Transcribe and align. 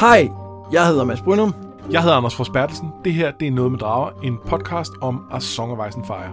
Hej, 0.00 0.28
jeg 0.72 0.86
hedder 0.86 1.04
Mads 1.04 1.20
Brynum. 1.20 1.54
Jeg 1.90 2.02
hedder 2.02 2.16
Anders 2.16 2.34
Forsbertelsen. 2.34 2.88
Det 3.04 3.14
her 3.14 3.30
det 3.30 3.48
er 3.48 3.52
Noget 3.52 3.70
med 3.70 3.78
Drager, 3.78 4.20
en 4.22 4.38
podcast 4.46 4.92
om 5.00 5.26
A 5.32 5.40
Song 5.40 5.72
of 5.72 5.88
Ice 5.88 5.98
and 5.98 6.06
Fire. 6.06 6.32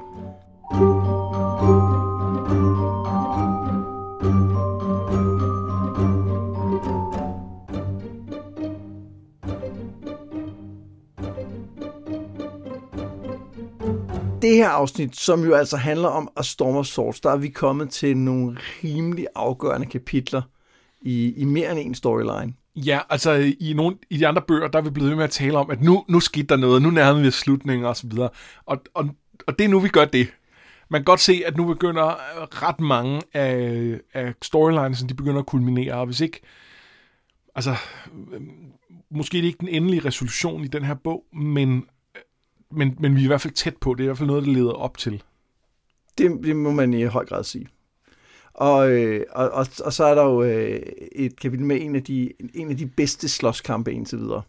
Det 14.41 14.55
her 14.55 14.69
afsnit, 14.69 15.15
som 15.17 15.43
jo 15.43 15.53
altså 15.53 15.77
handler 15.77 16.09
om 16.09 16.29
A 16.37 16.41
Storm 16.41 16.75
of 16.75 16.85
Swords, 16.85 17.19
der 17.19 17.29
er 17.29 17.37
vi 17.37 17.49
kommet 17.49 17.89
til 17.89 18.17
nogle 18.17 18.57
rimelig 18.83 19.27
afgørende 19.35 19.87
kapitler 19.87 20.41
i, 21.01 21.33
i 21.37 21.45
mere 21.45 21.71
end 21.71 21.79
en 21.79 21.95
storyline. 21.95 22.53
Ja, 22.85 22.99
altså 23.09 23.53
i, 23.59 23.73
nogle, 23.75 23.97
i 24.09 24.17
de 24.17 24.27
andre 24.27 24.41
bøger, 24.41 24.67
der 24.67 24.79
er 24.79 24.83
vi 24.83 24.89
blevet 24.89 25.09
ved 25.09 25.15
med 25.15 25.23
at 25.23 25.29
tale 25.29 25.57
om, 25.57 25.71
at 25.71 25.81
nu, 25.81 26.05
nu 26.07 26.19
skete 26.19 26.47
der 26.47 26.55
noget, 26.55 26.81
nu 26.81 26.89
nærmer 26.89 27.21
vi 27.21 27.27
os 27.27 27.33
slutningen 27.33 27.85
og 27.85 27.97
så 27.97 28.07
videre. 28.07 28.29
Og, 28.65 28.81
og, 28.93 29.09
og 29.47 29.59
det 29.59 29.65
er 29.65 29.69
nu, 29.69 29.79
vi 29.79 29.89
gør 29.89 30.05
det. 30.05 30.27
Man 30.89 31.01
kan 31.01 31.05
godt 31.05 31.19
se, 31.19 31.41
at 31.45 31.57
nu 31.57 31.65
begynder 31.65 32.15
ret 32.63 32.79
mange 32.79 33.21
af, 33.33 33.99
af 34.13 34.33
storylines, 34.41 35.03
de 35.09 35.13
begynder 35.13 35.39
at 35.39 35.45
kulminere, 35.45 35.93
og 35.93 36.05
hvis 36.05 36.21
ikke, 36.21 36.41
altså, 37.55 37.75
måske 39.11 39.37
er 39.37 39.41
det 39.41 39.47
ikke 39.47 39.59
den 39.59 39.67
endelige 39.67 40.05
resolution 40.05 40.63
i 40.63 40.67
den 40.67 40.83
her 40.83 40.93
bog, 40.93 41.23
men, 41.33 41.85
men, 42.71 42.95
men 42.99 43.15
vi 43.15 43.19
er 43.19 43.23
i 43.23 43.27
hvert 43.27 43.41
fald 43.41 43.53
tæt 43.53 43.77
på. 43.77 43.93
Det 43.93 43.99
er 43.99 44.03
i 44.03 44.07
hvert 44.07 44.17
fald 44.17 44.27
noget, 44.27 44.45
der 44.45 44.53
leder 44.53 44.71
op 44.71 44.97
til. 44.97 45.23
Det, 46.17 46.39
det 46.43 46.55
må 46.55 46.71
man 46.71 46.93
i 46.93 47.03
høj 47.03 47.25
grad 47.25 47.43
sige. 47.43 47.67
Og, 48.57 48.91
øh, 48.91 49.25
og, 49.31 49.49
og, 49.49 49.67
og 49.85 49.93
så 49.93 50.03
er 50.03 50.15
der 50.15 50.23
jo 50.23 50.43
øh, 50.43 50.81
et 51.11 51.39
kapitel 51.39 51.65
med 51.65 51.81
en 51.81 51.95
af 51.95 52.03
de, 52.03 52.33
en 52.53 52.69
af 52.69 52.77
de 52.77 52.85
bedste 52.85 53.29
slåskampe 53.29 53.93
indtil 53.93 54.19
videre. 54.19 54.41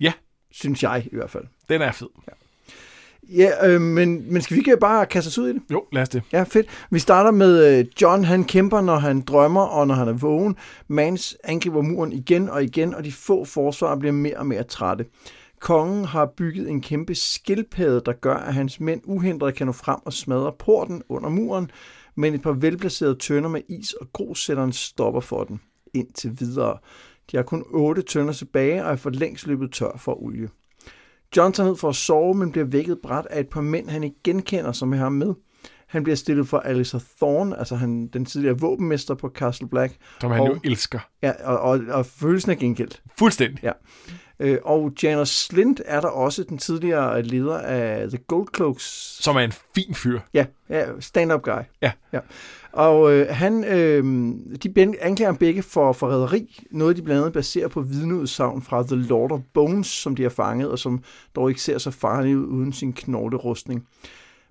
Ja. 0.00 0.12
Synes 0.50 0.82
jeg 0.82 1.06
i 1.12 1.16
hvert 1.16 1.30
fald. 1.30 1.44
Den 1.68 1.82
er 1.82 1.92
fed. 1.92 2.08
Ja. 2.28 2.32
Ja, 3.28 3.68
øh, 3.68 3.80
men, 3.80 4.32
men 4.32 4.42
skal 4.42 4.54
vi 4.54 4.60
ikke 4.60 4.76
bare 4.76 5.06
kaste 5.06 5.28
os 5.28 5.38
ud 5.38 5.48
i 5.48 5.52
det? 5.52 5.62
Jo, 5.70 5.84
lad 5.92 6.02
os 6.02 6.08
det. 6.08 6.22
Ja, 6.32 6.42
fedt. 6.42 6.66
Vi 6.90 6.98
starter 6.98 7.30
med 7.30 7.78
øh, 7.78 7.86
John, 8.02 8.24
han 8.24 8.44
kæmper, 8.44 8.80
når 8.80 8.96
han 8.96 9.20
drømmer 9.20 9.62
og 9.62 9.86
når 9.86 9.94
han 9.94 10.08
er 10.08 10.12
vågen. 10.12 10.56
Mans 10.88 11.36
angriber 11.44 11.82
muren 11.82 12.12
igen 12.12 12.48
og 12.48 12.64
igen, 12.64 12.94
og 12.94 13.04
de 13.04 13.12
få 13.12 13.44
forsvarer 13.44 13.96
bliver 13.96 14.12
mere 14.12 14.36
og 14.36 14.46
mere 14.46 14.62
trætte. 14.62 15.04
Kongen 15.60 16.04
har 16.04 16.26
bygget 16.26 16.70
en 16.70 16.80
kæmpe 16.80 17.14
skildpadde, 17.14 18.02
der 18.06 18.12
gør, 18.12 18.34
at 18.34 18.54
hans 18.54 18.80
mænd 18.80 19.00
uhindret 19.04 19.54
kan 19.54 19.66
nå 19.66 19.72
frem 19.72 19.98
og 20.04 20.12
smadre 20.12 20.52
porten 20.58 21.02
under 21.08 21.28
muren, 21.28 21.70
men 22.16 22.34
et 22.34 22.42
par 22.42 22.52
velplacerede 22.52 23.14
tønder 23.14 23.48
med 23.50 23.60
is 23.68 23.92
og 23.92 24.12
grus 24.12 24.44
sætter 24.44 24.64
en 24.64 24.72
stopper 24.72 25.20
for 25.20 25.44
den 25.44 25.60
indtil 25.94 26.40
videre. 26.40 26.78
De 27.30 27.36
har 27.36 27.44
kun 27.44 27.64
otte 27.70 28.02
tønder 28.02 28.32
tilbage 28.32 28.84
og 28.84 28.92
er 28.92 28.96
for 28.96 29.10
længst 29.10 29.46
løbet 29.46 29.72
tør 29.72 29.96
for 29.96 30.22
olie. 30.22 30.48
John 31.36 31.52
tager 31.52 31.68
ned 31.68 31.76
for 31.76 31.88
at 31.88 31.96
sove, 31.96 32.34
men 32.34 32.52
bliver 32.52 32.64
vækket 32.64 32.98
bræt 33.02 33.26
af 33.30 33.40
et 33.40 33.48
par 33.48 33.60
mænd, 33.60 33.88
han 33.88 34.04
ikke 34.04 34.16
genkender, 34.24 34.72
som 34.72 34.92
er 34.92 34.96
ham 34.96 35.12
med. 35.12 35.34
Han 35.86 36.02
bliver 36.02 36.16
stillet 36.16 36.48
for 36.48 36.58
Alistair 36.58 37.00
Thorne, 37.16 37.58
altså 37.58 37.76
han, 37.76 38.06
den 38.06 38.24
tidligere 38.24 38.58
våbenmester 38.58 39.14
på 39.14 39.28
Castle 39.28 39.68
Black. 39.68 39.96
Som 40.20 40.30
han 40.30 40.40
og, 40.40 40.48
jo 40.48 40.60
elsker. 40.64 40.98
Ja, 41.22 41.32
og, 41.44 41.58
og, 41.58 41.80
og 41.88 42.06
følelsen 42.06 42.50
er 42.50 42.54
gengældt. 42.54 43.02
Fuldstændig. 43.18 43.64
Ja. 43.64 43.72
Øh, 44.40 44.58
og 44.64 44.92
Janos 45.02 45.28
Slint 45.28 45.80
er 45.84 46.00
der 46.00 46.08
også 46.08 46.42
den 46.42 46.58
tidligere 46.58 47.22
leder 47.22 47.58
af 47.58 48.08
The 48.08 48.18
Gold 48.18 48.48
Cloaks. 48.56 49.16
Som 49.22 49.36
er 49.36 49.40
en 49.40 49.52
fin 49.74 49.94
fyr. 49.94 50.20
Ja, 50.34 50.46
ja 50.68 50.86
stand-up 51.00 51.42
guy. 51.42 51.62
Ja. 51.82 51.92
ja. 52.12 52.18
Og 52.72 53.12
øh, 53.12 53.26
han, 53.30 53.64
øh, 53.64 54.04
de 54.62 54.94
anklager 55.00 55.28
ham 55.28 55.36
begge 55.36 55.62
for 55.62 55.92
forræderi, 55.92 56.66
noget 56.70 56.96
de 56.96 57.02
blandt 57.02 57.20
andet 57.20 57.32
baserer 57.32 57.68
på 57.68 57.80
vidneudsagn 57.80 58.62
fra 58.62 58.82
The 58.82 58.96
Lord 58.96 59.32
of 59.32 59.40
Bones, 59.54 59.86
som 59.86 60.16
de 60.16 60.22
har 60.22 60.30
fanget, 60.30 60.70
og 60.70 60.78
som 60.78 61.02
dog 61.36 61.48
ikke 61.48 61.62
ser 61.62 61.78
så 61.78 61.90
farlig 61.90 62.36
ud 62.36 62.46
uden 62.46 62.72
sin 62.72 62.92
knoglerustning. 62.92 63.86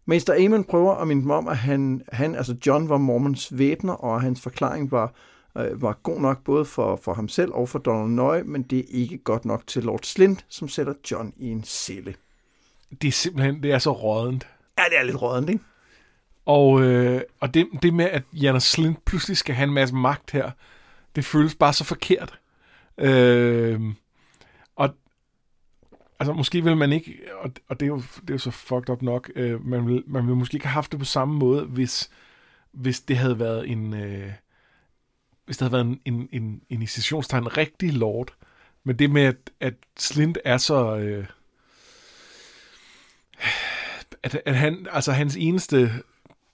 Mester 0.06 0.46
Amon 0.46 0.64
prøver 0.64 0.96
at 0.96 1.08
minde 1.08 1.22
dem 1.22 1.32
om, 1.32 1.48
at 1.48 1.58
han, 1.58 2.02
han, 2.12 2.36
altså 2.36 2.56
John 2.66 2.90
var 2.90 2.98
Mormons 2.98 3.58
væbner, 3.58 3.94
og 3.94 4.22
hans 4.22 4.42
forklaring 4.42 4.92
var, 4.92 5.14
øh, 5.58 5.82
var 5.82 5.94
god 6.04 6.22
nok 6.22 6.44
både 6.44 6.66
for, 6.66 6.96
for 6.96 7.14
ham 7.14 7.28
selv 7.28 7.52
og 7.54 7.70
for 7.70 7.80
Donald 7.80 8.10
Nøje, 8.10 8.44
men 8.44 8.64
det 8.64 8.80
er 8.80 8.84
ikke 8.90 9.18
godt 9.18 9.46
nok 9.46 9.68
til 9.68 9.84
Lord 9.84 10.04
Slint, 10.04 10.46
som 10.50 10.68
sætter 10.68 10.94
John 11.12 11.34
i 11.38 11.50
en 11.50 11.64
celle. 11.64 12.16
Det 13.02 13.08
er 13.08 13.12
simpelthen, 13.12 13.64
det 13.64 13.72
er 13.72 13.80
så 13.80 13.92
rådent. 13.92 14.48
Ja, 14.78 14.84
det 14.90 15.00
er 15.00 15.04
lidt 15.04 15.22
rådent, 15.22 15.50
ikke? 15.50 15.64
Og, 16.46 16.82
øh, 16.82 17.22
og 17.40 17.54
det, 17.54 17.68
det 17.82 17.94
med, 17.94 18.06
at 18.06 18.24
Janus 18.34 18.64
Slint 18.64 19.06
pludselig 19.06 19.38
skal 19.38 19.56
have 19.56 19.68
en 19.68 19.74
masse 19.74 19.96
magt 19.96 20.32
her, 20.32 20.52
det 21.16 21.26
føles 21.26 21.56
bare 21.56 21.74
så 21.74 21.84
forkert. 21.84 22.40
Øh, 22.98 23.82
og 24.76 24.90
altså 26.20 26.34
måske 26.34 26.64
vil 26.64 26.78
man 26.78 26.92
ikke, 26.92 27.20
og, 27.42 27.52
og 27.68 27.80
det, 27.80 27.86
er 27.86 27.90
jo, 27.90 27.98
det 28.22 28.30
er 28.30 28.34
jo 28.34 28.38
så 28.38 28.52
fucked 28.52 28.90
up 28.90 29.02
nok, 29.02 29.32
øh, 29.36 29.66
man, 29.66 29.88
vil, 29.88 30.04
man 30.08 30.28
vil 30.28 30.36
måske 30.36 30.56
ikke 30.56 30.68
have 30.68 30.74
haft 30.74 30.92
det 30.92 31.00
på 31.00 31.06
samme 31.06 31.36
måde, 31.36 31.66
hvis, 31.66 32.12
hvis 32.72 33.02
det 33.02 33.18
havde 33.18 33.40
været 33.40 33.70
en, 33.70 33.94
øh, 33.94 34.32
hvis 35.46 35.58
det 35.58 35.72
havde 35.72 35.72
været 35.72 36.00
en, 36.06 36.14
en, 36.14 36.30
en, 36.32 36.62
en 36.70 36.82
i 36.82 36.86
rigtig 36.86 37.94
lord. 37.94 38.34
Men 38.84 39.00
det 39.00 39.12
med, 39.12 39.22
at, 39.22 39.52
at 39.60 39.74
Slint 39.98 40.38
er 40.46 40.58
så... 40.58 40.98
Øh, 40.98 41.26
at, 44.24 44.42
at 44.46 44.56
han, 44.56 44.88
altså 44.92 45.12
hans 45.12 45.36
eneste 45.36 45.92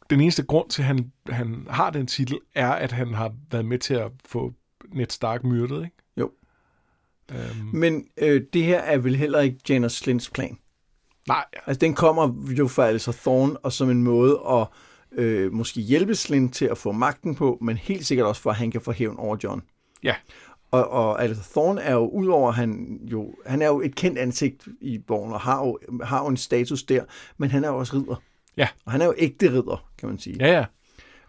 den 0.09 0.22
eneste 0.22 0.44
grund 0.44 0.69
til, 0.69 0.81
at 0.81 0.85
han, 0.85 1.11
han 1.29 1.67
har 1.69 1.89
den 1.89 2.07
titel, 2.07 2.39
er, 2.55 2.72
at 2.72 2.91
han 2.91 3.13
har 3.13 3.33
været 3.51 3.66
med 3.66 3.79
til 3.79 3.94
at 3.94 4.11
få 4.25 4.53
Ned 4.94 5.09
Stark 5.09 5.44
myrdet, 5.44 5.83
ikke? 5.83 5.95
Jo. 6.17 6.31
Um, 7.31 7.69
Men 7.73 8.07
øh, 8.17 8.41
det 8.53 8.63
her 8.63 8.79
er 8.79 8.97
vel 8.97 9.16
heller 9.16 9.39
ikke 9.39 9.59
Janos 9.69 9.94
Slints 9.94 10.29
plan? 10.29 10.57
Nej. 11.27 11.45
Altså, 11.66 11.79
den 11.79 11.95
kommer 11.95 12.45
jo 12.57 12.67
fra 12.67 12.88
Alistair 12.88 13.13
Thorne, 13.13 13.57
og 13.57 13.73
som 13.73 13.89
en 13.89 14.03
måde 14.03 14.39
at 14.50 14.67
øh, 15.11 15.53
måske 15.53 15.81
hjælpe 15.81 16.15
Slint 16.15 16.53
til 16.53 16.65
at 16.65 16.77
få 16.77 16.91
magten 16.91 17.35
på, 17.35 17.57
men 17.61 17.77
helt 17.77 18.05
sikkert 18.05 18.27
også 18.27 18.41
for, 18.41 18.49
at 18.49 18.55
han 18.55 18.71
kan 18.71 18.81
få 18.81 18.91
hævn 18.91 19.17
over 19.17 19.37
John. 19.43 19.61
Ja. 20.03 20.15
Og, 20.71 20.89
og 20.89 21.23
Alistair 21.23 21.51
Thorne 21.51 21.81
er 21.81 21.93
jo, 21.93 22.07
udover 22.07 22.51
han 22.51 22.99
jo, 23.11 23.35
han 23.45 23.61
er 23.61 23.67
jo 23.67 23.81
et 23.81 23.95
kendt 23.95 24.17
ansigt 24.17 24.67
i 24.81 24.97
bogen, 24.97 25.33
og 25.33 25.39
har 25.39 25.65
jo, 25.65 25.79
har 26.03 26.23
jo 26.23 26.27
en 26.27 26.37
status 26.37 26.83
der, 26.83 27.03
men 27.37 27.51
han 27.51 27.63
er 27.63 27.67
jo 27.67 27.77
også 27.77 27.97
ridder. 27.97 28.15
Ja. 28.57 28.67
Og 28.85 28.91
han 28.91 29.01
er 29.01 29.05
jo 29.05 29.13
ægte 29.17 29.49
ridder, 29.49 29.89
kan 29.97 30.09
man 30.09 30.19
sige. 30.19 30.35
Ja, 30.39 30.51
ja. 30.51 30.65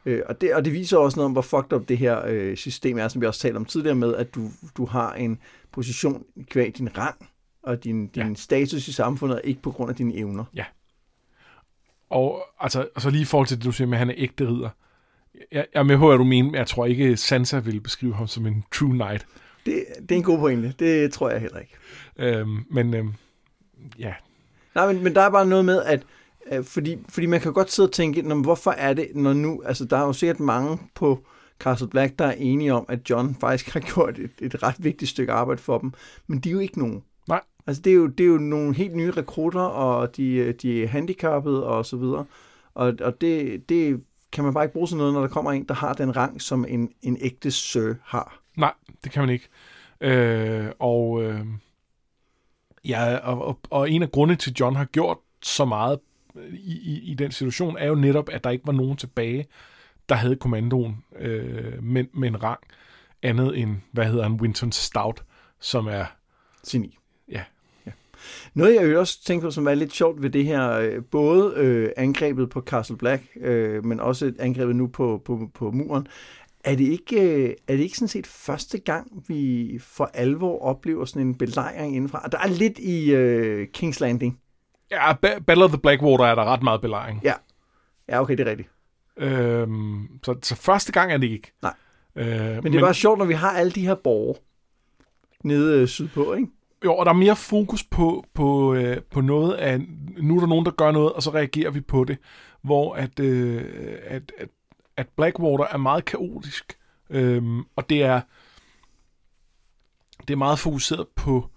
Øh, 0.07 0.23
og, 0.27 0.41
det, 0.41 0.55
og 0.55 0.65
det 0.65 0.73
viser 0.73 0.99
også 0.99 1.17
noget 1.17 1.27
om, 1.27 1.33
hvor 1.33 1.43
fucked 1.43 1.73
up 1.73 1.89
det 1.89 1.99
her 1.99 2.27
øh, 2.27 2.57
system 2.57 2.99
er, 2.99 3.09
som 3.09 3.21
vi 3.21 3.27
også 3.27 3.41
talte 3.41 3.57
om 3.57 3.65
tidligere 3.65 3.97
med, 3.97 4.15
at 4.15 4.35
du, 4.35 4.49
du 4.77 4.87
har 4.87 5.15
en 5.15 5.39
position 5.73 6.25
kvæg 6.51 6.79
din 6.79 6.99
rang 6.99 7.29
og 7.63 7.85
din, 7.85 8.07
din 8.07 8.29
ja. 8.29 8.35
status 8.35 8.89
i 8.89 8.93
samfundet, 8.93 9.41
ikke 9.45 9.63
på 9.63 9.71
grund 9.71 9.91
af 9.91 9.97
dine 9.97 10.17
evner. 10.17 10.45
Ja. 10.57 10.65
Og 12.11 12.43
altså, 12.61 12.81
altså 12.81 13.11
lige 13.11 13.23
i 13.23 13.25
forhold 13.25 13.47
til 13.47 13.57
det, 13.57 13.65
du 13.65 13.73
siger 13.73 13.89
med, 13.89 13.95
at 13.95 13.99
han 13.99 14.11
er 14.11 14.15
ægte 14.17 14.49
ridder. 14.49 14.69
Jeg, 15.53 15.67
jeg 15.75 15.81
er 15.81 15.83
med 15.83 15.99
på, 15.99 16.09
hvad 16.09 16.19
du 16.19 16.25
mener, 16.25 16.51
men 16.51 16.55
jeg 16.55 16.67
tror 16.67 16.87
ikke, 16.87 17.17
Sansa 17.17 17.59
vil 17.59 17.81
beskrive 17.81 18.15
ham 18.15 18.27
som 18.27 18.47
en 18.47 18.65
true 18.73 18.93
knight. 18.93 19.27
Det, 19.67 19.85
det 20.03 20.11
er 20.11 20.17
en 20.17 20.23
god 20.23 20.39
pointe. 20.39 20.75
Det 20.79 21.13
tror 21.13 21.31
jeg 21.31 21.41
heller 21.41 21.59
ikke. 21.59 21.75
Øhm, 22.17 22.65
men 22.71 22.95
øhm, 22.95 23.13
ja. 23.99 24.15
Nej, 24.75 24.93
men, 24.93 25.05
men 25.05 25.15
der 25.15 25.23
er 25.23 25.31
bare 25.31 25.47
noget 25.47 25.65
med, 25.65 25.83
at 25.83 26.03
Øh, 26.53 26.65
fordi, 26.65 26.99
fordi 27.09 27.27
man 27.27 27.41
kan 27.41 27.53
godt 27.53 27.73
sidde 27.73 27.87
og 27.89 27.93
tænke, 27.93 28.23
når, 28.23 28.37
hvorfor 28.37 28.71
er 28.71 28.93
det, 28.93 29.09
når 29.15 29.33
nu, 29.33 29.63
altså 29.67 29.85
der 29.85 29.97
er 29.97 30.07
jo 30.07 30.13
sikkert 30.13 30.41
mange 30.41 30.79
på 30.95 31.25
Castle 31.59 31.89
Black, 31.89 32.19
der 32.19 32.25
er 32.25 32.33
enige 32.33 32.75
om, 32.75 32.87
at 32.89 33.11
John 33.11 33.37
faktisk 33.41 33.73
har 33.73 33.81
gjort 33.95 34.19
et, 34.19 34.31
et 34.41 34.63
ret 34.63 34.77
vigtigt 34.79 35.11
stykke 35.11 35.33
arbejde 35.33 35.63
for 35.63 35.79
dem, 35.79 35.93
men 36.27 36.41
de 36.41 36.49
er 36.49 36.53
jo 36.53 36.59
ikke 36.59 36.79
nogen. 36.79 37.03
Altså 37.67 37.83
det 37.83 37.91
er 37.91 37.95
jo, 37.95 38.07
det 38.07 38.25
er 38.25 38.29
jo 38.29 38.39
nogle 38.39 38.75
helt 38.75 38.97
nye 38.97 39.11
rekrutter, 39.11 39.61
og 39.61 40.17
de, 40.17 40.53
de 40.53 40.83
er 40.83 40.89
handicappede 40.89 41.67
og 41.67 41.87
så 41.87 41.97
videre, 41.97 42.25
og, 42.75 42.95
og 43.01 43.21
det, 43.21 43.69
det 43.69 44.05
kan 44.33 44.45
man 44.45 44.55
bare 44.55 44.65
ikke 44.65 44.73
bruge 44.73 44.89
sådan 44.89 44.99
noget, 44.99 45.15
når 45.15 45.21
der 45.21 45.29
kommer 45.29 45.53
en, 45.53 45.65
der 45.65 45.75
har 45.75 45.93
den 45.93 46.17
rang, 46.17 46.43
som 46.43 46.65
en, 46.69 46.91
en 47.03 47.19
ægte 47.21 47.51
sir 47.51 47.95
har. 48.05 48.41
Nej, 48.57 48.73
det 49.05 49.13
kan 49.13 49.23
man 49.23 49.31
ikke. 49.31 49.49
Øh, 50.01 50.71
og, 50.79 51.23
øh, 51.23 51.41
ja, 52.85 53.17
og, 53.17 53.45
og, 53.45 53.61
og 53.71 53.91
en 53.91 54.03
af 54.03 54.11
grundene 54.13 54.37
til, 54.37 54.57
John 54.61 54.77
har 54.77 54.85
gjort 54.85 55.19
så 55.43 55.65
meget 55.65 55.99
i, 56.53 56.79
i, 56.79 57.11
i 57.11 57.15
den 57.15 57.33
situation, 57.33 57.77
er 57.79 57.87
jo 57.87 57.95
netop, 57.95 58.29
at 58.29 58.45
der 58.45 58.51
ikke 58.51 58.67
var 58.67 58.73
nogen 58.73 58.97
tilbage, 58.97 59.47
der 60.09 60.15
havde 60.15 60.37
kommandoen 60.37 61.05
øh, 61.19 61.83
med, 61.83 62.05
med 62.15 62.29
en 62.29 62.43
rang 62.43 62.61
andet 63.23 63.59
end, 63.59 63.77
hvad 63.93 64.07
hedder 64.07 64.23
han, 64.23 64.33
Winton 64.33 64.73
Stout, 64.73 65.25
som 65.61 65.87
er... 65.87 66.05
Geni. 66.69 67.00
Ja. 67.31 67.43
ja. 67.87 67.93
Noget, 68.55 68.75
jeg 68.75 68.99
også 68.99 69.25
tænker 69.25 69.47
på, 69.47 69.51
som 69.51 69.67
er 69.67 69.75
lidt 69.75 69.93
sjovt 69.93 70.23
ved 70.23 70.31
det 70.31 70.45
her, 70.45 70.71
øh, 70.71 71.05
både 71.11 71.55
øh, 71.57 71.91
angrebet 71.97 72.51
på 72.51 72.61
Castle 72.61 72.97
Black, 72.97 73.23
øh, 73.41 73.85
men 73.85 74.01
også 74.01 74.33
angrebet 74.39 74.77
nu 74.77 74.87
på, 74.87 75.23
på, 75.25 75.51
på 75.55 75.71
muren, 75.71 76.07
er 76.65 76.77
det, 76.77 76.85
ikke, 76.85 77.23
øh, 77.23 77.55
er 77.69 77.77
det 77.77 77.83
ikke 77.83 77.97
sådan 77.97 78.09
set 78.09 78.27
første 78.27 78.79
gang, 78.79 79.25
vi 79.29 79.79
for 79.83 80.11
alvor 80.15 80.63
oplever 80.63 81.05
sådan 81.05 81.27
en 81.27 81.35
belejring 81.35 81.97
indenfra? 81.97 82.29
Der 82.33 82.39
er 82.39 82.49
lidt 82.49 82.79
i 82.79 83.13
øh, 83.13 83.69
King's 83.79 83.97
Landing. 84.01 84.41
Ja, 84.91 85.13
Battle 85.47 85.65
of 85.65 85.71
the 85.71 85.79
Blackwater 85.79 86.25
er 86.25 86.35
der 86.35 86.45
ret 86.45 86.63
meget 86.63 86.81
belejring. 86.81 87.21
Ja, 87.25 87.35
ja 88.09 88.21
okay, 88.21 88.37
det 88.39 88.47
er 88.47 88.51
rigtigt. 88.51 88.69
Øhm, 89.17 90.09
så, 90.23 90.39
så 90.43 90.57
første 90.57 90.93
gang 90.93 91.13
er 91.13 91.17
det 91.17 91.27
ikke. 91.27 91.53
Nej. 91.63 91.75
Øh, 92.17 92.27
men 92.27 92.39
det 92.39 92.57
er 92.57 92.61
men, 92.63 92.81
bare 92.81 92.95
sjovt, 92.95 93.19
når 93.19 93.25
vi 93.25 93.35
har 93.35 93.51
alle 93.51 93.73
de 93.73 93.87
her 93.87 93.95
borgere. 93.95 94.39
nede 95.45 95.81
øh, 95.81 95.89
sydpå, 95.89 96.35
ikke? 96.35 96.49
Jo, 96.85 96.95
og 96.97 97.07
der 97.07 97.13
er 97.13 97.17
mere 97.17 97.37
fokus 97.37 97.85
på, 97.85 98.25
på, 98.35 98.75
øh, 98.75 99.03
på 99.03 99.21
noget 99.21 99.53
af, 99.55 99.81
nu 100.19 100.37
er 100.37 100.41
der 100.41 100.47
nogen, 100.47 100.65
der 100.65 100.71
gør 100.71 100.91
noget, 100.91 101.13
og 101.13 101.23
så 101.23 101.31
reagerer 101.31 101.71
vi 101.71 101.81
på 101.81 102.05
det, 102.05 102.19
hvor 102.63 102.95
at, 102.95 103.21
øh, 103.21 103.99
at, 104.05 104.33
at, 104.39 104.49
at 104.97 105.09
Blackwater 105.17 105.65
er 105.65 105.77
meget 105.77 106.05
kaotisk, 106.05 106.79
øh, 107.11 107.43
og 107.77 107.91
det 107.91 108.03
er, 108.03 108.21
det 110.21 110.31
er 110.31 110.37
meget 110.37 110.59
fokuseret 110.59 111.09
på, 111.09 111.51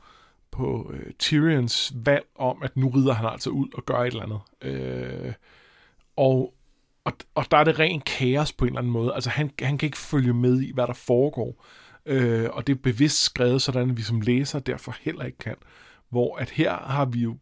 på 0.51 0.91
øh, 0.93 1.13
Tyrions 1.19 1.93
valg 1.95 2.25
om, 2.35 2.63
at 2.63 2.77
nu 2.77 2.89
rider 2.89 3.13
han 3.13 3.25
altså 3.25 3.49
ud 3.49 3.67
og 3.73 3.85
gør 3.85 3.97
et 3.97 4.07
eller 4.07 4.23
andet. 4.23 4.39
Øh, 4.61 5.33
og, 6.15 6.53
og, 7.03 7.13
og 7.35 7.51
der 7.51 7.57
er 7.57 7.63
det 7.63 7.79
ren 7.79 8.01
kaos 8.01 8.53
på 8.53 8.65
en 8.65 8.69
eller 8.69 8.79
anden 8.79 8.93
måde. 8.93 9.13
Altså 9.13 9.29
han, 9.29 9.51
han 9.61 9.77
kan 9.77 9.87
ikke 9.87 9.97
følge 9.97 10.33
med 10.33 10.61
i, 10.61 10.71
hvad 10.73 10.87
der 10.87 10.93
foregår. 10.93 11.65
Øh, 12.05 12.49
og 12.53 12.67
det 12.67 12.75
er 12.75 12.79
bevidst 12.83 13.23
skrevet, 13.23 13.61
sådan 13.61 13.89
at 13.89 13.97
vi 13.97 14.01
som 14.01 14.21
læser 14.21 14.59
derfor 14.59 14.95
heller 15.01 15.25
ikke 15.25 15.37
kan. 15.37 15.55
Hvor 16.09 16.37
at 16.37 16.49
her 16.49 16.73
har 16.73 17.05
vi 17.05 17.19
jo 17.19 17.37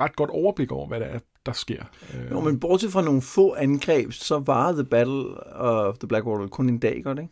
ret 0.00 0.16
godt 0.16 0.30
overblik 0.30 0.72
over, 0.72 0.88
hvad 0.88 1.00
der 1.00 1.06
er, 1.06 1.18
der 1.46 1.52
sker. 1.52 1.84
Øh. 2.14 2.30
Jo, 2.30 2.40
men 2.40 2.60
bortset 2.60 2.92
fra 2.92 3.02
nogle 3.02 3.22
få 3.22 3.54
angreb, 3.54 4.12
så 4.12 4.38
var 4.38 4.72
The 4.72 4.84
Battle 4.84 5.54
of 5.56 5.98
the 5.98 6.08
Blackwater 6.08 6.46
kun 6.46 6.68
en 6.68 6.78
dag, 6.78 7.00
godt 7.04 7.18
ikke? 7.18 7.30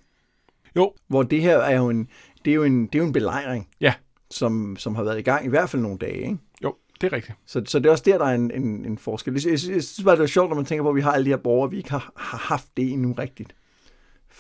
Jo. 0.77 0.93
Hvor 1.09 1.23
det 1.23 1.43
her 1.43 1.59
er 1.59 1.77
jo 1.77 1.89
en, 1.89 2.09
det 2.45 2.51
er 2.51 2.55
jo 2.55 2.65
en, 2.65 2.87
det 2.87 2.95
er 2.95 2.99
jo 2.99 3.05
en 3.05 3.13
belejring. 3.13 3.69
Ja. 3.81 3.95
Som, 4.31 4.77
som 4.77 4.95
har 4.95 5.03
været 5.03 5.19
i 5.19 5.23
gang 5.23 5.47
i 5.47 5.49
hvert 5.49 5.71
fald 5.71 5.83
nogle 5.83 5.99
dage, 5.99 6.21
ikke? 6.21 6.39
Jo, 6.65 6.75
det 7.01 7.07
er 7.07 7.13
rigtigt. 7.13 7.39
Så, 7.47 7.63
så 7.67 7.79
det 7.79 7.87
er 7.87 7.91
også 7.91 8.05
der, 8.07 8.19
der 8.19 8.25
er 8.25 8.35
en, 8.35 8.51
en, 8.51 8.85
en 8.85 8.99
forskel. 8.99 9.35
Jeg, 9.35 9.45
jeg, 9.45 9.53
jeg 9.53 9.61
synes 9.61 10.03
bare, 10.05 10.17
det 10.17 10.23
er 10.23 10.27
sjovt, 10.27 10.49
når 10.49 10.57
man 10.57 10.65
tænker 10.65 10.83
på, 10.83 10.89
at 10.89 10.97
vi 10.97 11.01
har 11.01 11.13
alle 11.13 11.25
de 11.25 11.31
her 11.31 11.37
borgere, 11.37 11.71
vi 11.71 11.77
ikke 11.77 11.91
har, 11.91 12.13
har 12.17 12.39
haft 12.39 12.67
det 12.77 12.93
endnu 12.93 13.13
rigtigt. 13.13 13.55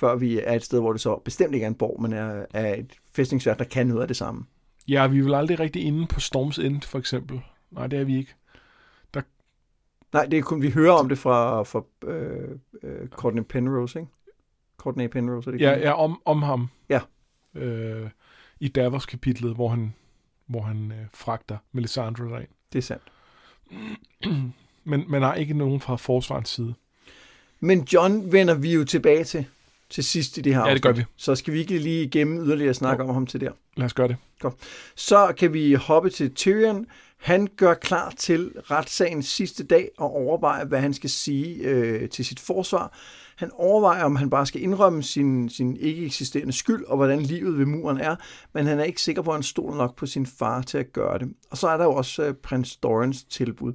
Før 0.00 0.16
vi 0.16 0.40
er 0.40 0.52
et 0.52 0.64
sted, 0.64 0.80
hvor 0.80 0.92
det 0.92 1.00
så 1.00 1.16
bestemt 1.16 1.54
ikke 1.54 1.64
er 1.64 1.68
en 1.68 1.74
borg, 1.74 2.02
men 2.02 2.12
er, 2.12 2.46
er 2.54 2.74
et 2.74 2.92
fæstningsværk, 3.12 3.58
der 3.58 3.64
kan 3.64 3.86
noget 3.86 4.02
af 4.02 4.08
det 4.08 4.16
samme. 4.16 4.44
Ja, 4.88 5.06
vi 5.06 5.18
er 5.18 5.22
vel 5.22 5.34
aldrig 5.34 5.60
rigtig 5.60 5.82
inde 5.82 6.06
på 6.06 6.20
Storms 6.20 6.58
End, 6.58 6.82
for 6.82 6.98
eksempel. 6.98 7.40
Nej, 7.70 7.86
det 7.86 7.98
er 7.98 8.04
vi 8.04 8.16
ikke. 8.16 8.34
Der... 9.14 9.20
Nej, 10.12 10.26
det 10.26 10.38
er 10.38 10.42
kun, 10.42 10.62
vi 10.62 10.70
hører 10.70 10.92
om 10.92 11.08
det 11.08 11.18
fra, 11.18 11.62
fra 11.62 11.82
øh, 12.08 12.48
øh, 12.82 13.08
Courtney 13.08 13.42
Penrose, 13.42 13.98
ikke? 13.98 14.10
Courtney 14.76 15.06
Penrose, 15.06 15.50
er 15.50 15.52
det 15.52 15.60
Ja, 15.60 15.78
ja 15.78 15.92
om, 15.92 16.22
om 16.24 16.42
ham. 16.42 16.68
Ja. 16.88 17.00
Øh, 17.54 18.10
I 18.60 18.68
Davos 18.68 19.06
kapitlet, 19.06 19.54
hvor 19.54 19.68
han, 19.68 19.94
hvor 20.46 20.60
han 20.60 20.92
øh, 20.92 21.06
fragter 21.14 21.56
Melisandre 21.72 22.24
derind. 22.24 22.48
Det 22.72 22.78
er 22.78 22.82
sandt. 22.82 23.12
men, 24.90 25.04
men 25.08 25.22
har 25.22 25.34
ikke 25.34 25.54
nogen 25.54 25.80
fra 25.80 25.96
forsvarens 25.96 26.48
side. 26.48 26.74
Men 27.60 27.80
John 27.92 28.32
vender 28.32 28.54
vi 28.54 28.74
jo 28.74 28.84
tilbage 28.84 29.24
til 29.24 29.46
til 29.90 30.04
sidst 30.04 30.38
i 30.38 30.40
det 30.40 30.54
her 30.54 30.68
Ja, 30.68 30.74
det 30.74 30.82
gør 30.82 30.92
vi. 30.92 31.04
Så 31.16 31.34
skal 31.34 31.54
vi 31.54 31.58
ikke 31.58 31.78
lige 31.78 32.02
igennem 32.02 32.44
yderligere 32.44 32.74
snakke 32.74 33.04
om 33.04 33.14
ham 33.14 33.26
til 33.26 33.40
der. 33.40 33.50
Lad 33.76 33.86
os 33.86 33.94
gøre 33.94 34.08
det. 34.08 34.16
Godt. 34.40 34.54
Så 34.96 35.32
kan 35.38 35.52
vi 35.52 35.74
hoppe 35.74 36.10
til 36.10 36.34
Tyrion. 36.34 36.86
Han 37.16 37.48
gør 37.56 37.74
klar 37.74 38.12
til 38.16 38.52
retssagens 38.70 39.26
sidste 39.26 39.64
dag 39.64 39.88
og 39.98 40.10
overvejer, 40.16 40.64
hvad 40.64 40.80
han 40.80 40.94
skal 40.94 41.10
sige 41.10 41.54
øh, 41.54 42.08
til 42.08 42.24
sit 42.24 42.40
forsvar. 42.40 42.98
Han 43.36 43.50
overvejer, 43.54 44.04
om 44.04 44.16
han 44.16 44.30
bare 44.30 44.46
skal 44.46 44.62
indrømme 44.62 45.02
sin, 45.02 45.48
sin 45.48 45.76
ikke 45.76 46.06
eksisterende 46.06 46.52
skyld 46.52 46.84
og 46.84 46.96
hvordan 46.96 47.20
livet 47.20 47.58
ved 47.58 47.66
muren 47.66 48.00
er, 48.00 48.16
men 48.54 48.66
han 48.66 48.80
er 48.80 48.84
ikke 48.84 49.02
sikker 49.02 49.22
på, 49.22 49.30
at 49.30 49.36
han 49.36 49.42
stoler 49.42 49.76
nok 49.76 49.96
på 49.96 50.06
sin 50.06 50.26
far 50.26 50.62
til 50.62 50.78
at 50.78 50.92
gøre 50.92 51.18
det. 51.18 51.28
Og 51.50 51.58
så 51.58 51.68
er 51.68 51.76
der 51.76 51.84
jo 51.84 51.92
også 51.92 52.22
øh, 52.22 52.34
prins 52.34 52.76
Dorans 52.76 53.24
tilbud. 53.24 53.72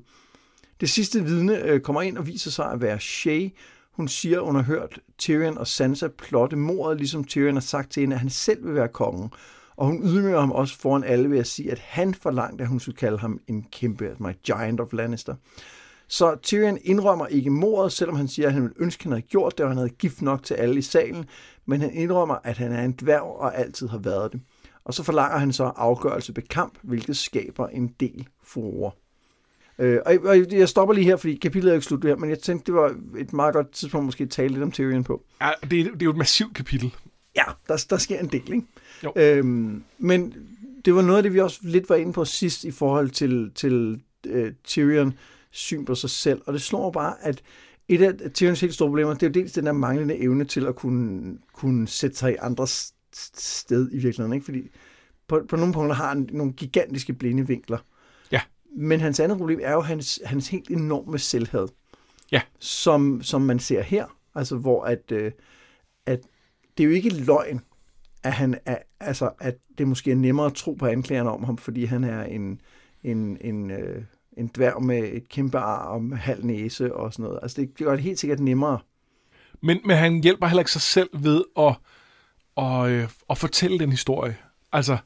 Det 0.81 0.89
sidste 0.89 1.23
vidne 1.23 1.63
øh, 1.63 1.79
kommer 1.79 2.01
ind 2.01 2.18
og 2.18 2.27
viser 2.27 2.51
sig 2.51 2.71
at 2.71 2.81
være 2.81 3.00
Shay, 3.00 3.50
hun 3.95 4.07
siger, 4.07 4.42
hun 4.42 4.56
har 4.56 4.63
hørt 4.63 5.00
Tyrion 5.18 5.57
og 5.57 5.68
Sansa 5.68 6.07
plotte 6.07 6.56
mordet, 6.56 6.97
ligesom 6.97 7.24
Tyrion 7.24 7.53
har 7.56 7.62
sagt 7.62 7.92
til 7.92 8.01
hende, 8.01 8.13
at 8.13 8.19
han 8.19 8.30
selv 8.30 8.65
vil 8.65 8.75
være 8.75 8.88
kongen. 8.88 9.30
Og 9.77 9.88
hun 9.88 10.03
ydmyger 10.03 10.39
ham 10.39 10.51
også 10.51 10.80
foran 10.80 11.03
alle 11.03 11.30
ved 11.30 11.39
at 11.39 11.47
sige, 11.47 11.71
at 11.71 11.80
han 11.80 12.13
forlangte, 12.13 12.62
at 12.62 12.68
hun 12.68 12.80
skulle 12.80 12.97
kalde 12.97 13.18
ham 13.18 13.39
en 13.47 13.65
kæmpe, 13.71 14.15
my 14.19 14.31
giant 14.44 14.81
of 14.81 14.94
Lannister. 14.94 15.36
Så 16.07 16.36
Tyrion 16.44 16.77
indrømmer 16.81 17.27
ikke 17.27 17.50
mordet, 17.50 17.92
selvom 17.92 18.15
han 18.15 18.27
siger, 18.27 18.47
at 18.47 18.53
han 18.53 18.63
ville 18.63 18.75
ønske, 18.80 19.01
at 19.01 19.03
han 19.03 19.12
havde 19.12 19.21
gjort 19.21 19.57
det, 19.57 19.63
og 19.63 19.69
han 19.69 19.77
havde 19.77 19.89
gift 19.89 20.21
nok 20.21 20.44
til 20.44 20.53
alle 20.53 20.77
i 20.77 20.81
salen, 20.81 21.25
men 21.65 21.81
han 21.81 21.94
indrømmer, 21.94 22.36
at 22.44 22.57
han 22.57 22.71
er 22.71 22.83
en 22.83 22.95
dværg 23.01 23.21
og 23.21 23.57
altid 23.57 23.88
har 23.88 23.97
været 23.97 24.33
det. 24.33 24.42
Og 24.86 24.94
så 24.94 25.03
forlanger 25.03 25.38
han 25.38 25.53
så 25.53 25.63
afgørelse 25.63 26.36
ved 26.36 26.44
kamp, 26.44 26.77
hvilket 26.83 27.18
skaber 27.18 27.68
en 27.68 27.88
del 28.00 28.27
furore. 28.44 28.92
Øh, 29.80 30.00
og, 30.06 30.18
og 30.24 30.51
jeg 30.51 30.69
stopper 30.69 30.94
lige 30.94 31.06
her, 31.06 31.16
fordi 31.16 31.36
kapitlet 31.36 31.72
er 31.72 31.74
ikke 31.74 31.86
slut 31.86 32.04
her, 32.04 32.16
men 32.16 32.30
jeg 32.30 32.39
tænkte, 32.39 32.66
det 32.66 32.74
var 32.74 32.95
et 33.18 33.33
meget 33.33 33.54
godt 33.54 33.72
tidspunkt 33.72 34.06
måske 34.06 34.24
at 34.24 34.30
tale 34.30 34.54
lidt 34.54 34.63
om 34.63 34.72
Tyrion 34.72 35.04
på. 35.04 35.24
Ja, 35.42 35.50
det, 35.72 35.80
er, 35.80 35.83
det 35.83 36.01
er 36.01 36.06
jo 36.06 36.12
et 36.12 36.18
massivt 36.18 36.56
kapitel. 36.56 36.94
Ja, 37.36 37.44
der, 37.68 37.86
der 37.89 37.98
sker 37.98 38.19
en 38.19 38.27
del, 38.27 38.54
ikke? 38.54 38.68
Jo. 39.04 39.13
Øhm, 39.16 39.83
men 39.98 40.33
det 40.86 40.95
var 40.95 41.01
noget 41.01 41.18
af 41.18 41.24
det, 41.24 41.33
vi 41.33 41.39
også 41.39 41.60
lidt 41.63 41.89
var 41.89 41.95
inde 41.95 42.13
på 42.13 42.25
sidst 42.25 42.63
i 42.63 42.72
forhold 42.72 43.10
til, 43.10 43.51
til 43.56 44.01
uh, 44.30 44.48
Tyrion 44.63 45.13
syn 45.51 45.86
på 45.86 45.95
sig 45.95 46.10
selv, 46.10 46.42
og 46.45 46.54
det 46.54 46.62
slår 46.62 46.92
bare, 46.92 47.16
at 47.21 47.42
et 47.88 48.01
af 48.01 48.31
Tyrions 48.33 48.62
helt 48.62 48.74
store 48.74 48.89
problemer, 48.89 49.13
det 49.13 49.24
er 49.24 49.28
jo 49.28 49.33
dels 49.33 49.51
den 49.51 49.66
der 49.66 49.71
manglende 49.71 50.18
evne 50.18 50.45
til 50.45 50.66
at 50.66 50.75
kunne, 50.75 51.38
kunne 51.54 51.88
sætte 51.88 52.18
sig 52.18 52.31
i 52.31 52.36
andre 52.42 52.68
sted 53.33 53.89
i 53.92 53.98
virkeligheden, 53.98 54.33
ikke? 54.33 54.45
Fordi 54.45 54.69
på, 55.28 55.45
på 55.50 55.56
nogle 55.56 55.74
punkter 55.74 55.95
har 55.95 56.07
han 56.10 56.30
nogle 56.31 56.54
gigantiske 56.54 57.13
blinde 57.13 57.48
vinkler. 57.48 57.78
Men 58.77 59.00
hans 59.00 59.19
andet 59.19 59.38
problem 59.38 59.60
er 59.63 59.72
jo 59.74 59.81
hans, 59.81 60.19
hans 60.25 60.48
helt 60.48 60.69
enorme 60.69 61.19
selvhed. 61.19 61.68
Ja. 62.31 62.42
Som, 62.60 63.24
som 63.24 63.42
man 63.42 63.60
ser 63.60 63.81
her. 63.81 64.06
Altså, 64.36 64.56
hvor 64.56 64.83
at, 64.83 65.12
øh, 65.12 65.31
at 66.06 66.19
det 66.77 66.83
er 66.83 66.88
jo 66.88 66.94
ikke 66.94 67.10
løgn, 67.10 67.62
at, 68.24 68.33
han 68.33 68.57
er, 68.66 68.77
altså, 69.00 69.31
at 69.39 69.57
det 69.77 69.88
måske 69.88 70.12
er 70.12 70.16
nemmere 70.16 70.45
at 70.45 70.54
tro 70.54 70.74
på 70.74 70.86
anklagerne 70.86 71.31
om 71.31 71.44
ham, 71.44 71.57
fordi 71.57 71.86
han 71.86 72.04
er 72.04 72.24
en, 72.24 72.62
en, 73.04 73.38
en, 73.42 73.72
øh, 73.72 74.04
en 74.38 74.51
dværg 74.56 74.83
med 74.83 75.13
et 75.13 75.30
kæmpe 75.30 75.57
ar 75.57 75.86
og 75.86 76.04
med 76.04 76.18
halv 76.18 76.45
næse 76.45 76.95
og 76.95 77.13
sådan 77.13 77.24
noget. 77.24 77.39
Altså, 77.42 77.62
det 77.62 77.78
gør 77.78 77.92
det 77.92 78.04
helt 78.04 78.19
sikkert 78.19 78.39
nemmere. 78.39 78.80
Men, 79.62 79.80
men 79.86 79.98
han 79.98 80.24
hjælper 80.24 80.48
heller 80.48 80.62
ikke 80.62 80.71
sig 80.71 80.81
selv 80.81 81.10
ved 81.13 81.44
at, 81.57 81.75
at, 82.57 82.89
øh, 82.89 83.10
at 83.30 83.38
fortælle 83.38 83.80
den 83.80 83.92
historie. 83.92 84.38
Altså, 84.71 84.98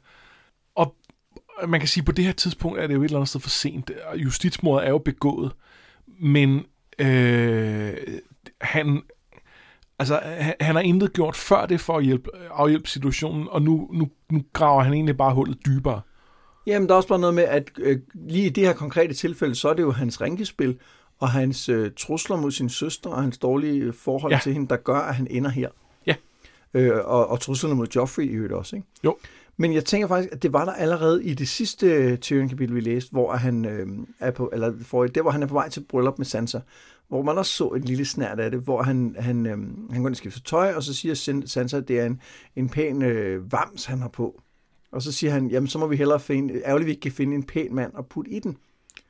man 1.68 1.80
kan 1.80 1.88
sige, 1.88 2.02
at 2.02 2.06
på 2.06 2.12
det 2.12 2.24
her 2.24 2.32
tidspunkt 2.32 2.78
er 2.78 2.86
det 2.86 2.94
jo 2.94 3.00
et 3.00 3.04
eller 3.04 3.18
andet 3.18 3.28
sted 3.28 3.40
for 3.40 3.48
sent. 3.48 3.90
Justitsmordet 4.16 4.86
er 4.86 4.90
jo 4.90 4.98
begået, 4.98 5.52
men 6.20 6.64
øh, 6.98 7.96
han, 8.60 9.02
altså, 9.98 10.20
han, 10.24 10.54
han 10.60 10.74
har 10.74 10.82
intet 10.82 11.12
gjort 11.12 11.36
før 11.36 11.66
det 11.66 11.80
for 11.80 11.98
at 11.98 12.04
hjælpe, 12.04 12.30
afhjælpe 12.50 12.88
situationen, 12.88 13.48
og 13.50 13.62
nu, 13.62 13.90
nu, 13.92 14.08
nu 14.30 14.42
graver 14.52 14.82
han 14.82 14.92
egentlig 14.92 15.16
bare 15.16 15.34
hullet 15.34 15.58
dybere. 15.66 16.00
Jamen, 16.66 16.88
der 16.88 16.94
er 16.94 16.96
også 16.96 17.08
bare 17.08 17.18
noget 17.18 17.34
med, 17.34 17.44
at 17.44 17.70
øh, 17.78 17.98
lige 18.14 18.46
i 18.46 18.48
det 18.48 18.66
her 18.66 18.72
konkrete 18.72 19.14
tilfælde, 19.14 19.54
så 19.54 19.68
er 19.68 19.74
det 19.74 19.82
jo 19.82 19.92
hans 19.92 20.20
rænkespil, 20.20 20.78
og 21.18 21.30
hans 21.30 21.68
øh, 21.68 21.90
trusler 21.96 22.36
mod 22.36 22.50
sin 22.50 22.68
søster, 22.68 23.10
og 23.10 23.22
hans 23.22 23.38
dårlige 23.38 23.92
forhold 23.92 24.32
ja. 24.32 24.38
til 24.42 24.52
hende, 24.52 24.68
der 24.68 24.76
gør, 24.76 24.98
at 24.98 25.14
han 25.14 25.26
ender 25.30 25.50
her. 25.50 25.68
Ja. 26.06 26.14
Øh, 26.74 26.92
og, 27.04 27.26
og 27.28 27.40
truslerne 27.40 27.74
mod 27.74 27.86
Joffrey 27.96 28.24
i 28.24 28.28
øvrigt 28.28 28.52
også, 28.52 28.76
ikke? 28.76 28.88
Jo. 29.04 29.16
Men 29.60 29.72
jeg 29.72 29.84
tænker 29.84 30.08
faktisk, 30.08 30.32
at 30.32 30.42
det 30.42 30.52
var 30.52 30.64
der 30.64 30.72
allerede 30.72 31.24
i 31.24 31.34
det 31.34 31.48
sidste 31.48 31.86
øh, 31.86 32.18
Tyrion-kapitel, 32.18 32.74
vi 32.74 32.80
læste, 32.80 33.10
hvor 33.10 33.32
han 33.32 33.64
øh, 33.64 33.86
er 34.20 34.30
på, 34.30 34.50
eller 34.52 34.72
for, 34.82 35.06
der 35.06 35.22
hvor 35.22 35.30
han 35.30 35.42
er 35.42 35.46
på 35.46 35.54
vej 35.54 35.68
til 35.68 35.84
bryllup 35.88 36.18
med 36.18 36.26
Sansa, 36.26 36.60
hvor 37.08 37.22
man 37.22 37.38
også 37.38 37.52
så 37.52 37.68
et 37.68 37.84
lille 37.84 38.04
snært 38.04 38.40
af 38.40 38.50
det, 38.50 38.60
hvor 38.60 38.82
han, 38.82 39.16
han, 39.18 39.46
øh, 39.46 39.58
han 39.90 40.00
går 40.02 40.08
ind 40.08 40.10
og 40.10 40.16
skifter 40.16 40.40
tøj, 40.40 40.72
og 40.74 40.82
så 40.82 40.94
siger 40.94 41.42
Sansa, 41.46 41.76
at 41.76 41.88
det 41.88 42.00
er 42.00 42.06
en, 42.06 42.20
en 42.56 42.68
pæn 42.68 43.02
øh, 43.02 43.52
vams, 43.52 43.84
han 43.84 44.00
har 44.00 44.08
på. 44.08 44.42
Og 44.92 45.02
så 45.02 45.12
siger 45.12 45.32
han, 45.32 45.50
jamen 45.50 45.68
så 45.68 45.78
må 45.78 45.86
vi 45.86 45.96
hellere 45.96 46.20
finde, 46.20 46.62
ærgerligt, 46.64 46.86
vi 46.86 46.90
ikke 46.90 47.02
kan 47.02 47.12
finde 47.12 47.34
en 47.34 47.42
pæn 47.42 47.74
mand 47.74 47.92
og 47.94 48.06
putte 48.06 48.30
i 48.30 48.38
den. 48.38 48.56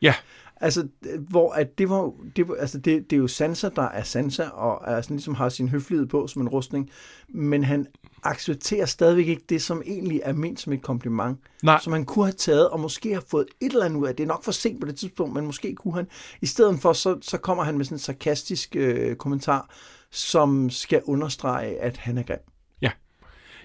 Ja. 0.02 0.14
Altså, 0.56 0.88
hvor 1.28 1.52
at 1.52 1.78
det 1.78 1.90
var, 1.90 2.12
det 2.36 2.48
var 2.48 2.54
altså 2.54 2.78
det, 2.78 3.10
det 3.10 3.16
er 3.16 3.20
jo 3.20 3.28
Sansa, 3.28 3.68
der 3.76 3.82
er 3.82 4.02
Sansa, 4.02 4.48
og 4.48 4.92
er 4.92 5.00
sådan 5.00 5.16
ligesom 5.16 5.34
har 5.34 5.48
sin 5.48 5.68
høflighed 5.68 6.06
på 6.06 6.26
som 6.26 6.42
en 6.42 6.48
rustning, 6.48 6.90
men 7.28 7.64
han 7.64 7.86
accepterer 8.22 8.86
stadigvæk 8.86 9.28
ikke 9.28 9.44
det, 9.48 9.62
som 9.62 9.82
egentlig 9.86 10.20
er 10.24 10.32
ment 10.32 10.60
som 10.60 10.72
et 10.72 10.82
kompliment. 10.82 11.38
Nej. 11.62 11.80
Som 11.82 11.92
han 11.92 12.04
kunne 12.04 12.24
have 12.24 12.32
taget, 12.32 12.68
og 12.68 12.80
måske 12.80 13.08
have 13.08 13.22
fået 13.28 13.46
et 13.60 13.72
eller 13.72 13.84
andet 13.84 14.00
ud 14.00 14.06
af. 14.06 14.16
Det 14.16 14.22
er 14.22 14.28
nok 14.28 14.44
for 14.44 14.52
sent 14.52 14.80
på 14.80 14.86
det 14.86 14.96
tidspunkt, 14.96 15.34
men 15.34 15.46
måske 15.46 15.74
kunne 15.74 15.94
han. 15.94 16.06
I 16.40 16.46
stedet 16.46 16.80
for, 16.80 16.92
så, 16.92 17.18
så 17.22 17.38
kommer 17.38 17.64
han 17.64 17.76
med 17.76 17.84
sådan 17.84 17.94
en 17.94 17.98
sarkastisk 17.98 18.76
øh, 18.76 19.16
kommentar, 19.16 19.70
som 20.10 20.70
skal 20.70 21.02
understrege, 21.04 21.80
at 21.80 21.96
han 21.96 22.18
er 22.18 22.22
grim. 22.22 22.38
Ja. 22.82 22.90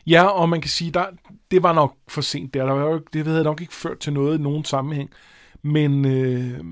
Ja, 0.08 0.24
og 0.24 0.50
man 0.50 0.62
kan 0.62 0.70
sige, 0.70 0.92
der, 0.92 1.06
det 1.52 1.64
var 1.64 1.74
nok 1.74 1.96
for 2.08 2.22
sent 2.22 2.54
der. 2.54 2.66
der 2.66 2.74
var 2.74 2.90
jo, 2.90 3.02
det 3.14 3.28
havde 3.28 3.44
nok 3.44 3.62
ikke 3.62 3.74
ført 3.74 4.00
til 4.00 4.14
noget 4.14 4.40
i 4.40 4.42
nogen 4.42 4.66
sammenhæng. 4.66 5.10
Men, 5.62 6.06
øh, 6.06 6.66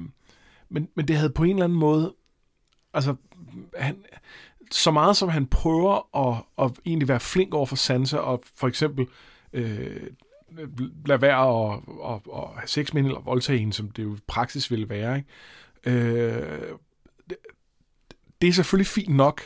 men, 0.70 0.88
men 0.96 1.08
det 1.08 1.16
havde 1.16 1.30
på 1.30 1.44
en 1.44 1.50
eller 1.50 1.64
anden 1.64 1.80
måde, 1.80 2.14
altså, 2.94 3.16
han, 3.78 3.96
så 4.72 4.92
meget 4.92 5.18
som 5.18 5.30
han 5.30 5.48
prøver 5.48 6.18
at, 6.30 6.44
at 6.66 6.72
egentlig 6.86 7.08
være 7.08 7.20
flink 7.20 7.54
over 7.54 7.66
for 7.66 7.76
Sansa, 7.76 8.18
og 8.18 8.44
for 8.56 8.68
eksempel 8.68 9.08
øh, 9.54 10.08
lade 11.06 11.22
være 11.22 11.72
at, 11.74 11.80
at, 12.06 12.22
at 12.36 12.50
have 12.56 12.68
sex 12.68 12.94
med 12.94 13.02
hende, 13.02 13.10
eller 13.10 13.22
voldtage 13.22 13.60
hende, 13.60 13.74
som 13.74 13.92
det 13.92 14.04
jo 14.04 14.18
praksis 14.28 14.72
ville 14.72 14.90
være, 14.90 15.18
ikke? 15.18 16.00
Øh, 16.00 16.62
det, 17.30 17.38
det 18.42 18.48
er 18.48 18.54
selvfølgelig 18.54 18.88
fint 18.88 19.16
nok, 19.16 19.42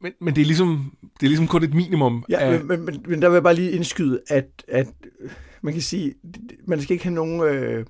men, 0.00 0.12
men 0.20 0.34
det, 0.34 0.40
er 0.40 0.46
ligesom, 0.46 0.96
det 1.20 1.26
er 1.26 1.28
ligesom 1.28 1.48
kun 1.48 1.64
et 1.64 1.74
minimum. 1.74 2.24
Ja, 2.28 2.38
af, 2.38 2.64
men, 2.64 2.84
men, 2.84 3.04
men, 3.06 3.22
der 3.22 3.28
vil 3.28 3.34
jeg 3.34 3.42
bare 3.42 3.54
lige 3.54 3.70
indskyde, 3.70 4.20
at, 4.28 4.64
at 4.68 4.86
man 5.62 5.72
kan 5.72 5.82
sige, 5.82 6.14
man 6.66 6.82
skal 6.82 6.92
ikke 6.92 7.04
have 7.04 7.14
nogen... 7.14 7.40
Øh, 7.40 7.86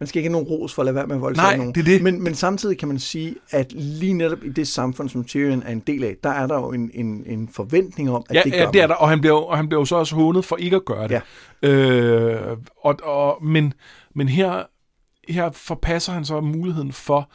man 0.00 0.06
skal 0.06 0.18
ikke 0.18 0.28
have 0.28 0.32
nogen 0.32 0.48
ros 0.48 0.74
for 0.74 0.82
at 0.82 0.86
lade 0.86 0.94
være 0.94 1.06
med 1.06 1.14
at 1.16 1.22
voldtage 1.22 1.46
Nej, 1.46 1.56
nogen. 1.56 1.74
det 1.74 1.80
er 1.80 1.84
det. 1.84 2.02
Men, 2.02 2.22
men 2.22 2.34
samtidig 2.34 2.78
kan 2.78 2.88
man 2.88 2.98
sige, 2.98 3.34
at 3.50 3.72
lige 3.72 4.12
netop 4.12 4.44
i 4.44 4.48
det 4.48 4.68
samfund, 4.68 5.08
som 5.08 5.24
Tyrion 5.24 5.62
er 5.62 5.72
en 5.72 5.80
del 5.80 6.04
af, 6.04 6.16
der 6.22 6.30
er 6.30 6.46
der 6.46 6.54
jo 6.54 6.72
en, 6.72 6.90
en, 6.94 7.24
en 7.26 7.48
forventning 7.48 8.10
om, 8.10 8.24
at 8.30 8.36
ja, 8.36 8.42
det 8.44 8.52
gør 8.52 8.58
ja, 8.58 8.70
det 8.70 8.80
er 8.80 8.82
man. 8.82 8.88
der, 8.88 8.94
og 8.94 9.08
han 9.08 9.20
bliver, 9.20 9.34
og 9.34 9.56
han 9.56 9.68
bliver 9.68 9.80
jo 9.80 9.84
så 9.84 9.96
også 9.96 10.14
hånet 10.14 10.44
for 10.44 10.56
ikke 10.56 10.76
at 10.76 10.84
gøre 10.84 11.08
det. 11.08 11.22
Ja. 11.62 11.68
Øh, 11.68 12.56
og, 12.84 12.96
og, 13.02 13.44
men, 13.44 13.74
men 14.14 14.28
her, 14.28 14.62
her 15.28 15.50
forpasser 15.50 16.12
han 16.12 16.24
så 16.24 16.40
muligheden 16.40 16.92
for 16.92 17.30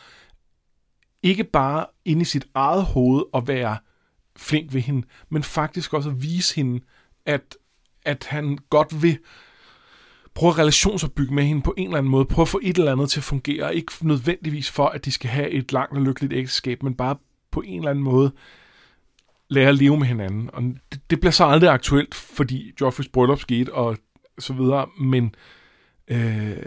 ikke 1.23 1.43
bare 1.43 1.85
inde 2.05 2.21
i 2.21 2.25
sit 2.25 2.45
eget 2.53 2.83
hoved 2.83 3.23
at 3.33 3.47
være 3.47 3.77
flink 4.37 4.73
ved 4.73 4.81
hende, 4.81 5.07
men 5.29 5.43
faktisk 5.43 5.93
også 5.93 6.09
at 6.09 6.21
vise 6.21 6.55
hende, 6.55 6.79
at, 7.25 7.57
at 8.05 8.25
han 8.29 8.57
godt 8.69 9.01
vil 9.03 9.17
prøve 10.33 10.49
at 10.49 10.57
relationsopbygge 10.57 11.33
med 11.33 11.43
hende 11.43 11.61
på 11.61 11.73
en 11.77 11.85
eller 11.85 11.97
anden 11.97 12.11
måde, 12.11 12.25
prøve 12.25 12.43
at 12.43 12.47
få 12.47 12.59
et 12.63 12.77
eller 12.77 12.91
andet 12.91 13.09
til 13.09 13.19
at 13.19 13.23
fungere, 13.23 13.75
ikke 13.75 13.91
nødvendigvis 14.01 14.71
for, 14.71 14.85
at 14.85 15.05
de 15.05 15.11
skal 15.11 15.29
have 15.29 15.49
et 15.49 15.73
langt 15.73 15.97
og 15.97 16.01
lykkeligt 16.01 16.33
ægteskab, 16.33 16.83
men 16.83 16.93
bare 16.93 17.15
på 17.51 17.61
en 17.65 17.79
eller 17.79 17.89
anden 17.89 18.03
måde 18.03 18.31
lære 19.49 19.69
at 19.69 19.75
leve 19.75 19.97
med 19.97 20.07
hinanden. 20.07 20.49
Og 20.53 20.63
det, 20.63 21.01
det 21.09 21.19
bliver 21.19 21.31
så 21.31 21.45
aldrig 21.45 21.69
aktuelt, 21.69 22.15
fordi 22.15 22.71
Joffreys 22.81 23.07
bryllup 23.07 23.39
skete, 23.39 23.73
og 23.73 23.97
så 24.39 24.53
videre, 24.53 24.87
men 25.01 25.35
øh, 26.07 26.57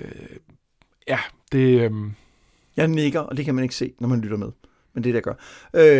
ja, 1.09 1.19
det... 1.53 1.81
Øh, 1.81 1.91
Jeg 2.77 2.89
nikker, 2.89 3.21
og 3.21 3.37
det 3.37 3.45
kan 3.45 3.55
man 3.55 3.65
ikke 3.65 3.75
se, 3.75 3.93
når 4.01 4.09
man 4.09 4.21
lytter 4.21 4.37
med. 4.37 4.49
Men 4.95 5.05
det 5.05 5.11
er 5.11 5.21
det, 5.21 5.27
jeg 5.27 5.37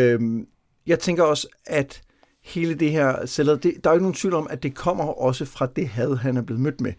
gør. 0.03 0.15
Øh, 0.15 0.47
jeg 0.87 0.99
tænker 0.99 1.23
også, 1.23 1.49
at 1.67 2.03
hele 2.45 2.75
det 2.75 2.91
her 2.91 3.27
celler, 3.27 3.57
det, 3.57 3.75
der 3.85 3.91
er 3.91 3.95
jo 3.95 3.97
ikke 3.97 4.05
nogen 4.05 4.15
tvivl 4.15 4.35
om, 4.35 4.47
at 4.51 4.63
det 4.63 4.75
kommer 4.75 5.05
også 5.05 5.45
fra 5.45 5.67
det 5.67 5.89
had, 5.89 6.17
han 6.17 6.37
er 6.37 6.43
blevet 6.43 6.61
mødt 6.61 6.81
med. 6.81 6.93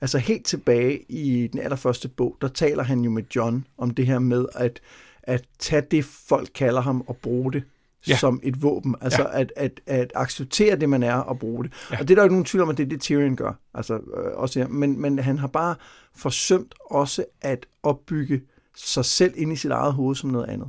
Altså 0.00 0.18
helt 0.18 0.46
tilbage 0.46 1.02
i 1.08 1.46
den 1.46 1.60
allerførste 1.60 2.08
bog, 2.08 2.36
der 2.40 2.48
taler 2.48 2.82
han 2.82 3.00
jo 3.00 3.10
med 3.10 3.22
John 3.36 3.66
om 3.78 3.90
det 3.90 4.06
her 4.06 4.18
med 4.18 4.46
at, 4.54 4.80
at 5.22 5.44
tage 5.58 5.82
det, 5.90 6.04
folk 6.04 6.48
kalder 6.54 6.80
ham, 6.80 7.04
og 7.06 7.16
bruge 7.16 7.52
det 7.52 7.62
Ja. 8.06 8.12
ja. 8.12 8.16
som 8.18 8.40
et 8.42 8.62
våben. 8.62 8.94
Altså 9.00 9.22
ja. 9.22 9.40
at, 9.40 9.52
at, 9.56 9.80
at 9.86 10.12
acceptere 10.14 10.76
det, 10.76 10.88
man 10.88 11.02
er, 11.02 11.14
og 11.14 11.38
bruge 11.38 11.64
det. 11.64 11.72
Ja. 11.90 11.98
Og 12.00 12.08
det 12.08 12.10
er 12.10 12.14
der 12.14 12.22
jo 12.22 12.24
ikke 12.24 12.34
nogen 12.34 12.44
tvivl 12.44 12.62
om, 12.62 12.68
at 12.68 12.76
det 12.76 12.84
er 12.84 12.88
det, 12.88 13.00
Tyrion 13.00 13.36
gør. 13.36 13.52
Altså, 13.74 13.94
øh, 13.94 14.32
også 14.34 14.58
her. 14.60 14.68
Men, 14.68 15.00
men 15.00 15.18
han 15.18 15.38
har 15.38 15.46
bare 15.46 15.74
forsømt 16.16 16.74
også 16.90 17.24
at 17.40 17.66
opbygge 17.82 18.40
sig 18.76 19.04
selv 19.04 19.34
ind 19.36 19.52
i 19.52 19.56
sit 19.56 19.70
eget 19.70 19.92
hoved 19.92 20.14
som 20.16 20.30
noget 20.30 20.46
andet. 20.46 20.68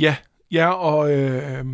Ja, 0.00 0.16
ja, 0.50 0.70
og, 0.70 1.12
øh, 1.12 1.64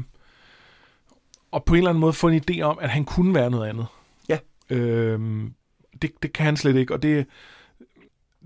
og 1.53 1.65
på 1.65 1.75
en 1.75 1.79
eller 1.79 1.91
anden 1.91 2.01
måde 2.01 2.13
få 2.13 2.29
en 2.29 2.43
idé 2.51 2.61
om, 2.61 2.79
at 2.81 2.91
han 2.91 3.05
kunne 3.05 3.35
være 3.35 3.51
noget 3.51 3.69
andet. 3.69 3.87
Ja. 4.29 4.39
Øh, 4.71 5.21
det, 6.03 6.11
det 6.23 6.33
kan 6.33 6.47
han 6.47 6.57
slet 6.57 6.77
ikke, 6.77 6.95
og 6.95 7.03
det, 7.03 7.27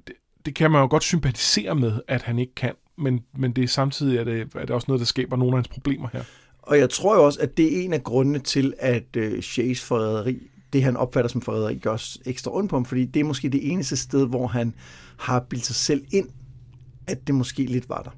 det, 0.06 0.14
det 0.46 0.54
kan 0.54 0.70
man 0.70 0.80
jo 0.80 0.86
godt 0.90 1.02
sympatisere 1.02 1.74
med, 1.74 2.00
at 2.08 2.22
han 2.22 2.38
ikke 2.38 2.54
kan, 2.54 2.72
men, 2.98 3.20
men 3.38 3.52
det 3.52 3.64
er 3.64 3.68
samtidig 3.68 4.18
er 4.18 4.24
det, 4.24 4.48
er 4.54 4.60
det 4.60 4.70
også 4.70 4.84
noget, 4.88 5.00
der 5.00 5.06
skaber 5.06 5.36
nogle 5.36 5.52
af 5.52 5.58
hans 5.58 5.68
problemer 5.68 6.08
her. 6.12 6.22
Og 6.62 6.78
jeg 6.78 6.90
tror 6.90 7.16
jo 7.16 7.24
også, 7.24 7.40
at 7.40 7.56
det 7.56 7.78
er 7.78 7.84
en 7.84 7.92
af 7.92 8.04
grundene 8.04 8.38
til, 8.38 8.74
at 8.78 9.16
øh, 9.16 9.42
Shays 9.42 9.84
forræderi, 9.84 10.38
det 10.72 10.82
han 10.82 10.96
opfatter 10.96 11.28
som 11.28 11.40
forræderi, 11.40 11.78
gør 11.78 11.90
os 11.90 12.18
ekstra 12.24 12.56
ondt 12.56 12.70
på 12.70 12.76
ham, 12.76 12.84
fordi 12.84 13.04
det 13.04 13.20
er 13.20 13.24
måske 13.24 13.48
det 13.48 13.72
eneste 13.72 13.96
sted, 13.96 14.26
hvor 14.26 14.46
han 14.46 14.74
har 15.18 15.40
bildt 15.40 15.66
sig 15.66 15.76
selv 15.76 16.04
ind, 16.12 16.28
at 17.06 17.26
det 17.26 17.34
måske 17.34 17.62
lidt 17.62 17.88
var 17.88 18.02
der. 18.02 18.10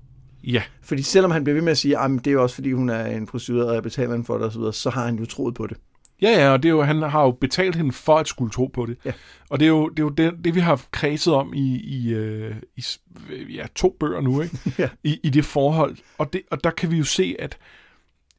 Ja, 0.45 0.63
Fordi 0.83 1.03
selvom 1.03 1.31
han 1.31 1.45
bliver 1.45 1.55
ved 1.55 1.63
med 1.63 1.71
at 1.71 1.79
sige, 1.79 1.99
at 1.99 2.11
det 2.11 2.27
er 2.27 2.33
jo 2.33 2.43
også 2.43 2.55
fordi, 2.55 2.73
hun 2.73 2.89
er 2.89 3.07
en 3.07 3.27
prostitueret, 3.27 3.69
og 3.69 3.75
jeg 3.75 3.83
betaler 3.83 4.11
hende 4.11 4.25
for 4.25 4.39
det 4.39 4.47
osv., 4.47 4.73
så 4.73 4.91
har 4.91 5.05
han 5.05 5.19
jo 5.19 5.27
troet 5.27 5.55
på 5.55 5.67
det. 5.67 5.77
Ja, 6.23 6.31
ja 6.31 6.53
og 6.53 6.63
det 6.63 6.69
er 6.69 6.73
jo, 6.73 6.83
han 6.83 7.03
har 7.03 7.23
jo 7.23 7.31
betalt 7.31 7.77
hende 7.77 7.93
for 7.93 8.17
at 8.19 8.29
skulle 8.29 8.51
tro 8.51 8.67
på 8.67 8.87
det. 8.87 8.99
Ja. 9.05 9.13
Og 9.51 9.61
det 9.61 9.67
er 9.67 9.71
jo 9.71 9.89
det, 9.89 9.99
er 9.99 10.03
jo 10.03 10.09
det, 10.09 10.45
det 10.45 10.55
vi 10.55 10.61
har 10.61 10.83
kredset 10.91 11.35
om 11.35 11.55
i, 11.55 11.77
i, 11.77 12.15
øh, 12.15 12.57
i 12.77 12.85
ja, 13.55 13.67
to 13.75 13.97
bøger 14.01 14.21
nu, 14.21 14.41
ikke? 14.41 14.59
Ja. 14.79 14.89
I, 15.05 15.21
i 15.23 15.31
det 15.31 15.45
forhold. 15.45 15.97
Og, 16.19 16.33
det, 16.33 16.43
og 16.51 16.65
der 16.65 16.71
kan 16.71 16.91
vi 16.91 16.97
jo 16.97 17.05
se, 17.05 17.37
at 17.39 17.59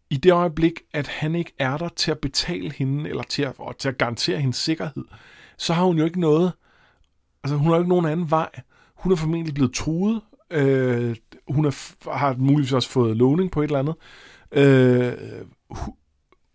i 0.10 0.18
det 0.18 0.32
øjeblik, 0.32 0.82
at 0.94 1.08
han 1.08 1.36
ikke 1.36 1.52
er 1.60 1.78
der 1.78 1.90
til 1.90 2.12
at 2.12 2.20
betale 2.20 2.72
hende, 2.72 3.10
eller 3.10 3.24
til 3.24 3.44
at, 3.44 3.54
og 3.58 3.78
til 3.78 3.90
at 3.90 3.98
garantere 3.98 4.40
hendes 4.40 4.58
sikkerhed, 4.58 5.06
så 5.58 5.74
har 5.74 5.84
hun 5.84 5.98
jo 5.98 6.06
ikke 6.06 6.20
noget, 6.20 6.52
altså 7.44 7.58
hun 7.58 7.68
har 7.68 7.74
jo 7.74 7.82
ikke 7.82 7.90
nogen 7.90 8.06
anden 8.06 8.32
vej. 8.32 8.50
Hun 8.96 9.12
er 9.12 9.16
formentlig 9.16 9.54
blevet 9.54 9.74
truet, 9.74 10.22
øh, 10.52 11.16
hun 11.48 11.66
er, 11.66 12.12
har 12.18 12.36
muligvis 12.38 12.74
også 12.74 12.90
fået 12.90 13.18
lovning 13.18 13.52
på 13.52 13.62
et 13.62 13.66
eller 13.66 13.80
andet. 13.80 13.96
Øh, 14.52 15.14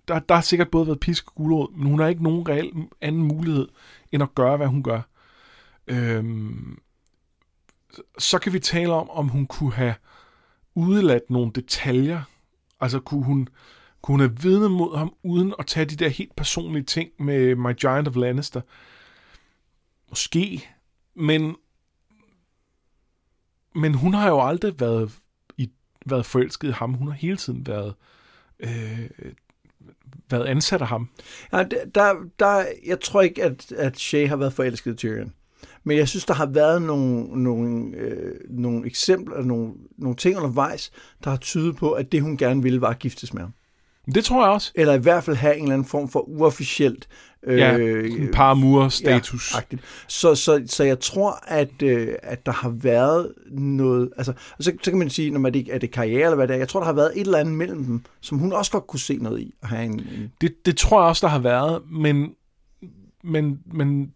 der, 0.08 0.18
der 0.18 0.34
har 0.34 0.42
sikkert 0.42 0.70
både 0.70 0.86
været 0.86 1.00
pisk 1.00 1.26
og 1.26 1.34
gulerod, 1.34 1.72
men 1.72 1.86
hun 1.86 1.98
har 2.00 2.06
ikke 2.06 2.22
nogen 2.22 2.48
reel 2.48 2.72
anden 3.00 3.22
mulighed, 3.22 3.68
end 4.12 4.22
at 4.22 4.34
gøre, 4.34 4.56
hvad 4.56 4.66
hun 4.66 4.82
gør. 4.82 5.00
Øhm, 5.86 6.78
så 8.18 8.38
kan 8.38 8.52
vi 8.52 8.58
tale 8.58 8.92
om, 8.92 9.10
om 9.10 9.28
hun 9.28 9.46
kunne 9.46 9.72
have 9.72 9.94
udeladt 10.74 11.30
nogle 11.30 11.52
detaljer. 11.52 12.22
Altså 12.80 13.00
kunne 13.00 13.24
hun, 13.24 13.48
kunne 14.02 14.12
hun 14.12 14.20
have 14.20 14.40
vidnet 14.40 14.70
mod 14.70 14.96
ham, 14.96 15.14
uden 15.22 15.54
at 15.58 15.66
tage 15.66 15.86
de 15.86 15.96
der 15.96 16.08
helt 16.08 16.36
personlige 16.36 16.84
ting 16.84 17.10
med 17.18 17.54
My 17.54 17.76
Giant 17.80 18.08
of 18.08 18.16
Lannister. 18.16 18.60
Måske, 20.08 20.68
men 21.14 21.56
men 23.74 23.94
hun 23.94 24.14
har 24.14 24.28
jo 24.28 24.46
aldrig 24.46 24.80
været, 24.80 25.18
i, 25.56 25.70
været 26.06 26.26
forelsket 26.26 26.68
i 26.68 26.72
ham. 26.72 26.94
Hun 26.94 27.08
har 27.08 27.14
hele 27.14 27.36
tiden 27.36 27.66
været, 27.66 27.94
øh, 28.58 29.10
været 30.30 30.44
ansat 30.46 30.80
af 30.80 30.86
ham. 30.88 31.08
Ja, 31.52 31.64
der- 31.94 32.14
der, 32.38 32.64
jeg 32.86 33.00
tror 33.00 33.22
ikke, 33.22 33.44
at, 33.44 33.72
at 33.72 33.98
Shay 33.98 34.28
har 34.28 34.36
været 34.36 34.52
forelsket 34.52 34.92
i 34.92 34.96
Tyrion. 34.96 35.32
Men 35.84 35.96
jeg 35.98 36.08
synes, 36.08 36.24
der 36.24 36.34
har 36.34 36.46
været 36.46 36.82
nogle, 36.82 37.42
nogle, 37.42 37.96
øh, 37.96 38.34
nogle 38.50 38.86
eksempler, 38.86 39.42
nogle, 39.42 39.72
nogle 39.98 40.16
ting 40.16 40.36
undervejs, 40.36 40.90
der 41.24 41.30
har 41.30 41.36
tydet 41.36 41.76
på, 41.76 41.92
at 41.92 42.12
det, 42.12 42.22
hun 42.22 42.36
gerne 42.36 42.62
ville, 42.62 42.80
var 42.80 42.90
at 42.90 42.98
giftes 42.98 43.34
med 43.34 43.42
ham. 43.42 43.52
Det 44.14 44.24
tror 44.24 44.44
jeg 44.44 44.52
også. 44.52 44.72
Eller 44.74 44.94
i 44.94 44.98
hvert 44.98 45.24
fald 45.24 45.36
have 45.36 45.56
en 45.56 45.62
eller 45.62 45.74
anden 45.74 45.88
form 45.88 46.08
for 46.08 46.20
uofficielt 46.28 47.08
øh, 47.42 47.58
Ja, 47.58 47.76
en 47.76 48.28
paramour-status. 48.32 49.52
Ja, 49.52 49.58
agtigt. 49.58 49.82
så, 50.08 50.34
så, 50.34 50.62
så 50.66 50.84
jeg 50.84 51.00
tror, 51.00 51.38
at, 51.46 51.82
øh, 51.82 52.14
at 52.22 52.46
der 52.46 52.52
har 52.52 52.68
været 52.68 53.32
noget... 53.50 54.10
Altså, 54.16 54.32
så, 54.60 54.72
så 54.82 54.90
kan 54.90 54.98
man 54.98 55.10
sige, 55.10 55.30
når 55.30 55.40
man 55.40 55.48
er 55.48 55.52
det, 55.52 55.74
er 55.74 55.78
det 55.78 55.90
karriere 55.90 56.22
eller 56.22 56.36
hvad 56.36 56.48
det 56.48 56.54
er, 56.54 56.58
jeg 56.58 56.68
tror, 56.68 56.80
der 56.80 56.86
har 56.86 56.92
været 56.92 57.12
et 57.14 57.20
eller 57.20 57.38
andet 57.38 57.54
mellem 57.54 57.84
dem, 57.84 58.02
som 58.20 58.38
hun 58.38 58.52
også 58.52 58.72
godt 58.72 58.86
kunne 58.86 59.00
se 59.00 59.16
noget 59.16 59.40
i. 59.40 59.54
At 59.62 59.68
have 59.68 59.84
en, 59.84 59.92
en, 59.92 60.32
Det, 60.40 60.66
det 60.66 60.76
tror 60.76 61.00
jeg 61.00 61.08
også, 61.08 61.26
der 61.26 61.30
har 61.30 61.38
været, 61.38 61.82
men, 61.90 62.34
men, 63.22 63.60
men 63.66 64.12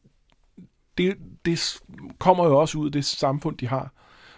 det, 0.99 1.17
det 1.45 1.81
kommer 2.19 2.47
jo 2.47 2.59
også 2.59 2.79
ud 2.79 2.87
af 2.87 2.93
det 2.93 3.05
samfund, 3.05 3.59
de 3.59 3.67
har. 3.67 3.93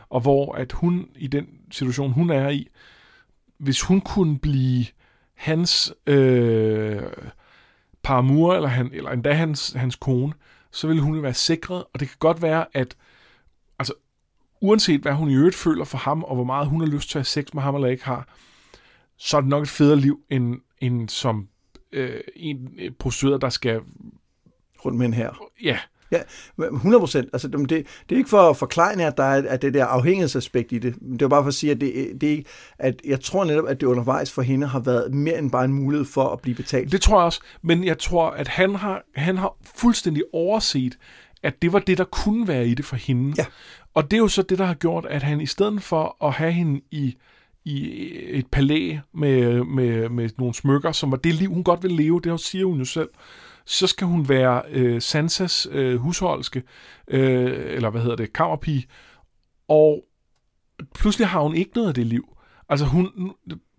Og 0.09 0.21
hvor 0.21 0.53
at 0.53 0.73
hun, 0.73 1.07
i 1.17 1.27
den 1.27 1.47
situation, 1.71 2.13
hun 2.13 2.31
er 2.31 2.49
i, 2.49 2.69
hvis 3.59 3.83
hun 3.83 4.01
kunne 4.01 4.39
blive 4.39 4.87
hans 5.41 5.93
øh, 6.07 7.03
paramour, 8.03 8.55
eller, 8.55 8.69
han, 8.69 8.91
eller 8.93 9.11
endda 9.11 9.33
hans, 9.33 9.73
hans 9.73 9.97
kone, 9.97 10.33
så 10.71 10.87
ville 10.87 11.03
hun 11.03 11.23
være 11.23 11.35
sikret, 11.35 11.85
og 11.93 12.01
det 12.01 12.09
kan 12.09 12.17
godt 12.19 12.43
være, 12.43 12.67
at 12.73 12.97
altså, 13.79 13.95
uanset 14.61 15.01
hvad 15.01 15.13
hun 15.13 15.31
i 15.31 15.35
øvrigt 15.35 15.57
føler 15.57 15.85
for 15.85 15.99
ham, 15.99 16.25
og 16.25 16.35
hvor 16.35 16.45
meget 16.45 16.69
hun 16.69 16.81
har 16.81 16.87
lyst 16.89 17.11
til 17.11 17.19
at 17.19 17.21
have 17.21 17.25
sex 17.25 17.55
med 17.55 17.63
ham 17.63 17.75
eller 17.75 17.89
ikke 17.89 18.05
har, 18.05 18.29
så 19.17 19.37
er 19.37 19.41
det 19.41 19.51
nok 19.51 19.63
et 19.63 19.69
federe 19.69 19.97
liv, 19.97 20.21
end, 20.31 20.61
end 20.79 21.09
som 21.09 21.49
øh, 21.93 22.21
en 22.37 22.75
øh, 22.79 22.91
prostitueret, 22.99 23.43
der 23.43 23.49
skal... 23.49 23.81
rundt 24.85 24.99
med 24.99 25.07
en 25.07 25.15
her. 25.15 25.51
Ja, 25.63 25.79
Ja, 26.13 26.21
100 26.59 27.01
procent. 27.01 27.29
Altså, 27.33 27.49
det, 27.49 27.71
det 27.71 27.87
er 28.11 28.17
ikke 28.17 28.31
for 28.31 28.51
at 28.51 28.57
forklare, 28.57 29.03
at 29.03 29.17
der 29.17 29.25
er 29.25 29.43
at 29.49 29.63
det 29.63 29.75
der 29.75 29.85
afhængighedsaspekt 29.85 30.73
i 30.73 30.79
det. 30.79 30.95
Det 31.13 31.23
er 31.23 31.29
bare 31.29 31.43
for 31.43 31.49
at 31.49 31.55
sige, 31.55 31.71
at, 31.71 31.81
det, 31.81 31.93
det 32.21 32.27
er 32.27 32.31
ikke, 32.31 32.51
at 32.79 33.01
jeg 33.05 33.21
tror 33.21 33.45
netop, 33.45 33.69
at 33.69 33.81
det 33.81 33.87
undervejs 33.87 34.33
for 34.33 34.43
hende 34.43 34.67
har 34.67 34.81
været 34.81 35.15
mere 35.15 35.39
end 35.39 35.51
bare 35.51 35.65
en 35.65 35.73
mulighed 35.73 36.07
for 36.07 36.29
at 36.29 36.41
blive 36.41 36.55
betalt. 36.55 36.93
det 36.93 37.01
tror 37.01 37.19
jeg 37.19 37.25
også. 37.25 37.41
Men 37.63 37.85
jeg 37.85 37.99
tror, 37.99 38.31
at 38.31 38.49
han 38.49 38.75
har, 38.75 39.03
han 39.15 39.37
har 39.37 39.57
fuldstændig 39.77 40.23
overset, 40.33 40.99
at 41.43 41.63
det 41.63 41.73
var 41.73 41.79
det, 41.79 41.99
der 41.99 42.05
kunne 42.05 42.49
være 42.49 42.67
i 42.67 42.75
det 42.75 42.85
for 42.85 42.97
hende. 42.97 43.35
Ja. 43.39 43.47
Og 43.95 44.11
det 44.11 44.17
er 44.17 44.19
jo 44.19 44.29
så 44.29 44.43
det, 44.43 44.59
der 44.59 44.65
har 44.65 44.75
gjort, 44.75 45.07
at 45.07 45.23
han 45.23 45.41
i 45.41 45.47
stedet 45.47 45.83
for 45.83 46.17
at 46.25 46.33
have 46.33 46.53
hende 46.53 46.81
i, 46.91 47.17
i 47.65 47.99
et 48.29 48.47
palæ 48.47 48.97
med, 49.15 49.65
med, 49.65 50.09
med 50.09 50.31
nogle 50.39 50.55
smykker, 50.55 50.93
som 50.93 51.11
var 51.11 51.17
det 51.17 51.35
liv, 51.35 51.49
hun 51.49 51.65
godt 51.65 51.83
vil 51.83 51.93
leve, 51.93 52.21
det 52.25 52.41
siger 52.41 52.67
hun 52.67 52.79
jo 52.79 52.85
selv, 52.85 53.09
så 53.65 53.87
skal 53.87 54.07
hun 54.07 54.29
være 54.29 54.63
øh, 54.69 55.03
Sansas 55.03 55.69
øh, 55.71 55.97
husholdske, 55.97 56.63
øh, 57.09 57.75
eller 57.75 57.91
hvad 57.91 58.01
hedder 58.01 58.17
det, 58.17 58.33
kammerpige, 58.33 58.87
og 59.69 60.05
pludselig 60.95 61.29
har 61.29 61.41
hun 61.41 61.55
ikke 61.55 61.71
noget 61.75 61.89
af 61.89 61.95
det 61.95 62.07
liv. 62.07 62.37
Altså 62.69 62.87
hun, 62.87 63.33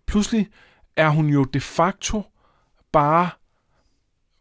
pludselig 0.07 0.47
er 0.95 1.09
hun 1.09 1.29
jo 1.29 1.43
de 1.43 1.61
facto 1.61 2.23
bare, 2.91 3.29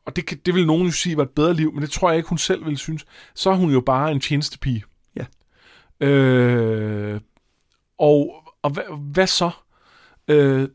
og 0.04 0.16
det, 0.16 0.26
kan, 0.26 0.38
det 0.47 0.54
vil 0.54 0.66
nogen 0.66 0.87
jo 0.87 0.92
sige 0.92 1.16
var 1.16 1.23
et 1.23 1.30
bedre 1.30 1.54
liv, 1.54 1.73
men 1.73 1.82
det 1.82 1.90
tror 1.90 2.11
jeg 2.11 2.16
ikke, 2.16 2.28
hun 2.28 2.38
selv 2.38 2.66
vil 2.66 2.78
synes, 2.78 3.06
så 3.35 3.50
er 3.50 3.54
hun 3.54 3.70
jo 3.70 3.80
bare 3.80 4.12
en 4.12 4.20
tjenestepige. 4.20 4.85
Ja. 5.16 5.26
Øh, 6.06 7.20
og 7.99 8.40
og 8.62 8.70
hvad, 8.70 9.12
hvad 9.12 9.26
så? 9.26 9.50
Øh, 10.28 10.68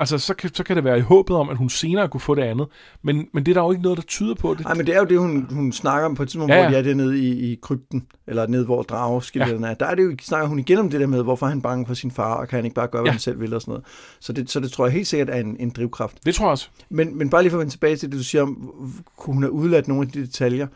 Altså, 0.00 0.18
så 0.18 0.34
kan, 0.34 0.54
så 0.54 0.64
kan 0.64 0.76
det 0.76 0.84
være 0.84 0.98
i 0.98 1.00
håbet 1.00 1.36
om, 1.36 1.48
at 1.48 1.56
hun 1.56 1.68
senere 1.68 2.08
kunne 2.08 2.20
få 2.20 2.34
det 2.34 2.42
andet. 2.42 2.66
Men, 3.02 3.28
men 3.32 3.46
det 3.46 3.52
er 3.52 3.54
der 3.54 3.66
jo 3.66 3.70
ikke 3.70 3.82
noget, 3.82 3.98
der 3.98 4.04
tyder 4.04 4.34
på. 4.34 4.54
Det, 4.54 4.64
Nej, 4.64 4.74
men 4.74 4.86
det 4.86 4.94
er 4.94 4.98
jo 4.98 5.04
det, 5.04 5.18
hun, 5.18 5.46
hun 5.50 5.72
snakker 5.72 6.06
om 6.06 6.14
på 6.14 6.22
et 6.22 6.28
tidspunkt, 6.28 6.52
Ja, 6.52 6.56
ja, 6.56 6.62
hvor 6.62 6.70
de 6.70 6.78
er 6.78 6.82
dernede 6.82 7.18
i, 7.18 7.52
i 7.52 7.58
krypten, 7.62 8.06
eller 8.26 8.46
nede, 8.46 8.64
hvor 8.64 8.82
drageskeletterne 8.82 9.66
ja. 9.66 9.72
er. 9.72 9.76
Der 9.76 9.86
er 9.86 9.94
det 9.94 10.04
jo, 10.04 10.16
snakker 10.22 10.48
hun 10.48 10.58
igen 10.58 10.78
om 10.78 10.90
det 10.90 11.00
der 11.00 11.06
med, 11.06 11.22
hvorfor 11.22 11.46
er 11.46 11.50
han 11.50 11.62
bange 11.62 11.86
for 11.86 11.94
sin 11.94 12.10
far, 12.10 12.34
og 12.34 12.48
kan 12.48 12.56
han 12.56 12.64
ikke 12.64 12.74
bare 12.74 12.88
gøre, 12.88 13.02
hvad 13.02 13.08
ja. 13.08 13.12
han 13.12 13.20
selv 13.20 13.40
vil 13.40 13.54
og 13.54 13.60
sådan 13.60 13.72
noget. 13.72 13.84
Så 14.20 14.32
det, 14.32 14.50
så 14.50 14.60
det 14.60 14.72
tror 14.72 14.86
jeg 14.86 14.92
helt 14.92 15.06
sikkert 15.06 15.30
er 15.30 15.40
en, 15.40 15.56
en 15.60 15.70
drivkraft. 15.70 16.26
det 16.26 16.34
tror 16.34 16.46
jeg 16.46 16.50
også. 16.50 16.68
Men, 16.88 17.18
men 17.18 17.30
bare 17.30 17.42
lige 17.42 17.50
for 17.50 17.58
at 17.58 17.60
vende 17.60 17.72
tilbage 17.72 17.96
til 17.96 18.12
det, 18.12 18.18
du 18.18 18.24
siger 18.24 18.42
om, 18.42 18.72
kunne 19.16 19.34
hun 19.34 19.42
have 19.42 19.52
udladt 19.52 19.88
nogle 19.88 20.02
af 20.02 20.12
de 20.12 20.20
detaljer? 20.20 20.66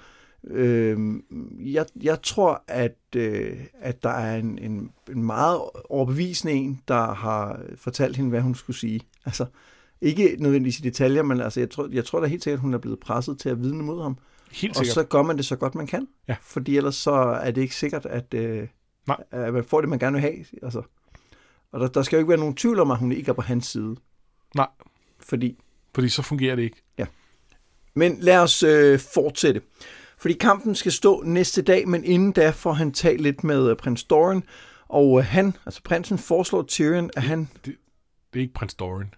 Øh, 0.50 0.98
jeg, 1.60 1.86
jeg 2.02 2.22
tror, 2.22 2.62
at, 2.68 2.96
øh, 3.16 3.56
at 3.80 4.02
der 4.02 4.10
er 4.10 4.36
en, 4.36 4.58
en, 4.58 4.90
en 5.10 5.22
meget 5.22 5.60
overbevisende 5.90 6.52
en, 6.54 6.80
der 6.88 7.14
har 7.14 7.60
fortalt 7.76 8.16
hende, 8.16 8.30
hvad 8.30 8.40
hun 8.40 8.54
skulle 8.54 8.76
sige. 8.76 9.00
Altså, 9.24 9.46
ikke 10.00 10.36
nødvendigvis 10.38 10.78
i 10.78 10.82
detaljer, 10.82 11.22
men 11.22 11.40
altså, 11.40 11.60
jeg, 11.60 11.70
tror, 11.70 11.88
jeg 11.92 12.04
tror 12.04 12.20
da 12.20 12.26
helt 12.26 12.42
sikkert, 12.42 12.58
at 12.58 12.62
hun 12.62 12.74
er 12.74 12.78
blevet 12.78 13.00
presset 13.00 13.38
til 13.38 13.48
at 13.48 13.60
vidne 13.62 13.82
mod 13.82 14.02
ham. 14.02 14.18
Helt 14.52 14.70
Og 14.70 14.76
sikkert. 14.76 14.94
så 14.94 15.04
gør 15.04 15.22
man 15.22 15.36
det 15.36 15.46
så 15.46 15.56
godt, 15.56 15.74
man 15.74 15.86
kan. 15.86 16.08
Ja. 16.28 16.36
Fordi 16.42 16.76
ellers 16.76 16.94
så 16.94 17.12
er 17.12 17.50
det 17.50 17.60
ikke 17.62 17.74
sikkert, 17.76 18.06
at, 18.06 18.34
øh, 18.34 18.68
Nej. 19.06 19.16
at 19.30 19.54
man 19.54 19.64
får 19.64 19.80
det, 19.80 19.90
man 19.90 19.98
gerne 19.98 20.12
vil 20.12 20.20
have. 20.20 20.44
Altså. 20.62 20.82
Og 21.72 21.80
der, 21.80 21.86
der 21.86 22.02
skal 22.02 22.16
jo 22.16 22.20
ikke 22.20 22.28
være 22.28 22.38
nogen 22.38 22.54
tvivl 22.56 22.80
om, 22.80 22.90
at 22.90 22.98
hun 22.98 23.12
ikke 23.12 23.28
er 23.28 23.32
på 23.32 23.42
hans 23.42 23.66
side. 23.66 23.96
Nej. 24.54 24.68
Fordi 25.20 25.58
Fordi 25.94 26.08
så 26.08 26.22
fungerer 26.22 26.56
det 26.56 26.62
ikke. 26.62 26.82
Men 27.94 28.16
lad 28.20 28.38
os 28.38 28.62
øh, 28.62 28.98
fortsætte. 28.98 29.60
Fordi 30.18 30.34
kampen 30.34 30.74
skal 30.74 30.92
stå 30.92 31.22
næste 31.22 31.62
dag, 31.62 31.88
men 31.88 32.04
inden 32.04 32.32
da 32.32 32.50
får 32.50 32.72
han 32.72 32.92
talt 32.92 33.20
lidt 33.20 33.44
med 33.44 33.70
øh, 33.70 33.76
prins 33.76 34.04
Doran. 34.04 34.42
Og 34.88 35.18
øh, 35.18 35.24
han, 35.24 35.56
altså 35.66 35.82
prinsen, 35.84 36.18
foreslår 36.18 36.62
Tyrion, 36.62 37.10
at 37.16 37.22
han... 37.22 37.48
Det 37.64 37.76
er 38.38 38.42
ikke 38.42 38.54
prins 38.54 38.74
Doran. 38.74 39.14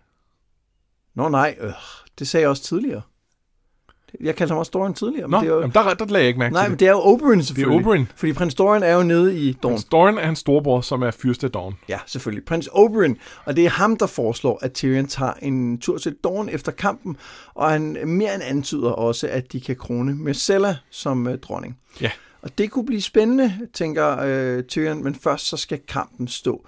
Nå 1.14 1.28
nej, 1.28 1.56
øh, 1.60 1.72
det 2.18 2.28
sagde 2.28 2.42
jeg 2.42 2.50
også 2.50 2.62
tidligere. 2.62 3.02
Jeg 4.20 4.36
kaldte 4.36 4.52
ham 4.52 4.58
også 4.58 4.70
Doran 4.74 4.94
tidligere. 4.94 5.28
Nå, 5.28 5.36
men 5.36 5.44
det 5.44 5.50
er 5.50 5.54
jo... 5.54 5.60
jamen, 5.60 5.74
der, 5.74 5.94
der 5.94 6.04
lagde 6.04 6.18
jeg 6.18 6.28
ikke 6.28 6.38
mærke 6.38 6.52
Nej, 6.52 6.62
til 6.62 6.70
men 6.70 6.72
det. 6.72 6.80
det 6.80 6.88
er 6.88 6.92
jo 6.92 7.00
Oberyn 7.00 7.38
Det 7.38 7.42
er 7.42 7.46
selvfølgelig. 7.46 7.86
Oberyn. 7.86 8.04
Fordi 8.16 8.32
prins 8.32 8.54
Doran 8.54 8.82
er 8.82 8.94
jo 8.94 9.02
nede 9.02 9.38
i 9.40 9.52
Dorne. 9.52 9.74
Prins 9.74 9.84
Doran 9.84 10.18
er 10.18 10.24
hans 10.24 10.38
storebror, 10.38 10.80
som 10.80 11.02
er 11.02 11.10
fyrste 11.10 11.46
af 11.46 11.50
Dorne. 11.52 11.76
Ja, 11.88 11.98
selvfølgelig. 12.06 12.44
Prins 12.44 12.68
Oberyn, 12.72 13.14
og 13.44 13.56
det 13.56 13.64
er 13.64 13.70
ham, 13.70 13.96
der 13.96 14.06
foreslår, 14.06 14.58
at 14.62 14.72
Tyrion 14.72 15.06
tager 15.06 15.32
en 15.32 15.78
tur 15.78 15.98
til 15.98 16.16
Dorne 16.24 16.52
efter 16.52 16.72
kampen, 16.72 17.16
og 17.54 17.70
han 17.70 17.98
mere 18.08 18.34
end 18.34 18.42
antyder 18.42 18.90
også, 18.90 19.28
at 19.28 19.52
de 19.52 19.60
kan 19.60 19.76
krone 19.76 20.14
Myrcella 20.14 20.76
som 20.90 21.26
øh, 21.26 21.38
dronning. 21.38 21.78
Ja. 22.00 22.10
Og 22.42 22.58
det 22.58 22.70
kunne 22.70 22.86
blive 22.86 23.02
spændende, 23.02 23.52
tænker 23.72 24.18
øh, 24.22 24.62
Tyrion, 24.64 25.04
men 25.04 25.14
først 25.14 25.46
så 25.48 25.56
skal 25.56 25.80
kampen 25.88 26.28
stå. 26.28 26.66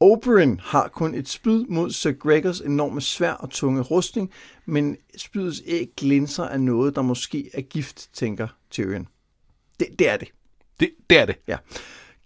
Oberyn 0.00 0.58
har 0.62 0.88
kun 0.88 1.14
et 1.14 1.28
spyd 1.28 1.64
mod 1.68 1.90
Sir 1.90 2.12
Gregors 2.12 2.60
enorme 2.60 3.00
svær 3.00 3.32
og 3.32 3.50
tunge 3.50 3.82
rustning, 3.82 4.30
men 4.66 4.96
spydets 5.16 5.62
æg 5.66 5.88
glinser 5.96 6.44
af 6.44 6.60
noget, 6.60 6.96
der 6.96 7.02
måske 7.02 7.50
er 7.54 7.60
gift, 7.60 8.08
tænker 8.12 8.48
Tyrion. 8.70 9.06
Det, 9.80 9.88
det 9.98 10.08
er 10.08 10.16
det. 10.16 10.28
Det, 10.80 10.90
det 11.10 11.18
er 11.18 11.26
det. 11.26 11.36
Ja. 11.48 11.56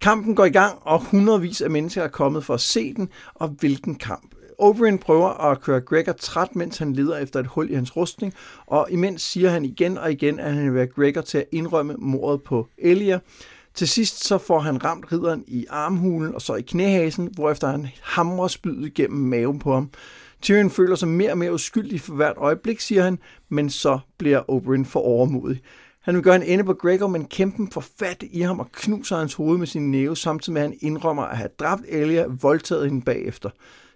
Kampen 0.01 0.35
går 0.35 0.45
i 0.45 0.49
gang, 0.49 0.79
og 0.81 1.03
hundredvis 1.03 1.61
af 1.61 1.69
mennesker 1.69 2.03
er 2.03 2.07
kommet 2.07 2.45
for 2.45 2.53
at 2.53 2.61
se 2.61 2.93
den, 2.93 3.09
og 3.33 3.47
hvilken 3.47 3.95
kamp. 3.95 4.35
Oberyn 4.57 4.97
prøver 4.97 5.29
at 5.29 5.61
køre 5.61 5.81
Gregor 5.81 6.11
træt, 6.11 6.55
mens 6.55 6.77
han 6.77 6.93
leder 6.93 7.17
efter 7.17 7.39
et 7.39 7.47
hul 7.47 7.69
i 7.69 7.73
hans 7.73 7.95
rustning, 7.95 8.33
og 8.65 8.87
imens 8.91 9.21
siger 9.21 9.49
han 9.49 9.65
igen 9.65 9.97
og 9.97 10.11
igen, 10.11 10.39
at 10.39 10.53
han 10.53 10.65
vil 10.65 10.73
være 10.73 10.87
Gregor 10.87 11.21
til 11.21 11.37
at 11.37 11.45
indrømme 11.51 11.95
mordet 11.97 12.43
på 12.43 12.67
Elia. 12.77 13.19
Til 13.75 13.87
sidst 13.87 14.27
så 14.27 14.37
får 14.37 14.59
han 14.59 14.83
ramt 14.83 15.11
ridderen 15.11 15.43
i 15.47 15.65
armhulen 15.69 16.35
og 16.35 16.41
så 16.41 16.55
i 16.55 16.61
knæhasen, 16.61 17.29
hvorefter 17.35 17.67
han 17.67 17.87
hamrer 18.01 18.47
spydet 18.47 18.93
gennem 18.93 19.19
maven 19.19 19.59
på 19.59 19.73
ham. 19.73 19.89
Tyrion 20.41 20.69
føler 20.69 20.95
sig 20.95 21.07
mere 21.07 21.31
og 21.31 21.37
mere 21.37 21.53
uskyldig 21.53 22.01
for 22.01 22.13
hvert 22.13 22.37
øjeblik, 22.37 22.79
siger 22.79 23.03
han, 23.03 23.19
men 23.49 23.69
så 23.69 23.99
bliver 24.17 24.49
Oberyn 24.49 24.85
for 24.85 24.99
overmodig. 24.99 25.61
Han 26.01 26.15
vil 26.15 26.23
gøre 26.23 26.35
en 26.35 26.43
ende 26.43 26.63
på 26.63 26.73
Gregor, 26.73 27.07
men 27.07 27.25
kæmpen 27.25 27.71
får 27.71 27.83
fat 27.99 28.23
i 28.31 28.41
ham 28.41 28.59
og 28.59 28.71
knuser 28.71 29.17
hans 29.17 29.33
hoved 29.33 29.57
med 29.57 29.67
sin 29.67 29.91
næve, 29.91 30.17
samtidig 30.17 30.53
med 30.53 30.61
at 30.61 30.67
han 30.67 30.77
indrømmer 30.81 31.23
at 31.23 31.37
have 31.37 31.49
dræbt 31.59 31.81
Elia 31.87 32.25
og 32.25 32.43
voldtaget 32.43 32.89
hende 32.89 33.05
bagefter. 33.05 33.49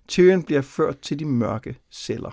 Tyrion 0.08 0.44
bliver 0.44 0.62
ført 0.62 1.00
til 1.00 1.20
de 1.20 1.26
mørke 1.26 1.76
celler. 1.92 2.32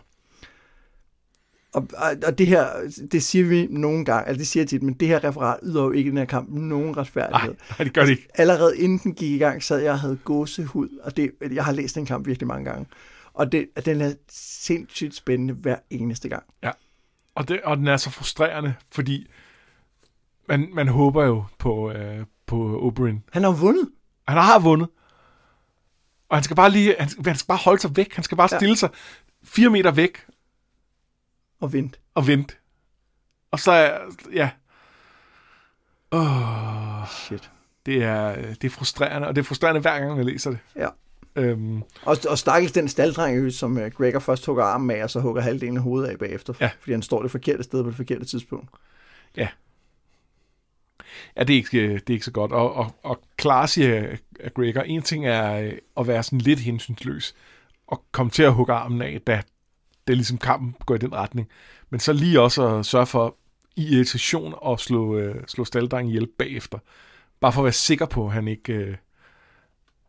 Og, 1.74 1.88
og, 1.96 2.10
og 2.26 2.38
det 2.38 2.46
her, 2.46 2.66
det 3.12 3.22
siger 3.22 3.44
vi 3.44 3.66
nogle 3.70 4.04
gange, 4.04 4.28
altså 4.28 4.38
det 4.38 4.46
siger 4.46 4.62
jeg 4.62 4.68
tit, 4.68 4.82
men 4.82 4.94
det 4.94 5.08
her 5.08 5.24
referat 5.24 5.58
yder 5.62 5.82
jo 5.82 5.90
ikke 5.90 6.10
den 6.10 6.18
her 6.18 6.24
kamp 6.24 6.48
nogen 6.50 6.96
retfærdighed. 6.96 7.54
Nej, 7.78 7.84
det 7.84 7.94
gør 7.94 8.02
det 8.02 8.10
ikke. 8.10 8.28
Allerede 8.34 8.78
inden 8.78 8.98
den 8.98 9.14
gik 9.14 9.30
i 9.30 9.38
gang, 9.38 9.62
sad 9.62 9.78
jeg 9.78 9.92
og 9.92 10.00
havde 10.00 10.18
gåsehud, 10.24 10.88
og 11.02 11.16
det, 11.16 11.30
jeg 11.52 11.64
har 11.64 11.72
læst 11.72 11.94
den 11.94 12.06
kamp 12.06 12.26
virkelig 12.26 12.46
mange 12.46 12.64
gange. 12.70 12.86
Og 13.34 13.52
det, 13.52 13.66
den 13.84 14.00
er 14.00 14.12
sindssygt 14.30 15.14
spændende 15.14 15.54
hver 15.54 15.76
eneste 15.90 16.28
gang. 16.28 16.42
Og, 17.34 17.48
det, 17.48 17.60
og 17.64 17.76
den 17.76 17.86
er 17.88 17.96
så 17.96 18.10
frustrerende, 18.10 18.74
fordi 18.92 19.26
man, 20.48 20.68
man 20.74 20.88
håber 20.88 21.24
jo 21.24 21.44
på, 21.58 21.90
øh, 21.90 22.18
på 22.46 22.80
Oberyn. 22.80 23.18
Han 23.32 23.42
har 23.42 23.50
vundet. 23.52 23.88
Han 24.28 24.36
har 24.38 24.58
vundet. 24.58 24.88
Og 26.28 26.36
han 26.36 26.44
skal 26.44 26.56
bare 26.56 26.70
lige, 26.70 26.94
han, 26.98 27.08
han 27.26 27.36
skal 27.36 27.46
bare 27.46 27.58
holde 27.64 27.80
sig 27.80 27.96
væk. 27.96 28.14
Han 28.14 28.24
skal 28.24 28.36
bare 28.36 28.48
Ja. 28.52 28.58
stille 28.58 28.76
sig 28.76 28.88
fire 29.44 29.70
meter 29.70 29.90
væk 29.90 30.18
Og 31.64 31.72
vente. 31.72 31.98
og 32.14 32.26
vente. 32.26 32.54
Og 33.50 33.60
så 33.60 33.98
ja. 34.32 34.50
Åh, 36.12 37.08
Shit. 37.08 37.50
det 37.86 38.02
er, 38.04 38.38
øh, 38.38 38.44
det 38.48 38.64
er 38.64 38.70
frustrerende, 38.70 39.28
og 39.28 39.36
det 39.36 39.42
er 39.42 39.44
frustrerende 39.44 39.80
hver 39.80 39.98
gang, 40.00 40.16
jeg 40.16 40.24
læser 40.24 40.50
det. 40.50 40.58
Ja. 40.76 40.88
Øhm, 41.36 41.82
Og, 42.02 42.16
og 42.28 42.38
stakkels 42.38 42.72
den 42.72 42.88
staldreng, 42.88 43.38
jo, 43.44 43.50
som 43.50 43.76
uh, 43.76 43.86
Gregor 43.86 44.18
først 44.18 44.46
hugger 44.46 44.64
armen 44.64 44.90
af, 44.90 45.02
og 45.02 45.10
så 45.10 45.20
hugger 45.20 45.42
halvdelen 45.42 45.76
af 45.76 45.82
hovedet 45.82 46.08
af 46.08 46.18
bagefter, 46.18 46.54
Ja. 46.60 46.70
fordi 46.80 46.92
han 46.92 47.02
står 47.02 47.22
det 47.22 47.30
forkerte 47.30 47.62
sted 47.62 47.82
på 47.82 47.88
det 47.88 47.96
forkerte 47.96 48.24
tidspunkt. 48.24 48.70
Ja, 49.36 49.48
det 51.38 51.50
er 51.50 51.54
ikke, 51.56 51.94
det 51.94 52.10
er 52.10 52.14
ikke 52.14 52.24
så 52.24 52.30
godt. 52.32 52.52
Og, 52.52 52.74
og, 52.74 52.94
og 53.02 53.20
klar 53.36 53.66
siger 53.66 54.16
Gregor, 54.54 54.80
en 54.80 55.02
ting 55.02 55.26
er 55.26 55.60
øh, 55.60 55.72
at 55.96 56.06
være 56.06 56.22
sådan 56.22 56.38
lidt 56.38 56.60
hensynsløs, 56.60 57.34
og 57.86 58.04
komme 58.12 58.30
til 58.30 58.42
at 58.42 58.54
hugge 58.54 58.72
armen 58.72 59.02
af, 59.02 59.20
da 59.26 59.42
det 60.06 60.12
er 60.12 60.16
ligesom 60.16 60.38
kampen 60.38 60.74
går 60.86 60.94
i 60.94 60.98
den 60.98 61.12
retning. 61.12 61.48
Men 61.90 62.00
så 62.00 62.12
lige 62.12 62.40
også 62.40 62.68
at 62.68 62.86
sørge 62.86 63.06
for 63.06 63.36
i 63.76 63.94
irritation 63.94 64.54
at 64.66 64.80
slå, 64.80 65.18
øh, 65.18 65.34
slå 65.46 65.64
staldrengen 65.64 66.08
ihjel 66.10 66.26
bagefter. 66.38 66.78
Bare 67.40 67.52
for 67.52 67.60
at 67.60 67.64
være 67.64 67.72
sikker 67.72 68.06
på, 68.06 68.26
at 68.26 68.32
han 68.32 68.48
ikke 68.48 68.72
øh, 68.72 68.96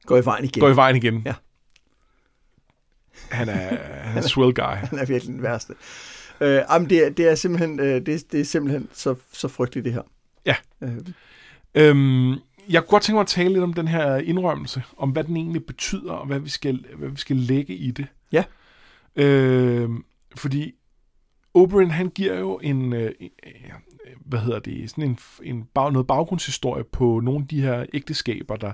Går 0.06 0.18
i 0.18 0.26
vejen 0.26 0.46
igen. 0.46 0.62
går 0.62 0.70
i 0.70 0.76
vejen 0.76 0.96
igen. 0.96 1.22
Ja. 1.26 1.34
Han 3.30 3.50
er, 3.50 3.78
han 4.04 4.18
er 4.18 4.22
en 4.22 4.28
swell 4.28 4.54
guy. 4.54 4.64
Han 4.90 5.00
er 5.00 5.06
virkelig 5.06 5.34
den 5.34 5.44
værste. 5.44 5.74
Øh, 6.42 6.62
jamen, 6.70 6.90
det, 6.90 7.06
er, 7.06 7.10
det 7.10 7.28
er 7.28 7.36
simpelthen, 7.36 7.80
øh, 7.80 8.06
det, 8.06 8.32
det 8.32 8.40
er 8.40 8.46
simpelthen 8.46 8.90
så, 8.94 9.16
så 9.34 9.48
frygteligt, 9.48 9.86
det 9.86 9.94
her. 9.94 10.02
Ja. 10.46 10.56
Øh, 10.82 10.98
Øhm, 11.76 12.32
jeg 12.70 12.82
kunne 12.82 12.90
godt 12.90 13.04
tænke 13.04 13.16
mig 13.16 13.22
at 13.22 13.28
tale 13.28 13.50
lidt 13.50 13.64
om 13.64 13.74
den 13.74 13.88
her 13.88 14.16
indrømmelse, 14.16 14.84
om 14.98 15.10
hvad 15.10 15.24
den 15.24 15.38
egentlig 15.38 15.66
betyder, 15.66 16.12
og 16.12 16.26
hvad 16.26 16.40
vi 16.40 16.50
skal, 16.50 16.86
hvad 16.96 17.10
vi 17.10 17.18
skal 17.18 17.36
lægge 17.36 17.76
i 17.76 17.92
det. 17.92 18.08
Ja. 18.32 18.44
Øh, 19.16 19.90
fordi 20.36 20.74
Oberyn, 21.54 21.90
han 21.90 22.10
giver 22.10 22.40
jo 22.40 22.60
en, 22.64 22.94
øh, 22.94 23.12
en- 23.20 23.32
øh, 23.46 23.72
hvad 24.26 24.40
hedder 24.40 24.60
det, 24.60 24.90
sådan 24.90 25.04
en, 25.04 25.18
en 25.44 25.64
bag, 25.74 25.92
noget 25.92 26.08
baggrundshistorie 26.08 26.84
på 26.84 27.20
nogle 27.20 27.42
af 27.42 27.48
de 27.48 27.62
her 27.62 27.86
ægteskaber, 27.94 28.56
der, 28.56 28.72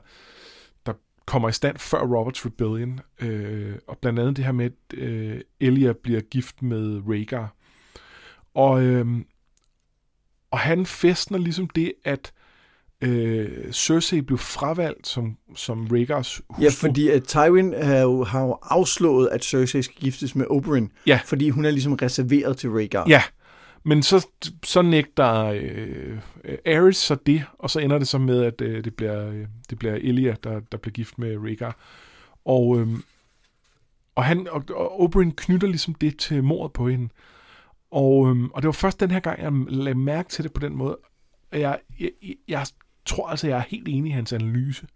der 0.85 0.93
kommer 1.25 1.49
i 1.49 1.51
stand 1.51 1.77
før 1.77 1.99
Roberts 1.99 2.45
Rebellion. 2.45 2.99
Øh, 3.21 3.75
og 3.87 3.97
blandt 3.97 4.19
andet 4.19 4.37
det 4.37 4.45
her 4.45 4.51
med, 4.51 4.65
at 4.65 4.97
øh, 4.97 5.41
Elia 5.59 5.93
bliver 5.93 6.21
gift 6.21 6.61
med 6.61 7.01
Rhaegar. 7.07 7.55
Og, 8.53 8.83
øh, 8.83 9.05
og 10.51 10.59
han 10.59 10.85
festner 10.85 11.37
ligesom 11.37 11.69
det, 11.69 11.93
at 12.03 12.33
øh, 13.01 13.71
Cersei 13.73 14.21
blev 14.21 14.37
fravalgt 14.37 15.07
som, 15.07 15.37
som 15.55 15.87
Rhaegars 15.91 16.41
hustru. 16.49 16.63
ja, 16.63 16.69
fordi 16.69 17.07
at 17.09 17.23
Tywin 17.23 17.73
har 17.73 17.97
jo, 17.99 18.23
har 18.23 18.41
jo 18.41 18.57
afslået, 18.61 19.29
at 19.31 19.43
Cersei 19.45 19.81
skal 19.81 19.95
giftes 20.01 20.35
med 20.35 20.45
Oberyn, 20.49 20.87
Ja. 21.07 21.19
fordi 21.25 21.49
hun 21.49 21.65
er 21.65 21.71
ligesom 21.71 21.93
reserveret 21.93 22.57
til 22.57 22.69
Rhaegar. 22.69 23.05
Ja, 23.07 23.23
men 23.83 24.03
så, 24.03 24.27
så 24.63 24.81
nægter 24.81 25.43
øh, 25.45 26.17
Aerys 26.65 26.97
så 26.97 27.15
det, 27.25 27.43
og 27.59 27.69
så 27.69 27.79
ender 27.79 27.97
det 27.97 28.07
så 28.07 28.17
med, 28.17 28.43
at 28.43 28.61
øh, 28.61 28.83
det, 28.83 28.95
bliver, 28.95 29.27
øh, 29.29 29.45
det 29.69 29.79
bliver 29.79 29.93
Elia, 29.95 30.35
der, 30.43 30.59
der 30.71 30.77
bliver 30.77 30.93
gift 30.93 31.19
med 31.19 31.37
Rhaegar. 31.37 31.77
Og, 32.45 32.79
øh, 32.79 32.87
og, 34.15 34.23
han, 34.23 34.47
og, 34.51 34.63
og 34.75 35.01
Oberyn 35.01 35.31
knytter 35.31 35.67
ligesom 35.67 35.93
det 35.93 36.17
til 36.17 36.43
mordet 36.43 36.73
på 36.73 36.87
hende. 36.89 37.09
Og, 37.91 38.29
øh, 38.35 38.43
og 38.43 38.61
det 38.61 38.65
var 38.67 38.71
først 38.71 38.99
den 38.99 39.11
her 39.11 39.19
gang, 39.19 39.41
jeg 39.41 39.51
lagde 39.67 39.97
mærke 39.99 40.29
til 40.29 40.43
det 40.43 40.53
på 40.53 40.59
den 40.59 40.75
måde. 40.75 40.97
Jeg, 41.51 41.79
jeg, 41.99 42.09
jeg 42.47 42.65
tror 43.05 43.27
altså, 43.27 43.47
jeg 43.47 43.57
er 43.57 43.63
helt 43.67 43.87
enig 43.87 44.09
i 44.09 44.13
hans 44.13 44.33
analyse. 44.33 44.87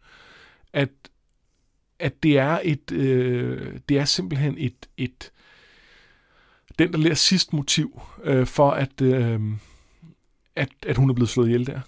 At, 0.74 0.90
at 2.00 2.24
det 2.24 2.38
er 2.38 2.60
et, 2.64 2.92
øh, 2.92 3.80
det 3.90 3.98
er 3.98 4.06
simpelthen 4.06 4.56
et, 4.58 4.90
et, 4.98 5.32
den, 6.80 6.92
der 6.92 6.98
lærer 6.98 7.14
sidst 7.16 7.54
motiv 7.54 8.02
øh, 8.24 8.46
for, 8.48 8.72
at, 8.72 9.02
øh, 9.02 9.40
at, 10.56 10.70
at 10.88 10.98
hun 10.98 11.10
er 11.10 11.14
blevet 11.14 11.30
slået 11.30 11.48
ihjel 11.48 11.68
der. 11.68 11.82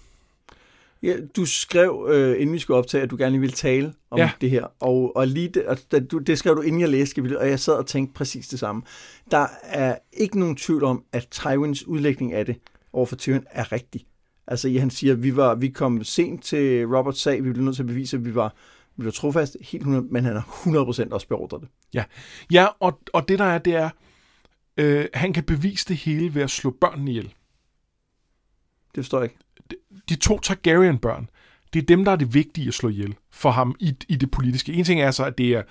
Ja, 1.04 1.16
du 1.36 1.46
skrev, 1.46 2.08
øh, 2.12 2.42
inden 2.42 2.54
vi 2.54 2.60
skulle 2.60 2.78
optage, 2.78 3.04
at 3.04 3.12
du 3.12 3.18
gerne 3.18 3.40
ville 3.40 3.54
tale 3.56 3.94
om 4.12 4.20
Ja. 4.20 4.32
det 4.42 4.50
her. 4.50 4.68
Og, 4.80 5.16
og 5.16 5.28
lige 5.28 5.48
det, 5.50 5.66
og 5.66 5.78
da 5.92 6.00
du, 6.00 6.18
det 6.18 6.38
skrev 6.38 6.56
du, 6.56 6.62
inden 6.62 6.82
jeg 6.82 6.90
læste 6.90 7.16
kapitlet, 7.16 7.40
og 7.40 7.50
jeg 7.50 7.60
sad 7.60 7.74
og 7.74 7.88
tænkte 7.88 8.14
præcis 8.14 8.48
det 8.48 8.60
samme. 8.60 8.82
Der 9.32 9.48
er 9.64 9.98
ikke 10.14 10.40
nogen 10.40 10.56
tvivl 10.56 10.84
om, 10.84 11.04
at 11.12 11.28
Tywins 11.32 11.88
udlægning 11.88 12.34
af 12.34 12.46
det 12.46 12.58
overfor 12.94 13.16
Tyrion 13.16 13.46
er 13.52 13.72
rigtig. 13.72 14.06
Altså, 14.48 14.80
han 14.80 14.90
siger, 14.90 15.16
vi, 15.16 15.36
var, 15.36 15.56
vi 15.56 15.68
kom 15.70 16.04
sent 16.04 16.44
til 16.44 16.86
Roberts 16.88 17.22
sag, 17.22 17.44
vi 17.44 17.52
blev 17.52 17.64
nødt 17.66 17.76
til 17.76 17.84
at 17.84 17.88
bevise, 17.88 18.18
at 18.18 18.26
vi 18.26 18.36
var, 18.36 18.54
vi 18.98 19.06
var 19.06 19.12
trofast, 19.12 19.58
helt 19.62 19.82
100, 19.82 20.06
men 20.12 20.26
han 20.26 20.34
har 20.34 20.42
100% 20.42 21.12
også 21.12 21.28
beordret 21.28 21.62
det. 21.62 21.70
Ja, 21.94 22.04
ja 22.52 22.68
og, 22.80 23.00
og 23.14 23.28
det 23.28 23.40
der 23.40 23.46
er, 23.46 23.58
det 23.58 23.76
er, 23.76 23.90
øh, 24.78 25.06
han 25.14 25.34
kan 25.34 25.44
bevise 25.44 25.86
det 25.88 25.98
hele 25.98 26.36
ved 26.36 26.42
at 26.42 26.50
slå 26.50 26.76
børnene 26.82 27.12
ihjel. 27.12 27.34
Det 28.96 29.04
forstår 29.04 29.20
jeg 29.22 29.26
ikke. 29.32 29.38
De 30.10 30.16
to 30.16 30.40
Targaryen-børn, 30.40 31.30
det 31.74 31.82
er 31.82 31.86
dem, 31.86 32.06
der 32.06 32.12
er 32.12 32.16
det 32.16 32.34
vigtige 32.34 32.68
at 32.68 32.74
slå 32.74 32.90
ihjel 32.90 33.16
for 33.32 33.52
ham 33.52 33.76
i, 33.80 33.96
i 34.10 34.16
det 34.16 34.32
politiske. 34.32 34.74
En 34.74 34.84
ting 34.84 35.02
er 35.02 35.12
så, 35.12 35.26
at 35.26 35.38
det 35.38 35.50
er 35.56 35.64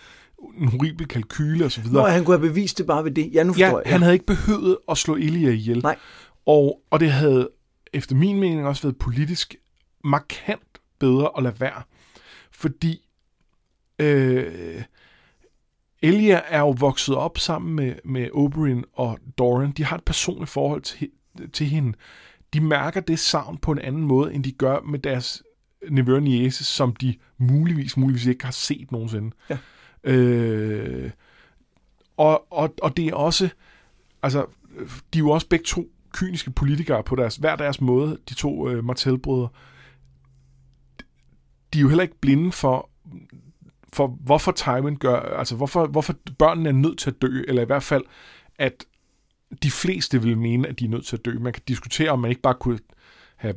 en 0.60 0.68
horribel 0.68 1.06
kalkyle 1.08 1.64
og 1.64 1.72
så 1.72 1.80
videre. 1.80 2.02
Nå, 2.02 2.08
han 2.08 2.24
kunne 2.24 2.38
have 2.38 2.48
bevist 2.48 2.78
det 2.78 2.86
bare 2.86 3.04
ved 3.04 3.10
det. 3.10 3.30
Ja, 3.32 3.42
nu 3.42 3.52
forstår 3.52 3.66
Ja, 3.66 3.76
jeg. 3.76 3.92
han 3.92 4.02
havde 4.02 4.14
ikke 4.14 4.26
behøvet 4.26 4.78
at 4.88 4.98
slå 4.98 5.14
Elia 5.16 5.50
ihjel. 5.50 5.78
Nej. 5.82 5.96
Og, 6.46 6.80
og 6.90 7.00
det 7.00 7.12
havde 7.12 7.48
efter 7.96 8.16
min 8.16 8.40
mening 8.40 8.66
også 8.66 8.82
været 8.82 8.98
politisk 8.98 9.56
markant 10.04 10.80
bedre 10.98 11.30
at 11.36 11.42
lade 11.42 11.60
være. 11.60 11.82
Fordi 12.50 13.08
øh, 13.98 14.82
Elia 16.02 16.40
er 16.48 16.60
jo 16.60 16.70
vokset 16.70 17.16
op 17.16 17.38
sammen 17.38 17.74
med, 17.76 17.94
med 18.04 18.30
Oberyn 18.32 18.82
og 18.92 19.18
Doran. 19.38 19.70
De 19.70 19.84
har 19.84 19.96
et 19.96 20.04
personligt 20.04 20.50
forhold 20.50 20.82
til, 20.82 21.10
til 21.52 21.66
hende. 21.66 21.98
De 22.52 22.60
mærker 22.60 23.00
det 23.00 23.18
savn 23.18 23.58
på 23.58 23.72
en 23.72 23.78
anden 23.78 24.02
måde, 24.02 24.34
end 24.34 24.44
de 24.44 24.52
gør 24.52 24.80
med 24.80 24.98
deres 24.98 25.42
nevø 25.90 26.14
og 26.14 26.22
niece, 26.22 26.64
som 26.64 26.96
de 26.96 27.16
muligvis, 27.38 27.96
muligvis 27.96 28.26
ikke 28.26 28.44
har 28.44 28.52
set 28.52 28.92
nogensinde. 28.92 29.36
Ja. 29.50 29.58
Øh, 30.04 31.10
og, 32.16 32.52
og, 32.52 32.74
og 32.82 32.96
det 32.96 33.06
er 33.06 33.14
også, 33.14 33.48
altså, 34.22 34.46
de 35.12 35.18
er 35.18 35.22
jo 35.22 35.30
også 35.30 35.48
begge 35.48 35.64
to 35.64 35.90
kyniske 36.16 36.50
politikere 36.50 37.02
på 37.02 37.16
deres, 37.16 37.36
hver 37.36 37.56
deres 37.56 37.80
måde, 37.80 38.18
de 38.28 38.34
to 38.34 38.68
øh, 38.68 38.84
Martell-brødre. 38.84 39.48
De 41.72 41.78
er 41.78 41.82
jo 41.82 41.88
heller 41.88 42.02
ikke 42.02 42.20
blinde 42.20 42.52
for, 42.52 42.90
for 43.92 44.06
hvorfor 44.06 44.52
Tywin 44.52 44.96
gør, 44.96 45.20
altså 45.20 45.56
hvorfor, 45.56 45.86
hvorfor 45.86 46.14
børnene 46.38 46.68
er 46.68 46.72
nødt 46.72 46.98
til 46.98 47.10
at 47.10 47.22
dø, 47.22 47.42
eller 47.48 47.62
i 47.62 47.66
hvert 47.66 47.82
fald, 47.82 48.04
at 48.58 48.84
de 49.62 49.70
fleste 49.70 50.22
vil 50.22 50.38
mene, 50.38 50.68
at 50.68 50.78
de 50.80 50.84
er 50.84 50.88
nødt 50.88 51.06
til 51.06 51.16
at 51.16 51.24
dø. 51.24 51.38
Man 51.38 51.52
kan 51.52 51.62
diskutere, 51.68 52.10
om 52.10 52.18
man 52.18 52.30
ikke 52.30 52.42
bare 52.42 52.54
kunne 52.54 52.78
have 53.36 53.54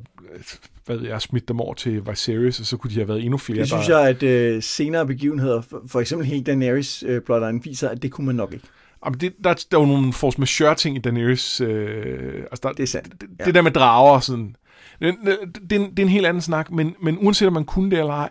hvad 0.85 0.97
ved 0.97 1.07
jeg, 1.07 1.21
smidt 1.21 1.47
dem 1.47 1.59
over 1.59 1.73
til 1.73 2.07
Viserys, 2.07 2.59
og 2.59 2.65
så 2.65 2.77
kunne 2.77 2.91
de 2.91 2.95
have 2.95 3.07
været 3.07 3.23
endnu 3.23 3.37
flere. 3.37 3.59
Det 3.59 3.67
synes 3.67 3.87
der... 3.87 3.99
jeg, 3.99 4.09
at 4.09 4.23
øh, 4.23 4.63
senere 4.63 5.07
begivenheder, 5.07 5.61
for, 5.61 5.83
for 5.87 5.99
eksempel 5.99 6.27
hele 6.27 6.43
Daenerys 6.43 7.03
øh, 7.03 7.21
viser, 7.63 7.89
at 7.89 8.01
det 8.01 8.11
kunne 8.11 8.27
man 8.27 8.35
nok 8.35 8.53
ikke. 8.53 8.65
Jamen, 9.05 9.19
det, 9.19 9.35
der, 9.43 9.53
der 9.71 9.77
er 9.77 9.81
jo 9.81 9.87
nogle 9.87 10.13
force 10.13 10.39
majeure 10.39 10.75
ting 10.75 10.95
i 10.95 10.99
Daenerys... 10.99 11.61
Øh, 11.61 12.43
altså 12.51 12.59
der, 12.63 12.71
Det 12.71 12.83
er 12.83 12.87
sandt. 12.87 13.21
Det, 13.21 13.29
Ja. 13.39 13.45
det 13.45 13.55
der 13.55 13.61
med 13.61 13.71
drager 13.71 14.11
og 14.11 14.23
sådan... 14.23 14.55
Det, 15.01 15.15
det, 15.25 15.39
det, 15.69 15.71
er 15.71 15.79
en, 15.79 15.91
det 15.91 15.99
er 15.99 16.03
en 16.03 16.09
helt 16.09 16.25
anden 16.25 16.41
snak, 16.41 16.71
men, 16.71 16.95
men 17.01 17.17
uanset 17.17 17.47
om 17.47 17.53
man 17.53 17.65
kunne 17.65 17.91
det 17.91 17.99
eller 17.99 18.13
ej, 18.13 18.29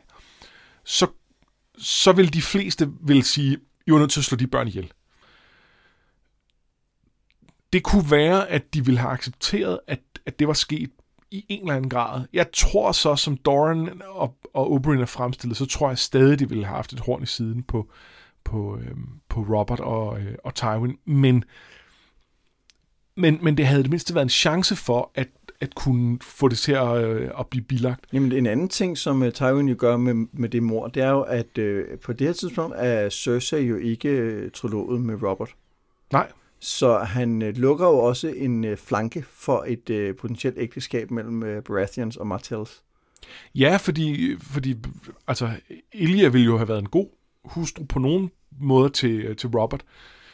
så, 0.85 1.07
så 1.79 2.13
vil 2.13 2.35
de 2.35 2.43
fleste 2.43 2.91
vil 3.01 3.23
sige, 3.23 3.59
I 3.87 3.91
er 3.91 3.99
nødt 3.99 4.11
til 4.11 4.21
at 4.21 4.25
slå 4.25 4.37
de 4.37 4.47
børn 4.47 4.69
ihjel. 4.69 4.93
Det 7.73 7.83
kunne 7.83 8.11
være, 8.11 8.49
at 8.49 8.75
de 8.75 8.85
ville 8.85 9.01
have 9.01 9.13
accepteret, 9.13 9.81
at, 9.87 10.01
at 10.27 10.39
det 10.39 10.49
var 10.49 10.55
sket 10.55 10.91
i 11.31 11.45
en 11.49 11.61
eller 11.61 11.77
anden 11.77 11.91
grad. 11.91 12.25
Jeg 12.33 12.47
tror 12.53 12.93
så, 12.93 13.17
som 13.17 13.37
Doran 13.37 14.03
og, 14.09 14.35
og 14.55 14.73
Oberyn 14.73 15.01
er 15.01 15.07
fremstillet, 15.07 15.57
så 15.57 15.67
tror 15.67 15.89
jeg 15.89 15.99
stadig, 15.99 16.39
de 16.39 16.49
ville 16.49 16.65
have 16.65 16.77
haft 16.77 16.93
et 16.93 17.01
horn 17.01 17.23
i 17.23 17.27
siden 17.27 17.63
på, 17.63 17.91
på, 18.45 18.79
øhm, 18.79 19.09
på 19.39 19.55
Robert 19.55 19.81
og, 19.81 20.21
øh, 20.21 20.35
og 20.45 20.55
Tywin. 20.55 20.99
Men, 21.05 21.45
men, 23.17 23.39
men 23.43 23.57
det 23.57 23.67
havde 23.67 23.83
det 23.83 23.91
mindste 23.91 24.15
været 24.15 24.25
en 24.25 24.31
chance 24.31 24.77
for, 24.77 25.11
at, 25.15 25.29
at 25.61 25.75
kunne 25.75 26.19
få 26.23 26.49
det 26.49 26.59
til 26.59 26.73
at, 26.73 27.05
øh, 27.05 27.31
at 27.39 27.47
blive 27.47 27.65
bilagt. 27.65 28.05
Jamen, 28.13 28.33
en 28.33 28.47
anden 28.47 28.69
ting, 28.69 28.99
som 28.99 29.23
uh, 29.23 29.31
Tywin 29.31 29.69
jo 29.69 29.75
gør 29.79 29.97
med, 29.97 30.15
med 30.33 30.49
det 30.49 30.63
mor, 30.63 30.89
det 30.89 31.03
er 31.03 31.11
jo, 31.11 31.21
at 31.21 31.59
uh, 31.59 31.99
på 32.05 32.13
det 32.13 32.27
her 32.27 32.35
tidspunkt 32.35 32.77
er 32.79 33.09
Cersei 33.09 33.67
jo 33.67 33.77
ikke 33.77 34.43
uh, 34.45 34.51
trolovet 34.51 35.01
med 35.01 35.23
Robert. 35.23 35.51
Nej. 36.13 36.33
Så 36.61 36.99
han 36.99 37.43
uh, 37.43 37.49
lukker 37.49 37.87
jo 37.87 37.99
også 37.99 38.29
en 38.29 38.65
uh, 38.65 38.77
flanke 38.77 39.25
for 39.31 39.65
et 39.69 39.91
uh, 39.91 40.17
potentielt 40.17 40.57
ægteskab 40.59 41.11
mellem 41.11 41.43
uh, 41.43 41.63
Baratheons 41.65 42.17
og 42.17 42.27
Martells. 42.27 42.83
Ja, 43.55 43.77
fordi, 43.77 44.37
fordi 44.41 44.77
altså, 45.27 45.51
Elia 45.93 46.29
ville 46.29 46.45
jo 46.45 46.57
have 46.57 46.69
været 46.69 46.79
en 46.79 46.89
god 46.89 47.09
hustru 47.45 47.85
på 47.85 47.99
nogen 47.99 48.31
måde 48.61 48.91
til, 48.91 49.37
til 49.37 49.49
Robert. 49.49 49.85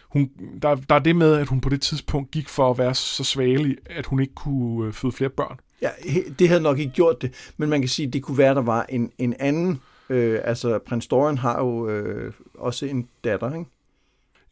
Hun, 0.08 0.30
der, 0.62 0.74
der 0.74 0.94
er 0.94 0.98
det 0.98 1.16
med, 1.16 1.34
at 1.34 1.46
hun 1.46 1.60
på 1.60 1.68
det 1.68 1.82
tidspunkt 1.82 2.30
gik 2.30 2.48
for 2.48 2.70
at 2.70 2.78
være 2.78 2.94
så 2.94 3.24
svagelig, 3.24 3.76
at 3.87 4.06
hun 4.06 4.20
ikke 4.20 4.34
kunne 4.34 4.87
øh, 4.87 4.92
føde 4.92 5.12
flere 5.12 5.30
børn. 5.30 5.60
Ja, 5.82 5.90
det 6.38 6.48
havde 6.48 6.60
nok 6.60 6.78
ikke 6.78 6.92
gjort 6.92 7.22
det, 7.22 7.52
men 7.56 7.68
man 7.68 7.80
kan 7.80 7.88
sige, 7.88 8.06
at 8.06 8.12
det 8.12 8.22
kunne 8.22 8.38
være, 8.38 8.50
at 8.50 8.56
der 8.56 8.62
var 8.62 8.87
en, 8.88 9.12
en 9.18 9.34
anden... 9.38 9.80
Øh, 10.10 10.40
altså, 10.44 10.78
prins 10.78 11.06
Doran 11.06 11.38
har 11.38 11.60
jo 11.60 11.88
øh, 11.88 12.32
også 12.54 12.87
en 12.87 13.08
datter, 13.24 13.54
ikke? 13.54 13.70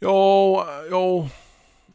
Jo, 0.02 0.62
jo, 0.90 1.26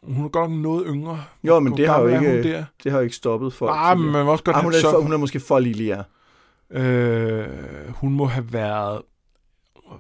hun 0.04 0.26
er 0.26 0.30
godt 0.30 0.52
nok 0.52 0.60
noget 0.60 0.86
yngre. 0.88 1.24
Jo, 1.44 1.60
men 1.60 1.78
det 1.78 1.88
har 1.88 2.02
jo 2.02 2.08
ikke, 2.08 2.66
det 2.84 2.92
har 2.92 3.00
jo 3.00 3.04
ikke 3.04 3.16
stoppet 3.16 3.54
folk. 3.54 3.72
Ah, 3.76 4.00
men 4.00 4.12
man 4.12 4.26
må 4.26 4.32
også 4.32 4.44
godt 4.44 4.58
ah, 4.58 4.64
hun, 4.64 4.74
er 4.74 4.78
så, 4.78 4.92
for, 4.92 5.02
hun 5.02 5.14
er 5.14 5.18
måske 5.18 5.40
for 5.40 5.60
lille, 5.60 5.84
ja. 5.84 6.80
øh, 6.82 7.50
hun 7.90 8.14
må 8.14 8.26
have 8.26 8.54
været, 8.54 9.02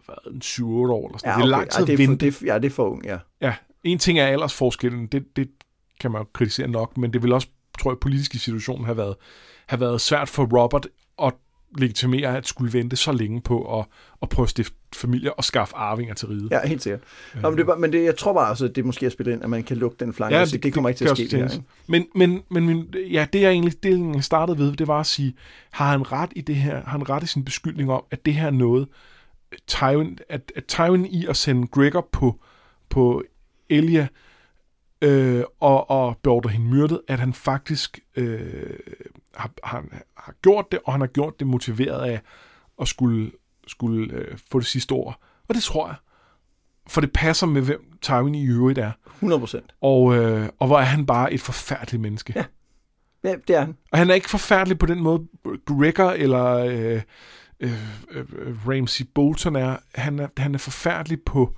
været 0.08 0.34
en 0.36 0.42
7-8 0.44 0.64
år 0.66 1.08
eller 1.08 1.18
sådan 1.18 1.32
Ja, 1.32 1.38
noget. 1.38 1.50
Det 1.50 1.54
er 1.54 1.58
lang 1.58 1.70
tid 1.70 1.80
ja, 1.80 1.86
det 1.86 1.94
at 1.94 2.00
er 2.00 2.06
for, 2.06 2.12
vente. 2.12 2.26
det, 2.26 2.42
ja, 2.48 2.56
det 2.60 2.66
er 2.66 2.70
for 2.70 2.90
ung, 2.90 3.06
ja. 3.06 3.18
Ja, 3.42 3.54
en 3.84 4.00
ting 4.00 4.20
er 4.20 4.26
aldersforskellen, 4.28 5.08
det, 5.08 5.36
det 5.36 5.50
kan 6.02 6.12
man 6.12 6.22
jo 6.22 6.28
kritisere 6.34 6.68
nok, 6.68 6.98
men 6.98 7.14
det 7.14 7.24
vil 7.24 7.34
også, 7.34 7.48
tror 7.80 7.92
jeg, 7.92 7.98
politisk 8.00 8.36
i 8.36 8.38
situationen 8.38 8.86
have 8.86 8.98
været, 8.98 9.16
have 9.68 9.80
været 9.80 10.02
svært 10.02 10.30
for 10.30 10.62
Robert 10.64 10.88
at 11.24 11.34
legitimere 11.78 12.38
at 12.38 12.48
skulle 12.48 12.74
vente 12.74 12.96
så 12.96 13.12
længe 13.12 13.42
på 13.42 13.80
at, 13.80 13.86
at 14.22 14.30
prøve 14.30 14.44
at 14.44 14.50
stifte 14.50 14.76
familie 14.96 15.34
og 15.34 15.44
skaffe 15.44 15.76
arvinger 15.76 16.14
til 16.14 16.28
riget. 16.28 16.52
Ja, 16.52 16.68
helt 16.68 16.84
sikkert. 16.84 17.00
Nå, 17.42 17.50
men 17.50 17.58
det, 17.58 17.66
bare- 17.66 17.80
men 17.80 17.92
det, 17.94 18.04
jeg 18.04 18.18
tror 18.18 18.34
bare 18.34 18.50
også, 18.52 18.66
at 18.66 18.76
det 18.76 18.86
måske 18.86 19.06
er 19.06 19.10
spillet 19.10 19.34
ind, 19.34 19.44
at 19.44 19.50
man 19.50 19.64
kan 19.64 19.78
lukke 19.78 19.98
den 20.00 20.14
flanke. 20.14 20.38
Ja, 20.38 20.46
det, 20.46 20.64
det 20.64 20.74
kommer 20.74 20.90
ikke 20.90 20.98
til 20.98 21.06
at 21.06 21.18
ske. 21.18 21.24
Det 21.24 21.40
her, 21.40 21.52
ikke? 21.52 21.64
Men, 21.88 22.06
men, 22.16 22.42
men 22.52 22.66
min, 22.68 22.94
ja, 23.12 23.28
det 23.34 23.42
jeg 23.42 23.52
egentlig 23.52 23.84
det, 23.84 24.16
jeg 24.16 24.24
startede 24.24 24.58
ved, 24.58 24.72
det 24.76 24.88
var 24.88 25.00
at 25.00 25.06
sige, 25.06 25.36
har 25.72 25.92
han 25.92 26.12
ret 26.12 26.30
i 26.36 26.42
det 26.42 26.56
her, 26.56 26.76
har 26.76 26.92
han 26.92 27.10
ret 27.10 27.24
i 27.24 27.28
sin 27.28 27.46
beskyldning 27.46 27.92
om, 27.92 28.04
at 28.12 28.26
det 28.26 28.34
her 28.34 28.48
er 28.48 28.52
noget, 28.52 28.88
Tywin, 29.68 30.20
at, 30.30 30.52
at 30.56 30.66
Tywin 30.66 31.06
i 31.06 31.26
at 31.26 31.38
sende 31.38 31.68
Gregor 31.68 32.10
på, 32.12 32.40
på 32.90 33.24
Elia 33.70 34.08
øh, 35.02 35.44
og, 35.60 35.90
og 35.90 36.18
beordre 36.18 36.50
hende 36.50 36.68
myrdet, 36.68 37.02
at 37.08 37.20
han 37.20 37.34
faktisk 37.34 38.00
øh, 38.16 38.80
har, 39.36 39.52
har, 39.64 39.86
har 40.18 40.34
gjort 40.42 40.72
det, 40.72 40.80
og 40.86 40.94
han 40.94 41.02
har 41.02 41.08
gjort 41.08 41.40
det 41.40 41.48
motiveret 41.48 42.10
af 42.10 42.22
at 42.82 42.88
skulle, 42.88 43.32
skulle 43.68 44.14
øh, 44.14 44.38
få 44.52 44.60
det 44.60 44.68
sidste 44.68 44.92
ord. 44.92 45.20
Og 45.48 45.56
det 45.56 45.64
tror 45.64 45.88
jeg. 45.88 45.96
For 46.88 47.02
det 47.02 47.14
passer 47.14 47.48
med, 47.48 47.62
hvem 47.62 47.98
Tywin 48.02 48.36
i 48.36 48.48
øvrigt 48.48 48.80
er. 48.80 48.92
100 49.14 49.40
procent. 49.40 49.76
Og, 49.82 50.16
øh, 50.16 50.50
og 50.60 50.68
hvor 50.68 50.80
er 50.80 50.84
han 50.84 51.06
bare 51.06 51.34
et 51.34 51.42
forfærdeligt 51.42 52.02
menneske. 52.02 52.34
Ja. 52.36 52.46
Ja, 53.24 53.36
det 53.48 53.56
er 53.56 53.60
han. 53.60 53.78
Og 53.92 53.98
han 53.98 54.10
er 54.10 54.14
ikke 54.14 54.30
forfærdelig 54.30 54.80
på 54.80 54.86
den 54.86 55.02
måde, 55.02 55.28
Gregor 55.66 56.12
eller 56.12 56.54
øh, 56.56 57.02
øh, 57.60 57.72
øh, 58.12 58.26
Ramsey 58.68 59.06
Bolton 59.16 59.56
er. 59.56 59.76
Han 59.96 60.20
er, 60.20 60.28
han 60.38 60.54
er 60.54 60.60
forfærdelig 60.60 61.22
på, 61.22 61.54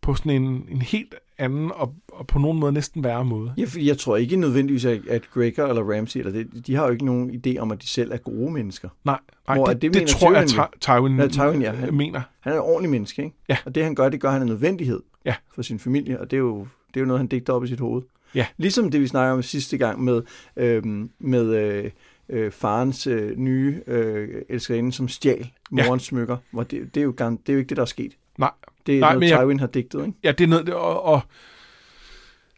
på 0.00 0.14
sådan 0.14 0.42
en, 0.42 0.66
en 0.68 0.82
helt 0.82 1.14
anden 1.38 1.70
og, 1.74 1.94
og 2.08 2.26
på 2.26 2.38
nogen 2.38 2.58
måde 2.60 2.72
næsten 2.72 3.04
værre 3.04 3.24
måde. 3.24 3.54
Fordi 3.68 3.88
jeg 3.88 3.98
tror 3.98 4.16
ikke 4.16 4.36
nødvendigvis, 4.36 4.84
at, 4.84 5.06
at 5.08 5.30
Gregor 5.30 5.62
eller 5.66 5.82
Ramsey, 5.96 6.18
eller 6.20 6.32
det, 6.32 6.66
de 6.66 6.74
har 6.74 6.84
jo 6.84 6.90
ikke 6.92 7.04
nogen 7.04 7.30
idé 7.46 7.58
om, 7.58 7.70
at 7.70 7.82
de 7.82 7.86
selv 7.88 8.12
er 8.12 8.16
gode 8.16 8.52
mennesker. 8.52 8.88
Nej, 9.04 9.18
nej 9.48 9.56
Hvor 9.56 9.66
det, 9.66 9.82
det, 9.82 9.94
det, 9.94 10.08
tror 10.08 10.32
jeg, 10.32 10.48
Tyrion 10.48 10.68
Ty- 10.72 10.78
Tywin, 10.80 11.18
Ja, 11.18 11.28
Tywin, 11.28 11.62
ja. 11.62 11.72
Han- 11.72 11.94
mener. 11.94 12.20
Han 12.40 12.52
er 12.52 12.56
en 12.56 12.62
ordentlig 12.62 12.90
menneske, 12.90 13.24
ikke? 13.24 13.36
Ja. 13.48 13.56
Og 13.66 13.74
det 13.74 13.84
han 13.84 13.94
gør, 13.94 14.08
det 14.08 14.20
gør 14.20 14.30
han 14.30 14.40
af 14.42 14.48
nødvendighed 14.48 15.00
Ja. 15.24 15.34
for 15.54 15.62
sin 15.62 15.78
familie, 15.78 16.20
og 16.20 16.30
det 16.30 16.36
er 16.36 16.40
jo, 16.40 16.66
det 16.88 16.96
er 16.96 17.00
jo 17.00 17.06
noget, 17.06 17.20
han 17.20 17.26
digter 17.26 17.52
op 17.52 17.64
i 17.64 17.68
sit 17.68 17.80
hoved. 17.80 18.02
Ja. 18.34 18.46
Ligesom 18.56 18.90
det, 18.90 19.00
vi 19.00 19.06
snakker 19.06 19.32
om 19.34 19.42
sidste 19.42 19.78
gang 19.78 20.04
med, 20.04 20.22
øhm, 20.56 21.10
med 21.18 21.54
øh, 21.56 21.90
øh, 22.30 22.52
farens 22.52 23.06
øh, 23.06 23.36
nye 23.36 23.80
øh, 23.86 24.42
elskerinde, 24.48 24.92
som 24.92 25.08
stjal 25.08 25.50
Ja. 25.76 25.86
morens 25.86 26.02
smykker. 26.02 26.36
Hvor 26.50 26.62
det, 26.62 26.94
det, 26.94 27.00
er 27.00 27.04
jo, 27.04 27.10
det 27.18 27.20
er 27.48 27.52
jo 27.52 27.58
ikke 27.58 27.68
det, 27.68 27.76
der 27.76 27.82
er 27.82 27.86
sket. 27.86 28.16
Nej, 28.38 28.50
Det 28.86 28.96
er 28.96 29.00
Nej, 29.00 29.08
noget, 29.08 29.20
men 29.20 29.28
jeg- 29.28 29.38
Tywin 29.38 29.60
har 29.60 29.66
digtet, 29.66 30.00
ikke? 30.06 30.18
ja, 30.24 30.32
det 30.32 30.44
er 30.44 30.48
noget, 30.48 30.68
og, 30.74 31.02
og 31.02 31.20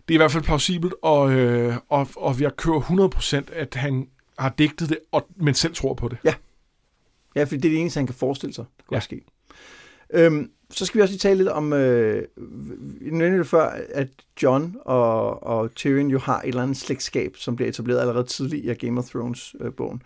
det 0.08 0.14
er 0.14 0.16
i 0.16 0.16
hvert 0.16 0.32
fald 0.32 0.44
plausibelt, 0.44 0.94
og, 1.02 1.32
øh, 1.32 1.74
og, 1.88 2.08
og 2.16 2.40
jeg 2.40 2.56
kører 2.56 2.80
100% 3.48 3.52
at 3.52 3.74
han 3.74 4.08
har 4.38 4.54
digtet 4.58 4.88
det, 4.88 4.98
og, 5.12 5.26
men 5.36 5.54
selv 5.54 5.74
tror 5.74 5.94
på 5.94 6.08
det. 6.08 6.18
Ja, 7.36 7.44
fordi 7.44 7.56
det 7.56 7.64
er 7.68 7.72
det 7.72 7.80
eneste, 7.80 7.98
han 7.98 8.06
kan 8.06 8.14
forestille 8.14 8.54
sig, 8.54 8.64
det 8.76 8.86
kunne 8.86 8.94
Ja. 8.94 8.96
ja. 8.96 9.00
ske. 9.00 9.20
Øhm, 10.14 10.50
så 10.72 10.86
skal 10.86 10.98
vi 10.98 11.02
også 11.02 11.12
lige 11.12 11.18
tale 11.18 11.36
lidt 11.38 11.48
om, 11.48 11.72
øh, 11.72 12.22
vi 13.00 13.10
nævnte 13.10 13.38
det 13.38 13.46
før, 13.46 13.70
at 13.94 14.08
John 14.42 14.76
og, 14.84 15.42
og 15.42 15.74
Tyrion 15.74 16.10
jo 16.10 16.18
har 16.18 16.40
et 16.40 16.48
eller 16.48 16.62
andet 16.62 16.76
slægtskab, 16.76 17.36
som 17.36 17.56
bliver 17.56 17.68
etableret 17.68 18.00
allerede 18.00 18.26
tidligt 18.26 18.64
i 18.64 18.86
Game 18.86 18.98
of 19.00 19.04
Thrones-bogen. 19.04 20.02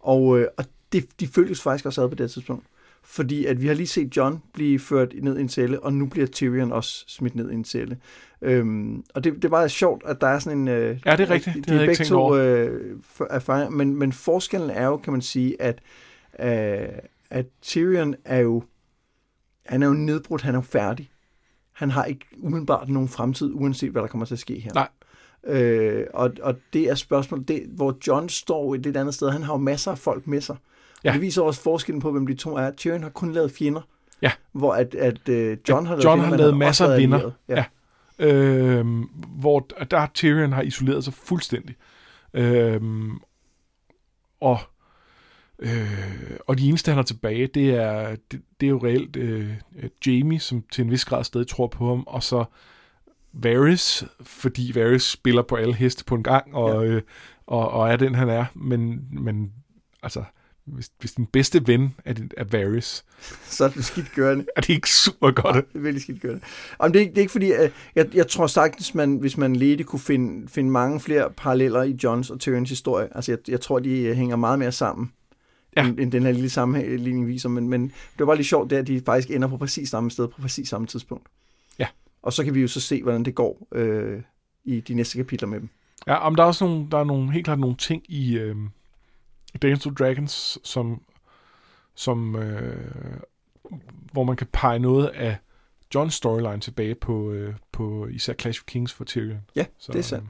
og, 0.00 0.38
øh, 0.40 0.46
og 0.56 0.64
det, 0.92 1.06
de 1.20 1.26
følges 1.28 1.62
faktisk 1.62 1.86
også 1.86 2.02
ad 2.04 2.08
på 2.08 2.14
det 2.14 2.30
tidspunkt. 2.30 2.64
Fordi 3.04 3.46
at 3.46 3.62
vi 3.62 3.66
har 3.66 3.74
lige 3.74 3.86
set 3.86 4.16
John 4.16 4.42
blive 4.54 4.78
ført 4.78 5.14
ned 5.22 5.38
i 5.38 5.40
en 5.40 5.48
celle, 5.48 5.80
og 5.80 5.92
nu 5.92 6.06
bliver 6.06 6.26
Tyrion 6.26 6.72
også 6.72 7.04
smidt 7.08 7.34
ned 7.34 7.50
i 7.50 7.54
en 7.54 7.64
celle. 7.64 7.96
Øhm, 8.42 9.04
og 9.14 9.24
det, 9.24 9.34
det 9.34 9.44
er 9.44 9.48
meget 9.48 9.70
sjovt, 9.70 10.02
at 10.06 10.20
der 10.20 10.26
er 10.26 10.38
sådan 10.38 10.58
en... 10.58 10.68
Øh, 10.68 10.98
Ja, 11.06 11.16
det 11.16 11.20
er 11.20 11.30
rigtigt. 11.30 11.56
De, 11.56 11.60
Det 11.60 11.68
de 11.68 11.74
er 11.74 11.78
begge 11.78 11.94
tænkt 11.94 12.08
to 12.08 12.18
over. 12.20 12.36
øh, 12.36 12.80
erfaringer, 13.30 13.70
men, 13.70 13.94
men 13.96 14.12
forskellen 14.12 14.70
er 14.70 14.86
jo, 14.86 14.96
kan 14.96 15.12
man 15.12 15.22
sige, 15.22 15.62
at, 15.62 15.78
øh, 16.40 16.88
at 17.30 17.46
Tyrion 17.62 18.14
er 18.24 18.38
jo, 18.38 18.62
han 19.70 19.82
er 19.82 19.86
jo 19.86 19.92
nedbrudt, 19.92 20.42
han 20.42 20.54
er 20.54 20.58
jo 20.58 20.62
færdig. 20.62 21.10
Han 21.72 21.90
har 21.90 22.04
ikke 22.04 22.26
umiddelbart 22.38 22.88
nogen 22.88 23.08
fremtid, 23.08 23.50
uanset 23.54 23.90
hvad 23.90 24.02
der 24.02 24.08
kommer 24.08 24.26
til 24.26 24.34
at 24.34 24.38
ske 24.38 24.60
her. 24.60 24.72
Nej. 24.74 24.88
Øh, 25.44 26.06
og, 26.14 26.30
og 26.42 26.56
det 26.72 26.82
er 26.82 26.94
spørgsmålet, 26.94 27.48
det, 27.48 27.62
hvor 27.68 27.98
John 28.06 28.28
står 28.28 28.74
et 28.74 28.82
lidt 28.82 28.96
andet 28.96 29.14
sted. 29.14 29.30
Han 29.30 29.42
har 29.42 29.52
jo 29.52 29.58
masser 29.58 29.90
af 29.90 29.98
folk 29.98 30.26
med 30.26 30.40
sig. 30.40 30.56
Ja. 31.04 31.08
Ja. 31.08 31.12
Det 31.12 31.20
viser 31.20 31.42
også 31.42 31.62
forskellen 31.62 32.00
på, 32.00 32.12
hvem 32.12 32.26
de 32.26 32.34
to 32.34 32.56
er. 32.56 32.70
Tyrion 32.70 33.02
har 33.02 33.10
kun 33.10 33.32
lavet 33.32 33.52
fjender. 33.52 33.80
Ja. 34.22 34.32
Hvor 34.52 34.72
at, 34.72 34.94
at 34.94 35.28
uh, 35.28 35.68
John 35.68 35.86
har 35.86 35.94
lavet, 35.94 36.04
John 36.04 36.20
har 36.20 36.36
lavet 36.36 36.56
masser 36.56 36.86
af 36.86 36.94
allieret. 36.94 37.34
Ja. 37.48 37.64
Ja. 38.18 38.26
Øhm, 38.26 39.02
hvor 39.40 39.60
der 39.90 40.06
Tyrion 40.14 40.52
har 40.52 40.62
isoleret 40.62 41.04
sig 41.04 41.14
fuldstændig. 41.14 41.76
Øhm, 42.34 43.18
og, 44.40 44.58
øh, 45.60 46.36
og 46.46 46.58
de 46.58 46.68
eneste, 46.68 46.90
han 46.90 46.96
har 46.96 47.02
tilbage, 47.02 47.46
det 47.46 47.70
er, 47.70 48.16
det, 48.32 48.40
det 48.60 48.66
er 48.66 48.70
jo 48.70 48.84
reelt 48.84 49.16
øh, 49.16 49.50
Jamie, 50.06 50.40
som 50.40 50.64
til 50.72 50.84
en 50.84 50.90
vis 50.90 51.04
grad 51.04 51.24
stadig 51.24 51.46
tror 51.48 51.66
på 51.66 51.88
ham, 51.88 52.04
og 52.06 52.22
så 52.22 52.44
Varys, 53.32 54.04
fordi 54.22 54.72
Varys 54.74 55.02
spiller 55.02 55.42
på 55.42 55.56
alle 55.56 55.74
heste 55.74 56.04
på 56.04 56.14
en 56.14 56.22
gang, 56.22 56.54
og, 56.54 56.84
ja. 56.84 56.90
øh, 56.90 57.02
og, 57.46 57.70
og 57.70 57.90
er 57.92 57.96
den, 57.96 58.14
han 58.14 58.28
er. 58.28 58.44
Men, 58.54 59.00
men 59.12 59.52
altså, 60.02 60.24
hvis, 60.64 60.90
hvis 61.00 61.12
din 61.12 61.26
bedste 61.26 61.66
ven 61.66 61.94
er, 62.04 62.12
din- 62.12 62.30
er 62.36 62.44
Varys, 62.44 63.04
Så 63.44 63.64
er 63.64 63.68
det 63.68 63.84
skidt 63.84 64.14
gørende. 64.14 64.44
er 64.56 64.60
det 64.60 64.68
ikke 64.68 64.90
super 64.90 65.30
godt. 65.30 65.68
Det 65.72 65.78
er 65.78 65.82
virkelig 65.82 66.02
skidt 66.02 66.22
gørende. 66.22 66.42
Om 66.78 66.92
det, 66.92 67.02
er 67.02 67.06
det 67.06 67.16
er 67.16 67.20
ikke 67.20 67.32
fordi, 67.32 67.50
at 67.52 67.72
jeg, 67.94 68.14
jeg 68.14 68.28
tror 68.28 68.46
sagtens, 68.46 68.94
man, 68.94 69.16
hvis 69.16 69.36
man 69.36 69.56
ledte, 69.56 69.84
kunne 69.84 70.00
finde, 70.00 70.48
finde 70.48 70.70
mange 70.70 71.00
flere 71.00 71.30
paralleller 71.30 71.82
i 71.82 71.96
Johns 72.04 72.30
og 72.30 72.40
Tyrions 72.40 72.70
historie. 72.70 73.08
Altså, 73.16 73.32
jeg, 73.32 73.38
jeg 73.48 73.60
tror, 73.60 73.78
de 73.78 74.00
øh, 74.02 74.16
hænger 74.16 74.36
meget 74.36 74.58
mere 74.58 74.72
sammen, 74.72 75.12
Ja. 75.76 75.86
end, 75.86 76.00
end 76.00 76.12
den 76.12 76.22
her 76.22 76.32
lille 76.32 76.50
sammenligning 76.50 77.26
viser. 77.26 77.48
Men, 77.48 77.68
men 77.68 77.82
det 77.82 78.18
var 78.18 78.26
bare 78.26 78.36
lige 78.36 78.46
sjovt, 78.46 78.70
det 78.70 78.76
at 78.76 78.86
de 78.86 79.02
faktisk 79.06 79.30
ender 79.30 79.48
på 79.48 79.56
præcis 79.56 79.88
samme 79.90 80.10
sted, 80.10 80.28
på 80.28 80.40
præcis 80.40 80.68
samme 80.68 80.86
tidspunkt. 80.86 81.28
Ja. 81.78 81.86
Og 82.22 82.32
så 82.32 82.44
kan 82.44 82.54
vi 82.54 82.60
jo 82.60 82.68
så 82.68 82.80
se, 82.80 83.02
hvordan 83.02 83.24
det 83.24 83.34
går 83.34 83.68
øh, 83.72 84.22
i 84.64 84.80
de 84.80 84.94
næste 84.94 85.18
kapitler 85.18 85.48
med 85.48 85.60
dem. 85.60 85.68
Ja, 86.06 86.16
om 86.16 86.34
der 86.34 86.42
er 86.42 86.46
også 86.46 86.64
nogle, 86.64 86.86
der 86.90 86.98
er 86.98 87.04
nogle, 87.04 87.32
helt 87.32 87.44
klart 87.44 87.58
nogle 87.58 87.76
ting 87.76 88.02
i 88.08 88.38
øh, 88.38 88.56
Dance 89.62 89.90
of 89.90 89.94
Dragons, 89.94 90.58
som, 90.64 91.02
som 91.94 92.36
øh, 92.36 93.20
hvor 94.12 94.24
man 94.24 94.36
kan 94.36 94.46
pege 94.52 94.78
noget 94.78 95.06
af 95.06 95.36
Johns 95.94 96.14
storyline 96.14 96.60
tilbage 96.60 96.94
på, 96.94 97.32
øh, 97.32 97.54
på 97.72 98.06
især 98.06 98.32
Clash 98.32 98.60
of 98.62 98.64
Kings 98.66 98.92
for 98.92 99.04
Tyrion. 99.04 99.38
Ja, 99.56 99.66
Så, 99.78 99.92
det 99.92 99.98
er 99.98 100.02
sandt. 100.02 100.24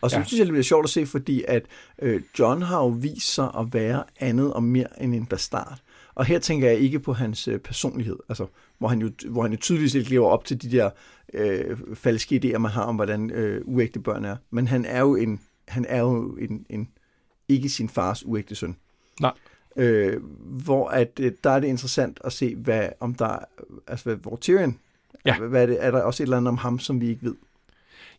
Og 0.00 0.10
så 0.10 0.16
Ja. 0.16 0.20
ja. 0.20 0.26
synes 0.26 0.38
jeg, 0.38 0.46
det 0.46 0.52
bliver 0.52 0.62
sjovt 0.62 0.84
at 0.84 0.90
se, 0.90 1.06
fordi 1.06 1.44
at 1.48 1.62
øh, 2.02 2.22
John 2.38 2.62
har 2.62 2.78
jo 2.78 2.88
vist 2.88 3.34
sig 3.34 3.50
at 3.58 3.74
være 3.74 4.04
andet 4.20 4.52
og 4.54 4.62
mere 4.62 5.02
end 5.02 5.14
en 5.14 5.26
bastard. 5.26 5.78
Og 6.14 6.24
her 6.24 6.38
tænker 6.38 6.68
jeg 6.68 6.78
ikke 6.78 7.00
på 7.00 7.12
hans 7.12 7.48
øh, 7.48 7.58
personlighed, 7.58 8.16
altså, 8.28 8.46
hvor, 8.78 8.88
han 8.88 9.00
jo, 9.00 9.10
hvor 9.28 9.42
han 9.42 9.52
jo 9.52 9.58
tydeligvis 9.58 9.94
ikke 9.94 10.10
lever 10.10 10.28
op 10.28 10.44
til 10.44 10.62
de 10.62 10.70
der 10.70 10.90
øh, 11.34 11.78
falske 11.94 12.40
idéer, 12.44 12.58
man 12.58 12.70
har 12.70 12.82
om, 12.82 12.94
hvordan 12.96 13.30
øh, 13.30 13.62
uægte 13.64 14.00
børn 14.00 14.24
er. 14.24 14.36
Men 14.50 14.68
han 14.68 14.84
er 14.84 15.00
jo 15.00 15.14
en, 15.16 15.40
han 15.68 15.86
er 15.88 16.00
jo 16.00 16.36
en, 16.36 16.66
en 16.70 16.88
ikke 17.48 17.68
sin 17.68 17.88
fars 17.88 18.26
uægte 18.26 18.54
søn. 18.54 18.76
Nej. 19.20 19.32
Øh, 19.76 20.22
hvor 20.42 20.88
at, 20.88 21.10
øh, 21.20 21.32
der 21.44 21.50
er 21.50 21.60
det 21.60 21.68
interessant 21.68 22.20
at 22.24 22.32
se, 22.32 22.54
hvad, 22.56 22.88
om 23.00 23.14
der, 23.14 23.38
altså, 23.86 24.04
hvad, 24.04 24.16
hvor 24.16 24.36
Tyrion, 24.36 24.78
Ja. 25.26 25.38
hvad 25.38 25.62
er, 25.62 25.66
det, 25.66 25.76
er 25.80 25.90
der 25.90 26.02
også 26.02 26.22
et 26.22 26.24
eller 26.24 26.36
andet 26.36 26.48
om 26.48 26.56
ham, 26.58 26.78
som 26.78 27.00
vi 27.00 27.08
ikke 27.08 27.22
ved? 27.22 27.34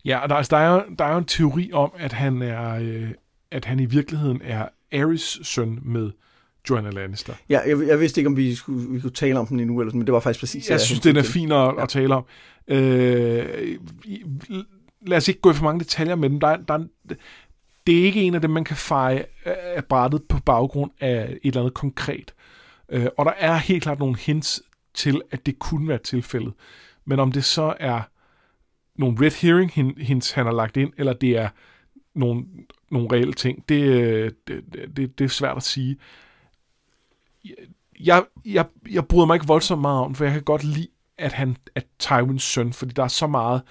Ja, 0.05 0.17
og 0.19 0.29
der, 0.29 0.35
altså, 0.35 0.55
der, 0.55 0.61
er 0.61 0.73
jo, 0.73 0.83
der 0.99 1.05
er 1.05 1.11
jo 1.11 1.17
en 1.17 1.25
teori 1.25 1.69
om, 1.73 1.91
at 1.97 2.13
han 2.13 2.41
er, 2.41 2.75
øh, 2.81 3.09
at 3.51 3.65
han 3.65 3.79
i 3.79 3.85
virkeligheden 3.85 4.41
er 4.43 4.67
Aerys 4.91 5.39
søn 5.47 5.79
med 5.81 6.11
Joanna 6.69 6.89
Lannister. 6.89 7.33
Ja, 7.49 7.59
jeg, 7.67 7.87
jeg 7.87 7.99
vidste 7.99 8.21
ikke, 8.21 8.27
om 8.27 8.37
vi 8.37 8.55
skulle, 8.55 8.89
vi 8.89 8.99
kunne 8.99 9.11
tale 9.11 9.39
om 9.39 9.47
den 9.47 9.59
endnu, 9.59 9.79
eller, 9.79 9.89
sådan, 9.89 9.99
men 9.99 10.07
det 10.07 10.13
var 10.13 10.19
faktisk 10.19 10.39
præcis... 10.39 10.69
Jeg 10.69 10.73
hvad 10.73 10.79
synes, 10.85 10.99
den 10.99 11.17
er 11.17 11.23
fin 11.23 11.51
at, 11.51 11.73
at 11.79 11.89
tale 11.89 12.15
om. 12.15 12.25
Øh, 12.67 13.77
lad 15.07 15.17
os 15.17 15.27
ikke 15.27 15.41
gå 15.41 15.51
i 15.51 15.53
for 15.53 15.63
mange 15.63 15.79
detaljer 15.79 16.15
med 16.15 16.29
den. 16.29 16.41
Der, 16.41 16.47
er- 16.47 16.57
der, 16.67 16.73
er- 16.73 17.15
det 17.87 17.99
er 17.99 18.03
ikke 18.03 18.21
en 18.21 18.35
af 18.35 18.41
dem, 18.41 18.49
man 18.49 18.63
kan 18.63 18.77
feje 18.77 19.25
af 19.75 19.85
brættet 19.85 20.23
på 20.29 20.39
baggrund 20.45 20.91
af 20.99 21.23
et 21.31 21.39
eller 21.43 21.59
andet 21.61 21.73
konkret. 21.73 22.33
Øh, 22.89 23.05
og 23.17 23.25
der 23.25 23.31
er 23.39 23.55
helt 23.57 23.83
klart 23.83 23.99
nogle 23.99 24.17
hints 24.17 24.61
til, 24.93 25.21
at 25.31 25.45
det 25.45 25.59
kunne 25.59 25.87
være 25.87 25.97
tilfældet. 25.97 26.53
Men 27.05 27.19
om 27.19 27.31
det 27.31 27.43
så 27.43 27.75
er 27.79 28.01
nogle 28.95 29.25
red 29.25 29.31
hearing, 29.41 29.71
hin- 29.71 30.01
hints, 30.01 30.31
han 30.31 30.45
har 30.45 30.53
lagt 30.53 30.77
ind, 30.77 30.93
eller 30.97 31.13
det 31.13 31.37
er 31.37 31.49
nogle, 32.13 32.45
nogle 32.91 33.07
reelle 33.11 33.33
ting, 33.33 33.69
det, 33.69 34.47
det, 34.47 34.63
det, 34.97 35.19
det 35.19 35.25
er 35.25 35.29
svært 35.29 35.57
at 35.57 35.63
sige 35.63 35.97
jeg, 37.99 38.25
jeg, 38.45 38.65
jeg 38.91 39.07
bryder 39.07 39.25
mig 39.25 39.35
ikke 39.35 39.47
voldsomt 39.47 39.81
meget 39.81 39.99
om, 40.01 40.15
for 40.15 40.23
jeg 40.23 40.33
kan 40.33 40.43
godt 40.43 40.63
lide, 40.63 40.87
at 41.17 41.33
han 41.33 41.57
er 41.75 41.81
Tywins 41.99 42.43
søn, 42.43 42.73
fordi 42.73 42.93
der 42.93 43.03
er 43.03 43.07
så 43.07 43.27
meget 43.27 43.61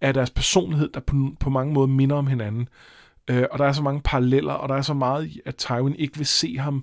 af 0.00 0.14
deres 0.14 0.30
personlighed, 0.30 0.88
der 0.88 1.00
på, 1.00 1.14
på 1.40 1.50
mange 1.50 1.74
måder 1.74 1.86
minder 1.86 2.16
om 2.16 2.26
hinanden. 2.26 2.68
Øh, 3.30 3.44
og 3.52 3.58
der 3.58 3.64
er 3.64 3.72
så 3.72 3.82
mange 3.82 4.00
paralleller, 4.04 4.52
og 4.52 4.68
der 4.68 4.74
er 4.74 4.82
så 4.82 4.94
meget, 4.94 5.40
at 5.46 5.56
Tywin 5.56 5.94
ikke 5.94 6.16
vil 6.16 6.26
se 6.26 6.58
ham, 6.58 6.82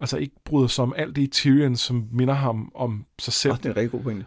altså 0.00 0.16
ikke 0.16 0.34
bryder 0.44 0.66
sig 0.66 0.82
om 0.82 0.94
alt 0.96 1.16
det 1.16 1.22
i 1.22 1.26
Tyrion, 1.26 1.76
som 1.76 2.08
minder 2.12 2.34
ham 2.34 2.72
om 2.74 3.06
sig 3.18 3.32
selv. 3.32 3.52
Oh, 3.52 3.58
det 3.58 3.66
er 3.66 3.70
en 3.70 3.76
rigtig 3.76 3.90
god 3.90 4.00
pointe. 4.00 4.26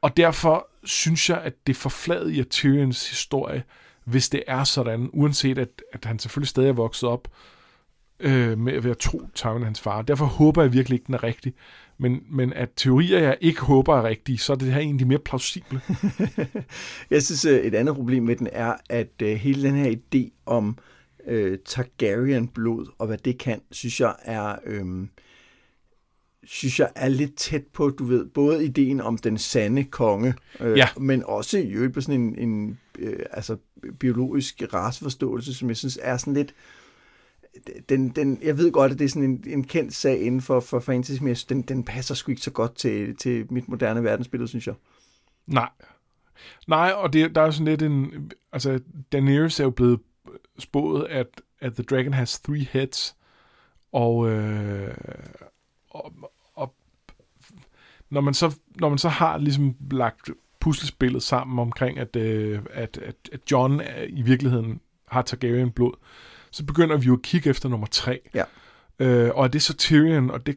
Og 0.00 0.16
derfor 0.16 0.68
synes 0.84 1.30
jeg, 1.30 1.40
at 1.40 1.66
det 1.66 1.76
forfladet 1.76 2.32
i 2.32 2.44
Tyrions 2.44 3.10
historie, 3.10 3.62
hvis 4.04 4.28
det 4.28 4.42
er 4.46 4.64
sådan, 4.64 5.10
uanset 5.12 5.58
at, 5.58 5.82
at 5.92 6.04
han 6.04 6.18
selvfølgelig 6.18 6.48
stadig 6.48 6.68
er 6.68 6.72
vokset 6.72 7.08
op 7.08 7.28
øh, 8.20 8.58
med 8.58 8.72
at 8.72 8.84
være 8.84 8.94
tro 8.94 9.22
Tywin 9.34 9.62
hans 9.62 9.80
far. 9.80 10.02
Derfor 10.02 10.24
håber 10.26 10.62
jeg 10.62 10.72
virkelig 10.72 10.96
ikke, 10.96 11.06
den 11.06 11.14
er 11.14 11.22
rigtig. 11.22 11.54
Men, 11.98 12.22
men 12.30 12.52
at 12.52 12.68
teorier, 12.76 13.18
jeg 13.18 13.36
ikke 13.40 13.60
håber 13.60 13.96
er 13.96 14.02
rigtige, 14.02 14.38
så 14.38 14.52
er 14.52 14.56
det 14.56 14.72
her 14.72 14.80
egentlig 14.80 15.06
mere 15.06 15.18
plausible. 15.18 15.80
Jeg 17.10 17.22
synes, 17.22 17.44
øh, 17.44 17.60
et 17.60 17.74
andet 17.74 17.94
problem 17.94 18.22
med 18.22 18.36
den 18.36 18.48
er, 18.52 18.74
at 18.90 19.12
øh, 19.22 19.36
hele 19.36 19.62
den 19.62 19.74
her 19.74 19.94
idé 19.96 20.42
om 20.46 20.78
øh, 21.26 21.58
Targaryen-blod 21.64 22.86
og 22.98 23.06
hvad 23.06 23.18
det 23.18 23.38
kan, 23.38 23.60
synes 23.70 24.00
jeg 24.00 24.14
er... 24.22 24.56
Øh, 24.64 25.06
synes 26.44 26.80
jeg 26.80 26.90
er 26.94 27.08
lidt 27.08 27.34
tæt 27.36 27.66
på, 27.72 27.90
du 27.90 28.04
ved, 28.04 28.26
både 28.26 28.64
ideen 28.64 29.00
om 29.00 29.18
den 29.18 29.38
sande 29.38 29.84
konge, 29.84 30.34
øh, 30.60 30.78
Ja. 30.78 30.88
men 31.00 31.22
også 31.26 31.58
i 31.58 31.70
øvrigt 31.72 31.94
på 31.94 32.00
sådan 32.00 32.20
en, 32.20 32.38
en 32.48 32.78
øh, 32.98 33.18
altså, 33.30 33.56
biologisk 33.98 34.62
raceforståelse, 34.74 35.54
som 35.54 35.68
jeg 35.68 35.76
synes 35.76 35.98
er 36.02 36.16
sådan 36.16 36.34
lidt, 36.34 36.54
den, 37.88 38.08
den, 38.08 38.38
jeg 38.42 38.58
ved 38.58 38.72
godt, 38.72 38.92
at 38.92 38.98
det 38.98 39.04
er 39.04 39.08
sådan 39.08 39.30
en, 39.30 39.44
en 39.46 39.64
kendt 39.64 39.94
sag 39.94 40.20
inden 40.20 40.40
for, 40.40 40.60
for 40.60 40.80
fantasy, 40.80 41.22
men 41.22 41.34
synes, 41.34 41.44
den, 41.44 41.62
den 41.62 41.84
passer 41.84 42.14
sgu 42.14 42.30
ikke 42.32 42.42
så 42.42 42.50
godt 42.50 42.74
til, 42.76 43.16
til 43.16 43.46
mit 43.52 43.68
moderne 43.68 44.04
verdensbillede, 44.04 44.48
synes 44.48 44.66
jeg. 44.66 44.74
Nej. 45.46 45.68
Nej, 46.68 46.92
og 46.96 47.12
det, 47.12 47.34
der 47.34 47.40
er 47.42 47.50
sådan 47.50 47.64
lidt 47.64 47.82
en... 47.82 48.30
Altså, 48.52 48.80
Daenerys 49.12 49.60
er 49.60 49.64
jo 49.64 49.70
blevet 49.70 50.00
spået, 50.58 51.06
at, 51.06 51.26
at 51.60 51.74
The 51.74 51.82
Dragon 51.82 52.12
has 52.14 52.40
three 52.40 52.68
heads, 52.72 53.16
og, 53.92 54.30
øh, 54.30 54.94
og, 55.90 56.12
og 56.54 56.74
når, 58.10 58.20
man 58.20 58.34
så, 58.34 58.56
når 58.74 58.88
man 58.88 58.98
så 58.98 59.08
har 59.08 59.38
ligesom 59.38 59.76
lagt 59.90 60.30
puslespillet 60.60 61.22
sammen 61.22 61.58
omkring, 61.58 61.98
at, 61.98 62.16
øh, 62.16 62.60
at, 62.70 62.98
at, 62.98 63.16
at 63.32 63.40
John 63.50 63.80
er, 63.80 64.02
i 64.02 64.22
virkeligheden 64.22 64.80
har 65.08 65.22
Targaryen 65.22 65.70
blod, 65.70 65.92
så 66.50 66.64
begynder 66.64 66.96
vi 66.96 67.06
jo 67.06 67.14
at 67.14 67.22
kigge 67.22 67.50
efter 67.50 67.68
nummer 67.68 67.86
tre. 67.86 68.20
Ja. 68.34 68.44
Øh, 68.98 69.30
og 69.34 69.44
er 69.44 69.48
det 69.48 69.62
så 69.62 69.76
Tyrion, 69.76 70.30
og 70.30 70.46
det 70.46 70.56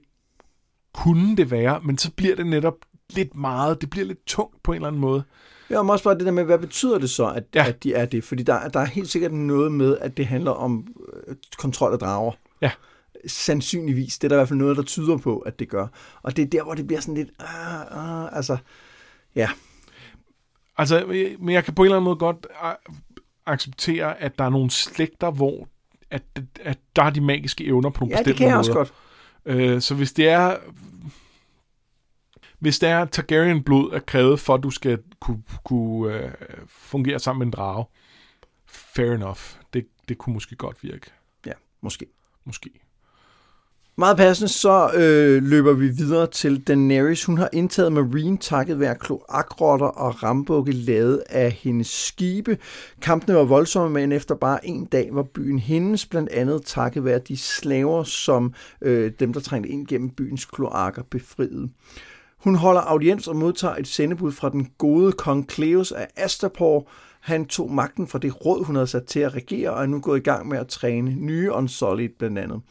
kunne 0.93 1.37
det 1.37 1.51
være, 1.51 1.81
men 1.83 1.97
så 1.97 2.11
bliver 2.11 2.35
det 2.35 2.47
netop 2.47 2.75
lidt 3.09 3.35
meget, 3.35 3.81
det 3.81 3.89
bliver 3.89 4.05
lidt 4.05 4.25
tungt 4.25 4.63
på 4.63 4.71
en 4.71 4.75
eller 4.75 4.87
anden 4.87 5.01
måde. 5.01 5.23
Ja, 5.69 5.81
men 5.83 5.89
også 5.89 6.03
bare 6.03 6.17
det 6.17 6.25
der 6.25 6.31
med, 6.31 6.43
hvad 6.43 6.59
betyder 6.59 6.97
det 6.97 7.09
så, 7.09 7.25
at, 7.27 7.43
Ja. 7.55 7.63
ja. 7.63 7.69
at 7.69 7.83
de 7.83 7.93
er 7.93 8.05
det? 8.05 8.23
Fordi 8.23 8.43
der, 8.43 8.67
der 8.69 8.79
er 8.79 8.85
helt 8.85 9.09
sikkert 9.09 9.33
noget 9.33 9.71
med, 9.71 9.97
at 9.97 10.17
det 10.17 10.25
handler 10.27 10.51
om 10.51 10.87
øh, 11.27 11.35
kontrol 11.57 11.93
af 11.93 11.99
drager. 11.99 12.31
Ja. 12.61 12.71
Sandsynligvis. 13.27 14.17
Det 14.17 14.23
er 14.23 14.29
der 14.29 14.35
i 14.35 14.39
hvert 14.39 14.47
fald 14.47 14.59
noget, 14.59 14.77
der 14.77 14.83
tyder 14.83 15.17
på, 15.17 15.37
at 15.39 15.59
det 15.59 15.69
gør. 15.69 15.87
Og 16.23 16.35
det 16.37 16.43
er 16.43 16.47
der, 16.49 16.63
hvor 16.63 16.73
det 16.73 16.87
bliver 16.87 16.99
sådan 17.01 17.15
lidt... 17.15 17.29
Ah, 17.39 18.23
ah, 18.25 18.37
altså, 18.37 18.57
ja. 19.35 19.49
Altså, 20.77 21.05
øh, 21.07 21.41
men 21.41 21.53
jeg 21.55 21.63
kan 21.63 21.73
på 21.75 21.81
en 21.81 21.85
eller 21.85 21.95
anden 21.95 22.05
måde 22.05 22.15
godt 22.15 22.47
a- 22.63 22.91
acceptere, 23.45 24.21
at 24.21 24.39
der 24.39 24.45
er 24.45 24.49
nogle 24.49 24.71
slægter, 24.71 25.31
hvor 25.31 25.67
at, 26.11 26.23
at 26.63 26.77
der 26.95 27.03
er 27.03 27.09
de 27.09 27.21
magiske 27.21 27.65
evner 27.65 27.89
på 27.89 27.99
nogle 27.99 28.15
Ja, 28.15 28.23
bestemte 28.23 28.29
det 28.29 28.37
kan 28.37 28.47
jeg 28.47 28.51
måder. 28.53 28.59
også 28.59 28.73
godt. 28.73 28.93
Øh, 29.45 29.81
så 29.81 29.95
hvis 29.95 30.13
det 30.13 30.27
er 30.27 30.55
hvis 32.59 32.79
det 32.79 32.89
er 32.89 33.05
Targaryen-blod 33.05 33.91
er 33.93 33.99
krævet 33.99 34.39
for, 34.39 34.53
at 34.53 34.63
du 34.63 34.69
skal 34.69 34.99
kunne, 35.19 35.43
kunne 35.63 36.13
øh, 36.13 36.31
fungere 36.67 37.19
sammen 37.19 37.39
med 37.39 37.45
en 37.45 37.51
drage, 37.51 37.85
fair 38.67 39.11
enough. 39.11 39.39
Det, 39.73 39.87
det 40.09 40.17
kunne 40.17 40.33
måske 40.33 40.55
godt 40.55 40.83
virke. 40.83 41.11
Ja, 41.45 41.53
måske. 41.81 42.05
Måske. 42.45 42.69
Meget 43.97 44.17
passende, 44.17 44.51
så 44.51 44.91
øh, 44.93 45.43
løber 45.43 45.73
vi 45.73 45.87
videre 45.87 46.27
til 46.27 46.67
Daenerys. 46.67 47.23
Hun 47.23 47.37
har 47.37 47.49
indtaget 47.53 47.93
Marine 47.93 48.37
takket 48.37 48.79
være 48.79 48.95
kloakrotter 48.95 49.85
og 49.85 50.23
rambukke 50.23 50.71
lavet 50.71 51.23
af 51.29 51.51
hendes 51.51 51.87
skibe. 51.87 52.57
Kampene 53.01 53.35
var 53.35 53.43
voldsomme, 53.43 53.89
men 53.89 54.11
efter 54.11 54.35
bare 54.35 54.67
en 54.67 54.85
dag 54.85 55.09
var 55.11 55.23
byen 55.23 55.59
hendes, 55.59 56.05
blandt 56.05 56.29
andet 56.29 56.65
takket 56.65 57.05
være 57.05 57.19
de 57.19 57.37
slaver, 57.37 58.03
som 58.03 58.53
øh, 58.81 59.11
dem, 59.19 59.33
der 59.33 59.39
trængte 59.39 59.69
ind 59.69 59.87
gennem 59.87 60.09
byens 60.09 60.45
kloakker, 60.45 61.03
befriede. 61.03 61.69
Hun 62.45 62.55
holder 62.55 62.81
audiens 62.81 63.27
og 63.27 63.35
modtager 63.35 63.75
et 63.75 63.87
sendebud 63.87 64.31
fra 64.31 64.49
den 64.49 64.71
gode 64.77 65.11
kong 65.11 65.51
Cleos 65.51 65.91
af 65.91 66.07
Astapor. 66.15 66.89
Han 67.21 67.45
tog 67.45 67.71
magten 67.71 68.07
fra 68.07 68.19
det 68.19 68.45
råd, 68.45 68.65
hun 68.65 68.75
havde 68.75 68.87
sat 68.87 69.05
til 69.05 69.19
at 69.19 69.33
regere, 69.33 69.69
og 69.69 69.81
er 69.81 69.85
nu 69.85 69.99
gået 69.99 70.19
i 70.19 70.23
gang 70.23 70.47
med 70.47 70.57
at 70.57 70.67
træne 70.67 71.15
nye 71.15 71.51
Unsullied 71.51 72.09
blandt 72.19 72.39
andet. 72.39 72.61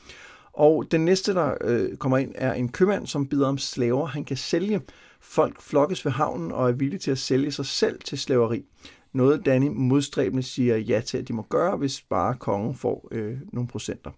Og 0.52 0.84
den 0.90 1.04
næste, 1.04 1.34
der 1.34 1.54
øh, 1.60 1.96
kommer 1.96 2.18
ind, 2.18 2.32
er 2.34 2.52
en 2.52 2.68
købmand, 2.68 3.06
som 3.06 3.26
bider 3.26 3.48
om 3.48 3.58
slaver, 3.58 4.06
han 4.06 4.24
kan 4.24 4.36
sælge. 4.36 4.80
Folk 5.20 5.62
flokkes 5.62 6.04
ved 6.04 6.12
havnen 6.12 6.52
og 6.52 6.68
er 6.68 6.72
villige 6.72 7.00
til 7.00 7.10
at 7.10 7.18
sælge 7.18 7.52
sig 7.52 7.66
selv 7.66 8.00
til 8.04 8.18
slaveri. 8.18 8.64
Noget 9.12 9.46
Danny 9.46 9.68
modstræbende 9.72 10.42
siger 10.42 10.76
ja 10.76 11.00
til, 11.00 11.18
at 11.18 11.28
de 11.28 11.32
må 11.32 11.42
gøre, 11.42 11.76
hvis 11.76 12.00
bare 12.10 12.34
kongen 12.34 12.74
får 12.74 13.08
øh, 13.10 13.36
nogle 13.52 13.68
procenter. 13.68 14.10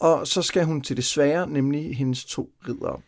Og 0.00 0.26
så 0.26 0.42
skal 0.42 0.64
hun 0.64 0.80
til 0.80 0.96
det 0.96 1.04
svære, 1.04 1.50
nemlig 1.50 1.96
hendes 1.96 2.24
to 2.24 2.50
ridere. 2.68 3.00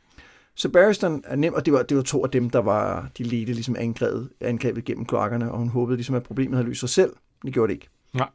Så 0.54 0.68
Barristan 0.68 1.22
er 1.26 1.36
nem, 1.36 1.54
og 1.54 1.66
det 1.66 1.72
var, 1.72 1.82
det 1.82 1.96
var 1.96 2.02
to 2.02 2.24
af 2.24 2.30
dem, 2.30 2.50
der 2.50 2.58
var 2.58 3.10
de 3.18 3.22
ledte 3.22 3.52
ligesom 3.52 3.76
angrebet, 3.78 4.28
angrebet 4.40 4.84
gennem 4.84 5.04
kloakkerne, 5.04 5.52
og 5.52 5.58
hun 5.58 5.68
håbede 5.68 5.96
ligesom, 5.96 6.14
at 6.14 6.22
problemet 6.22 6.56
havde 6.56 6.68
løst 6.68 6.80
sig 6.80 6.88
selv. 6.88 7.12
Det 7.44 7.52
gjorde 7.52 7.68
det 7.68 7.74
ikke. 7.74 7.88
Nej. 8.14 8.28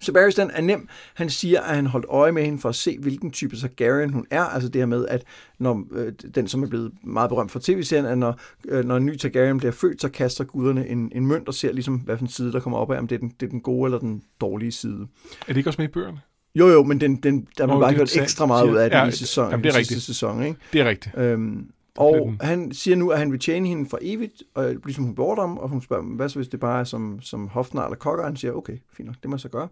Så 0.00 0.12
Barristan 0.12 0.50
er 0.54 0.60
nem. 0.60 0.88
Han 1.14 1.30
siger, 1.30 1.60
at 1.60 1.76
han 1.76 1.86
holdt 1.86 2.06
øje 2.08 2.32
med 2.32 2.44
hende 2.44 2.58
for 2.58 2.68
at 2.68 2.74
se, 2.74 2.98
hvilken 2.98 3.30
type 3.30 3.56
Targaryen 3.56 4.12
hun 4.12 4.26
er. 4.30 4.42
Altså 4.42 4.68
det 4.68 4.80
her 4.80 4.86
med, 4.86 5.06
at 5.06 5.24
når, 5.58 5.86
øh, 5.92 6.12
den, 6.34 6.48
som 6.48 6.62
er 6.62 6.66
blevet 6.66 6.92
meget 7.02 7.28
berømt 7.28 7.50
for 7.50 7.60
tv-serien, 7.62 8.06
at 8.06 8.18
når, 8.18 8.40
øh, 8.68 8.84
når 8.84 8.96
en 8.96 9.06
ny 9.06 9.16
Targaryen 9.16 9.58
bliver 9.58 9.72
født, 9.72 10.00
så 10.00 10.08
kaster 10.08 10.44
guderne 10.44 10.88
en, 10.88 11.12
en 11.14 11.26
mønt 11.26 11.48
og 11.48 11.54
ser 11.54 11.72
ligesom, 11.72 11.96
hvad 11.96 12.16
for 12.16 12.24
en 12.24 12.30
side, 12.30 12.52
der 12.52 12.60
kommer 12.60 12.78
op 12.78 12.90
af, 12.92 12.98
om 12.98 13.06
det 13.06 13.14
er, 13.14 13.18
den, 13.18 13.28
det 13.40 13.46
er 13.46 13.50
den 13.50 13.60
gode 13.60 13.86
eller 13.86 13.98
den 13.98 14.22
dårlige 14.40 14.72
side. 14.72 15.06
Er 15.40 15.46
det 15.46 15.56
ikke 15.56 15.70
også 15.70 15.82
med 15.82 15.88
i 15.88 15.92
bøgerne? 15.92 16.20
Jo, 16.54 16.68
jo, 16.68 16.82
men 16.82 17.00
den, 17.00 17.16
den, 17.16 17.48
der 17.58 17.66
Nå, 17.66 17.80
bare 17.80 17.94
gjort 17.94 18.16
ekstra 18.16 18.46
meget 18.46 18.70
ud 18.70 18.76
af 18.76 18.90
det 18.90 18.96
ja, 18.96 19.06
i 19.06 19.12
sæsonen, 19.12 19.50
jamen, 19.50 19.64
det 19.64 19.74
er 19.74 19.78
i 19.78 19.84
sidste 19.84 19.94
rigtigt. 19.94 20.06
sæson. 20.06 20.42
Ikke? 20.42 20.58
Det 20.72 20.80
er 20.80 20.84
rigtigt. 20.84 21.18
Øhm, 21.18 21.70
og 21.96 22.14
den. 22.14 22.38
han 22.40 22.72
siger 22.72 22.96
nu, 22.96 23.10
at 23.10 23.18
han 23.18 23.32
vil 23.32 23.40
tjene 23.40 23.68
hende 23.68 23.88
for 23.88 23.98
evigt, 24.02 24.42
og 24.54 24.74
ligesom 24.84 25.04
hun 25.04 25.14
beordrer 25.14 25.46
ham, 25.46 25.58
og 25.58 25.68
hun 25.68 25.82
spørger, 25.82 26.02
hvad 26.02 26.28
så 26.28 26.38
hvis 26.38 26.48
det 26.48 26.60
bare 26.60 26.80
er 26.80 26.84
som, 26.84 27.18
som 27.22 27.48
hofnar 27.48 27.84
eller 27.84 27.96
kokker? 27.96 28.24
Han 28.24 28.36
siger, 28.36 28.52
okay, 28.52 28.78
fint 28.92 29.06
nok, 29.06 29.16
det 29.22 29.30
må 29.30 29.36
jeg 29.36 29.40
så 29.40 29.48
gøre. 29.48 29.68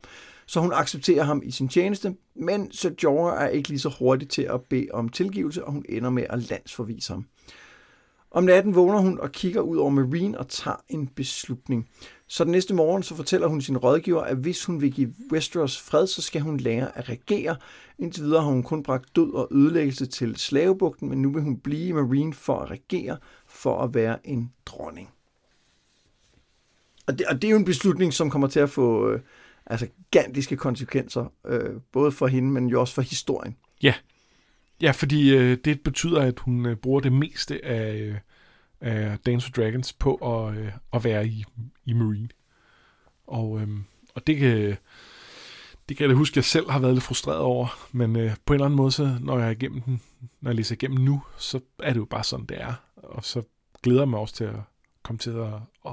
Så 0.47 0.61
hun 0.61 0.73
accepterer 0.75 1.25
ham 1.25 1.42
i 1.45 1.51
sin 1.51 1.68
tjeneste, 1.68 2.14
men 2.35 2.73
så 2.73 2.95
Jorah 3.03 3.45
er 3.45 3.49
ikke 3.49 3.68
lige 3.68 3.79
så 3.79 3.95
hurtig 3.99 4.29
til 4.29 4.42
at 4.42 4.61
bede 4.61 4.87
om 4.92 5.09
tilgivelse, 5.09 5.64
og 5.64 5.73
hun 5.73 5.85
ender 5.88 6.11
med 6.11 6.27
at 6.31 6.51
landsforvise 6.51 7.12
ham. 7.12 7.27
Om 8.31 8.45
natten 8.45 8.75
vågner 8.75 8.99
hun 8.99 9.21
og 9.21 9.33
kigger 9.33 9.61
ud 9.61 9.77
over 9.77 9.90
Marine 9.90 10.38
og 10.38 10.49
tager 10.49 10.77
en 10.88 11.07
beslutning. 11.07 11.88
Så 12.33 12.45
den 12.45 12.53
næste 12.53 12.75
morgen 12.75 13.03
så 13.03 13.16
fortæller 13.16 13.47
hun 13.47 13.61
sin 13.61 13.77
rådgiver, 13.77 14.23
at 14.23 14.37
hvis 14.37 14.64
hun 14.64 14.81
vil 14.81 14.92
give 14.92 15.14
Westeros 15.33 15.81
fred, 15.81 16.07
så 16.07 16.23
skal 16.23 16.40
hun 16.40 16.57
lære 16.57 16.99
at 16.99 17.09
regere. 17.09 17.57
Indtil 17.99 18.23
videre 18.23 18.42
har 18.42 18.51
hun 18.51 18.62
kun 18.62 18.83
bragt 18.83 19.16
død 19.16 19.33
og 19.35 19.49
ødelæggelse 19.51 20.07
til 20.07 20.37
slavebugten, 20.37 21.09
men 21.09 21.23
nu 21.23 21.33
vil 21.33 21.42
hun 21.42 21.59
blive 21.59 21.88
i 21.88 21.92
Marine 21.92 22.35
for 22.35 22.59
at 22.59 22.71
regere, 22.71 23.16
for 23.47 23.83
at 23.83 23.95
være 23.95 24.27
en 24.27 24.53
dronning. 24.66 25.11
Og 27.07 27.18
det, 27.18 27.27
og 27.27 27.42
det 27.42 27.49
er 27.49 27.53
jo 27.53 27.59
en 27.59 27.64
beslutning, 27.64 28.12
som 28.12 28.31
kommer 28.31 28.49
til 28.49 28.61
at 28.61 28.71
få 28.71 29.11
øh, 29.11 29.21
altså, 29.66 29.88
gigantiske 30.12 30.57
konsekvenser, 30.57 31.33
øh, 31.47 31.71
både 31.92 32.12
for 32.12 32.27
hende, 32.27 32.51
men 32.51 32.66
jo 32.68 32.81
også 32.81 32.95
for 32.95 33.03
historien. 33.03 33.57
Ja, 33.83 33.95
ja 34.83 34.90
fordi 34.90 35.35
øh, 35.35 35.59
det 35.64 35.81
betyder, 35.81 36.21
at 36.21 36.38
hun 36.38 36.66
øh, 36.66 36.77
bruger 36.77 37.01
det 37.01 37.12
meste 37.12 37.64
af, 37.64 37.95
øh, 37.95 38.14
af 38.83 39.18
Dance 39.27 39.47
of 39.47 39.53
Dragons 39.53 39.92
på 39.92 40.14
at, 40.14 40.59
øh, 40.59 40.73
at 40.92 41.05
være 41.05 41.27
i, 41.27 41.45
i 41.85 41.92
Marine. 41.92 42.29
Og, 43.27 43.61
øh, 43.61 43.68
og 44.14 44.27
det 44.27 44.37
kan, 44.37 44.77
det 45.88 45.97
kan 45.97 46.05
jeg 46.05 46.09
da 46.09 46.14
huske, 46.14 46.33
at 46.33 46.37
jeg 46.37 46.45
selv 46.45 46.71
har 46.71 46.79
været 46.79 46.95
lidt 46.95 47.05
frustreret 47.05 47.40
over, 47.40 47.88
men 47.92 48.16
øh, 48.16 48.37
på 48.47 48.53
en 48.53 48.55
eller 48.55 48.64
anden 48.64 48.77
måde, 48.77 48.92
så, 48.92 49.16
når 49.21 49.38
jeg 49.38 49.47
er 49.47 49.51
igennem 49.51 49.81
den, 49.81 50.03
når 50.40 50.51
jeg 50.51 50.57
læser 50.57 50.75
igennem 50.75 51.05
nu, 51.05 51.23
så 51.38 51.61
er 51.79 51.92
det 51.92 52.01
jo 52.01 52.05
bare 52.05 52.25
sådan, 52.25 52.47
det 52.47 52.61
er. 52.61 52.75
Og 52.97 53.25
så 53.25 53.42
glæder 53.83 54.01
jeg 54.01 54.09
mig 54.09 54.21
også 54.21 54.35
til 54.35 54.45
at 54.45 54.61
komme 55.03 55.18
til 55.18 55.31
at, 55.31 55.55
at 55.87 55.92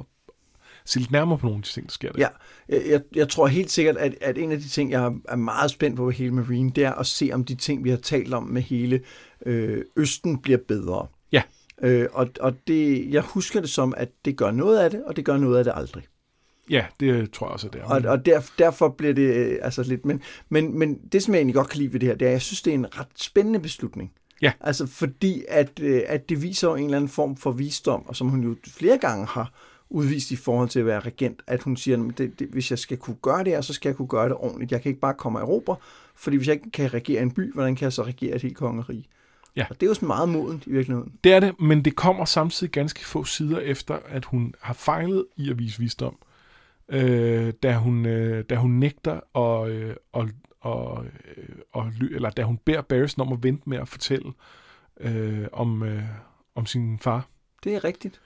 se 0.86 1.00
lidt 1.00 1.12
nærmere 1.12 1.38
på 1.38 1.46
nogle 1.46 1.60
af 1.60 1.64
de 1.64 1.70
ting, 1.70 1.86
der 1.88 1.92
sker 1.92 2.12
der. 2.12 2.20
Ja, 2.20 2.28
jeg, 2.70 2.84
jeg, 2.90 3.02
jeg 3.16 3.30
tror 3.30 3.48
helt 3.48 3.72
sikkert, 3.72 3.98
at, 3.98 4.16
at 4.22 4.38
en 4.38 4.52
af 4.52 4.58
de 4.60 4.68
ting, 4.68 4.92
jeg 4.92 5.14
er 5.30 5.36
meget 5.36 5.72
spændt 5.72 5.96
på 5.98 6.06
ved 6.06 6.14
hele 6.14 6.34
Marine, 6.34 6.72
det 6.72 6.84
er 6.84 6.94
at 6.94 7.06
se, 7.06 7.30
om 7.34 7.46
de 7.46 7.56
ting, 7.56 7.84
vi 7.84 7.90
har 7.90 7.98
talt 7.98 8.34
om 8.34 8.44
med 8.44 8.62
hele 8.62 9.02
øh, 9.46 9.86
Østen, 9.96 10.38
bliver 10.42 10.60
bedre. 10.68 11.08
Øh, 11.82 12.08
og 12.12 12.30
og 12.40 12.54
det, 12.68 13.14
jeg 13.14 13.22
husker 13.22 13.62
det 13.62 13.70
som, 13.70 13.94
at 13.98 14.10
det 14.26 14.38
gør 14.38 14.52
noget 14.52 14.80
af 14.80 14.92
det, 14.92 15.04
og 15.04 15.16
det 15.16 15.26
gør 15.26 15.38
noget 15.38 15.58
af 15.58 15.64
det 15.64 15.74
aldrig. 15.76 16.04
Ja, 16.70 16.86
det 17.00 17.32
tror 17.32 17.48
jeg 17.48 17.54
også, 17.54 17.68
det 17.68 17.82
er. 17.82 17.86
Og, 17.86 18.02
og 18.06 18.26
der, 18.26 18.42
derfor 18.58 18.90
bliver 18.90 19.14
det 19.14 19.36
øh, 19.36 19.58
altså 19.62 19.84
lidt... 19.84 20.06
Men, 20.06 20.22
men, 20.50 20.80
men 20.80 21.00
det, 21.12 21.24
som 21.24 21.34
jeg 21.34 21.40
egentlig 21.40 21.56
godt 21.56 21.70
kan 21.70 21.80
lide 21.80 21.94
ved 21.94 22.00
det 22.00 22.10
her, 22.10 22.16
det 22.16 22.26
er, 22.26 22.30
at 22.30 22.34
jeg 22.34 22.42
synes, 22.42 22.62
det 22.62 22.72
er 22.72 22.76
en 22.76 23.00
ret 23.00 23.08
spændende 23.16 23.60
beslutning. 23.60 24.12
Ja. 24.42 24.52
Altså 24.62 24.88
fordi, 24.88 25.44
at, 25.48 25.80
øh, 25.82 26.02
at 26.08 26.30
det 26.30 26.42
viser 26.42 26.68
jo 26.68 26.76
en 26.76 26.86
eller 26.86 26.98
anden 26.98 27.10
form 27.10 27.36
for 27.36 27.52
visdom, 27.52 28.06
og 28.08 28.16
som 28.16 28.30
hun 28.30 28.44
jo 28.44 28.56
flere 28.68 28.98
gange 28.98 29.26
har 29.26 29.54
udvist 29.90 30.32
i 30.32 30.36
forhold 30.36 30.70
til 30.70 30.80
at 30.80 30.86
være 30.86 31.00
regent, 31.00 31.42
at 31.48 31.64
hun 31.64 31.78
siger, 31.78 32.08
at 32.10 32.18
det, 32.18 32.40
det, 32.40 32.48
hvis 32.48 32.72
jeg 32.72 32.80
skal 32.80 32.98
kunne 32.98 33.18
gøre 33.22 33.44
det 33.44 33.54
her, 33.54 33.62
så 33.62 33.74
skal 33.74 33.90
jeg 33.90 33.96
kunne 33.96 34.08
gøre 34.08 34.30
det 34.30 34.38
ordentligt. 34.38 34.72
Jeg 34.72 34.82
kan 34.82 34.90
ikke 34.90 35.02
bare 35.02 35.14
komme 35.14 35.40
og 35.40 35.44
erobre, 35.44 35.76
fordi 36.16 36.38
hvis 36.38 36.48
jeg 36.48 36.56
ikke 36.56 36.72
kan 36.72 36.94
regere 36.94 37.22
en 37.22 37.32
by, 37.32 37.54
hvordan 37.54 37.76
kan 37.76 37.84
jeg 37.84 37.94
så 37.94 38.04
regere 38.04 38.36
et 38.36 38.42
helt 38.42 38.58
kongerige? 38.58 39.06
Ja. 39.56 39.66
Og 39.70 39.76
det 39.76 39.86
er 39.86 39.90
jo 39.90 39.94
sådan 39.94 40.08
meget 40.08 40.30
modent 40.30 40.68
i 40.68 40.72
virkeligheden. 40.72 41.14
Det 41.24 41.34
er 41.34 41.40
det, 41.40 41.60
men 41.60 41.86
det 41.86 41.96
kommer 41.96 42.26
samtidig 42.26 42.72
ganske 42.72 43.06
få 43.06 43.24
sider 43.24 43.60
efter, 43.60 44.00
at 44.06 44.26
hun 44.26 44.54
har 44.62 44.74
fejlet 44.74 45.26
i 45.38 45.50
at 45.50 45.60
vise 45.60 45.80
visdom. 45.80 46.18
Øh, 46.90 47.54
da, 47.64 47.76
hun, 47.76 48.06
øh, 48.06 48.44
da 48.50 48.56
hun 48.56 48.72
nægter 48.72 49.20
og, 49.34 49.72
øh, 49.72 49.96
og, 50.12 50.30
og, 50.62 51.06
øh, 51.06 51.56
og, 51.74 51.92
eller 52.12 52.30
da 52.30 52.44
hun 52.44 52.58
beder 52.58 52.82
Barristan 52.82 53.28
om 53.28 53.34
at 53.34 53.44
vente 53.44 53.70
med 53.70 53.78
at 53.78 53.88
fortælle 53.88 54.32
øh, 55.00 55.48
om, 55.54 55.84
øh, 55.84 56.04
om 56.56 56.66
sin 56.66 57.00
far. 57.00 57.28
Det 57.64 57.76
er 57.76 57.84
rigtigt. 57.84 58.22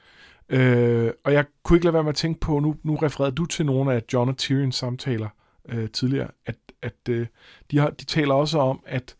Øh, 0.50 1.12
og 1.24 1.34
jeg 1.34 1.46
kunne 1.64 1.78
ikke 1.78 1.86
lade 1.86 1.94
være 1.94 2.04
med 2.04 2.10
at 2.10 2.16
tænke 2.16 2.40
på, 2.40 2.60
nu, 2.60 2.76
nu 2.84 2.96
refererede 2.96 3.36
du 3.36 3.46
til 3.46 3.66
nogle 3.66 3.94
af 3.94 4.04
John 4.14 4.30
og 4.30 4.38
Tyrions 4.38 4.76
samtaler 4.76 5.30
øh, 5.70 5.90
tidligere, 5.90 6.32
at, 6.46 6.56
at 6.82 7.10
øh, 7.10 7.28
de, 7.72 7.78
har, 7.78 7.90
de 7.90 8.06
taler 8.06 8.34
også 8.34 8.60
om, 8.60 8.84
at, 8.86 9.16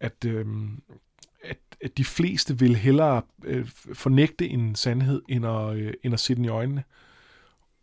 at, 0.00 0.24
øh, 0.26 0.46
at, 1.48 1.58
at 1.80 1.98
de 1.98 2.04
fleste 2.04 2.58
vil 2.58 2.76
hellere 2.76 3.22
øh, 3.44 3.68
fornægte 3.92 4.48
en 4.48 4.74
sandhed, 4.74 5.22
end 5.28 5.46
at, 5.46 5.76
øh, 5.76 5.94
end 6.02 6.14
at 6.14 6.20
se 6.20 6.34
den 6.34 6.44
i 6.44 6.48
øjnene. 6.48 6.84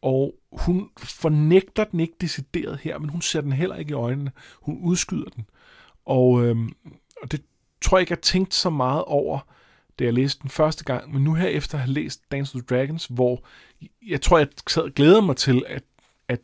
Og 0.02 0.36
hun 0.52 0.90
fornægter 0.98 1.84
den 1.84 2.00
ikke 2.00 2.16
decideret 2.22 2.80
her, 2.80 2.98
men 3.00 3.10
hun 3.10 3.22
ser 3.22 3.42
den 3.42 3.54
heller 3.54 3.76
ikke 3.76 3.92
i 3.92 3.94
øjnene. 3.94 4.32
Hun 4.62 4.80
udskyder 4.82 5.30
den. 5.30 5.46
Og, 6.06 6.46
øh, 6.46 6.56
og 7.22 7.32
det 7.32 7.42
tror 7.82 7.98
jeg 7.98 8.02
ikke, 8.02 8.12
jeg 8.12 8.22
tænkt 8.22 8.54
så 8.54 8.70
meget 8.70 9.04
over, 9.04 9.40
da 10.00 10.04
jeg 10.04 10.14
læste 10.14 10.42
den 10.42 10.50
første 10.50 10.84
gang, 10.84 11.14
men 11.14 11.24
nu 11.24 11.34
her 11.34 11.48
efter 11.48 11.78
at 11.78 11.82
have 11.82 11.94
læst 11.94 12.22
Dance 12.32 12.56
with 12.56 12.66
Dragons, 12.66 13.06
hvor 13.06 13.46
jeg 14.08 14.22
tror, 14.22 14.38
jeg 14.38 14.48
sad 14.68 14.84
og 14.84 14.92
glæder 14.92 15.22
mig 15.22 15.36
til, 15.36 15.64
at, 15.68 15.84
at, 16.28 16.40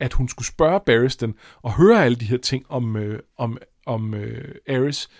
at 0.00 0.12
hun 0.12 0.28
skulle 0.28 0.46
spørge 0.46 0.80
Barristan 0.86 1.34
og 1.62 1.72
høre 1.72 2.04
alle 2.04 2.16
de 2.16 2.24
her 2.24 2.36
ting 2.36 2.64
om, 2.68 2.96
øh, 2.96 3.20
om, 3.36 3.58
om 3.86 4.14
øh, 4.14 4.54
Aerys, 4.66 5.10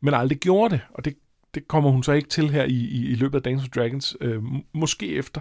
men 0.00 0.14
aldrig 0.14 0.38
gjorde 0.38 0.74
det, 0.74 0.80
og 0.94 1.04
det, 1.04 1.16
det 1.54 1.68
kommer 1.68 1.90
hun 1.90 2.02
så 2.02 2.12
ikke 2.12 2.28
til 2.28 2.50
her 2.50 2.64
i, 2.64 2.72
i, 2.74 3.06
i 3.06 3.14
løbet 3.14 3.38
af 3.38 3.42
Dance 3.42 3.62
with 3.62 3.70
Dragons, 3.74 4.16
øh, 4.20 4.42
måske 4.72 5.14
efter. 5.14 5.40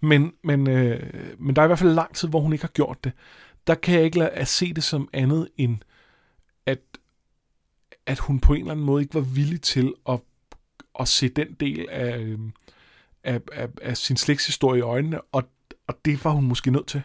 Men, 0.00 0.32
men, 0.44 0.68
øh, 0.70 1.12
men 1.38 1.56
der 1.56 1.62
er 1.62 1.66
i 1.66 1.68
hvert 1.68 1.78
fald 1.78 1.94
lang 1.94 2.14
tid, 2.14 2.28
hvor 2.28 2.40
hun 2.40 2.52
ikke 2.52 2.64
har 2.64 2.68
gjort 2.74 3.04
det. 3.04 3.12
Der 3.66 3.74
kan 3.74 3.94
jeg 3.94 4.04
ikke 4.04 4.18
lade 4.18 4.30
at 4.30 4.48
se 4.48 4.72
det 4.72 4.84
som 4.84 5.08
andet 5.12 5.48
end, 5.56 5.76
at, 6.66 6.80
at 8.06 8.18
hun 8.18 8.40
på 8.40 8.52
en 8.52 8.60
eller 8.60 8.72
anden 8.72 8.86
måde 8.86 9.02
ikke 9.02 9.14
var 9.14 9.20
villig 9.20 9.60
til 9.62 9.94
at 10.08 10.20
at 11.00 11.08
se 11.08 11.28
den 11.28 11.56
del 11.60 11.86
af, 11.90 12.18
øhm, 12.18 12.52
af, 13.24 13.40
af, 13.52 13.68
af 13.82 13.96
sin 13.96 14.16
slægtshistorie 14.16 14.78
i 14.78 14.82
øjnene, 14.82 15.20
og, 15.20 15.44
og 15.86 15.98
det 16.04 16.24
var 16.24 16.30
hun 16.30 16.44
måske 16.44 16.70
nødt 16.70 16.86
til. 16.86 17.02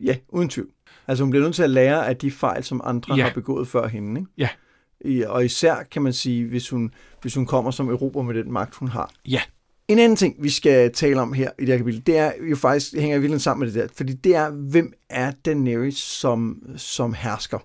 Ja, 0.00 0.16
uden 0.28 0.48
tvivl. 0.48 0.70
Altså 1.06 1.24
hun 1.24 1.30
bliver 1.30 1.44
nødt 1.44 1.54
til 1.54 1.62
at 1.62 1.70
lære 1.70 2.06
af 2.06 2.16
de 2.16 2.30
fejl, 2.30 2.64
som 2.64 2.80
andre 2.84 3.14
Ja. 3.16 3.22
har 3.22 3.32
begået 3.34 3.68
før 3.68 3.86
hende. 3.88 4.20
Ikke? 4.20 4.32
Ja. 4.38 4.48
Og 5.26 5.44
især 5.44 5.76
kan 5.90 6.02
man 6.02 6.12
sige, 6.12 6.46
hvis 6.46 6.68
hun, 6.68 6.90
hvis 7.22 7.34
hun 7.34 7.46
kommer 7.46 7.70
som 7.70 7.88
Europa 7.88 8.22
med 8.22 8.34
den 8.34 8.52
magt, 8.52 8.74
hun 8.74 8.88
har. 8.88 9.12
Ja. 9.28 9.40
En 9.88 9.98
anden 9.98 10.16
ting, 10.16 10.36
vi 10.38 10.50
skal 10.50 10.92
tale 10.92 11.20
om 11.20 11.32
her 11.32 11.50
i 11.58 11.64
det 11.64 11.68
her 11.68 11.76
kapitel, 11.76 12.06
det 12.06 12.18
er 12.18 12.32
jo 12.50 12.56
faktisk, 12.56 12.92
det 12.92 13.00
hænger 13.00 13.18
virkelig 13.18 13.40
sammen 13.40 13.66
med 13.66 13.74
det 13.74 13.82
der, 13.82 13.88
fordi 13.96 14.12
det 14.12 14.36
er, 14.36 14.50
hvem 14.50 14.92
er 15.10 15.32
Daenerys 15.44 15.98
som, 15.98 16.62
som 16.76 17.14
hersker? 17.14 17.58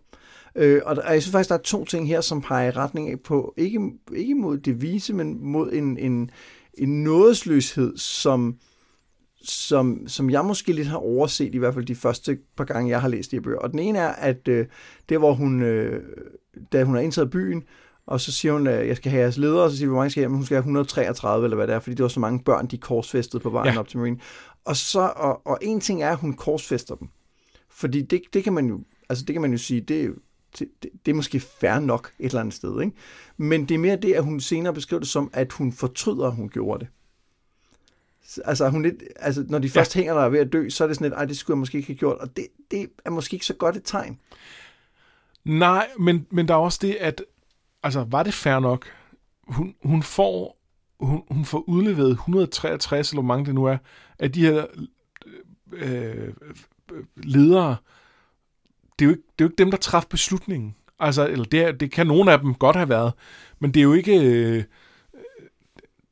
Øh, 0.55 0.81
og, 0.85 0.95
der, 0.95 1.01
og 1.01 1.13
jeg 1.13 1.21
synes 1.21 1.31
faktisk, 1.31 1.49
der 1.49 1.55
er 1.55 1.61
to 1.61 1.85
ting 1.85 2.07
her, 2.07 2.21
som 2.21 2.41
peger 2.41 2.67
i 2.67 2.71
retning 2.71 3.09
af 3.09 3.19
på, 3.19 3.53
ikke, 3.57 3.79
ikke 4.15 4.35
mod 4.35 4.57
det 4.57 4.81
vise, 4.81 5.13
men 5.13 5.45
mod 5.45 5.71
en, 5.73 5.97
en, 5.97 6.31
en 6.73 7.03
nådesløshed, 7.03 7.97
som, 7.97 8.55
som, 9.41 10.07
som 10.07 10.29
jeg 10.29 10.45
måske 10.45 10.73
lidt 10.73 10.87
har 10.87 10.97
overset, 10.97 11.55
i 11.55 11.57
hvert 11.57 11.73
fald 11.73 11.85
de 11.85 11.95
første 11.95 12.37
par 12.57 12.63
gange, 12.63 12.89
jeg 12.89 13.01
har 13.01 13.07
læst 13.07 13.31
de 13.31 13.35
her 13.35 13.41
bøger. 13.41 13.59
Og 13.59 13.71
den 13.71 13.79
ene 13.79 13.99
er, 13.99 14.07
at 14.07 14.47
øh, 14.47 14.65
det 15.09 15.17
hvor 15.17 15.33
hun, 15.33 15.61
øh, 15.61 16.03
da 16.71 16.83
hun 16.83 16.95
er 16.95 16.99
indtaget 16.99 17.29
byen, 17.29 17.63
og 18.05 18.21
så 18.21 18.31
siger 18.31 18.53
hun, 18.53 18.67
at 18.67 18.87
jeg 18.87 18.97
skal 18.97 19.11
have 19.11 19.21
jeres 19.21 19.37
ledere, 19.37 19.63
og 19.63 19.71
så 19.71 19.77
siger 19.77 19.87
vi, 19.87 19.89
hvor 19.89 19.97
mange 19.97 20.09
skal? 20.09 20.29
Men 20.29 20.35
hun 20.35 20.45
skal 20.45 20.55
have 20.55 20.59
133, 20.59 21.45
eller 21.45 21.55
hvad 21.55 21.67
det 21.67 21.75
er, 21.75 21.79
fordi 21.79 21.95
det 21.95 22.03
var 22.03 22.09
så 22.09 22.19
mange 22.19 22.43
børn, 22.43 22.67
de 22.67 22.77
korsfæstede 22.77 23.43
på 23.43 23.49
vejen 23.49 23.73
ja. 23.73 23.79
op 23.79 23.87
til 23.87 23.99
Marine. 23.99 24.19
Og, 24.65 24.75
så, 24.75 25.11
og, 25.15 25.47
og 25.47 25.57
en 25.61 25.81
ting 25.81 26.03
er, 26.03 26.11
at 26.11 26.17
hun 26.17 26.33
korsfester 26.33 26.95
dem. 26.95 27.07
Fordi 27.69 28.01
det, 28.01 28.21
det 28.33 28.43
kan 28.43 28.53
man 28.53 28.67
jo, 28.67 28.79
altså 29.09 29.25
det 29.25 29.33
kan 29.33 29.41
man 29.41 29.51
jo 29.51 29.57
sige, 29.57 29.81
det, 29.81 30.15
det, 30.59 30.67
det, 30.83 30.89
det 31.05 31.11
er 31.11 31.15
måske 31.15 31.39
fair 31.39 31.79
nok 31.79 32.11
et 32.19 32.25
eller 32.25 32.39
andet 32.39 32.53
sted. 32.53 32.81
Ikke? 32.81 32.95
Men 33.37 33.65
det 33.65 33.75
er 33.75 33.79
mere 33.79 33.95
det, 33.95 34.13
at 34.13 34.23
hun 34.23 34.39
senere 34.39 34.73
beskriver 34.73 34.99
det 34.99 35.09
som, 35.09 35.29
at 35.33 35.51
hun 35.51 35.71
fortryder, 35.71 36.27
at 36.27 36.35
hun 36.35 36.49
gjorde 36.49 36.79
det. 36.79 36.87
Altså, 38.45 38.69
hun 38.69 38.83
lidt, 38.83 39.03
altså 39.15 39.45
når 39.49 39.59
de 39.59 39.69
først 39.69 39.95
ja. 39.95 39.99
hænger 39.99 40.13
der 40.13 40.29
ved 40.29 40.39
at 40.39 40.53
dø, 40.53 40.69
så 40.69 40.83
er 40.83 40.87
det 40.87 40.95
sådan 40.95 41.05
lidt, 41.05 41.17
ej, 41.17 41.25
det 41.25 41.37
skulle 41.37 41.55
jeg 41.55 41.59
måske 41.59 41.77
ikke 41.77 41.87
have 41.87 41.97
gjort. 41.97 42.17
Og 42.17 42.37
det, 42.37 42.47
det 42.71 42.89
er 43.05 43.09
måske 43.09 43.33
ikke 43.33 43.45
så 43.45 43.53
godt 43.53 43.75
et 43.75 43.81
tegn. 43.85 44.19
Nej, 45.45 45.87
men, 45.99 46.27
men 46.31 46.47
der 46.47 46.53
er 46.53 46.57
også 46.57 46.79
det, 46.81 46.95
at 46.95 47.23
altså, 47.83 48.05
var 48.09 48.23
det 48.23 48.33
fair 48.33 48.59
nok? 48.59 48.85
Hun, 49.47 49.75
hun 49.83 50.03
får 50.03 50.59
hun, 50.99 51.23
hun 51.31 51.45
får 51.45 51.69
udleveret 51.69 52.11
163, 52.11 53.11
eller 53.11 53.21
hvor 53.21 53.27
mange 53.27 53.45
det 53.45 53.55
nu 53.55 53.65
er, 53.65 53.77
af 54.19 54.31
de 54.31 54.41
her 54.41 54.65
øh, 55.71 56.33
ledere. 57.15 57.75
Det 58.99 59.05
er, 59.05 59.09
jo 59.09 59.11
ikke, 59.11 59.23
det 59.39 59.43
er 59.43 59.45
jo 59.45 59.49
ikke 59.49 59.63
dem, 59.63 59.71
der 59.71 59.77
træffer 59.77 60.09
beslutningen. 60.09 60.75
Altså, 60.99 61.27
eller 61.27 61.45
det, 61.45 61.63
er, 61.63 61.71
det 61.71 61.91
kan 61.91 62.07
nogle 62.07 62.31
af 62.31 62.39
dem 62.39 62.53
godt 62.53 62.75
have 62.75 62.89
været, 62.89 63.13
men 63.59 63.73
det 63.73 63.79
er 63.79 63.83
jo 63.83 63.93
ikke... 63.93 64.19
Øh, 64.23 64.63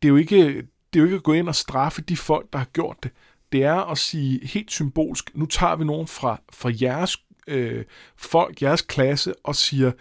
det 0.01 0.07
er 0.07 0.09
jo 0.09 0.15
ikke 0.15 0.68
det 0.93 0.99
er 0.99 1.01
jo 1.01 1.05
ikke 1.05 1.15
at 1.15 1.23
gå 1.23 1.33
ind 1.33 1.47
og 1.47 1.55
straffe 1.55 2.01
de 2.01 2.17
folk, 2.17 2.53
der 2.53 2.59
har 2.59 2.67
gjort 2.73 2.97
det. 3.03 3.11
Det 3.51 3.63
er 3.63 3.91
at 3.91 3.97
sige 3.97 4.47
helt 4.47 4.71
symbolsk, 4.71 5.31
nu 5.35 5.45
tager 5.45 5.75
vi 5.75 5.85
nogen 5.85 6.07
fra, 6.07 6.41
fra 6.53 6.71
jeres 6.81 7.17
øh, 7.47 7.83
folk, 8.15 8.61
jeres 8.61 8.81
klasse, 8.81 9.33
og 9.43 9.55
siger, 9.55 9.91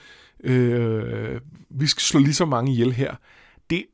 øh, 0.45 1.41
vi 1.71 1.87
skal 1.87 2.01
slå 2.01 2.21
lige 2.21 2.35
så 2.35 2.45
mange 2.45 2.73
ihjel 2.73 2.93
her. 2.93 3.15
Det, 3.71 3.85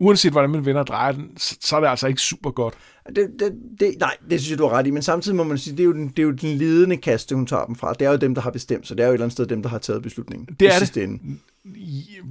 uanset 0.00 0.32
hvordan 0.32 0.50
man 0.50 0.64
vender 0.64 0.80
og 0.80 0.86
drejer 0.86 1.12
den, 1.12 1.36
så, 1.36 1.56
så 1.60 1.76
er 1.76 1.80
det 1.80 1.88
altså 1.88 2.06
ikke 2.06 2.20
super 2.20 2.50
godt. 2.50 2.74
Det, 3.16 3.30
det, 3.38 3.52
det, 3.80 3.94
nej, 4.00 4.16
det 4.30 4.40
synes 4.40 4.50
jeg, 4.50 4.58
du 4.58 4.66
har 4.66 4.76
ret 4.76 4.86
i, 4.86 4.90
men 4.90 5.02
samtidig 5.02 5.36
må 5.36 5.44
man 5.44 5.58
sige, 5.58 5.76
det 5.76 5.80
er 5.80 5.84
jo 5.84 5.92
den, 5.92 6.08
det 6.08 6.18
er 6.18 6.22
jo 6.22 6.30
den 6.30 6.58
ledende 6.58 6.96
kaste, 6.96 7.34
hun 7.34 7.46
tager 7.46 7.64
dem 7.64 7.76
fra. 7.76 7.94
Det 7.94 8.06
er 8.06 8.10
jo 8.10 8.16
dem, 8.16 8.34
der 8.34 8.42
har 8.42 8.50
bestemt, 8.50 8.86
så 8.86 8.94
det 8.94 9.02
er 9.02 9.06
jo 9.06 9.10
et 9.10 9.14
eller 9.14 9.24
andet 9.24 9.32
sted 9.32 9.46
dem, 9.46 9.62
der 9.62 9.68
har 9.68 9.78
taget 9.78 10.02
beslutningen. 10.02 10.56
Det 10.60 10.68
er 10.68 10.78
det. 10.78 10.96
Ende. 10.96 11.38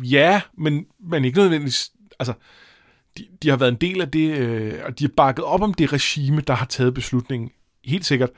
Ja, 0.04 0.42
men, 0.58 0.86
men 1.00 1.26
ikke 1.26 1.38
nødvendigvis, 1.38 1.92
altså, 2.20 2.34
de, 3.20 3.28
de 3.44 3.50
har 3.50 3.58
været 3.58 3.72
en 3.72 3.78
del 3.82 4.02
af 4.02 4.12
det, 4.12 4.38
øh, 4.38 4.74
og 4.86 5.00
de 5.00 5.04
har 5.04 5.12
bakket 5.18 5.46
op 5.46 5.62
om 5.62 5.74
det 5.74 5.94
regime, 5.94 6.42
der 6.42 6.54
har 6.54 6.66
taget 6.66 6.94
beslutningen. 6.94 7.50
Helt 7.86 8.06
sikkert. 8.06 8.30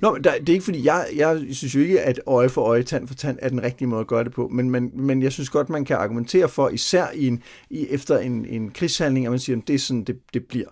Nå, 0.00 0.18
der, 0.24 0.38
det 0.38 0.48
er 0.48 0.52
ikke 0.52 0.64
fordi, 0.64 0.84
jeg, 0.84 1.06
jeg 1.16 1.42
synes 1.50 1.74
jo 1.74 1.80
ikke, 1.80 2.00
at 2.00 2.20
øje 2.26 2.48
for 2.48 2.62
øje, 2.62 2.82
tand 2.82 3.08
for 3.08 3.14
tand 3.14 3.38
er 3.42 3.48
den 3.48 3.62
rigtige 3.62 3.88
måde 3.88 4.00
at 4.00 4.06
gøre 4.06 4.24
det 4.24 4.32
på, 4.32 4.48
men, 4.48 4.70
men, 4.70 4.90
men 4.94 5.22
jeg 5.22 5.32
synes 5.32 5.50
godt, 5.50 5.68
man 5.68 5.84
kan 5.84 5.96
argumentere 5.96 6.48
for, 6.48 6.68
især 6.68 7.06
i 7.14 7.26
en, 7.26 7.42
i, 7.70 7.86
efter 7.90 8.18
en, 8.18 8.46
en 8.46 8.70
krigshandling, 8.70 9.26
at 9.26 9.32
man 9.32 9.38
siger, 9.38 9.56
at 9.56 9.68
det 9.68 9.74
er 9.74 9.78
sådan, 9.78 10.04
det, 10.04 10.18
det 10.34 10.44
bliver. 10.44 10.68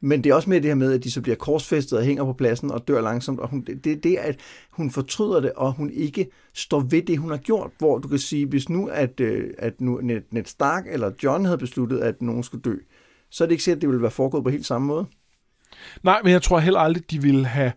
Men 0.00 0.24
det 0.24 0.30
er 0.30 0.34
også 0.34 0.50
med 0.50 0.60
det 0.60 0.70
her 0.70 0.74
med, 0.74 0.92
at 0.92 1.04
de 1.04 1.10
så 1.10 1.20
bliver 1.20 1.36
korsfæstet 1.36 1.98
og 1.98 2.04
hænger 2.04 2.24
på 2.24 2.32
pladsen 2.32 2.70
og 2.70 2.88
dør 2.88 3.00
langsomt. 3.00 3.40
Og 3.40 3.48
hun, 3.48 3.64
det 3.84 3.92
er 3.92 3.96
det, 3.96 4.16
at 4.16 4.40
hun 4.70 4.90
fortryder 4.90 5.40
det, 5.40 5.52
og 5.52 5.72
hun 5.72 5.90
ikke 5.90 6.26
står 6.54 6.80
ved 6.80 7.02
det, 7.02 7.18
hun 7.18 7.30
har 7.30 7.36
gjort. 7.36 7.70
Hvor 7.78 7.98
du 7.98 8.08
kan 8.08 8.18
sige, 8.18 8.46
hvis 8.46 8.68
nu, 8.68 8.86
at, 8.86 9.20
øh, 9.20 9.50
at 9.58 9.80
nu 9.80 10.00
Ned, 10.02 10.44
Stark 10.44 10.84
eller 10.90 11.10
John 11.22 11.44
havde 11.44 11.58
besluttet, 11.58 11.98
at 11.98 12.22
nogen 12.22 12.42
skulle 12.42 12.62
dø, 12.62 12.76
så 13.30 13.44
er 13.44 13.46
det 13.46 13.52
ikke 13.52 13.64
sikkert, 13.64 13.78
at 13.78 13.82
det 13.82 13.88
ville 13.88 14.02
være 14.02 14.10
foregået 14.10 14.44
på 14.44 14.50
helt 14.50 14.66
samme 14.66 14.86
måde. 14.86 15.06
Nej, 16.02 16.20
men 16.22 16.32
jeg 16.32 16.42
tror 16.42 16.58
heller 16.58 16.80
aldrig, 16.80 17.10
de 17.10 17.22
ville 17.22 17.46
have, 17.46 17.72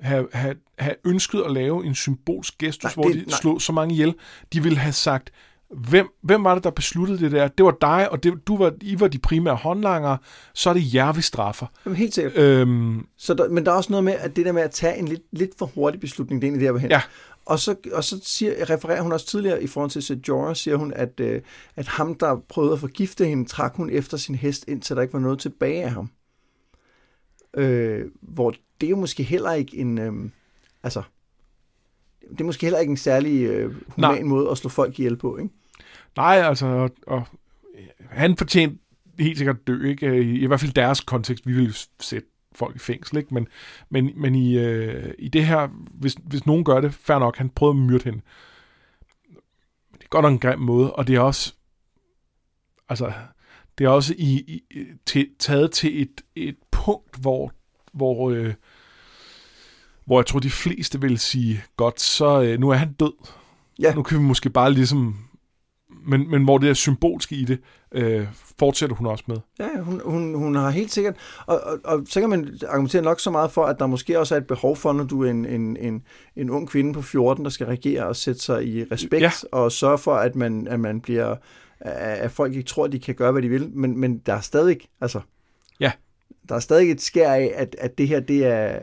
have, 0.00 0.28
have, 0.32 0.54
have 0.78 0.94
ønsket 1.04 1.40
at 1.40 1.52
lave 1.52 1.86
en 1.86 1.94
symbolsk 1.94 2.58
gestus, 2.58 2.84
nej, 2.84 2.94
hvor 2.94 3.12
det, 3.12 3.26
de 3.26 3.32
slog 3.32 3.60
så 3.60 3.72
mange 3.72 3.94
ihjel. 3.94 4.14
De 4.52 4.62
ville 4.62 4.78
have 4.78 4.92
sagt, 4.92 5.32
hvem, 5.70 6.08
hvem 6.22 6.44
var 6.44 6.54
det, 6.54 6.64
der 6.64 6.70
besluttede 6.70 7.18
det 7.20 7.32
der? 7.32 7.48
Det 7.48 7.64
var 7.64 7.76
dig, 7.80 8.12
og 8.12 8.22
det, 8.22 8.46
du 8.46 8.56
var, 8.56 8.72
I 8.80 9.00
var 9.00 9.08
de 9.08 9.18
primære 9.18 9.54
håndlangere, 9.54 10.18
så 10.54 10.70
er 10.70 10.74
det 10.74 10.94
jer, 10.94 11.12
vi 11.12 11.22
straffer. 11.22 11.66
Jamen, 11.84 11.96
helt 11.96 12.14
sikkert. 12.14 12.38
Øhm, 12.38 13.06
så 13.16 13.34
der, 13.34 13.48
men 13.48 13.66
der 13.66 13.72
er 13.72 13.76
også 13.76 13.92
noget 13.92 14.04
med, 14.04 14.12
at 14.12 14.36
det 14.36 14.46
der 14.46 14.52
med 14.52 14.62
at 14.62 14.70
tage 14.70 14.98
en 14.98 15.08
lidt, 15.08 15.22
lidt 15.32 15.50
for 15.58 15.66
hurtig 15.66 16.00
beslutning, 16.00 16.42
det 16.42 16.48
er 16.48 16.50
egentlig 16.50 16.68
der, 16.68 16.78
hen. 16.78 16.90
Ja. 16.90 17.02
Og 17.44 17.58
så, 17.58 17.76
og 17.92 18.04
så 18.04 18.20
siger, 18.22 18.70
refererer 18.70 19.02
hun 19.02 19.12
også 19.12 19.26
tidligere 19.26 19.62
i 19.62 19.66
forhold 19.66 19.90
til 19.90 20.02
Sir 20.02 20.16
Jorah, 20.28 20.56
siger 20.56 20.76
hun, 20.76 20.92
at, 20.92 21.20
øh, 21.20 21.42
at 21.76 21.88
ham, 21.88 22.14
der 22.14 22.42
prøvede 22.48 22.72
at 22.72 22.80
forgifte 22.80 23.26
hende, 23.26 23.44
trak 23.44 23.74
hun 23.74 23.90
efter 23.90 24.16
sin 24.16 24.34
hest, 24.34 24.64
indtil 24.68 24.96
der 24.96 25.02
ikke 25.02 25.14
var 25.14 25.20
noget 25.20 25.38
tilbage 25.38 25.84
af 25.84 25.90
ham. 25.90 26.10
Øh, 27.56 28.04
hvor 28.20 28.50
det 28.80 28.86
er 28.86 28.90
jo 28.90 28.96
måske 28.96 29.22
heller 29.22 29.52
ikke 29.52 29.76
en... 29.76 29.98
Øh, 29.98 30.12
altså, 30.82 31.02
det 32.30 32.40
er 32.40 32.44
måske 32.44 32.66
heller 32.66 32.78
ikke 32.78 32.90
en 32.90 32.96
særlig 32.96 33.42
øh, 33.42 33.74
human 33.88 34.10
Nej. 34.14 34.22
måde 34.22 34.50
at 34.50 34.58
slå 34.58 34.70
folk 34.70 34.98
ihjel 34.98 35.16
på, 35.16 35.36
ikke? 35.36 35.50
Nej, 36.16 36.36
altså, 36.36 36.66
og, 36.66 36.90
og 37.06 37.26
han 38.10 38.36
fortjente 38.36 38.78
helt 39.18 39.38
sikkert 39.38 39.66
dø, 39.66 39.88
ikke? 39.88 40.22
I, 40.22 40.40
I 40.40 40.46
hvert 40.46 40.60
fald 40.60 40.72
deres 40.72 41.00
kontekst, 41.00 41.46
vi 41.46 41.52
ville 41.52 41.74
sætte 42.00 42.28
folk 42.54 42.76
i 42.76 42.78
fængsel, 42.78 43.16
ikke? 43.16 43.34
Men, 43.34 43.48
men, 43.90 44.10
men 44.16 44.34
i, 44.34 44.58
øh, 44.58 45.14
i 45.18 45.28
det 45.28 45.46
her, 45.46 45.68
hvis, 45.94 46.16
hvis 46.24 46.46
nogen 46.46 46.64
gør 46.64 46.80
det, 46.80 46.94
fair 46.94 47.18
nok, 47.18 47.36
han 47.36 47.50
prøvede 47.50 47.78
at 47.78 47.86
myrde 47.86 48.04
hende. 48.04 48.20
Det 49.92 50.04
er 50.04 50.08
godt 50.08 50.22
nok 50.22 50.32
en 50.32 50.38
grim 50.38 50.58
måde, 50.58 50.92
og 50.92 51.06
det 51.06 51.16
er 51.16 51.20
også, 51.20 51.54
altså, 52.88 53.12
det 53.78 53.84
er 53.84 53.88
også 53.88 54.14
i, 54.18 54.62
i, 54.70 54.84
til, 55.06 55.28
taget 55.38 55.70
til 55.70 56.02
et, 56.02 56.20
et 56.36 56.56
punkt, 56.70 57.20
hvor, 57.20 57.52
hvor, 57.92 58.30
øh, 58.30 58.54
hvor 60.04 60.20
jeg 60.20 60.26
tror, 60.26 60.40
de 60.40 60.50
fleste 60.50 61.00
vil 61.00 61.18
sige, 61.18 61.62
godt, 61.76 62.00
så 62.00 62.42
øh, 62.42 62.58
nu 62.58 62.70
er 62.70 62.74
han 62.74 62.92
død. 62.92 63.12
Ja. 63.78 63.94
Nu 63.94 64.02
kan 64.02 64.18
vi 64.18 64.22
måske 64.22 64.50
bare 64.50 64.72
ligesom 64.72 65.29
men, 66.06 66.30
men 66.30 66.44
hvor 66.44 66.58
det 66.58 66.70
er 66.70 66.74
symbolske 66.74 67.36
i 67.36 67.44
det, 67.44 67.58
øh, 67.92 68.26
fortsætter 68.58 68.96
hun 68.96 69.06
også 69.06 69.24
med. 69.26 69.36
Ja, 69.58 69.80
hun, 69.80 70.00
hun, 70.04 70.34
hun 70.34 70.54
har 70.54 70.70
helt 70.70 70.92
sikkert, 70.92 71.16
og, 71.46 71.60
og, 71.60 71.78
og 71.84 72.02
så 72.08 72.20
kan 72.20 72.30
man 72.30 72.58
argumentere 72.68 73.02
nok 73.02 73.20
så 73.20 73.30
meget 73.30 73.50
for, 73.50 73.64
at 73.64 73.78
der 73.78 73.86
måske 73.86 74.18
også 74.18 74.34
er 74.34 74.38
et 74.38 74.46
behov 74.46 74.76
for, 74.76 74.92
når 74.92 75.04
du 75.04 75.24
er 75.24 75.30
en, 75.30 75.44
en, 75.44 75.76
en, 75.76 76.02
en 76.36 76.50
ung 76.50 76.68
kvinde 76.68 76.92
på 76.92 77.02
14, 77.02 77.44
der 77.44 77.50
skal 77.50 77.66
regere 77.66 78.06
og 78.06 78.16
sætte 78.16 78.40
sig 78.40 78.66
i 78.66 78.84
respekt, 78.84 79.22
ja. 79.22 79.30
og 79.52 79.72
sørge 79.72 79.98
for, 79.98 80.14
at 80.14 80.36
man, 80.36 80.68
at 80.68 80.80
man 80.80 81.00
bliver, 81.00 81.36
at 81.80 82.30
folk 82.30 82.54
ikke 82.54 82.68
tror, 82.68 82.84
at 82.84 82.92
de 82.92 82.98
kan 82.98 83.14
gøre, 83.14 83.32
hvad 83.32 83.42
de 83.42 83.48
vil, 83.48 83.70
men, 83.72 83.98
men 83.98 84.18
der 84.18 84.34
er 84.34 84.40
stadig, 84.40 84.80
altså, 85.00 85.20
ja. 85.80 85.92
der 86.48 86.54
er 86.54 86.60
stadig 86.60 86.90
et 86.90 87.00
skær 87.00 87.32
af, 87.32 87.52
at, 87.56 87.76
at 87.78 87.98
det 87.98 88.08
her, 88.08 88.20
det 88.20 88.46
er, 88.46 88.78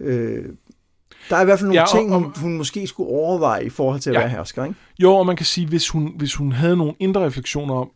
øh, 0.00 0.44
der 1.30 1.36
er 1.36 1.42
i 1.42 1.44
hvert 1.44 1.58
fald 1.58 1.68
nogle 1.68 1.80
ja, 1.80 1.82
og, 1.82 1.90
ting, 1.90 2.14
hun, 2.14 2.32
hun 2.36 2.56
måske 2.56 2.86
skulle 2.86 3.10
overveje 3.10 3.64
i 3.64 3.68
forhold 3.68 4.00
til 4.00 4.10
at 4.10 4.14
ja. 4.14 4.20
være 4.20 4.28
hersker, 4.28 4.64
ikke? 4.64 4.76
Jo, 4.98 5.12
og 5.14 5.26
man 5.26 5.36
kan 5.36 5.46
sige, 5.46 5.66
hvis 5.66 5.88
hun, 5.88 6.12
hvis 6.16 6.34
hun 6.34 6.52
havde 6.52 6.76
nogle 6.76 6.94
indre 6.98 7.26
refleksioner 7.26 7.74
om, 7.74 7.90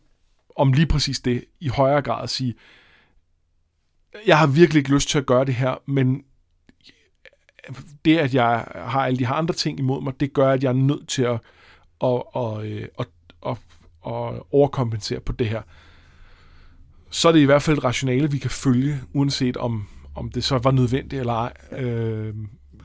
om 0.55 0.73
lige 0.73 0.87
præcis 0.87 1.19
det, 1.19 1.43
i 1.59 1.67
højere 1.67 2.01
grad 2.01 2.23
at 2.23 2.29
sige, 2.29 2.55
jeg 4.27 4.39
har 4.39 4.47
virkelig 4.47 4.79
ikke 4.79 4.93
lyst 4.93 5.09
til 5.09 5.17
at 5.17 5.25
gøre 5.25 5.45
det 5.45 5.53
her, 5.53 5.75
men 5.85 6.23
det, 8.05 8.17
at 8.17 8.33
jeg 8.33 8.65
har 8.75 9.05
alle 9.05 9.19
de 9.19 9.25
her 9.25 9.33
andre 9.33 9.55
ting 9.55 9.79
imod 9.79 10.01
mig, 10.03 10.19
det 10.19 10.33
gør, 10.33 10.51
at 10.51 10.63
jeg 10.63 10.69
er 10.69 10.73
nødt 10.73 11.07
til 11.07 11.23
at, 11.23 11.39
at, 12.03 12.23
at, 12.35 12.63
at, 12.67 12.87
at, 12.99 13.07
at, 13.47 13.57
at 14.05 14.43
overkompensere 14.51 15.19
på 15.19 15.31
det 15.31 15.49
her. 15.49 15.61
Så 17.09 17.27
er 17.27 17.31
det 17.31 17.39
i 17.39 17.45
hvert 17.45 17.61
fald 17.61 17.77
et 17.77 17.83
rationale, 17.83 18.31
vi 18.31 18.37
kan 18.37 18.49
følge, 18.49 18.99
uanset 19.13 19.57
om, 19.57 19.87
om 20.15 20.31
det 20.31 20.43
så 20.43 20.57
var 20.57 20.71
nødvendigt 20.71 21.19
eller 21.19 21.33
ej. 21.33 21.53
Øh, 21.79 22.33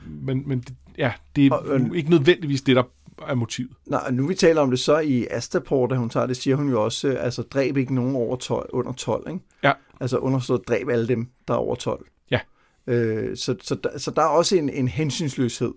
men, 0.09 0.43
men 0.45 0.63
ja, 0.97 1.13
det 1.35 1.45
er 1.45 1.51
og, 1.51 1.79
øh, 1.79 1.95
ikke 1.95 2.09
nødvendigvis 2.09 2.61
det, 2.61 2.75
der 2.75 2.83
er 3.27 3.35
motivet. 3.35 3.71
Nej, 3.85 4.11
nu 4.11 4.27
vi 4.27 4.35
taler 4.35 4.61
om 4.61 4.69
det 4.69 4.79
så 4.79 4.99
i 4.99 5.27
Astaport, 5.31 5.89
da 5.89 5.95
hun 5.95 6.09
tager 6.09 6.25
det, 6.25 6.37
siger 6.37 6.55
hun 6.55 6.69
jo 6.69 6.83
også, 6.83 7.07
altså 7.07 7.41
dræb 7.41 7.77
ikke 7.77 7.95
nogen 7.95 8.15
over 8.15 8.35
12, 8.35 8.69
under 8.73 8.93
12, 8.93 9.27
ikke? 9.29 9.39
Ja. 9.63 9.71
Altså 9.99 10.17
understået, 10.17 10.67
dræb 10.67 10.89
alle 10.89 11.07
dem, 11.07 11.27
der 11.47 11.53
er 11.53 11.57
over 11.57 11.75
12. 11.75 12.05
Ja. 12.31 12.39
Øh, 12.87 13.37
så, 13.37 13.55
så, 13.61 13.75
der, 13.75 13.97
så 13.97 14.11
der 14.11 14.21
er 14.21 14.27
også 14.27 14.55
en, 14.55 14.69
en 14.69 14.87
hensynsløshed, 14.87 15.73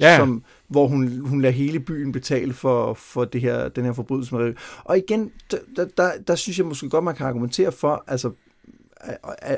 ja. 0.00 0.16
som, 0.16 0.42
hvor 0.68 0.86
hun, 0.86 1.20
hun 1.26 1.40
lader 1.40 1.54
hele 1.54 1.80
byen 1.80 2.12
betale 2.12 2.52
for, 2.52 2.94
for 2.94 3.24
det 3.24 3.40
her, 3.40 3.68
den 3.68 3.84
her 3.84 3.92
forbrydelse. 3.92 4.34
Med 4.34 4.54
og 4.84 4.98
igen, 4.98 5.32
der, 5.76 5.84
der, 5.96 6.10
der 6.26 6.34
synes 6.34 6.58
jeg 6.58 6.66
måske 6.66 6.88
godt, 6.88 7.04
man 7.04 7.14
kan 7.14 7.26
argumentere 7.26 7.72
for, 7.72 8.04
altså, 8.06 8.30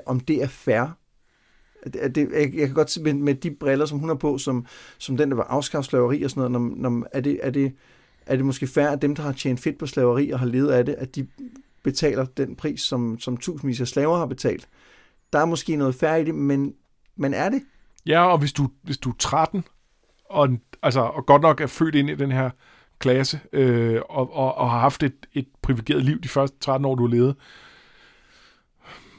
om 0.07 0.21
det 0.21 0.43
er 0.43 0.47
fair 0.47 0.97
det, 1.85 2.15
det, 2.15 2.29
jeg, 2.33 2.55
jeg 2.55 2.67
kan 2.67 2.75
godt 2.75 2.91
se 2.91 3.03
med, 3.03 3.15
med 3.15 3.35
de 3.35 3.51
briller, 3.51 3.87
som 3.87 3.99
hun 3.99 4.09
har 4.09 4.17
på, 4.17 4.39
som, 4.39 4.67
som 4.99 5.17
den, 5.17 5.31
der 5.31 5.37
var 5.37 5.45
afskaffslaveri 5.45 6.23
og 6.23 6.31
sådan 6.31 6.51
noget, 6.53 6.77
når, 6.77 6.91
når, 6.91 7.07
er, 7.13 7.21
det, 7.21 7.41
er, 7.43 7.51
det, 7.51 7.73
er 8.27 8.37
det 8.37 8.45
måske 8.45 8.67
fair, 8.67 8.89
at 8.89 9.03
dem, 9.03 9.15
der 9.15 9.23
har 9.23 9.33
tjent 9.33 9.61
fedt 9.61 9.79
på 9.79 9.87
slaveri 9.87 10.31
og 10.31 10.39
har 10.39 10.47
levet 10.47 10.71
af 10.71 10.87
det, 10.87 10.95
at 10.99 11.15
de 11.15 11.27
betaler 11.83 12.25
den 12.25 12.57
pris, 12.57 12.81
som, 12.81 13.19
som 13.21 13.37
tusindvis 13.37 13.81
af 13.81 13.89
slaver 13.89 14.17
har 14.17 14.27
betalt. 14.27 14.69
Der 15.33 15.39
er 15.39 15.45
måske 15.45 15.77
noget 15.77 15.95
fair 15.95 16.15
i 16.15 16.25
det, 16.25 16.35
men, 16.35 16.75
men 17.17 17.35
er 17.35 17.49
det? 17.49 17.63
Ja, 18.07 18.27
og 18.27 18.39
hvis 18.39 18.53
du, 18.53 18.69
hvis 18.83 18.99
du 18.99 19.11
er 19.11 19.15
13, 19.19 19.65
og, 20.31 20.49
altså, 20.83 21.01
og 21.01 21.27
godt 21.27 21.43
nok 21.43 21.61
er 21.61 21.67
født 21.67 21.95
ind 21.95 22.11
i 22.11 22.15
den 22.15 22.33
her 22.33 22.51
klasse, 22.99 23.41
øh, 23.53 24.01
og, 24.09 24.37
og, 24.37 24.55
og 24.55 24.71
har 24.71 24.79
haft 24.79 25.03
et, 25.03 25.27
et 25.33 25.47
privilegeret 25.63 26.05
liv 26.05 26.21
de 26.21 26.29
første 26.29 26.59
13 26.61 26.85
år, 26.85 26.95
du 26.95 27.07
har 27.07 27.15
levet, 27.15 27.37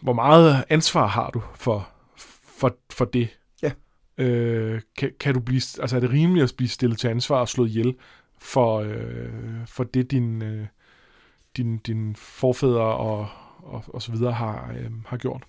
hvor 0.01 0.13
meget 0.13 0.63
ansvar 0.69 1.07
har 1.07 1.29
du 1.29 1.41
for, 1.55 1.89
for, 2.63 2.77
for 2.89 3.05
det? 3.05 3.39
Ja. 3.63 3.71
Øh, 4.17 4.81
kan, 4.97 5.11
kan 5.19 5.33
du 5.33 5.39
blive, 5.39 5.61
altså 5.79 5.95
er 5.95 5.99
det 5.99 6.11
rimeligt 6.11 6.43
at 6.43 6.53
blive 6.57 6.69
stillet 6.69 6.99
til 6.99 7.07
ansvar 7.07 7.39
og 7.39 7.49
slået 7.49 7.69
ihjel 7.69 7.95
for, 8.37 8.79
øh, 8.79 9.67
for 9.67 9.83
det, 9.83 10.11
din, 10.11 10.41
øh, 10.41 10.67
din, 11.57 11.77
din 11.77 12.15
forfædre 12.15 12.81
og, 12.81 13.27
og, 13.57 13.83
og 13.87 14.01
så 14.01 14.11
videre 14.11 14.31
har, 14.31 14.73
øh, 14.77 14.91
har 15.05 15.17
gjort? 15.17 15.43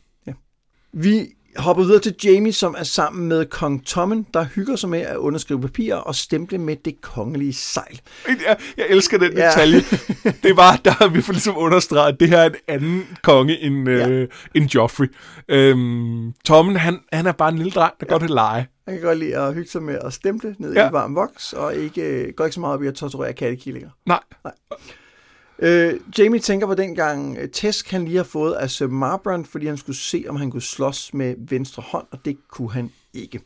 Vi 0.96 1.28
hopper 1.56 1.82
videre 1.84 2.00
til 2.00 2.14
Jamie, 2.24 2.52
som 2.52 2.74
er 2.78 2.82
sammen 2.82 3.28
med 3.28 3.46
kong 3.46 3.86
Tommen, 3.86 4.26
der 4.34 4.44
hygger 4.44 4.76
sig 4.76 4.88
med 4.90 5.00
at 5.00 5.16
underskrive 5.16 5.60
papirer 5.60 5.96
og 5.96 6.14
stemple 6.14 6.58
med 6.58 6.76
det 6.84 7.00
kongelige 7.00 7.52
sejl. 7.52 8.00
Jeg, 8.28 8.56
jeg 8.76 8.86
elsker 8.88 9.18
den 9.18 9.32
Ja. 9.32 9.46
detalje. 9.48 9.80
Det 10.42 10.56
var, 10.56 10.80
der 10.84 10.90
har 10.90 11.08
vi 11.08 11.22
får 11.22 11.32
ligesom 11.32 11.56
understreget, 11.56 12.12
at 12.12 12.20
det 12.20 12.28
her 12.28 12.38
er 12.38 12.46
en 12.46 12.54
anden 12.68 13.06
konge 13.22 13.60
end, 13.60 13.88
Ja. 13.88 14.08
øh, 14.08 14.28
end 14.54 14.74
Joffrey. 14.74 15.06
Øhm, 15.48 16.32
Tommen, 16.44 16.76
han, 16.76 16.98
han 17.12 17.26
er 17.26 17.32
bare 17.32 17.48
en 17.48 17.56
lille 17.56 17.72
dreng, 17.72 17.92
der 18.00 18.06
ja. 18.08 18.12
godt 18.12 18.22
vil 18.22 18.30
lege. 18.30 18.66
Han 18.88 18.94
kan 18.96 19.02
godt 19.02 19.18
lide 19.18 19.36
at 19.36 19.54
hygge 19.54 19.70
sig 19.70 19.82
med 19.82 19.98
at 20.04 20.12
stemple 20.12 20.56
ned 20.58 20.72
Ja. 20.74 20.88
i 20.88 20.92
varm 20.92 21.14
voks, 21.16 21.52
og 21.52 21.74
ikke, 21.74 22.32
går 22.36 22.44
ikke 22.44 22.54
så 22.54 22.60
meget 22.60 22.74
op 22.74 22.82
i 22.82 22.86
at 22.86 22.94
torturere 22.94 23.32
kattekillinger. 23.32 23.90
Nej, 24.06 24.20
Øh, 25.58 26.00
Jamie 26.18 26.40
tænker 26.40 26.66
på 26.66 26.74
dengang 26.74 27.36
øh, 27.38 27.48
Tesk 27.48 27.90
han 27.90 28.04
lige 28.04 28.16
har 28.16 28.24
fået 28.24 28.52
af 28.52 28.70
Sir 28.70 28.86
Marbrand, 28.86 29.44
fordi 29.44 29.66
han 29.66 29.76
skulle 29.76 29.96
se, 29.96 30.24
om 30.28 30.36
han 30.36 30.50
kunne 30.50 30.62
slås 30.62 31.14
med 31.14 31.34
venstre 31.38 31.82
hånd, 31.86 32.06
og 32.10 32.18
det 32.24 32.36
kunne 32.48 32.72
han 32.72 32.90
ikke. 33.12 33.40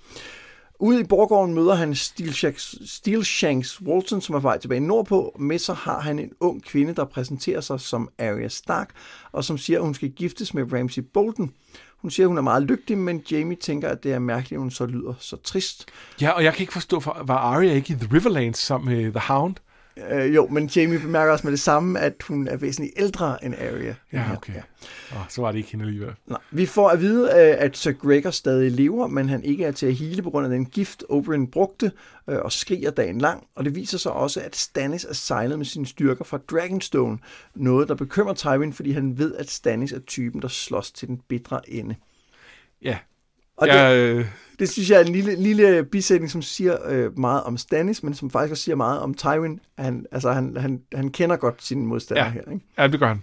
Ude 0.81 1.01
i 1.01 1.05
borgården 1.05 1.55
møder 1.55 1.75
han 1.75 1.95
Steelshanks, 1.95 2.75
Steelshanks 2.85 3.83
Walton, 3.83 4.21
som 4.21 4.35
er 4.35 4.39
på 4.39 4.43
vej 4.43 4.59
tilbage 4.59 4.81
nordpå. 4.81 5.37
Med 5.39 5.59
sig 5.59 5.75
har 5.75 6.01
han 6.01 6.19
en 6.19 6.33
ung 6.41 6.65
kvinde, 6.65 6.95
der 6.95 7.05
præsenterer 7.05 7.61
sig 7.61 7.81
som 7.81 8.09
Arya 8.19 8.49
Stark, 8.49 8.91
og 9.33 9.45
som 9.45 9.59
siger, 9.59 9.79
at 9.79 9.85
hun 9.85 9.95
skal 9.95 10.11
giftes 10.11 10.55
med 10.55 10.73
Ramsay 10.73 11.03
Bolton. 11.15 11.53
Hun 11.97 12.11
siger, 12.11 12.27
at 12.27 12.29
hun 12.29 12.39
er 12.39 12.43
meget 12.43 12.63
lykkelig, 12.63 12.99
men 12.99 13.23
Jamie 13.31 13.57
tænker, 13.57 13.89
at 13.89 14.03
det 14.03 14.13
er 14.13 14.19
mærkeligt, 14.19 14.53
at 14.53 14.61
hun 14.61 14.71
så 14.71 14.87
lyder 14.87 15.15
så 15.19 15.37
trist. 15.37 15.87
ja, 16.21 16.31
og 16.31 16.45
jeg 16.45 16.53
kan 16.53 16.61
ikke 16.61 16.73
forstå, 16.73 17.01
for, 17.01 17.23
var 17.25 17.37
Arya 17.39 17.73
ikke 17.73 17.93
i 17.93 17.97
The 17.97 18.17
Riverlands 18.17 18.59
sammen 18.59 18.97
med 18.97 19.13
The 19.13 19.21
Hound? 19.21 19.55
Øh, 20.11 20.35
jo, 20.35 20.47
men 20.47 20.67
Jamie 20.67 20.99
bemærker 20.99 21.33
også 21.33 21.47
med 21.47 21.53
det 21.53 21.61
samme, 21.61 22.01
at 22.01 22.15
hun 22.29 22.49
er 22.49 22.57
væsentligt 22.57 22.95
ældre 22.97 23.45
end 23.45 23.55
Arya. 23.55 23.95
Ja, 24.13 24.33
okay. 24.37 24.53
Oh, 25.13 25.19
så 25.29 25.41
var 25.41 25.53
det 25.53 25.59
ikke 25.59 25.71
hende 25.71 25.85
alligevel. 25.85 26.15
Nej, 26.27 26.39
vi 26.51 26.67
får 26.67 26.89
at 26.89 27.01
vide, 27.01 27.25
øh, 27.25 27.65
at 27.65 27.77
Sir 27.77 27.93
Gregor 27.93 28.31
stadig 28.31 28.73
lever, 28.73 29.07
men 29.07 29.29
han 29.29 29.45
ikke 29.45 29.65
er 29.65 29.73
til 29.73 29.87
at 29.87 29.95
hele 29.95 30.23
på 30.23 30.31
grund 30.31 30.47
af 30.47 30.51
den 30.51 30.67
gift, 30.67 31.05
Oberyn 31.09 31.47
brugte 31.47 31.93
øh, 32.29 32.39
og 32.39 32.53
skriger 32.53 32.91
dagen 32.91 33.19
lang. 33.19 33.47
Og 33.55 33.65
det 33.65 33.75
viser 33.75 33.99
sig 33.99 34.13
også, 34.13 34.41
at 34.41 34.57
Stannis 34.57 35.05
er 35.05 35.15
sejlet 35.15 35.59
med 35.59 35.67
sine 35.67 35.87
styrker 35.87 36.25
fra 36.25 36.39
Dragonstone. 36.51 37.19
Noget, 37.55 37.89
der 37.89 37.95
bekymrer 37.95 38.35
Tywin, 38.35 38.73
fordi 38.73 38.93
han 38.93 39.19
ved, 39.19 39.35
at 39.35 39.51
Stannis 39.51 39.93
er 39.93 40.01
typen, 40.01 40.43
der 40.43 40.49
slås 40.49 40.93
til 40.93 41.09
den 41.09 41.21
bitre 41.29 41.71
ende. 41.71 41.95
Ja, 42.83 42.99
Og 43.59 43.67
det, 43.69 43.75
jeg, 43.75 43.97
øh, 43.99 44.27
det 44.59 44.69
synes 44.69 44.91
jeg 44.91 45.01
er 45.01 45.05
en 45.05 45.13
lille, 45.13 45.35
lille 45.37 45.85
bisætning, 45.85 46.31
som 46.31 46.43
siger 46.43 46.77
øh, 46.89 47.19
meget 47.19 47.43
om 47.43 47.57
Stannis, 47.57 48.03
men 48.03 48.15
som 48.15 48.31
faktisk 48.31 48.51
også 48.51 48.63
siger 48.63 48.77
meget 48.77 49.01
om 49.01 49.15
Tywin. 49.15 49.61
Han, 49.79 50.07
altså, 50.13 50.33
han, 50.33 50.57
han, 50.57 50.83
han 50.95 51.11
kender 51.11 51.37
godt 51.37 51.65
sine 51.65 51.87
modstandere 51.87 52.25
Ja. 52.27 52.31
her. 52.33 52.53
Ikke? 52.53 52.65
ja, 52.79 52.87
det 52.87 53.01
gør 53.01 53.09
han. 53.09 53.23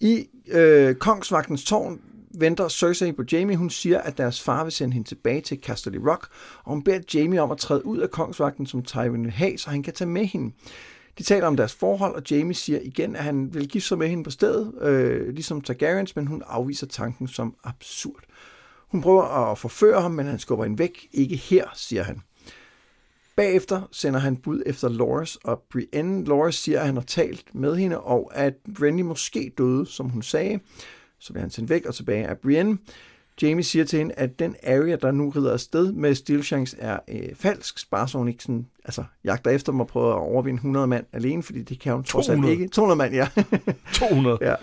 I 0.00 0.26
øh, 0.48 0.94
Kongsvagtens 0.94 1.64
tårn 1.64 2.00
venter 2.34 2.68
Cersei 2.68 3.12
på 3.12 3.22
Jamie. 3.32 3.56
Hun 3.56 3.70
siger, 3.70 4.00
at 4.00 4.18
deres 4.18 4.42
far 4.42 4.62
vil 4.64 4.72
sende 4.72 4.94
hende 4.94 5.08
tilbage 5.08 5.40
til 5.40 5.58
Casterly 5.62 5.96
Rock, 5.96 6.26
og 6.64 6.72
hun 6.72 6.82
beder 6.82 7.00
Jamie 7.14 7.42
om 7.42 7.50
at 7.50 7.58
træde 7.58 7.86
ud 7.86 7.98
af 7.98 8.10
Kongsvagten, 8.10 8.66
som 8.66 8.82
Tywin 8.82 9.24
vil 9.24 9.32
have, 9.32 9.58
så 9.58 9.70
han 9.70 9.82
kan 9.82 9.92
tage 9.92 10.08
med 10.10 10.24
hende. 10.26 10.54
De 11.18 11.22
taler 11.22 11.46
om 11.46 11.56
deres 11.56 11.74
forhold, 11.74 12.14
og 12.14 12.22
Jamie 12.30 12.54
siger 12.54 12.78
igen, 12.82 13.16
at 13.16 13.24
han 13.24 13.54
vil 13.54 13.68
gifte 13.68 13.88
sig 13.88 13.98
med 13.98 14.08
hende 14.08 14.24
på 14.24 14.30
stedet, 14.30 14.72
øh, 14.82 15.28
ligesom 15.34 15.60
Targaryens, 15.60 16.16
men 16.16 16.26
hun 16.26 16.42
afviser 16.46 16.86
tanken 16.86 17.28
som 17.28 17.54
absurd. 17.64 18.20
Hun 18.92 19.02
prøver 19.02 19.22
at 19.22 19.58
forføre 19.58 20.02
ham, 20.02 20.10
men 20.10 20.26
han 20.26 20.38
skubber 20.38 20.64
hende 20.64 20.78
væk. 20.78 21.08
Ikke 21.12 21.36
her, 21.36 21.64
siger 21.74 22.02
han. 22.02 22.20
Bagefter 23.36 23.88
sender 23.92 24.20
han 24.20 24.36
bud 24.36 24.62
efter 24.66 24.88
Loras 24.88 25.36
og 25.36 25.62
Brienne. 25.70 26.24
Loras 26.24 26.54
siger, 26.54 26.80
at 26.80 26.86
han 26.86 26.96
har 26.96 27.02
talt 27.02 27.54
med 27.54 27.76
hende, 27.76 28.00
og 28.00 28.30
at 28.34 28.54
Renly 28.82 29.02
måske 29.02 29.52
døde, 29.58 29.86
som 29.86 30.08
hun 30.08 30.22
sagde. 30.22 30.60
Så 31.18 31.32
bliver 31.32 31.42
han 31.42 31.50
sendt 31.50 31.70
væk 31.70 31.86
og 31.86 31.94
tilbage 31.94 32.26
af 32.26 32.38
Brienne. 32.38 32.78
Jamie 33.42 33.64
siger 33.64 33.84
til 33.84 33.98
hende, 33.98 34.14
at 34.14 34.38
den 34.38 34.56
area, 34.62 34.96
der 34.96 35.10
nu 35.10 35.30
rider 35.30 35.52
afsted 35.52 35.92
med 35.92 36.14
Steelshanks, 36.14 36.76
er 36.78 36.98
øh, 37.08 37.34
falsk. 37.34 37.90
Bare 37.90 38.08
så 38.08 38.18
hun 38.18 38.28
ikke 38.28 38.42
sådan, 38.42 38.66
altså, 38.84 39.04
jagter 39.24 39.50
efter 39.50 39.72
dem 39.72 39.80
og 39.80 39.86
prøver 39.86 40.14
at 40.14 40.18
overvinde 40.18 40.56
100 40.56 40.86
mand 40.86 41.06
alene, 41.12 41.42
fordi 41.42 41.62
det 41.62 41.80
kan 41.80 41.92
hun 41.92 42.04
trods 42.04 42.28
alt 42.28 42.36
200. 42.36 42.52
ikke. 42.52 42.68
200 42.68 42.98
mand, 42.98 43.14
ja. 43.14 43.28
200. 43.94 44.38
ja. 44.40 44.54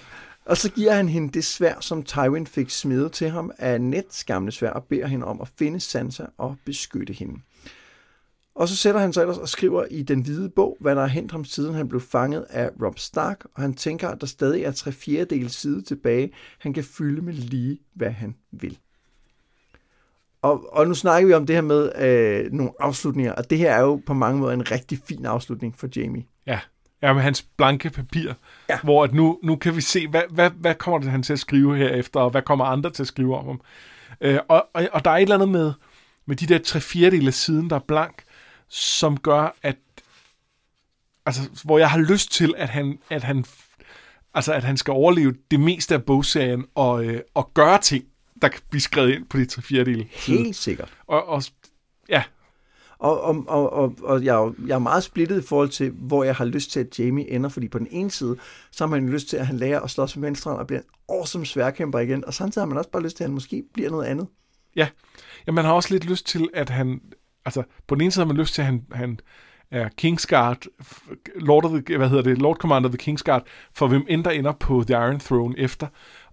Og 0.50 0.58
så 0.58 0.72
giver 0.72 0.94
han 0.94 1.10
hende 1.10 1.30
det 1.30 1.46
svær, 1.46 1.74
som 1.80 2.04
Tywin 2.04 2.48
fik 2.48 2.70
smidt 2.70 3.12
til 3.12 3.30
ham 3.30 3.52
af 3.58 3.82
Nets 3.82 4.24
gamle 4.24 4.52
svær, 4.52 4.70
og 4.70 4.84
beder 4.84 5.08
hende 5.08 5.26
om 5.26 5.42
at 5.42 5.48
finde 5.60 5.80
Sansa 5.80 6.26
og 6.38 6.56
beskytte 6.66 7.14
hende. 7.14 7.42
Og 8.56 8.68
så 8.68 8.76
sætter 8.76 9.02
han 9.02 9.14
sig 9.14 9.22
ellers 9.22 9.38
og 9.38 9.50
skriver 9.50 9.86
i 9.92 10.04
den 10.04 10.22
hvide 10.22 10.50
bog, 10.50 10.78
hvad 10.80 10.96
der 10.96 11.02
har 11.02 11.08
hent 11.08 11.32
ham 11.32 11.46
siden 11.46 11.74
han 11.74 11.90
blev 11.90 12.02
fanget 12.02 12.46
af 12.50 12.70
Rob 12.84 13.00
Stark, 13.00 13.46
og 13.56 13.62
han 13.62 13.74
tænker, 13.74 14.10
at 14.10 14.22
der 14.22 14.28
stadig 14.28 14.64
er 14.64 14.72
tre 14.72 14.92
fjerdedel 14.92 15.50
side 15.50 15.82
tilbage, 15.82 16.32
han 16.60 16.74
kan 16.74 16.84
fylde 16.84 17.22
med 17.22 17.34
lige, 17.34 17.80
hvad 17.94 18.12
han 18.12 18.36
vil. 18.52 18.78
Og, 20.42 20.74
og 20.74 20.88
nu 20.88 20.94
snakker 20.94 21.28
vi 21.28 21.34
om 21.34 21.46
det 21.46 21.56
her 21.56 21.62
med 21.62 21.92
øh, 21.96 22.52
nogle 22.52 22.72
afslutninger, 22.80 23.34
og 23.34 23.50
det 23.50 23.58
her 23.58 23.72
er 23.72 23.82
jo 23.82 24.02
på 24.06 24.14
mange 24.14 24.40
måder 24.40 24.54
en 24.54 24.72
rigtig 24.72 25.00
fin 25.06 25.26
afslutning 25.26 25.76
for 25.76 25.88
Jamie. 25.96 26.26
Ja 26.48 26.60
ja, 27.02 27.14
med 27.14 27.22
hans 27.22 27.42
blanke 27.58 27.90
papir, 27.90 28.34
Ja. 28.70 28.80
hvor 28.84 29.04
at 29.04 29.14
nu, 29.14 29.40
nu 29.44 29.56
kan 29.56 29.76
vi 29.76 29.82
se, 29.82 30.08
hvad, 30.08 30.24
hvad, 30.30 30.50
hvad 30.50 30.76
kommer 30.76 31.00
det, 31.00 31.12
han 31.12 31.24
til 31.24 31.34
at 31.34 31.40
skrive 31.40 31.78
herefter, 31.78 32.20
og 32.20 32.30
hvad 32.30 32.42
kommer 32.42 32.66
andre 32.66 32.90
til 32.90 33.04
at 33.04 33.08
skrive 33.08 33.38
om 33.38 33.46
ham. 33.46 33.62
Øh, 34.22 34.40
og, 34.48 34.68
og, 34.74 34.88
og 34.92 35.06
der 35.06 35.12
er 35.12 35.16
et 35.16 35.22
eller 35.22 35.36
andet 35.36 35.50
med, 35.50 35.74
med 36.26 36.36
de 36.36 36.46
der 36.46 36.58
tre 36.58 36.80
fjerdedele 36.80 37.28
af 37.28 37.34
siden, 37.34 37.70
der 37.70 37.76
er 37.76 37.80
blank, 37.88 38.24
som 38.68 39.18
gør, 39.20 39.56
at 39.64 39.76
altså, 41.26 41.42
hvor 41.64 41.80
jeg 41.80 41.90
har 41.90 42.00
lyst 42.00 42.32
til, 42.32 42.54
at 42.58 42.70
han, 42.70 43.00
at 43.10 43.24
han, 43.24 43.46
altså, 44.34 44.54
at 44.54 44.64
han 44.64 44.78
skal 44.78 44.92
overleve 44.92 45.36
det 45.52 45.60
meste 45.60 45.96
af 45.96 46.04
bogserien 46.04 46.66
og, 46.76 47.06
øh, 47.06 47.22
og 47.34 47.52
gøre 47.54 47.82
ting, 47.82 48.06
der 48.42 48.48
kan 48.48 48.62
blive 48.70 48.82
skrevet 48.82 49.14
ind 49.16 49.26
på 49.26 49.38
de 49.38 49.46
tre 49.46 49.62
fjerdedele. 49.62 50.08
Helt 50.12 50.56
sikkert. 50.56 50.94
Og, 51.08 51.28
og, 51.28 51.44
ja, 52.10 52.24
og, 53.00 53.22
og, 53.22 53.44
og, 53.48 53.74
og, 53.74 53.96
og 54.04 54.24
jeg, 54.24 54.36
er 54.36 54.54
jeg 54.68 54.76
er 54.76 54.80
meget 54.80 55.04
splittet 55.04 55.44
i 55.44 55.48
forhold 55.48 55.70
til, 55.70 55.92
hvor 55.92 56.24
jeg 56.24 56.36
har 56.36 56.46
lyst 56.46 56.72
til, 56.72 56.80
at 56.80 57.00
Jamie 57.00 57.32
ender, 57.32 57.50
fordi 57.50 57.68
på 57.68 57.80
den 57.80 57.88
ene 57.92 58.12
side, 58.12 58.38
så 58.72 58.84
har 58.84 58.90
man 58.90 59.10
lyst 59.10 59.30
til, 59.30 59.38
at 59.38 59.48
han 59.48 59.58
lærer 59.58 59.80
at 59.80 59.90
slås 59.90 60.18
med 60.18 60.28
venstre 60.28 60.52
og 60.52 60.68
bliver 60.68 60.80
en 60.80 60.86
awesome 61.10 61.46
sværkæmper 61.46 62.00
igen, 62.00 62.26
og 62.26 62.34
samtidig 62.34 62.62
har 62.62 62.68
man 62.70 62.78
også 62.78 62.90
bare 62.90 63.04
lyst 63.04 63.18
til, 63.18 63.24
at 63.24 63.28
han 63.28 63.34
måske 63.34 63.64
bliver 63.74 63.90
noget 63.90 64.06
andet. 64.06 64.28
Ja. 64.76 64.88
ja, 65.48 65.52
man 65.52 65.66
har 65.66 65.74
også 65.74 65.94
lidt 65.94 66.06
lyst 66.06 66.28
til, 66.28 66.50
at 66.54 66.70
han... 66.70 67.02
Altså, 67.46 67.64
på 67.88 67.96
den 67.96 68.02
ene 68.02 68.12
side 68.12 68.26
har 68.26 68.34
man 68.34 68.38
lyst 68.38 68.54
til, 68.54 68.62
at 68.62 68.66
han, 68.66 68.86
han 68.92 69.20
er 69.72 69.90
Kingsguard, 69.98 70.66
Lord 71.36 71.66
of 71.66 71.72
the, 71.72 71.98
hvad 71.98 72.10
hedder 72.10 72.24
det, 72.24 72.38
Lord 72.38 72.56
Commander 72.58 72.90
of 72.90 72.92
the 72.92 72.98
Kingsguard, 72.98 73.44
for 73.74 73.88
hvem 73.88 74.06
end 74.10 74.24
der 74.24 74.32
ender 74.32 74.52
på 74.52 74.84
The 74.88 74.96
Iron 74.96 75.20
Throne 75.20 75.60
efter. 75.60 75.88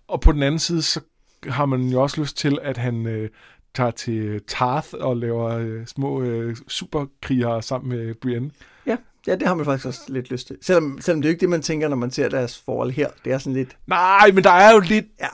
Og 0.09 0.21
på 0.21 0.33
den 0.33 0.43
anden 0.43 0.59
side, 0.59 0.83
så 0.83 1.01
har 1.49 1.67
man 1.67 1.83
jo 1.83 2.03
også 2.03 2.21
lyst 2.21 2.37
til, 2.37 2.59
at 2.63 2.77
han 2.77 3.07
øh, 3.07 3.31
tager 3.77 3.91
til 3.91 4.41
Tarth 4.49 4.89
og 4.93 5.17
laver 5.17 5.45
øh, 5.49 5.87
små 5.87 6.23
øh, 6.23 6.57
superkrigere 6.69 7.63
sammen 7.63 7.89
med 7.99 8.15
Brienne. 8.15 8.51
Ja, 8.87 8.97
ja, 9.27 9.35
det 9.35 9.47
har 9.49 9.55
man 9.55 9.65
faktisk 9.65 9.87
også 9.87 10.01
lidt 10.09 10.31
lyst 10.31 10.47
til. 10.47 10.57
Selvom, 10.63 10.99
selvom 11.01 11.23
det 11.23 11.29
er 11.29 11.31
jo 11.31 11.33
ikke 11.33 11.41
det, 11.41 11.49
man 11.49 11.63
tænker, 11.63 11.89
når 11.89 11.97
man 11.97 12.11
ser 12.11 12.29
deres 12.29 12.59
forhold 12.65 12.91
her. 12.91 13.09
Det 13.25 13.33
er 13.33 13.39
sådan 13.39 13.53
lidt, 13.53 13.77
Nej, 13.87 14.31
men 14.35 14.45
der 14.45 14.51
er 14.51 14.73
jo 14.73 14.79
lidt... 14.81 15.05
ja, 15.21 15.27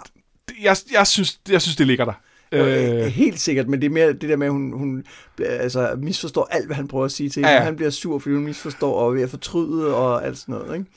Jeg, 0.62 0.76
jeg, 0.92 1.06
synes, 1.06 1.40
jeg 1.48 1.62
synes, 1.62 1.76
det 1.76 1.86
ligger 1.86 2.04
der. 2.04 2.12
øh, 2.52 2.94
Øh, 2.94 3.04
helt 3.06 3.40
sikkert, 3.40 3.68
men 3.68 3.80
det 3.80 3.86
er 3.86 3.90
mere 3.90 4.12
det 4.12 4.22
der 4.28 4.36
med, 4.36 4.46
at 4.46 4.52
hun, 4.52 4.72
hun 4.72 5.04
altså, 5.40 5.94
misforstår 5.98 6.48
alt, 6.50 6.66
hvad 6.66 6.76
han 6.76 6.88
prøver 6.88 7.04
at 7.04 7.12
sige 7.12 7.28
til 7.28 7.40
hende. 7.40 7.50
Ja. 7.56 7.60
Han 7.62 7.76
bliver 7.76 7.90
sur, 7.90 8.18
fordi 8.18 8.34
hun 8.34 8.44
misforstår 8.44 8.94
og 8.94 9.08
er 9.10 9.14
ved 9.14 9.22
at 9.22 9.30
fortryde 9.30 9.96
og 9.96 10.26
alt 10.26 10.38
sådan 10.38 10.54
noget. 10.54 10.78
Ikke? 10.78 10.90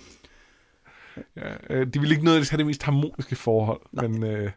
ja, 1.38 1.76
øh, 1.76 1.88
de 1.94 2.00
vil 2.00 2.12
ikke 2.12 2.24
nødvendigvis 2.24 2.50
have 2.50 2.58
det 2.58 2.66
mest 2.66 2.84
harmoniske 2.84 3.36
forhold, 3.36 3.82
Nej. 3.92 4.08
men... 4.08 4.24
Øh, 4.24 4.52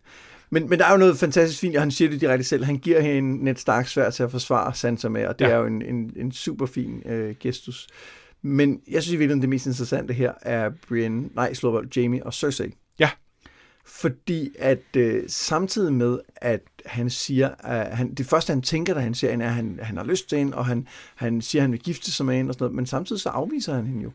Men, 0.51 0.69
men 0.69 0.79
der 0.79 0.85
er 0.87 0.91
jo 0.93 0.97
noget 0.97 1.19
fantastisk 1.19 1.61
fint, 1.61 1.77
og 1.77 1.83
han 1.83 1.91
siger 1.91 2.11
det 2.11 2.21
direkte 2.21 2.45
selv. 2.45 2.65
Han 2.65 2.77
giver 2.79 3.01
hende 3.01 3.45
Ned 3.45 3.57
Stark 3.57 3.87
svær 3.89 4.11
til 4.11 4.23
at 4.23 4.31
forsvare 4.31 4.75
Sansa 4.75 5.09
med, 5.09 5.27
og 5.27 5.39
det 5.39 5.45
Ja. 5.45 5.51
ja. 5.51 5.55
er 5.57 5.61
jo 5.61 5.67
en, 5.67 5.83
en, 5.83 6.13
en 6.17 6.33
super 6.33 6.67
fin 6.67 7.03
øh, 7.07 7.35
gestus. 7.41 7.87
Men 8.43 8.81
jeg 8.91 9.03
synes 9.03 9.15
i 9.15 9.17
virkeligheden, 9.17 9.41
det 9.41 9.49
mest 9.49 9.67
interessante 9.67 10.15
her 10.15 10.33
er 10.43 10.71
Brienne, 10.89 11.29
nej, 11.35 11.55
slår 11.55 11.85
Jamie 11.97 12.27
og 12.27 12.35
Cersei. 12.35 12.75
Ja. 12.99 13.11
Fordi 13.87 14.51
at 14.59 14.97
øh, 14.97 15.25
samtidig 15.29 15.93
med, 15.93 16.19
at 16.37 16.61
han 16.87 17.11
siger, 17.11 17.49
at 17.59 17.97
han, 17.97 18.15
det 18.15 18.27
første 18.27 18.51
han 18.53 18.63
tænker, 18.63 18.95
da 18.95 19.01
han 19.01 19.15
ser 19.15 19.31
hende, 19.31 19.45
er, 19.45 19.49
at 19.49 19.55
han, 19.55 19.79
han 19.83 19.97
har 19.97 20.05
lyst 20.05 20.29
til 20.29 20.39
hende, 20.39 20.57
og 20.57 20.67
han, 20.67 20.87
han 21.15 21.41
siger, 21.41 21.63
at 21.63 21.65
han 21.65 21.73
vil 21.73 21.81
gifte 21.81 22.13
sig 22.13 22.27
med 22.27 22.37
hende 22.37 22.51
og 22.51 22.55
sådan 22.55 22.65
noget, 22.65 22.75
men 22.75 22.87
samtidig 22.87 23.23
så 23.23 23.29
afviser 23.29 23.75
han 23.75 23.87
hende 23.87 24.03
jo. 24.03 24.11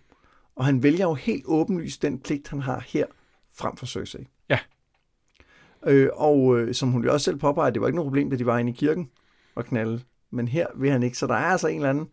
Og 0.55 0.65
han 0.65 0.84
vælger 0.84 1.05
jo 1.05 1.13
helt 1.13 1.43
åbenlyst 1.45 2.01
den 2.01 2.19
pligt, 2.19 2.47
han 2.47 2.61
har 2.61 2.84
her, 2.88 3.05
frem 3.57 3.77
for 3.77 3.86
Cersei. 3.86 4.27
Øh, 5.88 6.09
og 6.13 6.59
øh, 6.59 6.73
som 6.73 6.89
hun 6.91 7.03
jo 7.03 7.13
også 7.13 7.23
selv 7.23 7.38
påpeger, 7.38 7.69
det 7.69 7.81
var 7.81 7.88
ikke 7.88 7.95
noget 7.95 8.07
problem, 8.07 8.29
da 8.29 8.36
de 8.36 8.45
var 8.45 8.57
inde 8.57 8.71
i 8.71 8.75
kirken 8.75 9.09
og 9.55 9.65
knalde. 9.65 10.01
Men 10.31 10.47
her 10.47 10.67
vil 10.75 10.91
han 10.91 11.03
ikke, 11.03 11.17
så 11.17 11.27
der 11.27 11.34
er 11.34 11.45
altså 11.45 11.67
en 11.67 11.75
eller 11.75 11.89
anden... 11.89 12.07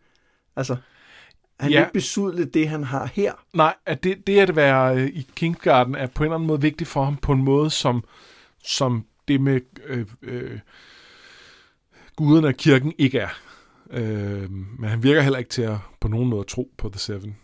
Altså, 0.55 0.75
han 1.59 1.71
Ja. 1.71 1.77
vil 1.77 1.83
ikke 1.83 1.93
besudle 1.93 2.45
det, 2.45 2.69
han 2.69 2.83
har 2.83 3.05
her. 3.13 3.33
Nej, 3.53 3.75
at 3.85 4.03
det, 4.03 4.27
det 4.27 4.39
at 4.39 4.55
være 4.55 4.95
øh, 4.97 5.07
i 5.07 5.27
Kingsgarden 5.35 5.95
er 5.95 6.07
på 6.07 6.23
en 6.23 6.25
eller 6.27 6.35
anden 6.35 6.47
måde 6.47 6.61
vigtigt 6.61 6.89
for 6.89 7.03
ham 7.03 7.17
på 7.17 7.31
en 7.31 7.43
måde, 7.43 7.69
som, 7.69 8.03
som 8.63 9.05
det 9.27 9.41
med 9.41 9.61
øh, 9.85 10.05
øh, 10.21 10.59
guderne 12.15 12.47
og 12.47 12.53
kirken 12.53 12.93
ikke 12.97 13.19
er. 13.19 13.29
Øh, 13.91 14.51
men 14.51 14.89
han 14.89 15.03
virker 15.03 15.21
heller 15.21 15.39
ikke 15.39 15.49
til 15.49 15.61
at 15.61 15.77
på 15.99 16.07
nogen 16.07 16.29
måde 16.29 16.43
tro 16.43 16.71
på 16.77 16.89
The 16.89 16.99
Seven. 16.99 17.37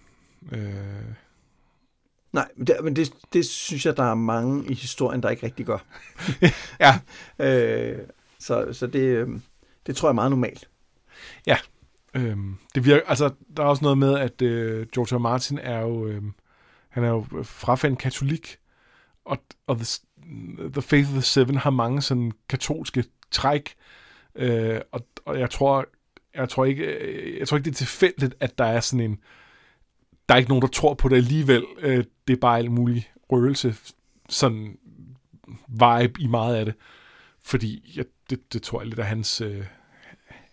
Øh, 0.51 0.73
Nej, 2.31 2.47
men 2.55 2.67
det, 2.67 2.75
men 2.83 2.95
det, 2.95 3.13
det 3.33 3.45
synes 3.45 3.85
jeg, 3.85 3.97
der 3.97 4.03
er 4.03 4.15
mange 4.15 4.65
i 4.65 4.73
historien, 4.73 5.23
der 5.23 5.29
ikke 5.29 5.45
rigtig 5.45 5.65
gør. 5.65 5.77
ja. 6.85 6.99
øh, 7.39 7.99
så 8.39 8.73
så 8.73 8.87
det, 8.87 8.99
øh, 8.99 9.29
det 9.87 9.95
tror 9.95 10.07
jeg 10.07 10.11
er 10.11 10.15
meget 10.15 10.31
normalt. 10.31 10.69
Ja. 11.47 11.57
Øh, 12.13 12.37
det 12.75 12.85
virker, 12.85 13.05
altså, 13.07 13.33
der 13.57 13.63
er 13.63 13.67
også 13.67 13.83
noget 13.83 13.97
med, 13.97 14.19
at 14.19 14.41
øh, 14.41 14.87
George 14.87 15.15
R. 15.15 15.19
Martin 15.19 15.57
er 15.57 15.79
jo, 15.79 16.07
øh, 16.07 16.21
han 16.89 17.03
er 17.03 17.09
jo 17.09 17.25
frafændt 17.43 17.99
katolik, 17.99 18.57
og, 19.25 19.37
og 19.67 19.77
the, 19.77 19.85
the 20.71 20.81
Faith 20.81 21.07
of 21.07 21.13
the 21.13 21.21
Seven 21.21 21.55
har 21.55 21.69
mange 21.69 22.01
sådan 22.01 22.31
katolske 22.49 23.03
træk, 23.31 23.75
øh, 24.35 24.81
og, 24.91 25.07
og 25.25 25.39
jeg 25.39 25.49
tror, 25.49 25.85
jeg 26.33 26.49
tror 26.49 26.65
ikke, 26.65 27.39
jeg 27.39 27.47
tror 27.47 27.57
ikke 27.57 27.65
det 27.65 27.71
er 27.71 27.77
tilfældigt, 27.77 28.35
at 28.39 28.57
der 28.57 28.65
er 28.65 28.79
sådan 28.79 29.11
en, 29.11 29.19
der 30.29 30.35
er 30.35 30.37
ikke 30.37 30.49
nogen, 30.49 30.61
der 30.61 30.67
tror 30.67 30.93
på 30.93 31.09
det 31.09 31.15
alligevel. 31.15 31.65
Øh, 31.79 32.03
det 32.27 32.33
er 32.33 32.39
bare 32.41 32.57
alt 32.57 32.71
mulig 32.71 33.11
røgelse, 33.31 33.75
sådan 34.29 34.77
vibe 35.67 36.21
i 36.21 36.27
meget 36.27 36.55
af 36.55 36.65
det. 36.65 36.73
Fordi 37.43 37.93
ja, 37.95 38.01
det, 38.29 38.53
det 38.53 38.61
tror 38.61 38.81
jeg 38.81 38.87
lidt 38.87 38.99
er 38.99 39.03
hans, 39.03 39.41
øh, 39.41 39.63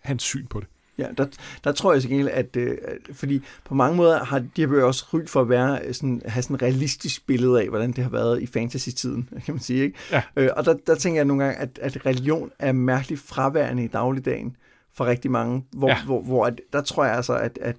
hans 0.01 0.23
syn 0.23 0.47
på 0.47 0.59
det. 0.59 0.67
Ja, 0.97 1.07
der, 1.17 1.25
der 1.63 1.71
tror 1.71 1.93
jeg 1.93 2.01
så 2.01 2.29
at, 2.31 2.55
øh, 2.55 2.77
fordi 3.13 3.41
på 3.65 3.75
mange 3.75 3.97
måder 3.97 4.23
har 4.23 4.39
de 4.39 4.47
her 4.57 4.67
bøger 4.67 4.85
også 4.85 5.05
ry 5.13 5.25
for 5.27 5.41
at 5.41 5.49
være 5.49 5.93
sådan, 5.93 6.21
have 6.25 6.43
sådan 6.43 6.55
et 6.55 6.61
realistisk 6.61 7.27
billede 7.27 7.61
af, 7.61 7.69
hvordan 7.69 7.91
det 7.91 8.03
har 8.03 8.11
været 8.11 8.41
i 8.41 8.45
fantasy-tiden, 8.45 9.29
kan 9.45 9.53
man 9.53 9.59
sige. 9.59 9.83
Ikke? 9.83 9.97
Ja. 10.11 10.21
Øh, 10.35 10.49
og 10.57 10.65
der, 10.65 10.75
der 10.87 10.95
tænker 10.95 11.17
jeg 11.17 11.25
nogle 11.25 11.43
gange, 11.43 11.59
at, 11.59 11.79
at 11.81 12.05
religion 12.05 12.51
er 12.59 12.71
mærkeligt 12.71 13.21
fraværende 13.21 13.83
i 13.83 13.87
dagligdagen 13.87 14.55
for 14.93 15.05
rigtig 15.05 15.31
mange, 15.31 15.65
hvor, 15.71 15.89
ja. 15.89 16.03
hvor, 16.05 16.21
hvor 16.21 16.45
at, 16.45 16.61
der 16.73 16.81
tror 16.81 17.05
jeg 17.05 17.15
altså, 17.15 17.33
at, 17.37 17.59
at, 17.61 17.75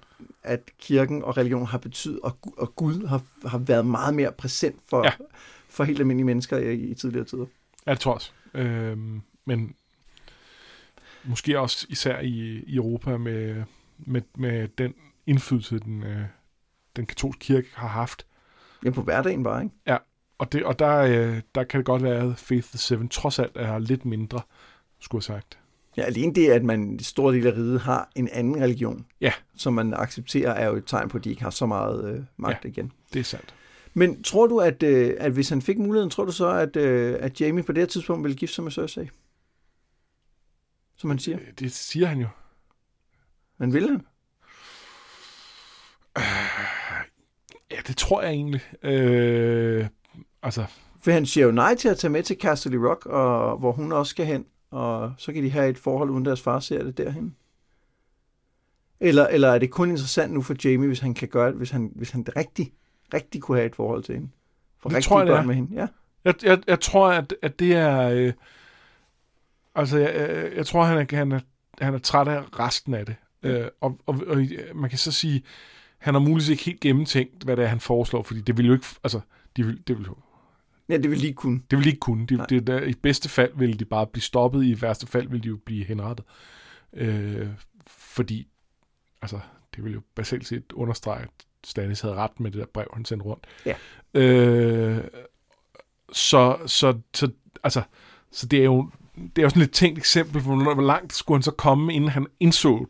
at 0.47 0.71
kirken 0.77 1.23
og 1.23 1.37
religion 1.37 1.65
har 1.65 1.77
betydet, 1.77 2.19
og, 2.19 2.37
og 2.57 2.75
Gud 2.75 3.07
har, 3.07 3.21
har 3.47 3.57
været 3.57 3.85
meget 3.85 4.13
mere 4.13 4.31
præsent 4.31 4.81
for, 4.89 5.03
ja. 5.03 5.11
for 5.69 5.83
helt 5.83 5.99
almindelige 5.99 6.25
mennesker 6.25 6.57
i, 6.57 6.73
i 6.73 6.93
tidligere 6.93 7.25
tider. 7.25 7.45
Ja, 7.87 7.91
det 7.91 7.99
tror 7.99 8.11
jeg 8.11 8.15
også. 8.15 8.31
Øhm, 8.53 9.21
men 9.45 9.75
måske 11.23 11.59
også 11.59 11.85
især 11.89 12.19
i, 12.19 12.63
i 12.67 12.75
Europa 12.75 13.17
med, 13.17 13.63
med, 13.97 14.21
med 14.35 14.67
den 14.67 14.93
indflydelse, 15.25 15.79
den, 15.79 16.03
øh, 16.03 16.25
den 16.95 17.05
katolske 17.05 17.39
kirke 17.39 17.67
har 17.73 17.87
haft. 17.87 18.25
Ja, 18.85 18.89
på 18.89 19.01
hverdagen 19.01 19.43
bare, 19.43 19.63
ikke? 19.63 19.75
Ja, 19.87 19.97
og, 20.37 20.51
det, 20.51 20.63
og 20.63 20.79
der, 20.79 20.97
øh, 20.97 21.41
der 21.55 21.63
kan 21.63 21.77
det 21.77 21.85
godt 21.85 22.03
være, 22.03 22.31
at 22.31 22.37
Faith 22.37 22.67
the 22.67 22.77
Seven 22.77 23.09
trods 23.09 23.39
alt 23.39 23.51
er 23.55 23.79
lidt 23.79 24.05
mindre, 24.05 24.41
skulle 24.99 25.19
jeg 25.19 25.23
sagt. 25.23 25.59
Ja, 25.97 26.01
alene 26.01 26.33
det, 26.33 26.49
at 26.51 26.63
man 26.63 26.99
i 26.99 27.03
stor 27.03 27.31
del 27.31 27.47
af 27.47 27.51
riget 27.51 27.81
har 27.81 28.09
en 28.15 28.29
anden 28.31 28.61
religion, 28.61 29.05
ja. 29.21 29.33
som 29.55 29.73
man 29.73 29.93
accepterer, 29.93 30.51
er 30.51 30.67
jo 30.67 30.75
et 30.75 30.83
tegn 30.87 31.09
på, 31.09 31.17
at 31.17 31.23
de 31.23 31.29
ikke 31.29 31.43
har 31.43 31.49
så 31.49 31.65
meget 31.65 32.13
øh, 32.13 32.23
magt 32.37 32.63
ja, 32.65 32.69
igen. 32.69 32.91
det 33.13 33.19
er 33.19 33.23
sandt. 33.23 33.53
Men 33.93 34.23
tror 34.23 34.47
du, 34.47 34.59
at, 34.59 34.83
øh, 34.83 35.13
at 35.19 35.31
hvis 35.31 35.49
han 35.49 35.61
fik 35.61 35.77
muligheden, 35.77 36.09
tror 36.09 36.25
du 36.25 36.31
så, 36.31 36.49
at, 36.49 36.75
øh, 36.75 37.17
at 37.19 37.41
Jamie 37.41 37.63
på 37.63 37.71
det 37.71 37.81
her 37.81 37.87
tidspunkt 37.87 38.23
ville 38.23 38.37
gifte 38.37 38.55
sig 38.55 38.63
med 38.63 38.71
Cersei? 38.71 39.09
Som 40.97 41.09
han 41.09 41.19
siger. 41.19 41.37
Det 41.59 41.71
siger 41.71 42.07
han 42.07 42.19
jo. 42.19 42.27
Men 43.57 43.73
vil 43.73 43.89
han? 43.89 44.01
Ja, 47.71 47.77
det 47.87 47.97
tror 47.97 48.21
jeg 48.21 48.31
egentlig. 48.31 48.61
Øh, 48.83 49.87
altså... 50.43 50.65
For 51.01 51.11
han 51.11 51.25
siger 51.25 51.45
jo 51.45 51.51
nej 51.51 51.75
til 51.75 51.89
at 51.89 51.97
tage 51.97 52.11
med 52.11 52.23
til 52.23 52.37
Castle 52.41 52.89
Rock, 52.89 53.05
og, 53.05 53.57
hvor 53.57 53.71
hun 53.71 53.91
også 53.91 54.09
skal 54.09 54.25
hen 54.25 54.45
og 54.71 55.13
så 55.17 55.33
kan 55.33 55.43
de 55.43 55.51
have 55.51 55.69
et 55.69 55.77
forhold, 55.77 56.09
uden 56.09 56.25
deres 56.25 56.41
far 56.41 56.59
ser 56.59 56.83
det 56.83 56.97
derhen. 56.97 57.35
Eller, 58.99 59.27
eller 59.27 59.47
er 59.49 59.59
det 59.59 59.71
kun 59.71 59.89
interessant 59.89 60.33
nu 60.33 60.41
for 60.41 60.55
Jamie, 60.63 60.87
hvis 60.87 60.99
han 60.99 61.13
kan 61.13 61.27
gøre 61.27 61.47
det, 61.47 61.55
hvis 61.55 61.69
han, 61.69 61.91
hvis 61.95 62.11
han 62.11 62.25
rigtig, 62.35 62.73
rigtig 63.13 63.41
kunne 63.41 63.57
have 63.57 63.65
et 63.65 63.75
forhold 63.75 64.03
til 64.03 64.15
hende? 64.15 64.29
For 64.79 64.89
det 64.89 65.03
tror 65.03 65.19
jeg, 65.19 65.27
børn 65.27 65.47
med 65.47 65.55
hende, 65.55 65.75
ja. 65.75 65.87
Jeg, 66.25 66.43
jeg, 66.43 66.59
jeg 66.67 66.79
tror, 66.79 67.09
at, 67.09 67.35
at 67.41 67.59
det 67.59 67.73
er... 67.73 68.09
Øh, 68.09 68.33
altså, 69.75 69.97
jeg, 69.97 70.15
jeg, 70.15 70.51
jeg 70.55 70.65
tror, 70.65 70.83
han 70.83 70.97
er, 70.97 71.15
han, 71.15 71.31
er, 71.31 71.39
han 71.81 71.93
er 71.93 71.97
træt 71.97 72.27
af 72.27 72.59
resten 72.59 72.93
af 72.93 73.05
det. 73.05 73.15
Ja. 73.43 73.49
Øh, 73.49 73.69
og, 73.81 73.99
og, 74.05 74.15
og 74.27 74.47
man 74.75 74.89
kan 74.89 74.99
så 74.99 75.11
sige, 75.11 75.43
han 75.97 76.13
har 76.13 76.21
muligvis 76.21 76.49
ikke 76.49 76.63
helt 76.63 76.79
gennemtænkt, 76.79 77.43
hvad 77.43 77.57
det 77.57 77.63
er, 77.63 77.67
han 77.67 77.79
foreslår, 77.79 78.23
fordi 78.23 78.41
det 78.41 78.57
vil 78.57 78.65
jo 78.65 78.73
ikke... 78.73 78.85
Altså, 79.03 79.19
de 79.57 79.65
vil, 79.65 79.87
det 79.87 79.97
vil 79.97 80.05
jo 80.05 80.15
Ja, 80.89 80.97
det 80.97 81.11
vil 81.11 81.21
de 81.21 81.27
ikke 81.27 81.35
kunne. 81.35 81.61
Det 81.71 81.77
vil 81.77 81.85
de 81.85 81.89
ikke 81.89 81.99
kunne. 81.99 82.27
De, 82.27 82.45
det, 82.49 82.67
der, 82.67 82.81
I 82.81 82.93
bedste 82.93 83.29
fald 83.29 83.51
vil 83.55 83.79
de 83.79 83.85
bare 83.85 84.07
blive 84.07 84.23
stoppet, 84.23 84.65
i 84.65 84.81
værste 84.81 85.07
fald 85.07 85.29
vil 85.29 85.43
de 85.43 85.47
jo 85.47 85.57
blive 85.65 85.85
henrettet. 85.85 86.25
Øh, 86.93 87.47
fordi, 87.87 88.47
altså, 89.21 89.39
det 89.75 89.83
vil 89.83 89.93
jo 89.93 90.01
basalt 90.15 90.47
set 90.47 90.71
understrege, 90.73 91.23
at 91.23 91.29
Stanis 91.63 92.01
havde 92.01 92.15
ret 92.15 92.39
med 92.39 92.51
det 92.51 92.59
der 92.59 92.65
brev, 92.65 92.87
han 92.93 93.05
sendte 93.05 93.25
rundt. 93.25 93.47
Ja. 93.65 93.75
Øh, 94.13 95.03
så, 96.11 96.57
så, 96.65 96.99
så, 97.13 97.31
altså, 97.63 97.81
så 98.31 98.45
det 98.45 98.59
er 98.59 98.63
jo 98.63 98.91
det 99.15 99.37
er 99.37 99.43
jo 99.43 99.49
sådan 99.49 99.63
et 99.63 99.71
tænkt 99.71 99.97
eksempel 99.97 100.41
på, 100.41 100.55
hvor 100.55 100.81
langt 100.81 101.13
skulle 101.13 101.37
han 101.37 101.43
så 101.43 101.51
komme, 101.51 101.93
inden 101.93 102.09
han 102.09 102.27
indså 102.39 102.85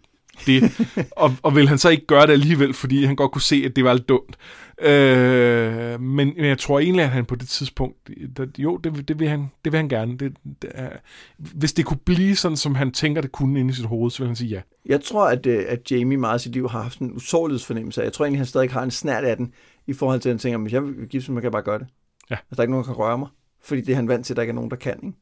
det, 0.45 0.63
og, 1.11 1.35
og 1.43 1.55
vil 1.55 1.67
han 1.67 1.77
så 1.77 1.89
ikke 1.89 2.05
gøre 2.05 2.27
det 2.27 2.33
alligevel, 2.33 2.73
fordi 2.73 3.03
han 3.03 3.15
godt 3.15 3.31
kunne 3.31 3.41
se, 3.41 3.63
at 3.65 3.75
det 3.75 3.83
var 3.83 3.93
lidt 3.93 4.09
dumt. 4.09 4.37
Øh, 4.81 6.01
men, 6.01 6.33
men 6.35 6.45
jeg 6.45 6.57
tror 6.57 6.79
egentlig, 6.79 7.03
at 7.03 7.09
han 7.09 7.25
på 7.25 7.35
det 7.35 7.47
tidspunkt, 7.47 8.09
der, 8.37 8.45
jo, 8.57 8.77
det, 8.77 9.07
det, 9.07 9.19
vil 9.19 9.29
han, 9.29 9.51
det 9.65 9.71
vil 9.71 9.77
han 9.77 9.89
gerne. 9.89 10.17
Det, 10.17 10.33
det 10.61 10.71
er, 10.73 10.89
hvis 11.37 11.73
det 11.73 11.85
kunne 11.85 11.99
blive 12.05 12.35
sådan, 12.35 12.57
som 12.57 12.75
han 12.75 12.91
tænker, 12.91 13.21
det 13.21 13.31
kunne 13.31 13.59
inde 13.59 13.71
i 13.71 13.73
sit 13.73 13.85
hoved, 13.85 14.11
så 14.11 14.19
vil 14.19 14.27
han 14.27 14.35
sige 14.35 14.49
ja. 14.49 14.61
Jeg 14.85 15.01
tror, 15.01 15.27
at, 15.27 15.45
øh, 15.45 15.65
at 15.67 15.91
Jamie 15.91 16.17
meget 16.17 16.39
i 16.39 16.43
sit 16.43 16.53
liv 16.53 16.69
har 16.69 16.81
haft 16.81 16.99
en 16.99 17.11
usårlighedsfornemmelse. 17.15 18.01
Jeg 18.01 18.13
tror 18.13 18.25
egentlig, 18.25 18.39
han 18.39 18.45
stadig 18.45 18.71
har 18.71 18.83
en 18.83 18.91
snært 18.91 19.23
af 19.23 19.37
den, 19.37 19.53
i 19.87 19.93
forhold 19.93 20.19
til, 20.19 20.29
at 20.29 20.33
han 20.33 20.39
tænker, 20.39 20.59
hvis 20.59 20.73
jeg 20.73 20.83
vil 20.83 21.07
give 21.07 21.21
så 21.21 21.33
kan 21.33 21.43
jeg 21.43 21.51
bare 21.51 21.61
gøre 21.61 21.79
det. 21.79 21.87
Ja. 22.29 22.35
Altså, 22.35 22.55
der 22.55 22.59
er 22.59 22.63
ikke 22.63 22.71
nogen, 22.71 22.85
der 22.85 22.93
kan 22.93 22.99
røre 22.99 23.17
mig. 23.17 23.27
Fordi 23.61 23.81
det 23.81 23.91
er 23.91 23.95
han 23.95 24.07
vant 24.07 24.25
til, 24.25 24.33
at 24.33 24.35
der 24.35 24.41
ikke 24.41 24.51
er 24.51 24.55
nogen, 24.55 24.71
der 24.71 24.77
kan. 24.77 24.99
Ikke? 25.03 25.17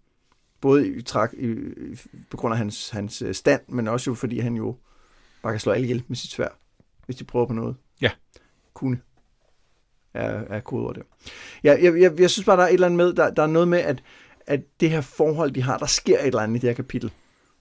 Både 0.62 0.88
i, 0.88 1.02
trak, 1.02 1.34
i, 1.34 1.56
på 2.30 2.38
grund 2.38 2.54
af 2.54 2.58
hans, 2.58 2.90
hans 2.90 3.22
øh, 3.22 3.34
stand, 3.34 3.62
men 3.70 3.88
også 3.88 4.12
jo 4.12 4.16
fordi 4.16 4.40
han 4.40 4.56
jo 4.56 4.78
bare 5.46 5.54
kan 5.54 5.60
slå 5.60 5.72
alle 5.72 5.84
ihjel 5.86 6.04
med 6.08 6.16
sit 6.16 6.32
svær, 6.32 6.48
hvis 7.06 7.16
de 7.16 7.24
prøver 7.24 7.46
på 7.46 7.54
noget. 7.54 7.76
Ja. 8.02 8.12
Kunne 8.74 9.00
er, 10.14 10.44
er 10.50 10.60
kodeord 10.60 10.96
der. 10.96 11.02
Ja, 11.64 11.76
jeg, 11.82 12.02
jeg, 12.02 12.20
jeg 12.20 12.30
synes 12.30 12.46
bare, 12.46 12.58
der 12.58 12.64
er 12.64 12.68
et 12.68 12.74
eller 12.74 12.88
andet 12.88 12.98
med, 12.98 13.14
der, 13.14 13.30
der 13.30 13.44
er 13.44 13.48
noget 13.48 13.68
med, 13.68 13.80
at, 13.80 14.04
at 14.48 14.62
det 14.80 14.90
her 14.90 15.02
forhold, 15.02 15.52
de 15.52 15.62
har, 15.62 15.78
der 15.78 15.86
sker 15.86 16.20
et 16.20 16.26
eller 16.26 16.40
andet 16.40 16.56
i 16.56 16.60
det 16.60 16.70
her 16.70 16.76
kapitel. 16.76 17.12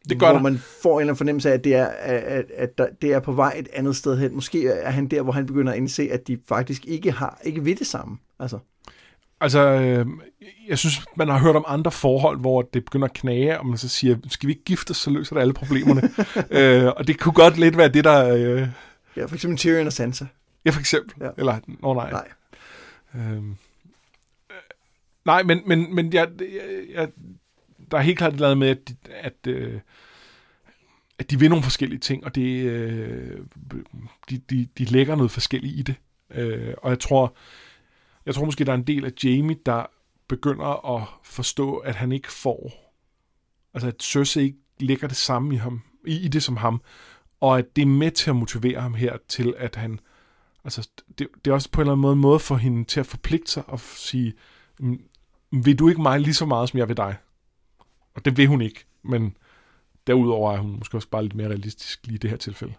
Det 0.08 0.20
gør 0.20 0.26
hvor 0.26 0.34
der. 0.34 0.42
man 0.42 0.58
får 0.58 0.90
en 0.90 1.00
eller 1.00 1.10
anden 1.10 1.16
fornemmelse 1.16 1.48
af, 1.50 1.54
at 1.54 1.64
det 1.64 1.74
er, 1.74 1.86
at, 1.86 2.50
at 2.50 2.78
der, 2.78 2.88
det 3.02 3.12
er 3.12 3.20
på 3.20 3.32
vej 3.32 3.54
et 3.58 3.68
andet 3.72 3.96
sted 3.96 4.18
hen. 4.18 4.34
Måske 4.34 4.68
er 4.68 4.90
han 4.90 5.06
der, 5.06 5.22
hvor 5.22 5.32
han 5.32 5.46
begynder 5.46 5.72
at 5.72 5.78
indse, 5.78 6.08
at 6.10 6.26
de 6.26 6.38
faktisk 6.48 6.86
ikke 6.86 7.12
har 7.12 7.40
ikke 7.44 7.64
ved 7.64 7.76
det 7.76 7.86
samme. 7.86 8.18
Altså. 8.38 8.58
Altså, 9.40 9.60
øh, 9.60 10.06
jeg 10.68 10.78
synes, 10.78 11.04
man 11.16 11.28
har 11.28 11.38
hørt 11.38 11.56
om 11.56 11.64
andre 11.66 11.90
forhold, 11.90 12.40
hvor 12.40 12.62
det 12.62 12.84
begynder 12.84 13.08
at 13.08 13.12
knage, 13.12 13.58
og 13.58 13.66
man 13.66 13.78
så 13.78 13.88
siger, 13.88 14.16
skal 14.28 14.46
vi 14.46 14.52
ikke 14.52 14.64
gifte 14.64 14.90
os, 14.90 14.96
så 14.96 15.10
løser 15.10 15.36
det 15.36 15.40
alle 15.40 15.54
problemerne. 15.54 16.02
øh, 16.50 16.92
og 16.96 17.06
det 17.06 17.20
kunne 17.20 17.32
godt 17.32 17.58
lidt 17.58 17.76
være 17.76 17.88
det, 17.88 18.04
der... 18.04 18.34
Øh... 18.34 18.68
Ja, 19.16 19.24
for 19.24 19.34
eksempel 19.34 19.58
Tyrion 19.58 19.86
og 19.86 19.92
Sansa. 19.92 20.24
Ja, 20.64 20.70
for 20.70 20.80
eksempel. 20.80 21.14
Ja. 21.20 21.30
Eller, 21.38 21.58
nå 21.66 21.76
oh, 21.82 21.96
nej. 21.96 22.10
Nej. 22.10 22.28
Øhm, 23.14 23.50
øh, 24.50 24.56
nej, 25.24 25.42
men, 25.42 25.62
men, 25.66 25.94
men 25.94 26.12
jeg, 26.12 26.28
jeg, 26.40 26.84
jeg, 26.94 27.08
der 27.90 27.98
er 27.98 28.02
helt 28.02 28.18
klart 28.18 28.36
noget 28.36 28.58
med, 28.58 28.68
at, 28.68 28.92
at, 29.10 29.46
øh, 29.46 29.80
at 31.18 31.30
de 31.30 31.38
vil 31.38 31.48
nogle 31.50 31.62
forskellige 31.62 32.00
ting, 32.00 32.24
og 32.24 32.34
det, 32.34 32.64
øh, 32.64 33.38
de, 34.30 34.38
de, 34.50 34.68
de 34.78 34.84
lægger 34.84 35.16
noget 35.16 35.30
forskelligt 35.30 35.78
i 35.78 35.82
det. 35.82 35.94
Øh, 36.30 36.74
og 36.82 36.90
jeg 36.90 36.98
tror, 36.98 37.36
jeg 38.26 38.34
tror 38.34 38.44
måske, 38.44 38.64
der 38.64 38.72
er 38.72 38.76
en 38.76 38.86
del 38.86 39.04
af 39.04 39.12
Jamie, 39.24 39.56
der 39.66 39.86
begynder 40.28 40.96
at 40.96 41.08
forstå, 41.24 41.76
at 41.76 41.94
han 41.94 42.12
ikke 42.12 42.32
får, 42.32 42.72
altså 43.74 43.88
at 43.88 44.02
Cersei 44.02 44.42
ikke 44.42 44.58
lægger 44.80 45.08
det 45.08 45.16
samme 45.16 45.54
i, 45.54 45.56
ham, 45.56 45.82
i, 46.06 46.16
i 46.16 46.28
det 46.28 46.42
som 46.42 46.56
ham, 46.56 46.82
og 47.40 47.58
at 47.58 47.76
det 47.76 47.82
er 47.82 47.86
med 47.86 48.10
til 48.10 48.30
at 48.30 48.36
motivere 48.36 48.80
ham 48.80 48.94
her 48.94 49.16
til, 49.28 49.54
at 49.58 49.76
han, 49.76 50.00
altså 50.64 50.88
det, 51.18 51.28
det 51.44 51.50
er 51.50 51.54
også 51.54 51.70
på 51.70 51.80
en 51.80 51.82
eller 51.82 51.92
anden 51.92 52.02
måde 52.02 52.12
en 52.12 52.20
måde 52.20 52.38
for 52.38 52.56
hende 52.56 52.84
til 52.84 53.00
at 53.00 53.06
forpligte 53.06 53.52
sig 53.52 53.68
og 53.68 53.80
sige, 53.80 54.34
mm, 54.80 55.00
mm, 55.52 55.66
vil 55.66 55.78
du 55.78 55.88
ikke 55.88 56.02
mig 56.02 56.20
lige 56.20 56.34
så 56.34 56.46
meget, 56.46 56.68
som 56.68 56.78
jeg 56.78 56.88
vil 56.88 56.96
dig? 56.96 57.16
Og 58.14 58.24
det 58.24 58.36
vil 58.36 58.46
hun 58.46 58.60
ikke, 58.60 58.84
men 59.02 59.36
derudover 60.06 60.52
er 60.52 60.58
hun 60.58 60.78
måske 60.78 60.96
også 60.96 61.08
bare 61.08 61.22
lidt 61.22 61.34
mere 61.34 61.48
realistisk 61.48 62.06
lige 62.06 62.14
i 62.14 62.18
det 62.18 62.30
her 62.30 62.36
tilfælde. 62.36 62.74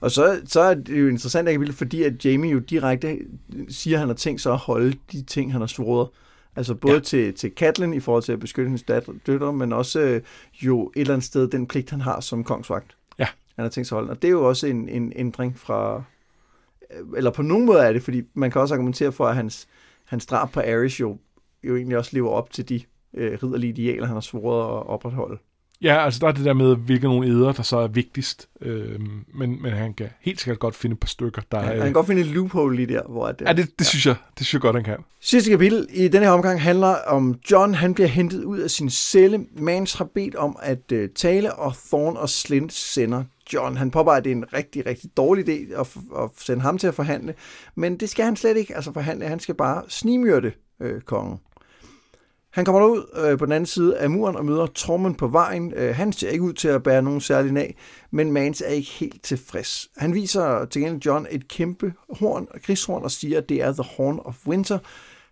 Og 0.00 0.10
så, 0.10 0.40
så 0.46 0.60
er 0.60 0.74
det 0.74 1.00
jo 1.00 1.08
interessant, 1.08 1.48
kapitel, 1.48 1.74
fordi 1.74 2.02
at 2.02 2.24
Jamie 2.24 2.50
jo 2.50 2.58
direkte 2.58 3.18
siger, 3.68 3.96
at 3.96 4.00
han 4.00 4.08
har 4.08 4.14
tænkt 4.14 4.40
sig 4.40 4.52
at 4.52 4.58
holde 4.58 4.98
de 5.12 5.22
ting, 5.22 5.52
han 5.52 5.60
har 5.60 5.68
svoret. 5.68 6.08
Altså 6.56 6.74
både 6.74 6.94
ja. 6.94 7.00
til, 7.00 7.34
til 7.34 7.52
Catelyn 7.56 7.94
i 7.94 8.00
forhold 8.00 8.22
til 8.22 8.32
at 8.32 8.40
beskytte 8.40 8.68
hendes 8.68 8.84
døtre, 9.26 9.52
men 9.52 9.72
også 9.72 10.00
øh, 10.00 10.22
jo 10.62 10.92
et 10.96 11.00
eller 11.00 11.14
andet 11.14 11.26
sted 11.26 11.48
den 11.48 11.66
pligt, 11.66 11.90
han 11.90 12.00
har 12.00 12.20
som 12.20 12.44
kongsvagt. 12.44 12.96
Ja. 13.18 13.26
Han 13.56 13.62
har 13.62 13.70
tænkt 13.70 13.88
sig 13.88 13.96
at 13.96 14.00
holde. 14.00 14.10
Og 14.10 14.22
det 14.22 14.28
er 14.28 14.32
jo 14.32 14.48
også 14.48 14.66
en, 14.66 14.88
en 14.88 15.12
ændring 15.16 15.58
fra... 15.58 16.02
Eller 17.16 17.30
på 17.30 17.42
nogen 17.42 17.66
måde 17.66 17.78
er 17.78 17.92
det, 17.92 18.02
fordi 18.02 18.22
man 18.34 18.50
kan 18.50 18.60
også 18.60 18.74
argumentere 18.74 19.12
for, 19.12 19.26
at 19.26 19.34
hans, 19.34 19.68
hans 20.04 20.26
drab 20.26 20.50
på 20.52 20.60
Ares 20.60 21.00
jo 21.00 21.18
jo 21.64 21.76
egentlig 21.76 21.98
også 21.98 22.10
lever 22.12 22.30
op 22.30 22.50
til 22.50 22.68
de 22.68 22.80
øh, 23.14 23.38
ridderlige 23.42 23.70
idealer, 23.70 24.06
han 24.06 24.16
har 24.16 24.20
svoret 24.20 24.62
at 24.62 24.86
opretholde. 24.86 25.38
Ja, 25.82 26.04
altså 26.04 26.20
der 26.20 26.26
er 26.26 26.32
det 26.32 26.44
der 26.44 26.52
med, 26.52 26.76
hvilke 26.76 27.06
nogle 27.06 27.28
æder, 27.28 27.52
der 27.52 27.62
så 27.62 27.76
er 27.78 27.88
vigtigst. 27.88 28.48
Øh, 28.60 29.00
men, 29.34 29.62
men 29.62 29.72
han 29.72 29.94
kan 29.94 30.08
helt 30.20 30.40
sikkert 30.40 30.58
godt 30.58 30.74
finde 30.74 30.94
et 30.94 31.00
par 31.00 31.06
stykker, 31.06 31.42
der 31.52 31.58
Ja, 31.58 31.64
er... 31.64 31.70
han 31.70 31.82
kan 31.82 31.92
godt 31.92 32.06
finde 32.06 32.20
et 32.20 32.26
loophole 32.26 32.76
lige 32.76 32.86
der, 32.86 33.02
hvor 33.08 33.26
at, 33.26 33.42
Ja, 33.46 33.52
det, 33.52 33.78
det, 33.78 33.86
synes 33.86 34.06
jeg, 34.06 34.14
det 34.38 34.46
synes 34.46 34.52
jeg 34.52 34.60
godt, 34.60 34.76
han 34.76 34.84
kan. 34.84 34.96
Sidste 35.20 35.50
kapitel 35.50 35.86
i 35.90 36.08
denne 36.08 36.26
her 36.26 36.32
omgang 36.32 36.62
handler 36.62 36.94
om 37.06 37.34
John. 37.50 37.74
Han 37.74 37.94
bliver 37.94 38.08
hentet 38.08 38.44
ud 38.44 38.58
af 38.58 38.70
sin 38.70 38.90
celle. 38.90 39.46
Mans 39.56 39.94
har 39.94 40.04
bedt 40.14 40.34
om 40.34 40.56
at 40.62 40.92
uh, 40.92 40.98
tale, 41.16 41.54
og 41.54 41.74
Thorn 41.88 42.16
og 42.16 42.28
Slint 42.28 42.72
sender 42.72 43.24
John. 43.54 43.76
Han 43.76 43.90
påpeger, 43.90 44.18
at 44.18 44.24
det 44.24 44.32
er 44.32 44.36
en 44.36 44.52
rigtig, 44.52 44.86
rigtig 44.86 45.10
dårlig 45.16 45.48
idé 45.48 45.80
at, 45.80 45.86
at 46.18 46.30
sende 46.38 46.62
ham 46.62 46.78
til 46.78 46.86
at 46.86 46.94
forhandle. 46.94 47.34
Men 47.74 47.96
det 47.96 48.08
skal 48.08 48.24
han 48.24 48.36
slet 48.36 48.56
ikke 48.56 48.76
altså 48.76 48.92
forhandle. 48.92 49.26
Han 49.26 49.40
skal 49.40 49.54
bare 49.54 49.82
snimyrte 49.88 50.52
øh, 50.82 51.00
kongen. 51.00 51.38
Han 52.50 52.64
kommer 52.64 52.80
derud 52.80 53.04
øh, 53.26 53.38
på 53.38 53.44
den 53.44 53.52
anden 53.52 53.66
side 53.66 53.98
af 53.98 54.10
muren 54.10 54.36
og 54.36 54.44
møder 54.44 54.66
Tormund 54.66 55.14
på 55.14 55.26
vejen. 55.26 55.72
Øh, 55.76 55.94
han 55.94 56.12
ser 56.12 56.30
ikke 56.30 56.44
ud 56.44 56.52
til 56.52 56.68
at 56.68 56.82
bære 56.82 57.02
nogen 57.02 57.20
særlig 57.20 57.56
af, 57.56 57.76
men 58.10 58.32
Mans 58.32 58.60
er 58.60 58.68
ikke 58.68 58.90
helt 58.90 59.22
tilfreds. 59.22 59.88
Han 59.96 60.14
viser 60.14 60.64
til 60.64 60.82
gengæld 60.82 61.02
John 61.06 61.26
et 61.30 61.48
kæmpe 61.48 61.92
horn, 62.18 62.46
krigshorn 62.64 63.02
og 63.02 63.10
siger, 63.10 63.38
at 63.38 63.48
det 63.48 63.62
er 63.62 63.72
The 63.72 63.84
Horn 63.96 64.20
of 64.24 64.46
Winter. 64.46 64.78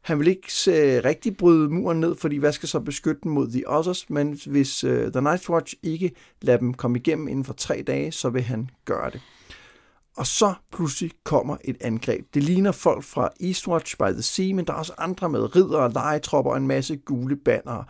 Han 0.02 0.18
vil 0.18 0.28
ikke 0.28 0.48
øh, 0.68 1.04
rigtig 1.04 1.36
bryde 1.36 1.68
muren 1.68 2.00
ned, 2.00 2.16
fordi 2.16 2.36
hvad 2.36 2.52
skal 2.52 2.68
så 2.68 2.80
beskytte 2.80 3.20
dem 3.24 3.32
mod 3.32 3.50
The 3.50 3.70
Others? 3.70 4.10
Men 4.10 4.40
hvis 4.46 4.84
øh, 4.84 5.12
The 5.12 5.20
Night's 5.20 5.50
Watch 5.50 5.74
ikke 5.82 6.10
lader 6.42 6.58
dem 6.58 6.74
komme 6.74 6.98
igennem 6.98 7.28
inden 7.28 7.44
for 7.44 7.52
tre 7.52 7.84
dage, 7.86 8.12
så 8.12 8.30
vil 8.30 8.42
han 8.42 8.70
gøre 8.84 9.10
det. 9.10 9.20
Og 10.16 10.26
så 10.26 10.54
pludselig 10.72 11.10
kommer 11.24 11.56
et 11.64 11.76
angreb. 11.80 12.26
Det 12.34 12.42
ligner 12.42 12.72
folk 12.72 13.04
fra 13.04 13.28
Eastwatch 13.40 13.96
by 13.96 14.12
the 14.12 14.22
Sea, 14.22 14.54
men 14.54 14.64
der 14.64 14.72
er 14.72 14.76
også 14.76 14.92
andre 14.98 15.28
med 15.28 15.56
ridder, 15.56 15.88
legetropper 15.88 16.50
og 16.50 16.56
en 16.56 16.66
masse 16.66 16.96
gule 16.96 17.36
bannere. 17.36 17.84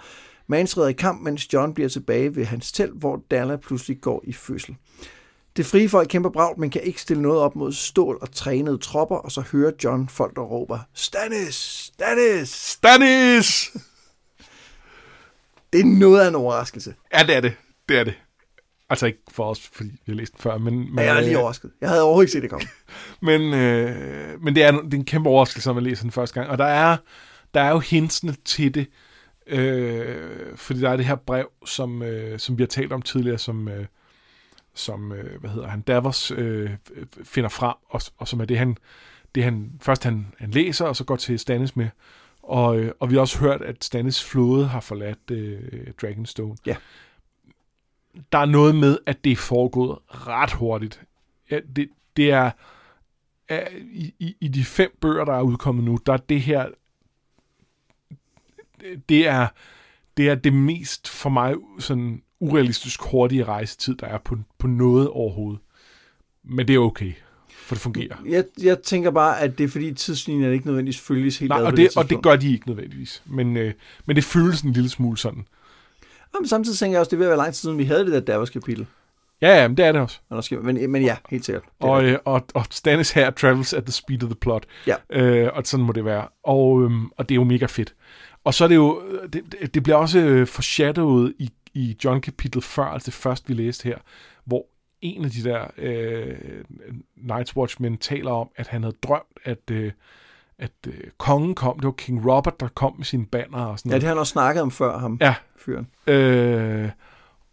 Mans 0.47 0.77
redder 0.77 0.89
i 0.89 0.93
kamp, 0.93 1.23
mens 1.23 1.53
John 1.53 1.75
bliver 1.75 1.89
tilbage 1.89 2.37
ved 2.37 2.45
hans 2.45 2.73
telt, 2.73 2.95
hvor 2.95 3.23
Dalla 3.31 3.57
pludselig 3.57 4.01
går 4.01 4.23
i 4.25 4.33
fødsel. 4.33 4.77
Det 5.57 5.67
frie 5.67 5.89
folk 5.89 6.09
kæmper 6.09 6.31
bragt, 6.31 6.59
men 6.59 6.71
kan 6.71 6.83
ikke 6.83 7.01
stille 7.01 7.23
noget 7.23 7.41
op 7.41 7.57
mod 7.57 7.73
stål 7.73 8.19
og 8.21 8.33
trænede 8.33 8.79
tropper, 8.79 9.17
og 9.17 9.33
så 9.33 9.41
hører 9.41 9.73
John 9.85 10.09
folk, 10.09 10.37
der 10.37 10.43
råber, 10.43 10.79
Stannis! 10.95 11.55
Stannis! 11.55 12.49
Stannis! 12.49 13.73
Det 15.73 15.81
er 15.81 15.85
noget 15.85 16.21
af 16.21 16.29
en 16.29 16.35
overraskelse. 16.35 16.95
Ja, 17.15 17.23
det 17.23 17.37
er 17.37 17.41
det. 17.41 17.55
Det 17.89 17.99
er 17.99 18.05
det. 18.05 18.15
Altså 18.89 19.07
ikke 19.07 19.19
for 19.31 19.51
os, 19.51 19.61
fordi 19.73 19.91
vi 19.91 20.13
har 20.13 20.15
læst 20.15 20.33
den 20.33 20.41
før, 20.41 20.59
men... 20.59 20.95
men 20.95 21.05
jeg 21.05 21.17
er 21.17 21.21
lige 21.21 21.35
øh, 21.35 21.41
overrasket. 21.41 21.71
Jeg 21.81 21.89
havde 21.89 22.03
overhovedet 22.03 22.25
ikke 22.25 22.33
set 22.33 22.43
det 22.43 22.51
komme. 22.51 22.67
Men, 23.39 23.55
øh, 23.55 24.43
men 24.43 24.55
det, 24.55 24.65
er, 24.65 24.71
det 24.71 24.95
er 24.95 24.99
en 24.99 25.05
kæmpe 25.05 25.29
overraskelse, 25.29 25.73
man 25.73 25.83
læser 25.83 26.03
den 26.03 26.11
første 26.11 26.35
gang. 26.35 26.51
Og 26.51 26.59
der 26.59 26.65
er, 26.65 26.97
der 27.55 27.61
er 27.61 27.71
jo 27.71 27.79
hintsene 27.79 28.35
til 28.45 28.75
det, 28.75 28.87
øh, 29.47 30.57
fordi 30.57 30.81
der 30.81 30.91
er 30.91 30.97
det 30.97 31.07
her 31.07 31.15
brev, 31.15 31.49
som, 31.67 32.03
øh, 32.03 32.39
som 32.39 32.59
vi 32.59 32.63
har 32.63 32.69
talt 32.69 32.93
om 32.93 33.03
tidligere, 33.03 33.39
som, 33.39 33.69
øh, 33.69 33.87
som 34.75 35.13
øh, 35.13 35.41
hvad 35.41 35.51
hedder 35.51 35.69
han, 35.69 35.81
Davos 35.81 36.31
øh, 36.37 36.71
finder 37.25 37.49
frem, 37.49 37.75
og, 37.89 38.01
og 38.19 38.29
som 38.29 38.41
er 38.41 38.45
det, 38.45 38.59
han, 38.59 38.77
det 39.35 39.45
han 39.45 39.71
først 39.83 40.05
han, 40.05 40.27
han 40.39 40.51
læser, 40.51 40.85
og 40.85 40.97
så 40.97 41.05
går 41.05 41.17
til 41.17 41.39
Stannis 41.39 41.77
med. 41.77 41.89
Og, 42.43 42.79
øh, 42.79 42.93
og 43.01 43.11
vi 43.11 43.15
har 43.15 43.21
også 43.21 43.39
hørt, 43.39 43.63
at 43.63 43.85
Stannis 43.85 44.25
flåde 44.25 44.67
har 44.67 44.81
forladt 44.81 45.31
øh, 45.31 45.61
Dragonstone. 46.03 46.57
Ja. 46.67 46.77
Der 48.33 48.39
er 48.39 48.47
noget 48.47 48.75
med, 48.75 48.99
at 49.07 49.25
det 49.25 49.33
er 49.33 49.37
foregået 49.37 49.99
ret 50.09 50.53
hurtigt. 50.53 51.03
Ja, 51.51 51.59
det, 51.77 51.89
det 52.17 52.31
er, 52.31 52.51
er 53.49 53.69
i, 53.93 54.15
i, 54.19 54.37
i 54.41 54.49
de 54.49 54.65
fem 54.65 54.99
bøger, 55.01 55.25
der 55.25 55.33
er 55.33 55.43
udkommet 55.43 55.85
nu, 55.85 55.99
der 56.07 56.13
er 56.13 56.17
det 56.17 56.41
her, 56.41 56.67
det 59.09 59.29
er, 59.29 59.49
det 60.17 60.29
er 60.29 60.35
det 60.35 60.53
mest 60.53 61.09
for 61.09 61.31
mig 61.31 61.55
sådan 61.79 62.23
urealistisk 62.41 63.01
hurtige 63.03 63.45
rejsetid, 63.45 63.95
der 63.95 64.07
er 64.07 64.19
på, 64.19 64.39
på 64.59 64.67
noget 64.67 65.09
overhovedet. 65.09 65.61
Men 66.45 66.69
det 66.69 66.75
er 66.75 66.79
okay, 66.79 67.13
for 67.49 67.75
det 67.75 67.83
fungerer. 67.83 68.17
Jeg, 68.27 68.45
jeg 68.63 68.83
tænker 68.83 69.11
bare, 69.11 69.41
at 69.41 69.59
det 69.59 69.65
er 69.65 69.69
fordi 69.69 69.95
tidslinjen 69.95 70.53
ikke 70.53 70.67
nødvendigvis 70.67 71.01
følges 71.01 71.39
helt 71.39 71.49
Nej, 71.49 71.59
ad 71.59 71.65
og 71.65 71.71
på 71.71 71.77
det, 71.77 71.97
og 71.97 72.11
det 72.11 72.23
gør 72.23 72.37
de 72.37 72.53
ikke 72.53 72.69
nødvendigvis. 72.69 73.23
Men, 73.27 73.57
øh, 73.57 73.75
men 74.07 74.17
det 74.17 74.25
føles 74.25 74.61
en 74.61 74.73
lille 74.73 74.89
smule 74.89 75.19
sådan. 75.19 75.47
Men 76.41 76.49
samtidig 76.49 76.79
tænker 76.79 76.95
jeg 76.95 77.01
også, 77.01 77.11
det 77.11 77.19
vil 77.19 77.29
være 77.29 77.37
lang 77.37 77.49
tid 77.55 77.61
siden, 77.61 77.79
vi 77.79 77.85
havde 77.85 78.05
det 78.05 78.13
der 78.13 78.21
Davos 78.21 78.51
kapitel. 78.51 78.87
Ja, 79.43 79.57
ja, 79.63 79.69
men 79.69 79.77
det 79.77 79.85
er 79.85 79.93
det 79.93 80.01
også. 80.01 80.19
Men, 80.31 80.43
skal, 80.43 80.63
men, 80.63 80.91
men 80.91 81.03
ja, 81.03 81.17
helt 81.31 81.45
sikkert. 81.45 81.63
Er 81.81 81.87
Og, 81.87 82.05
øh, 82.05 82.19
og, 82.25 82.45
og 82.55 82.67
Stannis 82.71 83.11
her 83.11 83.31
travels 83.31 83.73
at 83.73 83.85
the 83.85 83.93
speed 83.93 84.23
of 84.23 84.29
the 84.29 84.37
plot. 84.41 84.65
Ja. 84.87 84.95
Øh, 85.11 85.51
og 85.55 85.63
sådan 85.67 85.87
må 85.87 85.93
det 85.93 86.05
være. 86.05 86.29
Og, 86.45 86.83
øhm, 86.83 87.07
og 87.07 87.29
det 87.29 87.35
er 87.35 87.37
jo 87.37 87.45
mega 87.45 87.67
fedt. 87.67 87.95
Og 88.45 88.55
så 88.55 88.65
er 88.65 88.69
det 88.69 88.75
jo, 88.77 89.03
det, 89.33 89.43
det- 89.61 89.75
det 89.75 89.83
bliver 89.83 89.97
også 89.97 90.19
øh, 90.19 90.47
foreshadowet 90.47 91.35
i, 91.39 91.51
i 91.75 91.97
John 92.05 92.21
kapitel 92.21 92.63
før, 92.63 92.85
altså 92.85 93.07
det 93.07 93.15
første 93.15 93.49
vi 93.49 93.55
læste 93.55 93.85
her, 93.85 93.99
hvor 94.45 94.67
en 95.01 95.25
af 95.25 95.31
de 95.31 95.45
der 95.45 95.67
øh, 95.79 96.37
Night's 97.31 97.57
Watchmen 97.57 97.97
taler 97.99 98.31
om, 98.31 98.49
at 98.57 98.67
han 98.67 98.83
havde 98.83 98.97
drømt, 99.03 99.39
at, 99.45 99.71
øh, 99.71 99.93
at 100.59 100.73
øh, 100.87 100.95
kongen 101.19 101.55
kom. 101.55 101.77
Det 101.79 101.85
var 101.87 101.93
King 101.93 102.31
Robert, 102.33 102.61
der 102.61 102.69
kom 102.69 102.95
med 102.97 103.05
sine 103.05 103.27
banner 103.27 103.59
og 103.59 103.79
sådan 103.79 103.91
Ja, 103.93 103.97
det 103.97 104.03
har 104.03 104.09
han 104.11 104.19
også 104.19 104.31
snakket 104.33 104.63
om 104.63 104.71
før, 104.71 104.99
ham 104.99 105.19
Ja, 105.21 105.35
fyren. 105.59 105.87
Øh, 106.07 106.91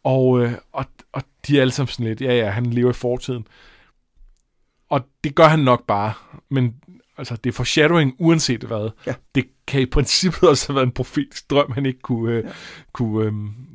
og, 0.04 0.42
øh, 0.44 0.52
og, 0.72 0.86
og 1.12 1.24
de 1.48 1.58
er 1.58 1.62
alle 1.62 1.72
sammen 1.72 1.88
sådan 1.88 2.06
lidt, 2.06 2.22
ja 2.22 2.34
ja, 2.34 2.50
han 2.50 2.66
lever 2.66 2.90
i 2.90 2.94
fortiden. 2.94 3.48
Og 4.90 5.02
det 5.24 5.36
gør 5.36 5.46
han 5.48 5.60
nok 5.60 5.88
bare, 5.88 6.14
men 6.50 6.76
altså, 7.18 7.36
det 7.36 7.50
er 7.50 7.54
foreshadowing 7.54 8.16
uanset 8.20 8.64
hvad. 8.64 8.90
Ja. 9.08 9.14
Det 9.36 9.46
kan 9.68 9.82
i 9.82 9.86
princippet 9.86 10.44
også 10.50 10.68
have 10.68 10.76
været 10.76 10.86
en 10.86 10.92
profetisk 10.92 11.50
drøm, 11.50 11.72
han 11.72 11.86
ikke 11.86 12.00
kunne, 12.02 12.32
øh, 12.34 12.44
Ja. 12.46 12.50
kunne, 12.94 13.26
øh, 13.26 13.34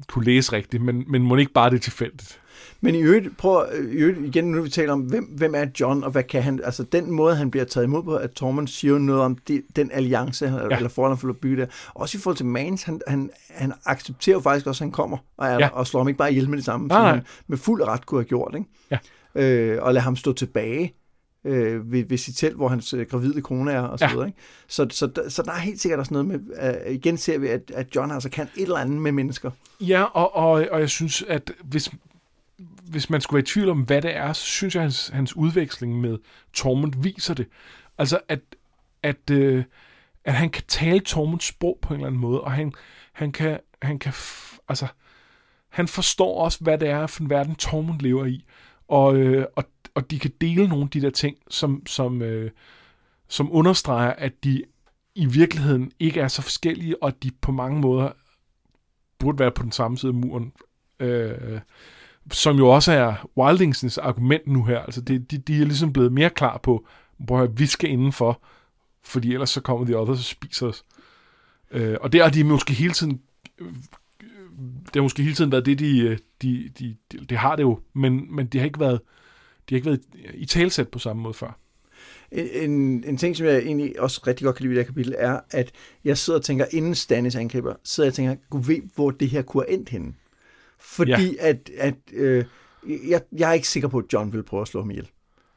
kunne 0.09 0.25
læse 0.25 0.53
rigtigt, 0.53 0.83
men, 0.83 1.05
men 1.09 1.23
må 1.23 1.37
ikke 1.37 1.53
bare 1.53 1.71
det 1.71 1.83
tilfældigt. 1.83 2.41
Men 2.81 2.95
i 2.95 2.99
øvrigt, 2.99 3.37
prøv 3.37 3.63
at- 3.63 3.85
i 3.85 3.97
øvrigt, 3.97 4.19
igen, 4.27 4.45
nu 4.45 4.63
vi 4.63 4.69
taler 4.69 4.93
om, 4.93 5.01
hvem, 5.01 5.25
hvem 5.25 5.55
er 5.55 5.67
John, 5.81 6.05
og 6.05 6.11
hvad 6.11 6.23
kan 6.23 6.43
han, 6.43 6.61
altså 6.65 6.83
den 6.83 7.11
måde, 7.11 7.37
han 7.37 7.51
bliver 7.51 7.65
taget 7.65 7.87
imod 7.87 8.03
på, 8.03 8.17
at 8.17 8.31
Tormund 8.31 8.69
siger 8.69 8.99
noget 8.99 9.23
om 9.23 9.37
det, 9.49 9.63
den 9.77 9.91
alliance, 9.93 10.47
ja. 10.47 10.77
eller 10.77 10.89
forhold, 10.89 11.13
han 11.13 11.19
får 11.19 11.29
at 11.29 11.37
bygge 11.37 11.57
der. 11.63 11.67
Også 11.95 12.19
i 12.19 12.21
forhold 12.21 12.37
til 12.37 12.47
Mans, 12.47 12.83
han, 12.83 13.01
han, 13.07 13.31
han 13.51 13.73
accepterer 13.85 14.41
faktisk 14.41 14.67
også, 14.67 14.85
at 14.85 14.87
han 14.87 14.93
kommer, 14.93 15.17
og, 15.37 15.47
er, 15.47 15.53
Ja. 15.59 15.69
og 15.69 15.87
slår 15.87 16.01
ham 16.01 16.09
ikke 16.09 16.19
bare 16.19 16.31
ihjel 16.31 16.49
med 16.49 16.57
det 16.57 16.65
samme, 16.65 16.87
Nej, 16.87 16.97
som 16.97 17.03
nej. 17.05 17.15
han 17.15 17.23
med 17.47 17.59
fuld 17.59 17.83
ret 17.83 18.07
kunne 18.07 18.21
have 18.21 18.29
gjort, 18.29 18.55
ikke? 18.55 18.67
Ja. 18.91 18.99
Øh, 19.35 19.83
og 19.83 19.95
lade 19.95 20.03
ham 20.05 20.17
stå 20.17 20.33
tilbage 20.33 20.95
øh, 21.45 21.93
ved, 21.93 22.05
ved 22.09 22.19
sit 22.19 22.37
telt, 22.37 22.57
hvor 22.57 22.69
hans 22.69 22.95
øh, 22.95 23.07
gravide 23.11 23.41
kone 23.43 23.73
er, 23.73 23.81
og 23.81 23.99
så 23.99 24.05
Ja. 24.05 24.11
videre, 24.13 24.27
ikke? 24.27 24.39
Så, 24.69 24.87
så, 24.91 25.07
der- 25.07 25.29
så 25.29 25.43
der 25.43 25.53
er 25.53 25.59
helt 25.59 25.81
sikkert 25.81 26.01
også 26.01 26.15
noget 26.15 26.27
med, 26.27 26.41
øh, 26.87 26.95
igen 26.95 27.17
ser 27.17 27.39
vi, 27.39 27.49
at, 27.49 27.73
at 27.75 27.97
John 27.97 28.11
altså 28.13 28.29
kan 28.31 28.49
et 28.57 28.63
eller 28.63 28.77
andet 28.77 28.97
med 29.03 29.13
mennesker. 29.13 29.51
Ja, 29.81 30.03
og, 30.03 30.37
og, 30.37 30.67
og 30.71 30.81
jeg 30.81 30.89
synes, 30.89 31.23
at 31.29 31.53
hvis, 31.65 31.91
hvis 32.91 33.11
man 33.11 33.21
skulle 33.21 33.39
være 33.39 33.43
i 33.43 33.47
tvivl 33.47 33.69
om, 33.69 33.81
hvad 33.81 34.03
det 34.03 34.17
er, 34.17 34.33
så 34.33 34.43
synes 34.47 34.75
jeg, 34.75 34.81
at 34.81 34.85
hans, 34.85 35.09
hans 35.09 35.37
udveksling 35.37 36.01
med 36.01 36.19
Tormund 36.53 37.03
viser 37.03 37.35
det. 37.35 37.47
Altså, 37.99 38.21
at, 38.29 38.41
at, 39.03 39.31
øh, 39.31 39.65
at 40.25 40.35
han 40.35 40.51
kan 40.51 40.63
tale 40.69 41.01
Tormunds 41.01 41.45
sprog 41.45 41.79
på 41.83 41.95
en 41.95 42.01
eller 42.01 42.07
anden 42.07 42.21
måde, 42.21 42.41
og 42.41 42.53
han, 42.53 42.73
han 43.13 43.33
kan, 43.33 43.61
han 43.83 43.99
kan 43.99 44.13
f- 44.13 44.59
altså, 44.69 44.87
han 45.69 45.89
forstår 45.89 46.45
også, 46.45 46.59
hvad 46.61 46.79
det 46.79 46.89
er 46.89 47.07
for 47.07 47.23
en 47.23 47.31
verden, 47.31 47.55
Tormund 47.55 48.01
lever 48.01 48.27
i, 48.27 48.45
og, 48.89 49.17
øh, 49.17 49.47
og, 49.57 49.65
og 49.95 50.11
de 50.11 50.19
kan 50.19 50.33
dele 50.41 50.69
nogle 50.69 50.85
af 50.85 50.91
de 50.91 51.01
der 51.01 51.11
ting, 51.11 51.37
som, 51.51 51.87
som, 51.87 52.23
øh, 52.23 52.51
som 53.29 53.49
understreger, 53.53 54.13
at 54.13 54.45
de 54.45 54.63
i 55.15 55.27
virkeligheden 55.27 55.93
ikke 55.99 56.21
er 56.21 56.29
så 56.29 56.43
forskellige, 56.43 57.03
og 57.03 57.09
at 57.09 57.23
de 57.23 57.31
på 57.41 57.53
mange 57.53 57.81
måder 57.81 58.11
burde 59.19 59.39
være 59.39 59.51
på 59.51 59.63
den 59.63 59.73
samme 59.73 59.99
side 59.99 60.11
af 60.11 60.15
muren. 60.15 60.53
Øh, 61.01 61.61
som 62.33 62.57
jo 62.57 62.69
også 62.69 62.93
er 62.93 63.29
Wildingsens 63.37 63.99
argument 63.99 64.47
nu 64.47 64.65
her. 64.65 64.79
Altså, 64.79 65.01
det, 65.01 65.31
de, 65.31 65.39
de 65.39 65.61
er 65.61 65.65
ligesom 65.65 65.93
blevet 65.93 66.13
mere 66.13 66.31
klar 66.31 66.59
på, 66.59 66.87
hvor 67.17 67.47
vi 67.47 67.67
skal 67.67 67.91
indenfor, 67.91 68.43
fordi 69.05 69.33
ellers 69.33 69.51
så 69.51 69.61
kommer 69.61 69.87
de 69.87 69.95
others 69.95 70.19
og 70.19 70.25
spiser 70.25 70.67
os. 70.67 70.85
Øh, 71.71 71.97
og 72.01 72.13
det 72.13 72.23
har 72.23 72.31
de 72.31 72.45
måske 72.45 72.73
hele 72.73 72.93
tiden 72.93 73.21
øh, 73.59 73.67
det 74.85 74.95
har 74.95 75.03
måske 75.03 75.23
hele 75.23 75.35
tiden 75.35 75.53
været 75.53 75.67
det, 75.67 75.79
de, 75.79 76.01
øh, 76.01 76.19
de, 76.43 76.71
de, 76.79 76.97
de, 77.13 77.27
de 77.27 77.37
har 77.37 77.57
det 77.57 77.63
jo, 77.63 77.81
men, 77.93 78.37
men 78.37 78.47
det 78.47 78.61
har 78.61 78.67
ikke 78.67 78.81
været 78.81 79.01
de 79.69 79.75
har 79.75 79.77
ikke 79.77 79.87
været 79.87 80.01
i 80.35 80.47
talsæt 80.47 80.89
på 80.89 80.99
samme 80.99 81.23
måde 81.23 81.35
før. 81.35 81.59
En, 82.33 83.05
en 83.05 83.17
ting, 83.17 83.37
som 83.37 83.47
jeg 83.47 83.59
egentlig 83.59 84.01
også 84.01 84.21
rigtig 84.27 84.45
godt 84.45 84.57
kan 84.57 84.63
lide 84.63 84.75
i 84.75 84.77
det 84.77 84.85
her 84.85 84.93
kapitel, 84.93 85.15
er, 85.19 85.41
at 85.51 85.73
jeg 86.05 86.19
sidder 86.19 86.39
og 86.39 86.45
tænker, 86.45 86.67
inden 86.71 86.95
Stannis 86.95 87.37
angriber, 87.37 87.75
sidder 87.85 88.07
jeg 88.07 88.11
og 88.11 88.15
tænker, 88.15 88.37
gud 88.51 88.65
ved, 88.65 88.83
hvor 88.95 89.11
det 89.11 89.29
her 89.29 89.43
kunne 89.43 89.65
have 89.69 89.79
endt 89.79 89.89
henne. 89.89 90.15
Fordi 90.89 91.37
ja. 91.37 91.49
at, 91.49 91.71
at 91.79 91.95
øh, 92.13 92.45
jeg, 93.09 93.21
jeg 93.33 93.49
er 93.49 93.53
ikke 93.53 93.69
sikker 93.69 93.89
på, 93.89 93.99
at 93.99 94.05
John 94.13 94.33
vil 94.33 94.43
prøve 94.43 94.61
at 94.61 94.69
slå 94.69 94.81
ham 94.81 94.91
ihjel. 94.91 95.09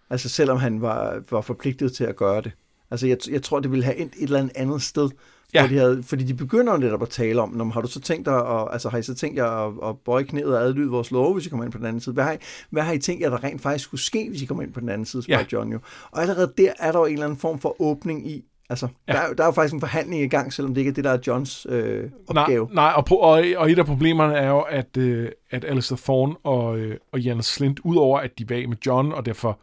Altså 0.09 0.29
selvom 0.29 0.57
han 0.57 0.81
var, 0.81 1.21
var 1.31 1.41
forpligtet 1.41 1.93
til 1.93 2.03
at 2.03 2.15
gøre 2.15 2.41
det. 2.41 2.51
Altså 2.91 3.07
jeg, 3.07 3.17
jeg 3.29 3.43
tror, 3.43 3.59
det 3.59 3.71
ville 3.71 3.85
have 3.85 3.97
endt 3.97 4.13
et 4.17 4.23
eller 4.23 4.39
andet 4.39 4.51
andet 4.55 4.81
sted. 4.81 5.09
Ja. 5.53 5.61
Hvor 5.61 5.67
de 5.67 5.77
havde, 5.77 6.03
fordi 6.03 6.23
de 6.23 6.33
begynder 6.33 6.77
netop 6.77 7.01
at 7.01 7.09
tale 7.09 7.41
om, 7.41 7.49
når, 7.49 7.65
har 7.65 7.81
du 7.81 7.87
så 7.87 7.99
tænkt 7.99 8.25
dig, 8.25 8.35
at, 8.35 8.67
altså 8.71 8.89
har 8.89 8.97
I 8.97 9.03
så 9.03 9.15
tænkt 9.15 9.37
jer 9.37 9.45
at, 9.45 9.89
at 9.89 9.95
bøje 10.05 10.23
knæet 10.23 10.57
og 10.57 10.63
adlyde 10.63 10.89
vores 10.89 11.11
love, 11.11 11.33
hvis 11.33 11.45
I 11.45 11.49
kommer 11.49 11.63
ind 11.63 11.71
på 11.71 11.77
den 11.77 11.85
anden 11.85 12.01
side? 12.01 12.13
Hvad 12.13 12.23
har 12.23 12.31
I, 12.31 12.37
hvad 12.69 12.83
har 12.83 12.93
I 12.93 12.99
tænkt 12.99 13.21
jer, 13.21 13.29
der 13.29 13.43
rent 13.43 13.61
faktisk 13.61 13.85
skulle 13.85 14.01
ske, 14.01 14.29
hvis 14.29 14.41
I 14.41 14.45
kommer 14.45 14.63
ind 14.63 14.73
på 14.73 14.79
den 14.79 14.89
anden 14.89 15.05
side, 15.05 15.23
spørger 15.23 15.41
Ja. 15.41 15.57
John 15.57 15.71
jo. 15.71 15.79
Og 16.11 16.21
allerede 16.21 16.53
der 16.57 16.73
er 16.79 16.91
der 16.91 16.99
jo 16.99 17.05
en 17.05 17.13
eller 17.13 17.25
anden 17.25 17.39
form 17.39 17.59
for 17.59 17.81
åbning 17.81 18.27
i, 18.29 18.45
Altså, 18.71 18.87
ja. 19.07 19.13
der, 19.13 19.19
er, 19.19 19.33
der 19.33 19.43
er 19.43 19.47
jo 19.47 19.51
faktisk 19.51 19.73
en 19.73 19.79
forhandling 19.79 20.23
i 20.23 20.27
gang, 20.27 20.53
selvom 20.53 20.73
det 20.73 20.81
ikke 20.81 20.89
er 20.89 20.93
det, 20.93 21.03
der 21.03 21.11
er 21.11 21.17
Johns 21.27 21.67
øh, 21.69 22.09
opgave. 22.27 22.65
Nej, 22.65 22.73
nej 22.73 22.93
og, 22.95 23.05
på, 23.05 23.15
og, 23.15 23.43
og 23.57 23.71
et 23.71 23.79
af 23.79 23.85
problemerne 23.85 24.33
er 24.33 24.47
jo, 24.47 24.59
at, 24.59 24.97
øh, 24.97 25.29
at 25.49 25.65
Alistair 25.65 25.97
Thorne 25.97 26.35
og, 26.43 26.77
øh, 26.77 26.97
og 27.11 27.19
Janus 27.19 27.45
Slint, 27.45 27.79
udover 27.79 28.19
at 28.19 28.39
de 28.39 28.49
var 28.49 28.67
med 28.67 28.77
John, 28.85 29.11
og 29.11 29.25
derfor 29.25 29.59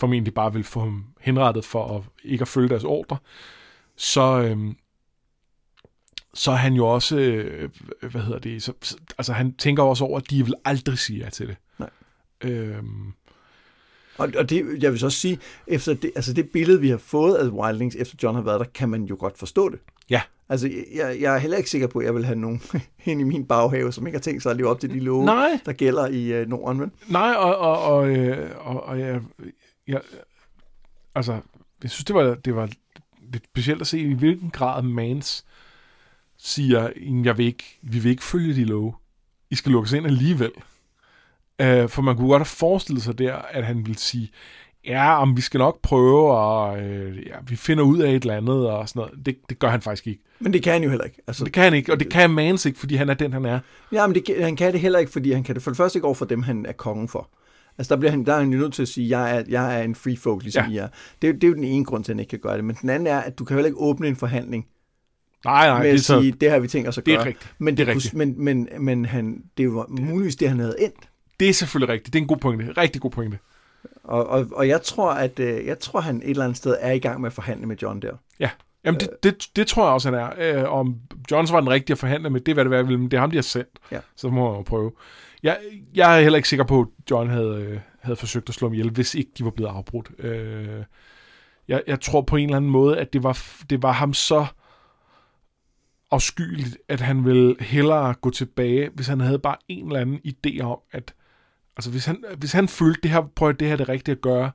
formentlig 0.00 0.34
bare 0.34 0.52
vil 0.52 0.64
få 0.64 0.80
ham 0.80 1.04
henrettet 1.20 1.64
for 1.64 1.96
at 1.96 2.02
ikke 2.24 2.42
at 2.42 2.48
følge 2.48 2.68
deres 2.68 2.84
ordre, 2.84 3.16
så, 3.96 4.40
øh, 4.40 4.74
så 6.34 6.50
er 6.50 6.56
han 6.56 6.74
jo 6.74 6.86
også, 6.86 7.18
øh, 7.18 7.70
hvad 8.10 8.22
hedder 8.22 8.38
det, 8.38 8.62
så, 8.62 8.72
altså 9.18 9.32
han 9.32 9.54
tænker 9.54 9.82
også 9.82 10.04
over, 10.04 10.18
at 10.18 10.30
de 10.30 10.44
vil 10.44 10.54
aldrig 10.64 10.98
sige 10.98 11.24
ja 11.24 11.30
til 11.30 11.48
det. 11.48 11.56
Nej. 11.78 11.90
Øhm, 12.40 13.12
og, 14.18 14.32
og 14.38 14.50
det, 14.50 14.82
jeg 14.82 14.90
vil 14.92 15.00
så 15.00 15.06
også 15.06 15.18
sige, 15.18 15.38
efter 15.66 15.94
det, 15.94 16.12
altså 16.16 16.32
det 16.32 16.50
billede, 16.50 16.80
vi 16.80 16.88
har 16.88 16.96
fået 16.96 17.34
af 17.34 17.48
Wildlings, 17.48 17.96
efter 17.96 18.16
John 18.22 18.34
har 18.34 18.42
været 18.42 18.60
der, 18.60 18.66
kan 18.74 18.88
man 18.88 19.04
jo 19.04 19.16
godt 19.18 19.38
forstå 19.38 19.68
det. 19.68 19.78
Ja. 20.10 20.20
Altså, 20.48 20.70
jeg, 20.94 21.16
jeg 21.20 21.34
er 21.34 21.38
heller 21.38 21.56
ikke 21.56 21.70
sikker 21.70 21.86
på, 21.86 21.98
at 21.98 22.04
jeg 22.04 22.14
vil 22.14 22.24
have 22.24 22.38
nogen 22.38 22.62
ind 23.04 23.20
i 23.20 23.24
min 23.24 23.46
baghave, 23.46 23.92
som 23.92 24.06
ikke 24.06 24.16
har 24.16 24.22
tænkt 24.22 24.42
sig 24.42 24.50
at 24.50 24.56
leve 24.56 24.68
op 24.68 24.80
til 24.80 24.90
de 24.90 25.00
love, 25.00 25.24
Nej. 25.24 25.60
der 25.66 25.72
gælder 25.72 26.06
i 26.06 26.32
øh, 26.32 26.48
Norden. 26.48 26.78
Men... 26.78 26.92
Nej, 27.08 27.32
og, 27.32 27.56
og, 27.56 27.82
og, 27.82 28.08
øh, 28.08 28.50
og, 28.58 28.84
og 28.84 29.00
jeg, 29.00 29.20
jeg, 29.88 30.00
altså, 31.14 31.40
jeg 31.82 31.90
synes, 31.90 32.04
det 32.04 32.14
var, 32.14 32.34
det 32.34 32.56
var 32.56 32.68
lidt 33.32 33.44
specielt 33.44 33.80
at 33.80 33.86
se, 33.86 33.98
i 33.98 34.14
hvilken 34.14 34.50
grad 34.50 34.82
Mans 34.82 35.44
siger, 36.38 36.90
jeg 37.24 37.38
vil 37.38 37.46
ikke, 37.46 37.78
vi 37.82 37.98
vil 37.98 38.10
ikke 38.10 38.24
følge 38.24 38.54
de 38.54 38.64
love. 38.64 38.94
I 39.50 39.54
skal 39.54 39.72
lukkes 39.72 39.92
ind 39.92 40.06
alligevel. 40.06 40.52
Uh, 41.62 41.88
for 41.88 42.02
man 42.02 42.16
kunne 42.16 42.28
godt 42.28 42.40
have 42.40 42.46
forestillet 42.46 43.02
sig 43.02 43.18
der, 43.18 43.34
at 43.34 43.64
han 43.64 43.76
ville 43.76 43.98
sige, 43.98 44.30
ja, 44.86 45.22
om 45.22 45.36
vi 45.36 45.40
skal 45.40 45.58
nok 45.58 45.82
prøve, 45.82 46.30
og 46.32 46.80
øh, 46.80 47.26
ja, 47.26 47.34
vi 47.48 47.56
finder 47.56 47.84
ud 47.84 47.98
af 47.98 48.10
et 48.10 48.22
eller 48.22 48.36
andet, 48.36 48.70
og 48.70 48.88
sådan 48.88 49.00
noget. 49.00 49.26
Det, 49.26 49.36
det 49.48 49.58
gør 49.58 49.68
han 49.68 49.82
faktisk 49.82 50.06
ikke. 50.06 50.22
Men 50.40 50.52
det 50.52 50.62
kan 50.62 50.72
han 50.72 50.82
jo 50.82 50.88
heller 50.88 51.04
ikke. 51.04 51.18
Altså, 51.26 51.44
det 51.44 51.52
kan 51.52 51.62
han 51.62 51.74
ikke, 51.74 51.92
og 51.92 52.00
det 52.00 52.10
kan 52.10 52.30
Mans 52.30 52.66
ikke, 52.66 52.78
fordi 52.78 52.94
han 52.94 53.08
er 53.08 53.14
den, 53.14 53.32
han 53.32 53.44
er. 53.44 53.60
Ja, 53.92 54.06
men 54.06 54.14
det, 54.14 54.36
han 54.44 54.56
kan 54.56 54.72
det 54.72 54.80
heller 54.80 54.98
ikke, 54.98 55.12
fordi 55.12 55.32
han 55.32 55.42
kan 55.42 55.54
det 55.54 55.62
for 55.62 55.70
det 55.70 55.76
første 55.76 55.96
ikke 55.96 56.06
over 56.06 56.14
for 56.14 56.24
dem, 56.24 56.42
han 56.42 56.66
er 56.66 56.72
kongen 56.72 57.08
for. 57.08 57.30
Altså 57.78 57.94
der, 57.94 58.00
bliver 58.00 58.10
han, 58.10 58.24
der 58.24 58.34
er 58.34 58.38
han 58.38 58.52
jo 58.52 58.58
nødt 58.58 58.74
til 58.74 58.82
at 58.82 58.88
sige, 58.88 59.18
jeg 59.18 59.36
er, 59.36 59.42
jeg 59.48 59.78
er 59.78 59.82
en 59.82 59.94
free 59.94 60.16
folk, 60.16 60.42
ligesom 60.42 60.64
ja. 60.64 60.70
I 60.70 60.76
er. 60.76 60.88
Det, 61.22 61.34
det 61.34 61.44
er 61.44 61.48
jo 61.48 61.54
den 61.54 61.64
ene 61.64 61.84
grund 61.84 62.04
til, 62.04 62.12
at 62.12 62.14
han 62.14 62.20
ikke 62.20 62.30
kan 62.30 62.38
gøre 62.38 62.56
det. 62.56 62.64
Men 62.64 62.76
den 62.80 62.90
anden 62.90 63.06
er, 63.06 63.18
at 63.18 63.38
du 63.38 63.44
kan 63.44 63.56
heller 63.56 63.66
ikke 63.66 63.80
åbne 63.80 64.08
en 64.08 64.16
forhandling 64.16 64.66
Nej, 65.44 65.66
nej, 65.66 65.82
med 65.82 65.88
det 65.88 65.94
at 65.94 66.00
så, 66.00 66.20
sige, 66.20 66.32
det 66.32 66.50
har 66.50 66.58
vi 66.58 66.68
tænkt 66.68 66.88
os 66.88 66.98
at 66.98 67.06
det 67.06 67.14
gøre. 67.14 67.22
er 67.22 67.26
rigtigt. 67.26 67.54
Men, 67.58 67.76
det 67.76 67.88
er 67.88 67.94
rigtigt. 67.94 68.14
men, 68.14 68.44
men, 68.44 68.68
men 68.80 69.04
han, 69.04 69.42
det 69.56 69.74
var 69.74 69.86
muligvis 69.88 70.36
det, 70.36 70.48
han 70.48 70.58
havde 70.58 70.76
endt. 70.78 71.08
Det 71.40 71.48
er 71.48 71.52
selvfølgelig 71.52 71.92
rigtigt. 71.92 72.12
Det 72.12 72.18
er 72.18 72.22
en 72.22 72.28
god 72.28 72.36
pointe. 72.36 72.72
Rigtig 72.72 73.02
god 73.02 73.10
pointe. 73.10 73.38
Og, 74.04 74.26
og, 74.26 74.46
og 74.52 74.68
jeg 74.68 74.82
tror, 74.82 75.10
at 75.10 75.38
øh, 75.38 75.66
jeg 75.66 75.78
tror, 75.78 76.00
han 76.00 76.16
et 76.16 76.30
eller 76.30 76.44
andet 76.44 76.56
sted 76.56 76.76
er 76.80 76.92
i 76.92 76.98
gang 76.98 77.20
med 77.20 77.26
at 77.26 77.32
forhandle 77.32 77.66
med 77.66 77.76
John 77.76 78.02
der. 78.02 78.12
Ja. 78.40 78.50
Jamen, 78.84 79.00
det, 79.00 79.08
det, 79.22 79.48
det 79.56 79.66
tror 79.66 79.84
jeg 79.84 79.92
også, 79.92 80.10
han 80.10 80.18
er. 80.20 80.62
Øh, 80.64 80.72
om 80.72 80.96
Johns 81.30 81.52
var 81.52 81.60
den 81.60 81.70
rigtige 81.70 81.94
at 81.94 81.98
forhandle 81.98 82.30
med, 82.30 82.40
det 82.40 82.54
hvad 82.54 82.64
det 82.64 82.70
være 82.70 82.86
vil, 82.86 82.98
men 82.98 83.10
det 83.10 83.16
er 83.16 83.20
ham, 83.20 83.30
de 83.30 83.36
har 83.36 83.42
sendt. 83.42 83.78
Ja. 83.92 83.98
Så 84.16 84.28
må 84.28 84.50
man 84.50 84.56
jo 84.56 84.62
prøve. 84.62 84.92
Jeg, 85.42 85.58
jeg 85.94 86.18
er 86.18 86.22
heller 86.22 86.36
ikke 86.36 86.48
sikker 86.48 86.64
på, 86.64 86.80
at 86.80 87.10
John 87.10 87.30
havde, 87.30 87.66
øh, 87.68 87.80
havde 88.00 88.16
forsøgt 88.16 88.48
at 88.48 88.54
slå 88.54 88.68
ham 88.68 88.72
ihjel, 88.74 88.90
hvis 88.90 89.14
ikke 89.14 89.30
de 89.38 89.44
var 89.44 89.50
blevet 89.50 89.70
afbrudt. 89.70 90.10
Øh, 90.18 90.84
jeg, 91.68 91.82
jeg 91.86 92.00
tror 92.00 92.20
på 92.20 92.36
en 92.36 92.44
eller 92.44 92.56
anden 92.56 92.70
måde, 92.70 92.98
at 92.98 93.12
det 93.12 93.22
var, 93.22 93.38
det 93.70 93.82
var 93.82 93.92
ham 93.92 94.14
så 94.14 94.46
afskyeligt, 96.10 96.78
at 96.88 97.00
han 97.00 97.24
ville 97.24 97.56
hellere 97.60 98.14
gå 98.14 98.30
tilbage, 98.30 98.90
hvis 98.94 99.06
han 99.06 99.20
havde 99.20 99.38
bare 99.38 99.56
en 99.68 99.86
eller 99.86 100.00
anden 100.00 100.20
idé 100.26 100.60
om, 100.60 100.78
at 100.92 101.14
altså 101.76 101.90
hvis 101.90 102.04
han, 102.04 102.24
hvis 102.38 102.52
han 102.52 102.68
følte, 102.68 103.00
det 103.02 103.10
her, 103.10 103.22
prøv 103.36 103.48
at 103.48 103.60
det 103.60 103.68
her 103.68 103.72
er 103.72 103.76
det 103.76 103.88
rigtige 103.88 104.14
at 104.14 104.20
gøre, 104.20 104.50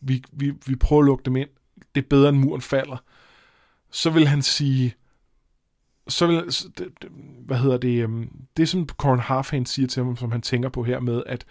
vi, 0.00 0.24
vi, 0.32 0.52
vi 0.66 0.76
prøver 0.76 1.02
at 1.02 1.06
lukke 1.06 1.24
dem 1.24 1.36
ind, 1.36 1.48
det 1.94 2.04
er 2.04 2.08
bedre 2.08 2.28
end 2.28 2.38
muren 2.38 2.60
falder, 2.60 2.96
så 3.90 4.10
vil 4.10 4.28
han 4.28 4.42
sige, 4.42 4.94
så 6.08 6.26
vil, 6.26 6.44
hvad 7.46 7.56
hedder 7.58 7.76
det, 7.76 8.02
øhm, 8.02 8.30
det 8.56 8.68
som 8.68 8.88
Corin 8.88 9.20
Harfan 9.20 9.66
siger 9.66 9.88
til 9.88 10.04
ham, 10.04 10.16
som 10.16 10.32
han 10.32 10.42
tænker 10.42 10.68
på 10.68 10.82
her 10.82 11.00
med, 11.00 11.22
at 11.26 11.44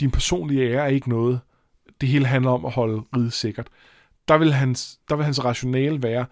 din 0.00 0.10
personlige 0.10 0.70
ære 0.70 0.84
er 0.84 0.86
ikke 0.86 1.08
noget, 1.08 1.40
det 2.00 2.08
hele 2.08 2.26
handler 2.26 2.50
om 2.50 2.64
at 2.64 2.72
holde 2.72 3.02
riget 3.16 3.32
sikkert. 3.32 3.68
Der 4.28 4.38
vil 4.38 4.52
hans, 4.52 4.98
der 5.08 5.16
vil 5.16 5.24
hans 5.24 5.44
rationale 5.44 6.02
være, 6.02 6.26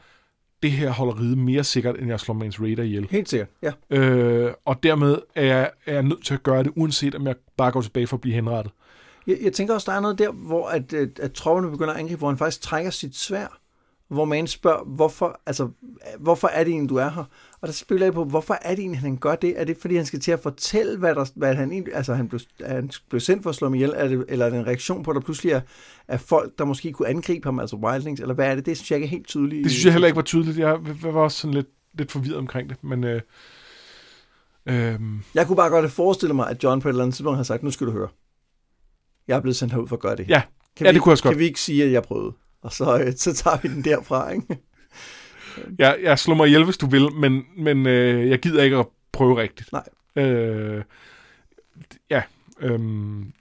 det 0.64 0.72
her 0.72 0.90
holder 0.90 1.20
riget 1.20 1.38
mere 1.38 1.64
sikkert, 1.64 1.98
end 1.98 2.08
jeg 2.08 2.20
slår 2.20 2.34
Mans 2.34 2.60
Raider 2.60 2.82
ihjel. 2.82 3.08
Helt 3.10 3.28
sikkert, 3.28 3.48
ja. 3.62 3.72
Øh, 3.90 4.52
og 4.64 4.82
dermed 4.82 5.18
er 5.34 5.44
jeg, 5.44 5.70
er 5.86 5.92
jeg 5.92 6.02
nødt 6.02 6.24
til 6.24 6.34
at 6.34 6.42
gøre 6.42 6.62
det, 6.62 6.72
uanset 6.76 7.14
om 7.14 7.26
jeg 7.26 7.34
bare 7.56 7.72
går 7.72 7.80
tilbage 7.80 8.06
for 8.06 8.16
at 8.16 8.20
blive 8.20 8.34
henrettet. 8.34 8.72
Jeg, 9.26 9.36
jeg 9.42 9.52
tænker 9.52 9.74
også, 9.74 9.90
der 9.90 9.96
er 9.96 10.00
noget 10.00 10.18
der, 10.18 10.32
hvor 10.32 10.68
at, 10.68 10.92
at, 10.92 11.18
at 11.18 11.32
tropperne 11.32 11.70
begynder 11.70 11.94
at 11.94 12.00
angribe, 12.00 12.18
hvor 12.18 12.28
han 12.28 12.38
faktisk 12.38 12.62
trækker 12.62 12.90
sit 12.90 13.16
svær, 13.16 13.60
hvor 14.08 14.24
man 14.24 14.46
spørger, 14.46 14.84
hvorfor, 14.84 15.40
altså, 15.46 15.68
hvorfor 16.18 16.48
er 16.48 16.64
det 16.64 16.70
egentlig, 16.70 16.90
du 16.90 16.96
er 16.96 17.10
her? 17.10 17.24
Og 17.64 17.68
der 17.68 17.74
spiller 17.74 18.06
jeg 18.06 18.14
på, 18.14 18.24
hvorfor 18.24 18.58
er 18.62 18.70
det 18.70 18.78
egentlig, 18.78 19.00
han 19.00 19.16
gør 19.16 19.34
det? 19.34 19.60
Er 19.60 19.64
det, 19.64 19.76
fordi 19.80 19.96
han 19.96 20.06
skal 20.06 20.20
til 20.20 20.32
at 20.32 20.40
fortælle, 20.40 20.98
hvad, 20.98 21.14
der, 21.14 21.30
hvad 21.34 21.54
han 21.54 21.72
egentlig, 21.72 21.94
altså 21.94 22.14
han 22.14 22.28
blev, 22.28 22.40
han 22.66 22.90
blev 23.08 23.20
sendt 23.20 23.42
for 23.42 23.50
at 23.50 23.56
slå 23.56 23.66
ham 23.66 23.74
ihjel, 23.74 23.92
er 23.96 24.08
det, 24.08 24.24
eller 24.28 24.46
er 24.46 24.50
det 24.50 24.58
en 24.58 24.66
reaktion 24.66 25.02
på, 25.02 25.10
at 25.10 25.14
der 25.14 25.20
pludselig 25.20 25.52
er, 25.52 25.60
er 26.08 26.16
folk, 26.16 26.58
der 26.58 26.64
måske 26.64 26.92
kunne 26.92 27.08
angribe 27.08 27.46
ham, 27.46 27.58
altså 27.58 27.76
wildlings, 27.76 28.20
eller 28.20 28.34
hvad 28.34 28.46
er 28.46 28.54
det? 28.54 28.66
Det 28.66 28.76
synes 28.76 28.90
jeg 28.90 28.96
ikke 28.96 29.06
er 29.06 29.10
helt 29.10 29.26
tydeligt. 29.26 29.64
Det 29.64 29.72
synes 29.72 29.84
jeg 29.84 29.92
heller 29.92 30.06
ikke 30.06 30.16
var 30.16 30.22
tydeligt. 30.22 30.58
Jeg, 30.58 30.78
var 31.02 31.20
også 31.20 31.38
sådan 31.38 31.54
lidt, 31.54 31.68
lidt 31.94 32.12
forvirret 32.12 32.38
omkring 32.38 32.68
det, 32.68 32.84
men... 32.84 33.04
Øh, 33.04 33.20
øh, 34.66 35.00
Jeg 35.34 35.46
kunne 35.46 35.56
bare 35.56 35.70
godt 35.70 35.82
have 35.84 35.90
forestillet 35.90 36.36
mig, 36.36 36.50
at 36.50 36.64
John 36.64 36.80
på 36.80 36.88
et 36.88 36.92
eller 36.92 37.02
andet 37.02 37.14
tidspunkt 37.14 37.36
har 37.36 37.44
sagt, 37.44 37.62
nu 37.62 37.70
skal 37.70 37.86
du 37.86 37.92
høre. 37.92 38.08
Jeg 39.28 39.36
er 39.36 39.40
blevet 39.40 39.56
sendt 39.56 39.72
herud 39.72 39.88
for 39.88 39.96
at 39.96 40.02
gøre 40.02 40.16
det. 40.16 40.28
ja, 40.28 40.42
Kan 40.76 40.84
Ja, 40.86 40.90
vi, 40.90 40.94
det 40.94 41.02
kunne 41.02 41.10
jeg 41.10 41.12
også 41.12 41.22
godt. 41.24 41.32
Kan 41.32 41.38
vi 41.38 41.44
ikke 41.44 41.60
sige, 41.60 41.84
at 41.84 41.92
jeg 41.92 42.02
prøvede? 42.02 42.32
Og 42.62 42.72
så, 42.72 42.98
øh, 42.98 43.12
så 43.16 43.34
tager 43.34 43.56
vi 43.62 43.68
den 43.68 43.84
derfra, 43.84 44.30
ikke? 44.30 44.58
Jeg, 45.78 45.98
jeg 46.02 46.18
slår 46.18 46.34
mig 46.34 46.46
ihjel, 46.46 46.64
hvis 46.64 46.76
du 46.76 46.86
vil, 46.86 47.12
men, 47.12 47.46
men 47.56 47.86
øh, 47.86 48.28
jeg 48.30 48.38
gider 48.38 48.62
ikke 48.62 48.76
at 48.76 48.86
prøve 49.12 49.40
rigtigt. 49.40 49.72
Nej. 49.72 49.84
Øh, 50.16 50.84
ja. 52.10 52.22
Øhm. 52.60 53.32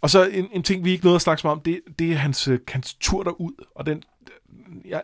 Og 0.00 0.10
så 0.10 0.28
en, 0.28 0.48
en 0.52 0.62
ting, 0.62 0.84
vi 0.84 0.90
ikke 0.90 1.04
nåede 1.04 1.16
at 1.16 1.22
snakke 1.22 1.48
om, 1.48 1.60
det, 1.60 1.80
det 1.98 2.12
er 2.12 2.16
hans, 2.16 2.48
øh, 2.48 2.58
hans 2.68 2.94
tur 2.94 3.22
derud. 3.22 3.64
Og 3.74 3.86
den, 3.86 4.02
jeg, 4.84 5.02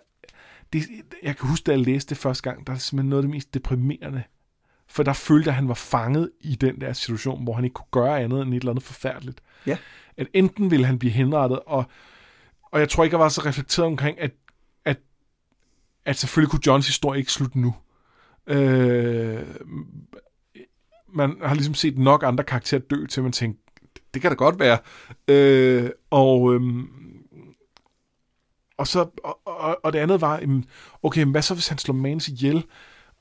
det, 0.73 0.83
jeg 1.23 1.37
kan 1.37 1.49
huske, 1.49 1.65
da 1.65 1.71
jeg 1.71 1.81
læste 1.81 2.09
det 2.09 2.19
første 2.19 2.43
gang, 2.51 2.67
der 2.67 2.73
er 2.73 2.77
simpelthen 2.77 3.11
noget 3.11 3.23
af 3.23 3.27
det 3.27 3.35
mest 3.35 3.55
deprimerende. 3.55 4.23
For 4.89 5.03
der 5.03 5.13
følte 5.13 5.51
at 5.51 5.55
han 5.55 5.69
var 5.69 5.75
fanget 5.75 6.31
i 6.41 6.55
den 6.55 6.81
der 6.81 6.93
situation, 6.93 7.45
hvor 7.45 7.55
han 7.55 7.65
ikke 7.65 7.75
kunne 7.75 8.03
gøre 8.05 8.21
andet 8.21 8.43
end 8.43 8.55
et 8.55 8.57
eller 8.57 8.73
andet 8.73 8.85
forfærdeligt. 8.85 9.41
Ja. 9.67 9.77
At 10.17 10.27
enten 10.33 10.71
ville 10.71 10.87
han 10.87 10.99
blive 10.99 11.13
henrettet, 11.13 11.61
og, 11.67 11.85
og 12.63 12.81
jeg 12.81 12.89
tror 12.89 13.05
ikke, 13.05 13.15
jeg 13.15 13.21
var 13.21 13.29
så 13.29 13.41
reflekteret 13.45 13.87
omkring, 13.87 14.21
at, 14.21 14.31
at, 16.09 16.17
selvfølgelig 16.17 16.51
kunne 16.51 16.67
Johns 16.67 16.87
historie 16.87 17.19
ikke 17.19 17.33
slutte 17.33 17.61
nu. 17.61 17.75
Øh, 18.47 19.47
man 21.15 21.37
har 21.43 21.55
ligesom 21.55 21.75
set 21.75 21.99
nok 21.99 22.23
andre 22.23 22.45
karakterer 22.45 22.81
dø, 22.81 23.07
til 23.07 23.23
man 23.23 23.33
tænker, 23.33 23.59
det 24.15 24.23
kan 24.23 24.31
da 24.31 24.35
godt 24.35 24.59
være. 24.59 24.79
Øh, 25.29 25.91
og, 26.11 26.55
øhm, 26.55 26.89
og, 28.79 28.87
så, 28.87 29.07
og, 29.25 29.41
og, 29.45 29.79
og 29.85 29.93
det 29.93 29.99
andet 29.99 30.21
var, 30.21 30.39
jamen, 30.39 30.65
okay, 31.03 31.25
hvad 31.25 31.43
så 31.43 31.55
hvis 31.55 31.69
han 31.69 31.79
slår 31.79 31.95
Mans 31.95 32.29
ihjel, 32.29 32.65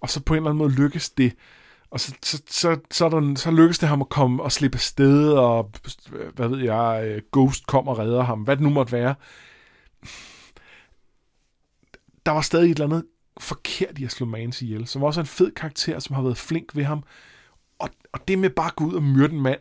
og 0.02 0.10
så 0.10 0.24
på 0.24 0.34
en 0.34 0.38
eller 0.38 0.50
anden 0.50 0.58
måde 0.58 0.76
lykkes 0.76 1.10
det, 1.10 1.34
og 1.92 2.00
så, 2.00 2.14
så, 2.24 2.42
så, 2.50 2.78
så, 2.92 3.10
den, 3.10 3.30
der, 3.30 3.36
så 3.36 3.52
lykkes 3.52 3.80
det 3.80 3.90
ham 3.90 4.02
at 4.02 4.10
komme 4.10 4.44
og 4.44 4.52
slippe 4.52 4.76
afsted, 4.76 5.32
og 5.32 5.72
hvad 6.36 6.48
ved 6.48 6.60
jeg, 6.60 7.04
øh, 7.06 7.22
Ghost 7.32 7.68
kommer 7.68 7.92
og 7.92 8.00
redder 8.00 8.24
ham, 8.24 8.42
hvad 8.42 8.56
det 8.56 8.64
nu 8.64 8.70
måtte 8.70 8.92
være. 8.92 9.16
Der 12.28 12.34
var 12.34 12.42
stadig 12.42 12.72
et 12.72 12.76
eller 12.76 12.86
andet 12.86 13.06
forkert 13.40 14.00
i 14.00 14.04
at 14.04 14.12
slå 14.12 14.26
Mans 14.26 14.62
ihjel, 14.62 14.88
som 14.88 15.04
også 15.04 15.20
er 15.20 15.24
en 15.24 15.28
fed 15.28 15.52
karakter, 15.52 16.00
som 16.00 16.16
har 16.16 16.22
været 16.22 16.38
flink 16.38 16.76
ved 16.76 16.84
ham. 16.84 17.04
Og, 17.80 17.90
og 18.14 18.28
det 18.28 18.40
med 18.40 18.50
bare 18.50 18.68
at 18.68 18.76
gå 18.76 18.86
ud 18.86 18.94
og 18.94 19.04
myrde 19.04 19.34
en 19.34 19.42
mand, 19.42 19.60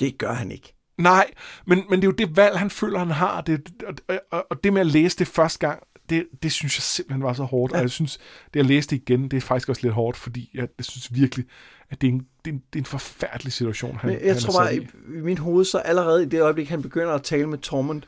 Det 0.00 0.18
gør 0.18 0.32
han 0.32 0.50
ikke. 0.50 0.74
Nej, 0.98 1.30
men, 1.66 1.84
men 1.90 2.00
det 2.02 2.04
er 2.04 2.08
jo 2.08 2.26
det 2.26 2.36
valg, 2.36 2.58
han 2.58 2.70
føler, 2.70 2.98
han 2.98 3.10
har. 3.10 3.40
Det, 3.40 3.72
og, 3.86 4.18
og, 4.30 4.46
og 4.50 4.64
det 4.64 4.72
med 4.72 4.80
at 4.80 4.86
læse 4.86 5.18
det 5.18 5.26
første 5.28 5.58
gang, 5.58 5.82
det, 6.10 6.26
det 6.42 6.52
synes 6.52 6.76
jeg 6.76 6.82
simpelthen 6.82 7.22
var 7.22 7.32
så 7.32 7.44
hårdt. 7.44 7.72
Ja. 7.72 7.76
Og 7.76 7.82
jeg 7.82 7.90
synes, 7.90 8.18
det 8.54 8.60
at 8.60 8.66
læse 8.66 8.88
det 8.88 8.96
igen, 8.96 9.28
det 9.28 9.36
er 9.36 9.40
faktisk 9.40 9.68
også 9.68 9.82
lidt 9.82 9.94
hårdt, 9.94 10.16
fordi 10.16 10.50
jeg, 10.54 10.68
jeg 10.78 10.84
synes 10.84 11.14
virkelig, 11.14 11.44
at 11.90 12.00
det 12.00 12.08
er 12.08 12.12
en, 12.12 12.26
det 12.44 12.50
er 12.50 12.54
en, 12.54 12.62
det 12.72 12.78
er 12.78 12.82
en 12.82 12.86
forfærdelig 12.86 13.52
situation, 13.52 13.96
han, 13.96 14.10
Men 14.10 14.20
jeg 14.20 14.32
han 14.32 14.42
tror 14.42 14.60
bare, 14.60 14.76
i, 14.76 14.78
i. 14.78 15.20
mit 15.20 15.38
hoved, 15.38 15.64
så 15.64 15.78
allerede 15.78 16.22
i 16.22 16.26
det 16.26 16.42
øjeblik, 16.42 16.68
han 16.68 16.82
begynder 16.82 17.12
at 17.12 17.22
tale 17.22 17.46
med 17.46 17.58
Tormund, 17.58 18.02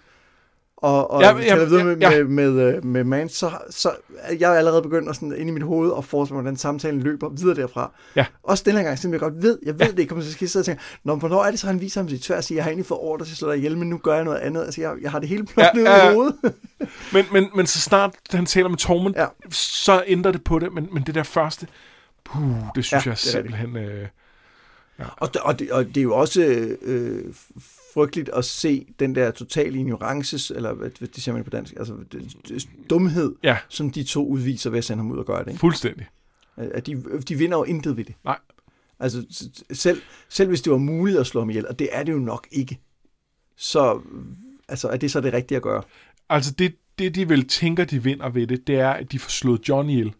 og, 0.76 1.10
og 1.10 1.22
Ja, 1.22 1.36
ja, 1.36 1.42
ja, 1.56 1.64
videre 1.64 1.84
med, 1.84 1.96
ja. 1.96 2.10
med, 2.10 2.24
med, 2.24 2.74
øh, 2.76 2.84
med 2.84 3.04
Mans, 3.04 3.32
så, 3.32 3.50
så 3.70 3.90
er 4.18 4.36
jeg 4.40 4.56
allerede 4.56 4.82
begyndt 4.82 5.08
at 5.08 5.14
sådan, 5.16 5.34
ind 5.36 5.48
i 5.48 5.52
mit 5.52 5.62
hoved 5.62 5.90
og 5.90 6.04
forestille 6.04 6.34
mig, 6.36 6.42
hvordan 6.42 6.56
samtalen 6.56 7.00
løber 7.02 7.28
videre 7.28 7.56
derfra. 7.56 7.92
Ja. 8.16 8.26
Også 8.42 8.64
den 8.66 8.76
her 8.76 8.82
gang, 8.82 8.98
selvom 8.98 9.12
jeg 9.12 9.20
godt 9.20 9.42
ved, 9.42 9.58
jeg 9.66 9.74
ved 9.74 9.86
ja. 9.86 9.92
det 9.92 9.98
ikke, 9.98 10.08
kommer 10.08 10.24
til 10.24 10.44
at 10.44 10.50
så 10.50 10.58
jeg 10.58 10.64
tænker, 10.64 10.82
Nå, 11.04 11.12
men 11.14 11.20
hvornår 11.20 11.44
er 11.44 11.50
det 11.50 11.60
så, 11.60 11.66
han 11.66 11.80
viser 11.80 12.00
ham 12.00 12.08
sit 12.08 12.22
tvær 12.22 12.36
og 12.36 12.44
siger, 12.44 12.56
jeg 12.56 12.64
har 12.64 12.70
egentlig 12.70 12.86
fået 12.86 13.00
ordre 13.00 13.24
til 13.26 13.32
at 13.32 13.36
slå 13.36 13.48
dig 13.50 13.56
ihjel, 13.56 13.78
men 13.78 13.90
nu 13.90 13.98
gør 13.98 14.14
jeg 14.14 14.24
noget 14.24 14.38
andet. 14.38 14.64
Altså, 14.64 14.80
jeg, 14.80 14.94
jeg 15.02 15.10
har 15.10 15.18
det 15.18 15.28
hele 15.28 15.46
plottet 15.46 15.82
Ja, 15.84 15.90
ja, 15.90 15.96
ja, 15.96 15.98
ja, 15.98 16.04
ja. 16.06 16.10
i 16.10 16.14
hovedet. 16.14 16.34
Men, 17.12 17.24
men, 17.32 17.48
men 17.56 17.66
så 17.66 17.80
snart 17.80 18.14
han 18.30 18.46
taler 18.46 18.68
med 18.68 18.78
Tormund, 18.78 19.14
Ja. 19.16 19.26
så 19.50 20.02
ændrer 20.06 20.32
det 20.32 20.44
på 20.44 20.58
det. 20.58 20.72
Men, 20.72 20.88
men 20.92 21.02
det 21.02 21.14
der 21.14 21.22
første, 21.22 21.66
puh, 22.24 22.42
det 22.74 22.84
synes 22.84 23.06
Ja, 23.06 23.10
ja, 23.10 23.10
jeg 23.10 23.44
det 23.44 23.52
er 23.52 23.56
simpelthen... 23.56 23.76
Øh, 23.76 24.08
Ja. 24.98 25.04
Og, 25.16 25.30
og, 25.42 25.58
det, 25.58 25.70
og 25.72 25.86
det 25.86 25.96
er 25.96 26.02
jo 26.02 26.14
også 26.16 26.42
øh, 26.82 27.24
frygteligt 27.94 28.28
at 28.28 28.44
se 28.44 28.86
den 28.98 29.14
der 29.14 29.30
totale 29.30 29.78
ignorances, 29.78 30.50
eller 30.50 30.72
hvad, 30.72 30.90
det 30.90 31.22
siger 31.22 31.34
man 31.34 31.44
på 31.44 31.50
dansk, 31.50 31.74
altså 31.76 31.96
dumhed, 32.90 33.34
Ja. 33.42 33.58
som 33.68 33.90
de 33.90 34.02
to 34.04 34.26
udviser 34.26 34.70
ved 34.70 34.78
at 34.78 34.84
sende 34.84 35.02
ham 35.02 35.10
ud 35.12 35.18
og 35.18 35.26
gøre 35.26 35.44
det. 35.44 35.50
Ikke? 35.50 35.60
Fuldstændig. 35.60 36.06
At 36.56 36.86
de, 36.86 37.02
de 37.28 37.38
vinder 37.38 37.58
jo 37.58 37.64
intet 37.64 37.96
ved 37.96 38.04
det. 38.04 38.14
Nej. 38.24 38.38
Altså 39.00 39.24
selv, 39.72 40.02
selv 40.28 40.48
hvis 40.48 40.62
det 40.62 40.72
var 40.72 40.78
muligt 40.78 41.18
at 41.18 41.26
slå 41.26 41.40
ham 41.40 41.50
ihjel, 41.50 41.68
og 41.68 41.78
det 41.78 41.88
er 41.92 42.02
det 42.02 42.12
jo 42.12 42.18
nok 42.18 42.48
ikke, 42.52 42.78
så 43.56 44.00
altså, 44.68 44.88
er 44.88 44.96
det 44.96 45.10
så 45.10 45.20
det 45.20 45.32
rigtige 45.32 45.56
at 45.56 45.62
gøre? 45.62 45.82
Altså, 46.28 46.52
det, 46.52 46.74
det 46.98 47.14
de 47.14 47.28
vel 47.28 47.48
tænker, 47.48 47.84
de 47.84 48.02
vinder 48.02 48.28
ved 48.28 48.46
det, 48.46 48.66
det 48.66 48.74
er, 48.74 48.90
at 48.90 49.12
de 49.12 49.18
får 49.18 49.30
slået 49.30 49.68
John 49.68 49.90
ihjel. 49.90 50.14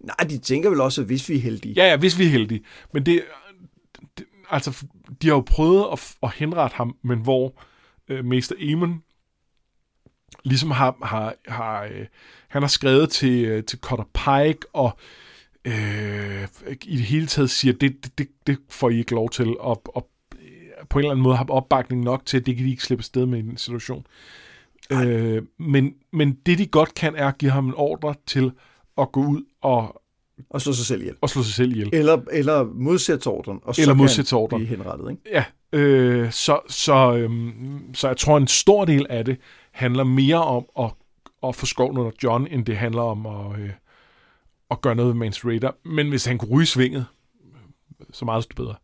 Nej, 0.00 0.26
de 0.30 0.38
tænker 0.38 0.70
vel 0.70 0.80
også, 0.80 1.02
hvis 1.02 1.28
vi 1.28 1.36
er 1.36 1.40
heldige. 1.40 1.74
Ja, 1.76 1.84
ja, 1.84 1.96
hvis 1.96 2.18
vi 2.18 2.24
er 2.24 2.28
heldige. 2.28 2.64
Men 2.92 3.06
det, 3.06 3.22
det 4.18 4.26
altså, 4.50 4.84
de 5.22 5.28
har 5.28 5.34
jo 5.34 5.40
prøvet 5.40 5.86
at, 5.92 6.16
at 6.22 6.32
henrette 6.34 6.76
ham, 6.76 6.96
men 7.02 7.18
hvor 7.18 7.54
øh, 8.08 8.24
Mester 8.24 8.54
Eamon 8.58 9.02
ligesom 10.44 10.70
har, 10.70 10.96
har, 11.02 11.34
har 11.46 11.84
øh, 11.84 12.06
han 12.48 12.62
har 12.62 12.68
skrevet 12.68 13.10
til, 13.10 13.44
øh, 13.44 13.64
til 13.64 13.78
Cutter 13.78 14.04
Pike, 14.04 14.66
og 14.72 14.98
øh, 15.64 16.48
i 16.82 16.96
det 16.96 17.04
hele 17.04 17.26
taget 17.26 17.50
siger, 17.50 17.72
det, 17.72 18.04
det, 18.04 18.18
det, 18.18 18.28
det 18.46 18.58
får 18.68 18.90
I 18.90 18.98
ikke 18.98 19.14
lov 19.14 19.30
til, 19.30 19.58
og, 19.58 19.82
og 19.94 20.10
øh, 20.32 20.86
på 20.88 20.98
en 20.98 21.04
eller 21.04 21.10
anden 21.10 21.22
måde 21.22 21.36
har 21.36 21.46
opbakning 21.48 22.02
nok 22.02 22.26
til, 22.26 22.36
at 22.36 22.46
det 22.46 22.56
kan 22.56 22.64
de 22.64 22.70
ikke 22.70 22.82
slippe 22.82 23.00
afsted 23.00 23.26
med 23.26 23.38
i 23.38 23.42
en 23.42 23.56
situation. 23.56 24.06
Øh, 24.92 25.42
men, 25.58 25.94
men 26.12 26.38
det 26.46 26.58
de 26.58 26.66
godt 26.66 26.94
kan, 26.94 27.16
er 27.16 27.28
at 27.28 27.38
give 27.38 27.50
ham 27.50 27.66
en 27.66 27.74
ordre 27.74 28.14
til 28.26 28.52
at 28.98 29.12
gå 29.12 29.20
ud 29.20 29.42
og, 29.62 29.99
Og 30.50 30.60
slå 30.60 30.72
sig 30.72 30.86
selv 30.86 31.00
ihjel. 31.00 31.16
og 31.20 31.30
slå 31.30 31.42
sig 31.42 31.54
selv 31.54 31.72
ihjel. 31.72 31.88
Eller, 31.92 32.20
eller 32.32 32.64
modsætte 32.64 33.26
ordren, 33.26 33.60
og 33.62 33.74
så 33.74 33.82
Eller 33.82 33.94
kan 33.94 33.98
modsætte 33.98 34.30
han 34.30 34.38
ordren. 34.38 34.60
blive 34.60 34.76
henrettet. 34.76 35.10
Ikke? 35.10 35.22
Ja, 35.32 35.44
øh, 35.78 36.32
så, 36.32 36.60
så, 36.68 37.14
øhm, 37.16 37.94
så 37.94 38.08
jeg 38.08 38.16
tror, 38.16 38.36
en 38.36 38.46
stor 38.48 38.84
del 38.84 39.06
af 39.10 39.24
det 39.24 39.36
handler 39.72 40.04
mere 40.04 40.44
om 40.44 40.64
at, 40.78 40.90
at 41.48 41.56
få 41.56 41.66
skoven 41.66 41.98
under 41.98 42.12
John, 42.22 42.46
end 42.50 42.64
det 42.66 42.76
handler 42.76 43.02
om 43.02 43.26
at, 43.26 43.60
øh, 43.60 43.70
at 44.70 44.80
gøre 44.80 44.94
noget 44.94 45.08
ved 45.08 45.14
Mans 45.18 45.44
Raider. 45.44 45.70
Men 45.88 46.08
hvis 46.08 46.24
han 46.24 46.38
kunne 46.38 46.50
ryge 46.50 46.66
svinget, 46.66 47.06
så 48.12 48.24
meget 48.24 48.38
desto 48.48 48.62
bedre. 48.64 48.74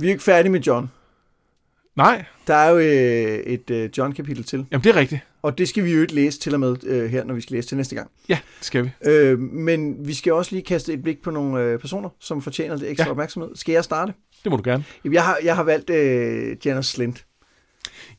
Vi 0.00 0.06
er 0.06 0.10
ikke 0.10 0.22
færdige 0.22 0.52
med 0.52 0.60
John. 0.60 0.90
Nej, 1.96 2.24
Der 2.46 2.54
er 2.54 2.70
jo 2.70 2.78
øh, 2.78 3.38
et 3.38 3.70
øh, 3.70 3.90
John-kapitel 3.98 4.44
til, 4.44 4.66
jamen 4.72 4.84
det 4.84 4.90
er 4.90 4.96
rigtigt. 4.96 5.20
Og 5.42 5.58
det 5.58 5.68
skal 5.68 5.84
vi 5.84 5.92
jo 5.94 6.00
ikke 6.00 6.14
læse 6.14 6.38
til 6.40 6.54
og 6.54 6.60
med 6.60 6.76
øh, 6.84 7.10
her, 7.10 7.24
når 7.24 7.34
vi 7.34 7.40
skal 7.40 7.54
læse 7.54 7.68
til 7.68 7.76
næste 7.76 7.94
gang. 7.94 8.10
Ja, 8.28 8.38
det 8.58 8.66
skal 8.66 8.84
vi. 8.84 8.90
Øh, 9.10 9.38
men 9.38 10.06
vi 10.08 10.14
skal 10.14 10.32
også 10.32 10.52
lige 10.54 10.64
kaste 10.64 10.92
et 10.92 11.02
blik 11.02 11.22
på 11.22 11.30
nogle 11.30 11.62
øh, 11.62 11.78
personer, 11.78 12.08
som 12.20 12.42
fortjener 12.42 12.76
lidt 12.76 12.90
ekstra 12.90 13.04
Ja. 13.06 13.10
opmærksomhed. 13.10 13.50
Skal 13.56 13.72
jeg 13.72 13.84
starte? 13.84 14.12
Det 14.44 14.50
må 14.50 14.56
du 14.56 14.62
gerne. 14.70 14.84
Jeg 15.04 15.24
har, 15.24 15.38
jeg 15.42 15.56
har 15.56 15.62
valgt 15.62 15.90
øh, 15.90 16.56
Janus 16.64 16.86
Slint. 16.86 17.24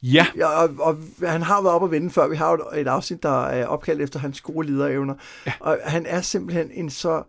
Ja, 0.03 0.25
Ja, 0.37 0.47
og, 0.63 0.69
og 0.79 0.97
han 1.27 1.41
har 1.41 1.61
været 1.61 1.75
op 1.75 1.81
og 1.81 1.91
vende 1.91 2.09
før. 2.09 2.27
Vi 2.27 2.35
har 2.35 2.51
jo 2.51 2.79
et 2.79 2.87
afsnit, 2.87 3.23
der 3.23 3.45
er 3.45 3.65
opkaldt 3.65 4.01
efter 4.01 4.19
hans 4.19 4.41
gode 4.41 4.67
liderevner. 4.67 5.15
Ja. 5.45 5.53
Og 5.59 5.79
han 5.85 6.05
er 6.05 6.21
simpelthen 6.21 6.71
en 6.73 6.89
så 6.89 7.23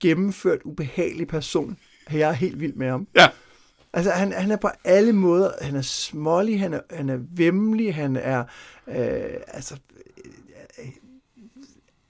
gennemført, 0.00 0.58
ubehagelig 0.64 1.28
person. 1.28 1.76
Jeg 2.12 2.28
er 2.28 2.32
helt 2.32 2.60
vild 2.60 2.74
med 2.74 2.88
ham. 2.88 3.06
ja, 3.16 3.28
Altså, 3.92 4.10
han, 4.10 4.32
han 4.32 4.50
er 4.50 4.56
på 4.56 4.68
alle 4.84 5.12
måder, 5.12 5.50
han 5.60 5.76
er 5.76 5.82
smålig, 5.82 6.60
han 6.60 6.74
er, 6.74 6.80
han 6.90 7.08
er 7.08 7.18
vemmelig, 7.20 7.94
han 7.94 8.16
er, 8.16 8.44
øh, 8.86 9.40
altså, 9.48 9.76
øh, 10.78 10.88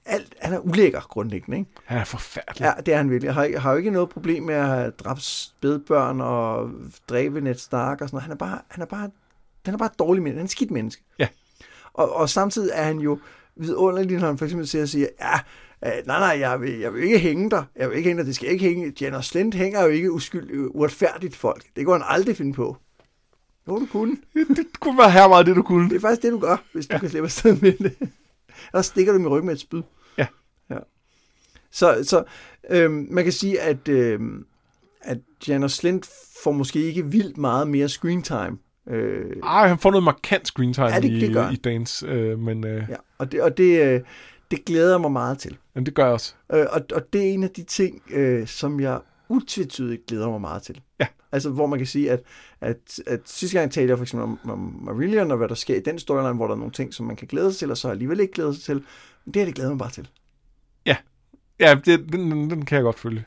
alt, 0.05 0.35
han 0.39 0.53
er 0.53 0.59
ulækker 0.59 1.01
grundlæggende, 1.01 1.57
ikke? 1.57 1.71
han 1.85 1.97
er 1.97 2.03
forfærdelig. 2.03 2.65
Ja, 2.65 2.73
det 2.85 2.93
er 2.93 2.97
han 2.97 3.09
virkelig. 3.09 3.27
Jeg 3.27 3.35
har, 3.35 3.43
jeg 3.43 3.61
har 3.61 3.71
jo 3.71 3.77
ikke 3.77 3.91
noget 3.91 4.09
problem 4.09 4.43
med 4.43 4.55
at 4.55 4.67
have 4.67 4.91
dræbt 4.91 5.21
spædbørn 5.21 6.21
og 6.21 6.69
dræbe 7.09 7.41
Ned 7.41 7.55
Stark 7.55 8.01
og 8.01 8.09
sådan 8.09 8.15
noget. 8.15 8.23
Han 8.23 8.31
er 8.31 8.35
bare, 8.35 8.61
han 8.67 8.81
er 8.81 8.85
bare, 8.85 9.09
han 9.65 9.73
er 9.73 9.77
bare 9.77 9.89
et 9.93 9.99
dårligt 9.99 10.23
menneske. 10.23 10.37
Han 10.37 10.43
er 10.43 10.47
et 10.47 10.51
skidt 10.51 10.71
menneske. 10.71 11.03
Ja. 11.19 11.27
Og, 11.93 12.15
og 12.15 12.29
samtidig 12.29 12.71
er 12.73 12.83
han 12.83 12.99
jo 12.99 13.19
vidunderlig, 13.55 14.19
når 14.19 14.27
han 14.27 14.37
for 14.37 14.45
eksempel 14.45 14.67
siger, 14.67 14.85
siger 14.85 15.07
ja, 15.19 15.39
øh, 15.85 15.91
nej, 16.05 16.19
nej, 16.19 16.39
jeg 16.39 16.61
vil, 16.61 16.79
jeg 16.79 16.93
vil 16.93 17.03
ikke 17.03 17.19
hænge 17.19 17.49
dig. 17.49 17.65
Jeg 17.75 17.89
vil 17.89 17.97
ikke 17.97 18.09
hænge 18.09 18.19
dig. 18.19 18.27
Det 18.27 18.35
skal 18.35 18.49
ikke 18.49 18.65
hænge. 18.65 18.93
Janus 19.01 19.25
Slint 19.25 19.53
hænger 19.55 19.81
jo 19.83 19.89
ikke 19.89 20.11
uskyld, 20.11 20.49
uretfærdigt 20.69 21.35
folk. 21.35 21.63
Det 21.75 21.85
kunne 21.85 21.95
han 22.03 22.05
aldrig 22.17 22.37
finde 22.37 22.53
på. 22.53 22.77
Jo, 23.67 23.79
du 23.79 23.85
kunne. 23.91 24.17
Det 24.33 24.65
kunne 24.79 24.97
være 24.97 25.11
her 25.11 25.27
meget 25.27 25.45
det, 25.45 25.55
du 25.55 25.61
kunne. 25.61 25.89
Det 25.89 25.95
er 25.95 25.99
faktisk 25.99 26.21
det, 26.21 26.31
du 26.31 26.39
gør, 26.39 26.63
hvis 26.73 26.87
du 26.87 26.93
ja. 26.93 26.99
kan 26.99 27.09
slippe 27.09 27.25
afsted 27.27 27.57
med 27.61 27.73
det. 27.73 27.95
Så 28.75 28.81
stikker 28.81 29.13
du 29.13 29.19
i 29.19 29.27
ryggen 29.27 29.45
med 29.45 29.53
et 29.53 29.59
spyd. 29.59 29.81
Ja. 30.17 30.27
ja. 30.69 30.77
Så, 31.71 31.99
så 32.03 32.23
øhm, 32.69 33.07
man 33.11 33.23
kan 33.23 33.33
sige, 33.33 33.61
at, 33.61 33.87
øhm, 33.87 34.45
at 35.01 35.17
Janus 35.47 35.73
Slint 35.73 36.09
får 36.43 36.51
måske 36.51 36.81
ikke 36.81 37.05
vildt 37.05 37.37
meget 37.37 37.67
mere 37.67 37.89
screen 37.89 38.21
time. 38.21 38.57
Øh, 38.89 39.35
Ej, 39.43 39.67
han 39.67 39.79
får 39.79 39.91
noget 39.91 40.03
markant 40.03 40.47
screen 40.47 40.73
time 40.73 40.87
Ja, 40.87 40.95
det- 40.99 41.21
det 41.21 41.49
i, 41.51 41.53
i 41.53 41.55
dagens, 41.55 42.03
øh, 42.07 42.39
men, 42.39 42.67
øh, 42.67 42.83
ja. 42.89 42.95
Og, 43.17 43.31
det, 43.31 43.41
og 43.41 43.57
det, 43.57 43.85
øh, 43.93 44.01
det 44.51 44.65
glæder 44.65 44.91
jeg 44.91 45.01
mig 45.01 45.11
meget 45.11 45.37
til. 45.39 45.57
men 45.73 45.85
det 45.85 45.93
gør 45.93 46.03
jeg 46.03 46.13
også. 46.13 46.33
Øh, 46.53 46.65
og, 46.71 46.81
og 46.95 47.13
det 47.13 47.21
er 47.29 47.33
en 47.33 47.43
af 47.43 47.49
de 47.49 47.63
ting, 47.63 48.01
øh, 48.11 48.47
som 48.47 48.79
jeg 48.79 48.99
utvetydigt 49.29 50.05
glæder 50.05 50.29
mig 50.29 50.41
meget 50.41 50.61
til. 50.61 50.81
Ja. 50.99 51.07
Altså, 51.31 51.49
hvor 51.49 51.65
man 51.65 51.79
kan 51.79 51.85
sige, 51.87 52.11
at, 52.11 52.21
at, 52.61 52.77
at 53.07 53.19
sidste 53.25 53.59
gang 53.59 53.71
talte 53.71 53.89
jeg 53.89 53.97
for 53.97 54.03
eksempel 54.03 54.23
om, 54.23 54.39
om 54.51 54.79
Marillion, 54.81 55.31
og 55.31 55.37
hvad 55.37 55.47
der 55.47 55.55
sker 55.55 55.75
i 55.75 55.79
den 55.79 55.99
storyline, 55.99 56.35
hvor 56.35 56.47
der 56.47 56.53
er 56.53 56.57
nogle 56.57 56.73
ting, 56.73 56.93
som 56.93 57.05
man 57.05 57.15
kan 57.15 57.27
glæde 57.27 57.51
sig 57.51 57.59
til, 57.59 57.71
og 57.71 57.77
så 57.77 57.89
alligevel 57.89 58.19
ikke 58.19 58.33
glæde 58.33 58.53
sig 58.53 58.63
til. 58.63 58.75
Men 59.25 59.33
det 59.33 59.35
her, 59.35 59.45
det 59.45 59.55
glæder 59.55 59.69
mig 59.69 59.79
bare 59.79 59.91
til. 59.91 60.09
Ja, 61.59 61.75
det, 61.85 62.11
den, 62.11 62.49
den, 62.49 62.65
kan 62.65 62.75
jeg 62.75 62.83
godt 62.83 62.99
følge. 62.99 63.23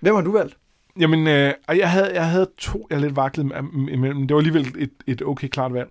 Hvem 0.00 0.14
har 0.14 0.22
du 0.22 0.32
valgt? 0.32 0.56
Jamen, 0.98 1.26
øh, 1.26 1.54
og 1.68 1.78
jeg, 1.78 1.90
havde, 1.90 2.14
jeg 2.14 2.30
havde 2.30 2.50
to, 2.58 2.86
jeg 2.90 2.96
er 2.96 3.00
lidt 3.00 3.16
vaklet 3.16 3.52
im- 3.52 3.90
imellem. 3.90 4.26
Det 4.28 4.34
var 4.34 4.40
alligevel 4.40 4.74
et, 4.78 4.90
et 5.06 5.22
okay 5.22 5.48
klart 5.48 5.72
valg. 5.72 5.90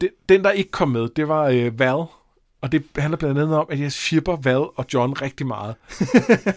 Det, 0.00 0.10
den, 0.28 0.44
der 0.44 0.50
ikke 0.50 0.70
kom 0.70 0.88
med, 0.88 1.08
det 1.08 1.28
var 1.28 1.44
øh, 1.44 1.78
Val. 1.78 2.04
Og 2.66 2.72
det 2.72 2.84
handler 2.98 3.16
blandt 3.16 3.38
andet 3.38 3.56
om, 3.56 3.66
at 3.70 3.80
jeg 3.80 3.92
shipper 3.92 4.36
Val 4.36 4.56
og 4.56 4.86
John 4.94 5.12
rigtig 5.12 5.46
meget. 5.46 5.74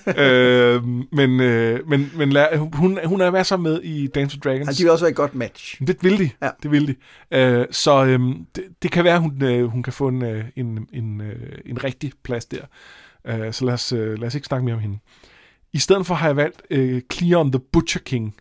øh, 0.23 0.83
men 1.11 1.39
øh, 1.39 1.87
men, 1.87 2.11
men 2.15 2.29
lad, 2.29 2.57
hun, 2.57 2.99
hun 3.05 3.21
er 3.21 3.31
masser 3.31 3.57
med 3.57 3.81
i 3.81 4.07
Dance 4.07 4.35
with 4.35 4.43
Dragons. 4.43 4.67
Altså, 4.67 4.79
de 4.79 4.83
vil 4.83 4.91
også 4.91 5.05
være 5.05 5.09
et 5.09 5.15
godt 5.15 5.35
match. 5.35 5.87
Det 5.87 6.03
vil 6.03 6.19
de. 6.19 6.29
Ja. 6.41 6.49
Det 6.63 6.71
vil 6.71 6.87
de. 6.87 6.95
Øh, 7.37 7.65
så 7.71 8.05
øhm, 8.05 8.45
det, 8.55 8.63
det 8.81 8.91
kan 8.91 9.03
være, 9.03 9.15
at 9.15 9.21
hun, 9.21 9.43
øh, 9.43 9.65
hun 9.65 9.83
kan 9.83 9.93
få 9.93 10.07
en, 10.07 10.21
øh, 10.21 10.45
en, 10.55 10.87
en, 10.93 11.21
øh, 11.21 11.57
en 11.65 11.83
rigtig 11.83 12.11
plads 12.23 12.45
der. 12.45 12.61
Øh, 13.27 13.53
så 13.53 13.65
lad 13.65 13.73
os, 13.73 13.91
øh, 13.91 14.19
lad 14.19 14.27
os 14.27 14.35
ikke 14.35 14.47
snakke 14.47 14.65
mere 14.65 14.75
om 14.75 14.81
hende. 14.81 14.97
I 15.73 15.77
stedet 15.77 16.05
for 16.05 16.15
har 16.15 16.27
jeg 16.27 16.35
valgt 16.35 16.61
øh, 16.69 17.01
Cleon 17.13 17.51
the 17.51 17.61
Butcher 17.73 18.01
King. 18.05 18.35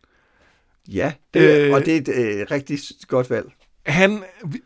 Ja, 0.89 1.13
det, 1.35 1.41
Øh. 1.41 1.69
øh, 1.69 1.75
og 1.75 1.81
det 1.81 1.97
er 1.97 1.99
et 1.99 2.09
øh, 2.09 2.47
rigtig 2.51 2.79
godt 3.09 3.31
valg. 3.31 3.47
Han, 3.87 4.23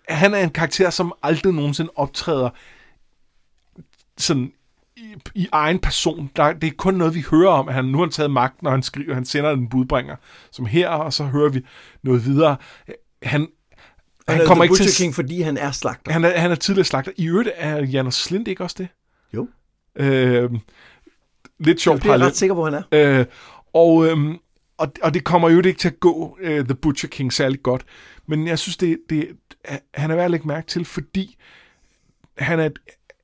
han 0.09 0.35
er 0.35 0.39
en 0.39 0.51
karakter, 0.51 0.91
som 0.91 1.13
aldrig 1.23 1.53
nogensinde 1.53 1.91
optræder 1.95 2.51
sådan 4.23 4.53
i, 4.97 5.15
i 5.35 5.49
egen 5.53 5.79
person. 5.79 6.31
Der, 6.37 6.53
det 6.53 6.67
er 6.67 6.73
kun 6.79 6.95
noget, 6.95 7.15
vi 7.15 7.25
hører 7.31 7.51
om, 7.51 7.69
at 7.69 7.75
han 7.75 7.85
nu 7.85 7.99
har 7.99 8.07
taget 8.07 8.31
magten, 8.31 8.67
og 8.67 8.73
han, 8.73 8.83
skriver, 8.83 9.15
han 9.15 9.25
sender 9.25 9.51
en 9.51 9.69
budbringer, 9.69 10.17
som 10.53 10.67
her, 10.67 10.89
og 10.89 11.13
så 11.13 11.25
hører 11.25 11.49
vi 11.51 11.63
noget 12.03 12.25
videre. 12.27 12.57
Han, 12.87 12.95
Han, 13.23 13.49
han 14.29 14.41
er 14.41 14.47
kommer 14.47 14.65
ikke 14.65 14.77
til... 14.77 14.83
Butcher 14.85 15.05
King, 15.05 15.15
fordi 15.15 15.41
han 15.41 15.57
er 15.57 15.71
slagter. 15.71 16.13
Han 16.13 16.25
er, 16.25 16.39
han 16.39 16.51
er 16.51 16.55
tidligere 16.55 16.85
slagter. 16.85 17.13
I 17.17 17.29
øvrigt 17.29 17.51
er 17.55 17.83
Janus 17.83 18.15
Slint 18.15 18.49
ikke 18.49 18.65
også 18.65 18.77
det? 18.79 18.89
Jo. 19.35 19.49
Øh, 19.97 20.51
lidt 21.59 21.81
sjovt 21.81 21.97
Det 22.03 22.09
er 22.09 22.13
jeg 22.13 22.19
parallel. 22.19 22.27
ret 22.27 22.37
sikker 22.37 22.55
på, 22.55 22.65
han 22.65 22.75
er. 22.75 23.19
Øh, 23.21 23.27
og, 23.75 24.07
øhm, 24.07 24.37
og, 24.79 24.93
og 25.03 25.15
det 25.15 25.25
kommer 25.25 25.51
jo 25.51 25.59
ikke 25.63 25.73
til 25.79 25.89
at 25.89 26.01
gå 26.01 26.39
uh, 26.43 26.49
The 26.49 26.75
Butcher 26.75 27.09
King 27.09 27.33
særlig 27.33 27.63
godt. 27.63 27.85
Men 28.27 28.47
jeg 28.47 28.59
synes, 28.59 28.77
det, 28.77 28.99
det, 29.11 29.29
han 29.95 30.11
er 30.11 30.15
værd 30.15 30.25
at 30.25 30.31
lægge 30.31 30.49
mærke 30.49 30.67
til, 30.67 30.85
fordi 30.85 31.37
han, 32.39 32.61
er, 32.61 32.67
et- 32.67 32.79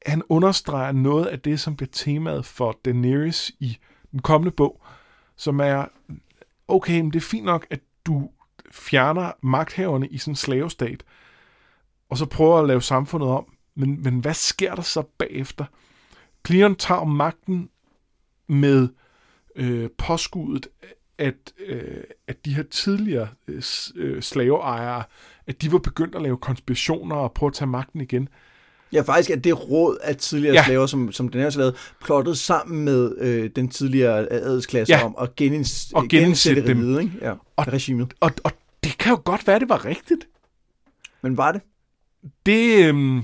han 0.07 0.23
understreger 0.29 0.93
noget 0.93 1.27
af 1.27 1.41
det, 1.41 1.61
som 1.61 1.77
bliver 1.77 1.91
temaet 1.93 2.45
for 2.45 2.79
Daenerys 2.85 3.51
i 3.61 3.79
den 4.13 4.23
kommende 4.23 4.51
bog, 4.51 4.83
som 5.37 5.61
er, 5.61 5.85
okay, 6.69 7.01
men 7.01 7.13
det 7.13 7.17
er 7.17 7.21
fint 7.21 7.45
nok, 7.45 7.67
at 7.71 7.81
du 8.07 8.31
fjerner 8.71 9.33
magthaverne 9.43 10.09
i 10.09 10.19
sådan 10.19 10.33
en 10.33 10.37
slavestat, 10.37 11.05
og 12.09 12.19
så 12.19 12.27
prøver 12.27 12.59
at 12.59 12.67
lave 12.67 12.83
samfundet 12.83 13.29
om. 13.29 13.47
Men, 13.75 14.03
men 14.03 14.19
hvad 14.19 14.35
sker 14.35 14.75
der 14.75 14.83
så 14.83 15.03
bagefter? 15.19 15.65
Cleon 16.47 16.77
tager 16.77 17.05
magten 17.05 17.71
med 18.47 18.89
øh, 19.57 19.91
påskuddet, 19.99 20.69
at, 21.19 21.53
øh, 21.67 22.05
at 22.27 22.45
de 22.45 22.55
her 22.55 22.63
tidligere 22.63 23.29
øh, 23.49 23.63
øh 23.97 24.23
slaveejere, 24.23 25.03
at 25.47 25.63
de 25.63 25.73
var 25.73 25.79
begyndt 25.79 26.15
at 26.15 26.23
lave 26.23 26.37
konspirationer 26.37 27.17
og 27.17 27.33
prøve 27.33 27.49
at 27.49 27.55
tage 27.55 27.69
magten 27.69 28.01
igen. 28.01 28.29
Ja, 28.93 29.01
faktisk 29.03 29.31
at 29.31 29.45
det 29.45 29.71
råd 29.71 29.97
af 30.03 30.17
tidligere 30.17 30.55
Ja. 30.55 30.65
slaver, 30.65 30.87
som, 30.87 31.13
som 31.13 31.29
den 31.29 31.41
er 31.41 31.51
lavet, 31.59 31.75
plottet 32.05 32.39
sammen 32.39 32.85
med 32.85 33.17
øh, 33.19 33.51
den 33.57 33.69
tidligere 33.69 34.33
adelsklasse 34.33 34.95
Ja. 34.95 35.05
om 35.05 35.15
at 35.21 35.37
genins, 35.37 35.93
Og 35.95 36.09
genindsætte 36.09 36.67
dem. 36.67 36.79
riget, 36.81 37.01
ikke? 37.03 37.13
Ja, 37.23 37.33
Og- 37.57 37.69
regimet. 37.73 38.15
Og, 38.21 38.31
og 38.45 38.53
det 38.85 38.99
kan 38.99 39.11
jo 39.11 39.21
godt 39.25 39.47
være, 39.47 39.59
det 39.61 39.69
var 39.69 39.85
rigtigt. 39.85 40.29
Men 41.23 41.37
var 41.37 41.53
det? 41.53 41.61
Det, 42.47 42.85
øhm, 42.89 43.23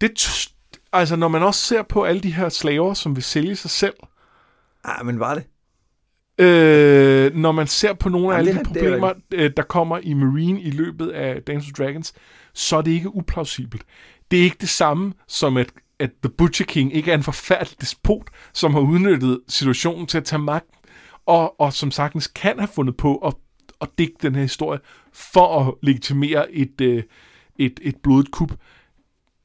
det 0.00 0.48
altså 0.92 1.16
når 1.16 1.28
man 1.28 1.42
også 1.42 1.60
ser 1.60 1.82
på 1.82 2.02
alle 2.04 2.20
de 2.20 2.32
her 2.32 2.48
slaver, 2.48 2.94
som 2.94 3.16
vil 3.16 3.24
sælge 3.24 3.56
sig 3.56 3.70
selv, 3.70 3.94
Ah, 4.84 5.06
men 5.06 5.20
var 5.20 5.34
det? 5.34 5.44
Øh, 6.44 7.34
når 7.34 7.52
man 7.52 7.66
ser 7.66 7.92
på 7.92 8.08
nogle 8.08 8.34
af 8.34 8.38
Jamen, 8.38 8.48
alle 8.48 8.52
de 8.52 8.58
er- 8.58 8.84
er 8.92 8.98
problemer, 8.98 9.12
øh, 9.32 9.50
der 9.56 9.62
kommer 9.62 9.98
i 10.02 10.12
Marine 10.12 10.62
i 10.62 10.70
løbet 10.70 11.08
af 11.08 11.42
Dance 11.42 11.66
of 11.72 11.72
Dragons, 11.78 12.12
så 12.54 12.76
er 12.76 12.82
det 12.82 12.90
ikke 12.90 13.14
uplausibelt. 13.14 13.82
Det 14.34 14.40
er 14.40 14.44
ikke 14.44 14.60
det 14.60 14.68
samme 14.68 15.12
som, 15.28 15.56
at, 15.56 15.72
at 15.98 16.10
The 16.22 16.32
Butcher 16.38 16.66
King 16.66 16.94
ikke 16.94 17.10
er 17.10 17.14
en 17.14 17.22
forfærdelig 17.22 17.80
despot, 17.80 18.30
som 18.52 18.74
har 18.74 18.80
udnyttet 18.80 19.40
situationen 19.48 20.06
til 20.06 20.18
at 20.18 20.24
tage 20.24 20.42
magten, 20.42 20.78
og, 21.26 21.60
og 21.60 21.72
som 21.72 21.90
sagtens 21.90 22.26
kan 22.26 22.58
have 22.58 22.68
fundet 22.74 22.96
på 22.96 23.16
at, 23.16 23.34
at 23.80 23.88
digte 23.98 24.26
den 24.26 24.34
her 24.34 24.42
historie, 24.42 24.80
for 25.12 25.60
at 25.60 25.74
legitimere 25.82 26.52
et, 26.52 26.80
øh, 26.80 27.02
et, 27.56 27.80
et 27.82 27.96
blodigt 27.96 28.32
kup. 28.32 28.52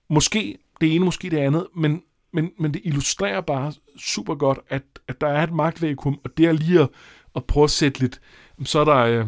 Måske 0.10 0.58
det 0.82 0.96
ene, 0.96 1.06
måske 1.06 1.30
det 1.30 1.38
andet, 1.38 1.68
men, 1.76 2.02
men, 2.34 2.52
men 2.60 2.74
det 2.74 2.82
illustrerer 2.84 3.42
bare 3.42 3.74
super 4.00 4.36
godt, 4.36 4.60
at, 4.70 4.84
at 5.08 5.22
der 5.22 5.28
er 5.28 5.44
et 5.44 5.54
magtvakuum, 5.54 6.20
og 6.24 6.38
det 6.38 6.46
er 6.46 6.52
lige 6.52 6.82
at, 6.82 6.90
at 7.36 7.46
prøve 7.46 7.64
at 7.64 7.72
sætte 7.72 8.00
lidt, 8.00 8.22
så 8.64 8.80
er 8.80 8.86
der... 8.86 8.98
Øh, 8.98 9.28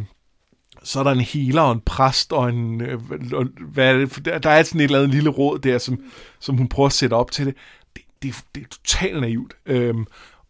så 0.83 0.99
er 0.99 1.03
der 1.03 1.11
en 1.11 1.21
healer 1.21 1.61
og 1.61 1.71
en 1.71 1.81
præst 1.85 2.33
og 2.33 2.49
en... 2.49 2.81
Øh, 2.81 2.99
og 3.33 3.47
hvad 3.73 3.93
er 3.93 3.97
det? 3.97 4.25
Der, 4.25 4.37
der 4.37 4.49
er 4.49 4.63
sådan 4.63 4.81
et 4.81 4.85
eller 4.85 4.99
andet 4.99 5.15
lille 5.15 5.29
råd 5.29 5.59
der, 5.59 5.77
som, 5.77 5.99
som 6.39 6.57
hun 6.57 6.67
prøver 6.67 6.87
at 6.87 6.93
sætte 6.93 7.13
op 7.13 7.31
til 7.31 7.45
det. 7.45 7.55
Det, 7.95 8.01
det, 8.23 8.35
det 8.55 8.63
er 8.63 8.67
totalt 8.67 9.21
naivt. 9.21 9.53
Øhm, 9.65 10.05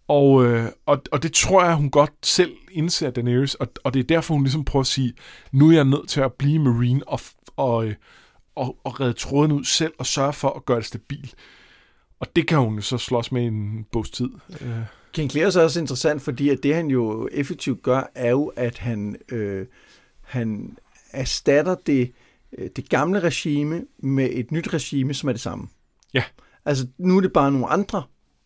og, 0.07 0.45
øh, 0.45 0.65
og, 0.85 1.01
og 1.11 1.23
det 1.23 1.33
tror 1.33 1.63
jeg, 1.63 1.75
hun 1.75 1.89
godt 1.89 2.11
selv 2.23 2.51
indser, 2.71 3.09
Daenerys, 3.09 3.55
og, 3.55 3.67
og 3.83 3.93
det 3.93 3.99
er 3.99 4.03
derfor, 4.03 4.33
hun 4.33 4.43
ligesom 4.43 4.65
prøver 4.65 4.81
at 4.81 4.87
sige, 4.87 5.13
nu 5.51 5.69
er 5.69 5.73
jeg 5.73 5.85
nødt 5.85 6.09
til 6.09 6.21
at 6.21 6.33
blive 6.33 6.59
Marine 6.59 7.01
og, 7.07 7.19
og, 7.57 7.85
øh, 7.85 7.95
og, 8.55 8.77
og 8.83 8.99
redde 8.99 9.13
tråden 9.13 9.51
ud 9.51 9.63
selv 9.63 9.93
og 9.97 10.05
sørge 10.05 10.33
for 10.33 10.49
at 10.49 10.65
gøre 10.65 10.77
det 10.77 10.85
stabilt. 10.85 11.35
Og 12.19 12.27
det 12.35 12.47
kan 12.47 12.57
hun 12.57 12.81
så 12.81 12.97
slås 12.97 13.31
med 13.31 13.41
i 13.41 13.45
en 13.45 13.85
bogs 13.91 14.09
tid. 14.09 14.29
Øh, 14.61 14.69
King 15.13 15.31
Clear 15.31 15.45
er 15.45 15.49
så 15.49 15.61
også 15.61 15.79
interessant, 15.79 16.21
fordi 16.21 16.49
at 16.49 16.63
det 16.63 16.75
han 16.75 16.87
jo 16.87 17.29
effektivt 17.31 17.83
gør, 17.83 18.11
er 18.15 18.29
jo, 18.29 18.47
at 18.55 18.77
han, 18.77 19.15
øh, 19.29 19.65
han 20.31 20.77
erstatter 21.11 21.75
det, 21.85 22.11
øh, 22.57 22.69
det 22.75 22.89
gamle 22.89 23.19
regime 23.19 23.85
med 23.99 24.29
et 24.31 24.51
nyt 24.51 24.73
regime, 24.73 25.13
som 25.13 25.29
er 25.29 25.33
det 25.33 25.41
samme. 25.41 25.67
Ja. 26.13 26.23
Altså, 26.65 26.87
nu 26.97 27.17
er 27.17 27.21
det 27.21 27.33
bare 27.33 27.51
nogle 27.51 27.67
andre, 27.67 28.03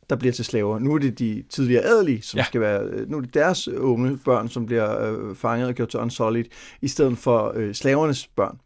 der 0.10 0.16
bliver 0.16 0.34
til 0.34 0.46
slaver. 0.46 0.80
Nu 0.80 0.94
er 0.94 1.00
det 1.00 1.20
de 1.20 1.44
tidligere 1.50 1.84
adelige, 1.84 2.22
som 2.22 2.38
Ja. 2.38 2.44
skal 2.44 2.62
være... 2.62 2.82
øh, 2.84 3.10
Nu 3.10 3.18
er 3.18 3.22
det 3.22 3.34
deres 3.34 3.68
unge 3.68 4.18
børn, 4.18 4.50
som 4.50 4.66
bliver 4.66 5.12
øh, 5.12 5.36
fanget 5.36 5.68
og 5.68 5.74
gjort 5.74 5.90
til 5.90 6.00
unsolid, 6.00 6.46
i 6.82 6.88
stedet 6.88 7.18
for 7.18 7.54
øh, 7.56 7.74
slavernes 7.74 8.28
børn. 8.28 8.60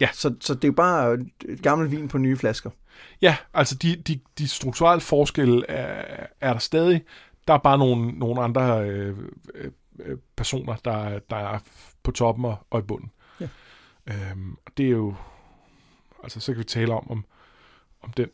Ja. 0.00 0.08
Så, 0.12 0.34
så 0.40 0.54
det 0.54 0.64
er 0.64 0.68
jo 0.68 0.72
bare 0.72 1.18
et 1.48 1.62
gammelt 1.62 1.90
vin 1.90 2.08
på 2.08 2.18
nye 2.18 2.36
flasker. 2.36 2.70
Ja, 3.22 3.36
altså 3.54 3.74
de, 3.74 3.96
de, 3.96 4.20
de 4.38 4.48
strukturelle 4.48 5.00
forskelle 5.00 5.70
er, 5.70 6.26
er 6.40 6.52
der 6.52 6.60
stadig. 6.60 7.02
Der 7.48 7.54
er 7.54 7.58
bare 7.58 7.78
nogle, 7.78 8.12
nogle 8.18 8.40
andre 8.42 8.88
øh, 8.90 9.16
øh, 9.54 9.70
øh, 10.00 10.16
personer, 10.36 10.76
der, 10.84 11.18
der 11.30 11.36
er 11.36 11.58
på 12.04 12.10
toppen 12.10 12.44
og, 12.44 12.56
og 12.70 12.80
i 12.80 12.82
bunden. 12.82 13.10
Ja. 13.40 13.48
Øhm, 14.10 14.56
og 14.66 14.72
det 14.76 14.86
er 14.86 14.90
jo... 14.90 15.14
Altså, 16.22 16.40
så 16.40 16.52
kan 16.52 16.58
vi 16.58 16.64
tale 16.64 16.94
om, 16.94 17.10
om, 17.10 17.24
om 18.02 18.10
den 18.16 18.26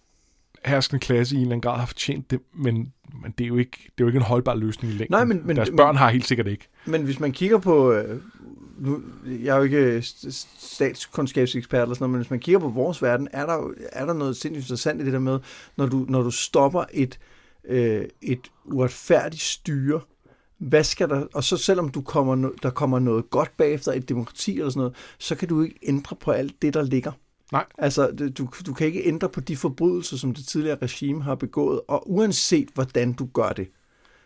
herskende 0.65 1.01
klasse 1.01 1.35
i 1.35 1.39
en 1.39 1.43
eller 1.43 1.53
anden 1.53 1.71
grad 1.71 1.79
har 1.79 1.87
fortjent 1.87 2.31
det, 2.31 2.41
men, 2.55 2.93
men 3.23 3.35
det, 3.39 3.45
er 3.45 3.49
jo 3.49 3.57
ikke, 3.57 3.77
det 3.85 3.89
er 3.89 4.05
jo 4.05 4.07
ikke 4.07 4.17
en 4.17 4.23
holdbar 4.23 4.55
løsning 4.55 4.93
i 4.93 4.97
længden. 4.97 5.15
Nej, 5.15 5.25
men- 5.25 5.47
men- 5.47 5.57
Deres 5.57 5.71
børn 5.77 5.97
har 5.97 6.11
helt 6.11 6.27
sikkert 6.27 6.47
ikke. 6.47 6.69
Men 6.87 7.03
hvis 7.03 7.21
man 7.21 7.33
kigger 7.33 7.59
på, 7.59 7.93
øh, 7.93 8.21
nu, 8.79 9.03
jeg 9.25 9.53
er 9.53 9.57
jo 9.57 9.63
ikke 9.63 9.99
st- 9.99 10.49
statskundskabsekspert 10.59 11.83
eller 11.83 11.95
sådan 11.95 12.03
noget, 12.03 12.11
men 12.11 12.19
hvis 12.21 12.31
man 12.31 12.41
kigger 12.41 12.59
på 12.59 12.69
vores 12.69 13.03
verden, 13.03 13.29
er 13.33 13.47
der, 13.47 13.71
er 13.93 14.07
der 14.07 14.13
noget 14.13 14.37
sindssygt 14.37 14.65
interessant 14.65 15.01
i 15.01 15.05
det 15.05 15.13
der 15.13 15.19
med, 15.19 15.39
når 15.77 15.87
du, 15.87 16.07
når 16.09 16.23
du 16.23 16.31
stopper 16.31 16.85
et, 16.93 17.19
øh, 17.65 18.05
et 18.23 18.51
uretfærdigt 18.65 19.43
styre, 19.43 20.01
hvad 20.61 20.85
skal 20.85 21.09
der, 21.09 21.27
og 21.35 21.45
så 21.45 21.57
selvom 21.57 21.89
du 21.89 22.01
kommer, 22.01 22.51
der 22.63 22.71
kommer 22.71 22.99
noget 22.99 23.31
godt 23.31 23.57
bagefter, 23.57 23.93
et 23.93 24.09
demokrati 24.09 24.59
eller 24.59 24.71
sådan 24.71 24.81
noget, 24.81 24.97
så 25.19 25.35
kan 25.35 25.49
du 25.49 25.63
ikke 25.63 25.79
ændre 25.83 26.17
på 26.17 26.31
alt 26.31 26.63
det, 26.63 26.75
der 26.75 26.83
ligger. 26.83 27.13
Nej. 27.53 27.65
Altså, 27.79 28.31
du, 28.39 28.49
du 28.67 28.75
kan 28.75 28.87
ikke 28.87 29.07
ændre 29.07 29.29
på 29.29 29.41
de 29.41 29.57
forbrydelser, 29.57 30.17
som 30.17 30.35
det 30.35 30.47
tidligere 30.47 30.79
regime 30.83 31.23
har 31.23 31.35
begået, 31.35 31.81
og 31.89 32.11
uanset 32.11 32.69
hvordan 32.75 33.13
du 33.13 33.29
gør 33.35 33.49
det, 33.49 33.69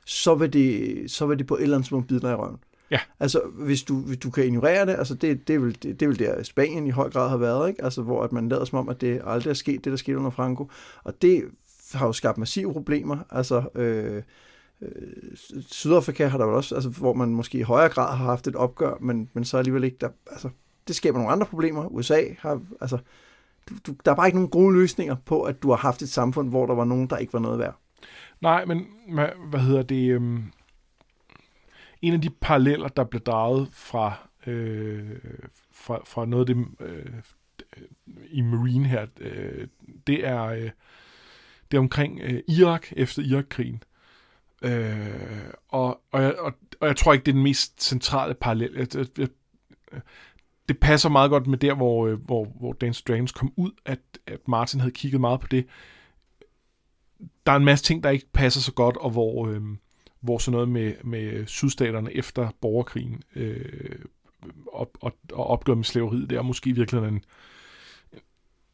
så 0.07 0.35
vil 0.35 0.53
det, 0.53 1.11
så 1.11 1.26
vil 1.26 1.39
det 1.39 1.47
på 1.47 1.57
et 1.57 1.62
eller 1.62 1.76
andet 1.76 1.85
tidspunkt 1.85 2.09
bide 2.09 2.20
dig 2.20 2.30
i 2.30 2.35
røven. 2.35 2.59
Ja. 2.91 3.01
Altså, 3.20 3.41
hvis 3.55 3.82
du, 3.82 4.01
hvis 4.01 4.18
du 4.18 4.30
kan 4.30 4.45
ignorere 4.45 4.87
det, 4.87 4.93
altså 4.93 5.14
det, 5.14 5.49
det, 5.49 5.55
er 5.55 5.59
vel, 5.59 5.72
det, 5.82 6.01
det 6.01 6.03
er 6.03 6.07
vel 6.07 6.18
der 6.18 6.43
Spanien 6.43 6.87
i 6.87 6.91
høj 6.91 7.11
grad 7.11 7.28
har 7.28 7.37
været, 7.37 7.68
ikke? 7.68 7.85
Altså, 7.85 8.03
hvor 8.03 8.22
at 8.22 8.32
man 8.32 8.49
lader 8.49 8.64
som 8.64 8.78
om, 8.78 8.89
at 8.89 9.01
det 9.01 9.20
aldrig 9.24 9.51
er 9.51 9.55
sket, 9.55 9.85
det 9.85 9.91
der 9.91 9.97
skete 9.97 10.18
under 10.18 10.30
Franco. 10.30 10.70
Og 11.05 11.22
det 11.22 11.45
har 11.93 12.07
jo 12.07 12.12
skabt 12.12 12.39
massive 12.39 12.72
problemer. 12.72 13.16
Altså, 13.30 13.64
øh, 13.74 14.22
øh, 14.85 15.62
Sydafrika 15.66 16.26
har 16.26 16.39
der 16.39 16.47
vel 16.47 16.55
også, 16.55 16.74
altså, 16.74 16.91
hvor 16.91 17.12
man 17.12 17.28
måske 17.28 17.59
i 17.59 17.62
højere 17.62 17.89
grad 17.89 18.16
har 18.16 18.24
haft 18.24 18.47
et 18.47 18.57
opgør, 18.57 18.95
men, 19.01 19.30
men 19.32 19.45
så 19.45 19.59
alligevel 19.59 19.85
ikke, 19.85 19.97
der, 20.01 20.09
altså, 20.30 20.49
det 20.89 20.97
skaber 20.97 21.18
nogle 21.18 21.32
andre 21.32 21.47
problemer. 21.47 21.87
USA 21.87 22.22
har, 22.39 22.61
altså, 22.80 22.99
du, 23.68 23.74
du, 23.87 23.95
der 24.05 24.11
er 24.11 24.16
bare 24.16 24.26
ikke 24.26 24.39
nogen 24.39 24.51
gode 24.51 24.74
løsninger 24.74 25.16
på, 25.26 25.43
at 25.43 25.62
du 25.62 25.70
har 25.70 25.76
haft 25.76 26.03
et 26.03 26.09
samfund, 26.09 26.49
hvor 26.49 26.66
der 26.66 26.74
var 26.74 26.85
nogen, 26.85 27.07
der 27.07 27.16
ikke 27.16 27.32
var 27.32 27.39
noget 27.39 27.59
værd. 27.59 27.78
Nej, 28.41 28.64
men 28.64 28.87
hvad, 29.12 29.28
hvad 29.51 29.61
hedder 29.61 29.82
det? 29.82 30.11
Øhm, 30.11 30.45
en 32.03 32.12
af 32.12 32.20
de 32.20 32.30
paralleller, 32.30 32.89
der 32.89 33.05
blev 33.05 33.22
draget 33.22 33.68
fra, 33.72 34.12
øh, 34.47 35.11
fra, 35.72 36.01
fra 36.07 36.26
noget 36.26 36.49
af 36.49 36.57
det 36.57 36.66
øh, 36.80 37.22
i 38.28 38.41
Marine 38.41 38.89
her, 38.89 39.07
øh, 39.20 39.68
det 40.07 40.26
er 40.26 40.45
øh, 40.45 40.70
det 41.70 41.76
er 41.76 41.82
omkring 41.82 42.20
øh, 42.22 42.43
Irak 42.49 42.87
efter 42.97 43.22
Irakkrigen. 43.22 43.82
Øh, 44.63 45.51
og, 45.69 46.01
og, 46.13 46.23
jeg, 46.23 46.39
og, 46.39 46.53
og 46.81 46.89
jeg 46.89 46.97
tror 46.97 47.13
ikke, 47.13 47.25
det 47.25 47.33
er 47.33 47.35
den 47.35 47.43
mest 47.43 47.83
centrale 47.85 48.35
parallel. 48.35 48.73
Jeg, 48.77 48.89
jeg, 48.97 49.07
jeg, 49.19 49.29
det 50.69 50.79
passer 50.79 51.09
meget 51.09 51.31
godt 51.31 51.47
med 51.47 51.59
der, 51.59 51.75
hvor, 51.75 52.07
øh, 52.07 52.25
hvor, 52.25 52.45
hvor 52.45 52.73
Dance 52.73 53.03
Dragons 53.09 53.33
kom 53.33 53.53
ud, 53.57 53.71
at, 53.85 54.01
at 54.27 54.49
Martin 54.49 54.81
havde 54.81 54.93
kigget 54.93 55.21
meget 55.21 55.41
på 55.41 55.47
det. 55.47 55.67
Der 57.47 57.53
er 57.53 57.57
en 57.57 57.65
masse 57.65 57.85
ting, 57.85 58.05
der 58.05 58.11
ikke 58.11 58.27
passer 58.33 58.61
så 58.61 58.73
godt, 58.73 58.97
og 58.97 59.11
hvor, 59.11 59.49
øh, 59.49 59.63
hvor 60.21 60.39
sådan 60.39 60.53
noget 60.53 60.69
med, 60.69 60.95
med 61.05 61.47
sydstaterne 61.47 62.13
efter 62.13 62.51
borgerkrigen 62.61 63.23
øh, 63.37 63.99
og, 64.73 64.91
og, 65.01 65.17
og 65.33 65.47
opgøret 65.47 65.79
med 65.79 65.85
slaveriet, 65.85 66.31
det 66.31 66.39
er 66.39 66.43
måske 66.43 66.71
i 66.71 66.73
virkeligheden 66.73 67.15
en, 67.15 67.23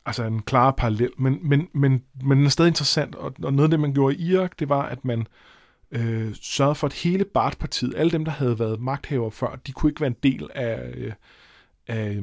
altså 0.06 0.24
en 0.24 0.42
klar 0.42 0.70
parallel, 0.70 1.10
men, 1.18 1.38
men, 1.48 1.68
men, 1.72 2.04
men 2.22 2.38
den 2.38 2.46
er 2.46 2.50
stadig 2.50 2.68
interessant, 2.68 3.14
og, 3.14 3.34
og 3.42 3.52
noget 3.52 3.68
af 3.68 3.70
det, 3.70 3.80
man 3.80 3.94
gjorde 3.94 4.16
i 4.16 4.32
Irak, 4.32 4.58
det 4.58 4.68
var, 4.68 4.82
at 4.82 5.04
man 5.04 5.20
øh, 5.20 5.26
øh, 5.90 6.34
sørgede 6.42 6.74
for, 6.74 6.86
at 6.86 6.92
hele 6.92 7.24
Bart-partiet, 7.24 7.94
alle 7.96 8.12
dem, 8.12 8.24
der 8.24 8.32
havde 8.32 8.58
været 8.58 8.80
magthavere 8.80 9.30
før, 9.30 9.56
de 9.66 9.72
kunne 9.72 9.90
ikke 9.90 10.00
være 10.00 10.08
en 10.10 10.16
del 10.22 10.50
af, 10.54 10.92
øh, 10.94 11.12
af, 11.86 12.10
øh, 12.10 12.22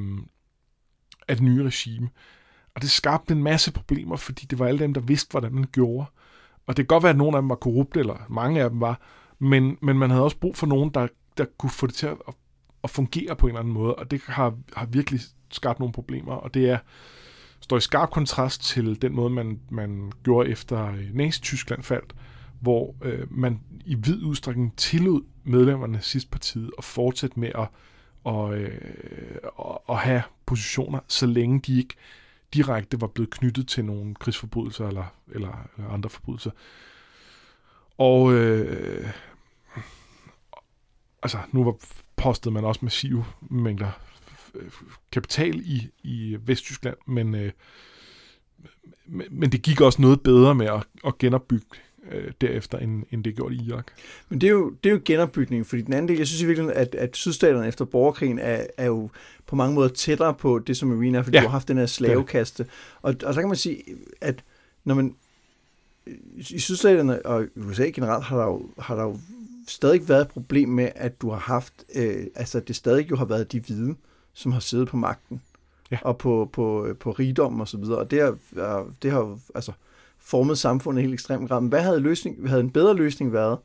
af 1.27 1.35
det 1.35 1.45
nye 1.45 1.63
regime. 1.63 2.09
Og 2.75 2.81
det 2.81 2.91
skabte 2.91 3.33
en 3.33 3.43
masse 3.43 3.73
problemer, 3.73 4.15
fordi 4.15 4.45
det 4.45 4.59
var 4.59 4.67
alle 4.67 4.79
dem, 4.79 4.93
der 4.93 5.01
vidste, 5.01 5.31
hvordan 5.31 5.53
man 5.53 5.65
gjorde. 5.71 6.05
Og 6.67 6.77
det 6.77 6.87
kan 6.87 6.95
godt 6.95 7.03
være, 7.03 7.09
at 7.09 7.17
nogle 7.17 7.37
af 7.37 7.41
dem 7.41 7.49
var 7.49 7.55
korrupte, 7.55 7.99
eller 7.99 8.25
mange 8.29 8.63
af 8.63 8.69
dem 8.69 8.81
var, 8.81 9.01
men, 9.39 9.77
men 9.81 9.97
man 9.97 10.09
havde 10.09 10.23
også 10.23 10.37
brug 10.37 10.55
for 10.55 10.67
nogen, 10.67 10.89
der, 10.89 11.07
der 11.37 11.45
kunne 11.57 11.69
få 11.69 11.87
det 11.87 11.95
til 11.95 12.07
at, 12.07 12.17
at 12.83 12.89
fungere 12.89 13.35
på 13.35 13.45
en 13.45 13.49
eller 13.49 13.59
anden 13.59 13.73
måde, 13.73 13.95
og 13.95 14.11
det 14.11 14.21
har, 14.21 14.57
har 14.73 14.85
virkelig 14.85 15.19
skabt 15.51 15.79
nogle 15.79 15.93
problemer, 15.93 16.33
og 16.33 16.53
det 16.53 16.69
er 16.69 16.77
står 17.59 17.77
i 17.77 17.81
skarp 17.81 18.11
kontrast 18.11 18.63
til 18.63 19.01
den 19.01 19.15
måde, 19.15 19.29
man, 19.29 19.59
man 19.69 20.11
gjorde 20.23 20.49
efter 20.49 20.87
øh, 20.91 21.13
Nazi-Tyskland 21.13 21.83
faldt, 21.83 22.15
hvor 22.59 22.95
øh, 23.01 23.27
man 23.31 23.61
i 23.85 23.95
vid 23.95 24.23
udstrækning 24.23 24.77
tillod 24.77 25.21
medlemmerne 25.43 25.97
af 25.97 26.03
sidstpartiet 26.03 26.71
at 26.77 26.83
fortsætte 26.83 27.39
med 27.39 27.51
at, 27.55 27.67
og, 28.23 28.57
øh, 28.57 28.81
og, 29.55 29.89
og 29.89 29.99
have 29.99 30.23
positioner, 30.45 30.99
så 31.07 31.25
længe 31.25 31.59
de 31.59 31.77
ikke 31.77 31.95
direkte 32.53 33.01
var 33.01 33.07
blevet 33.07 33.29
knyttet 33.29 33.67
til 33.67 33.85
nogle 33.85 34.15
krigsforbrydelser 34.15 34.87
eller, 34.87 35.15
eller, 35.27 35.69
eller 35.77 35.89
andre 35.89 36.09
forbrydelser. 36.09 36.51
Og 37.97 38.33
øh, 38.33 39.09
altså, 41.23 41.37
nu 41.51 41.63
var 41.63 41.75
postet 42.15 42.53
man 42.53 42.65
også 42.65 42.79
massive 42.83 43.25
mængder 43.41 43.91
øh, 44.55 44.71
kapital 45.11 45.59
i, 45.59 45.89
i 46.03 46.37
Vesttyskland, 46.39 46.97
men, 47.05 47.35
øh, 47.35 47.51
men, 49.05 49.27
men 49.31 49.51
det 49.51 49.61
gik 49.61 49.81
også 49.81 50.01
noget 50.01 50.21
bedre 50.21 50.55
med 50.55 50.65
at, 50.65 50.83
at 51.05 51.17
genopbygge 51.17 51.65
øh, 52.11 52.31
derefter, 52.41 52.77
end, 52.77 53.03
end 53.11 53.23
det 53.23 53.35
gjorde 53.35 53.55
i 53.55 53.61
Irak. 53.67 53.85
Men 54.29 54.41
det 54.41 54.47
er, 54.47 54.51
jo, 54.51 54.69
det 54.83 54.89
er 54.89 54.93
jo 54.93 55.01
genopbygning, 55.05 55.67
fordi 55.67 55.81
den 55.81 55.93
anden 55.93 56.07
del, 56.09 56.17
jeg 56.17 56.27
synes 56.27 56.41
i 56.41 56.45
virkeligheden, 56.45 56.81
at, 56.81 56.95
at 56.95 57.15
sydstaterne 57.15 57.67
efter 57.67 57.85
borgerkrigen 57.85 58.39
er, 58.39 58.65
er 58.77 58.85
jo 58.85 59.09
på 59.45 59.55
mange 59.55 59.75
måder 59.75 59.89
tættere 59.89 60.33
på 60.33 60.59
det, 60.59 60.77
som 60.77 60.89
Marine 60.89 61.17
er, 61.17 61.21
fordi 61.23 61.37
Ja, 61.37 61.41
du 61.41 61.47
har 61.47 61.51
haft 61.51 61.67
den 61.67 61.77
her 61.77 61.85
slavekaste. 61.85 62.65
Og, 63.01 63.15
og 63.23 63.33
så 63.33 63.39
kan 63.39 63.47
man 63.47 63.57
sige, 63.57 63.83
at 64.21 64.43
når 64.83 64.95
man 64.95 65.15
i 66.37 66.59
sydstaterne 66.59 67.25
og 67.25 67.43
i 67.43 67.59
USA 67.59 67.83
generelt 67.83 68.23
har 68.23 68.37
der 68.37 68.45
jo, 68.45 68.69
har 68.79 68.95
der 68.95 69.03
jo 69.03 69.17
stadig 69.67 70.09
været 70.09 70.21
et 70.21 70.27
problem 70.27 70.69
med, 70.69 70.89
at 70.95 71.21
du 71.21 71.29
har 71.29 71.39
haft, 71.39 71.73
øh, 71.95 72.25
altså 72.35 72.59
det 72.59 72.75
stadig 72.75 73.09
jo 73.11 73.15
har 73.15 73.25
været 73.25 73.51
de 73.51 73.59
hvide, 73.59 73.95
som 74.33 74.51
har 74.51 74.59
siddet 74.59 74.87
på 74.87 74.97
magten 74.97 75.41
Ja. 75.91 75.97
og 76.01 76.17
på, 76.17 76.49
på, 76.53 76.87
på 76.99 77.11
rigdom 77.11 77.59
og 77.61 77.67
så 77.67 77.77
videre. 77.77 77.97
Og 77.97 78.11
det 78.11 78.21
har, 78.21 78.37
det 79.01 79.11
har 79.11 79.39
altså 79.55 79.71
formet 80.27 80.57
samfundet 80.57 81.01
helt 81.01 81.13
ekstrem 81.13 81.47
grad. 81.47 81.61
Men 81.61 81.69
hvad 81.69 81.81
havde, 81.81 81.99
løsning, 81.99 82.49
havde 82.49 82.61
en 82.61 82.69
bedre 82.69 82.95
løsning 82.95 83.33
været 83.33 83.57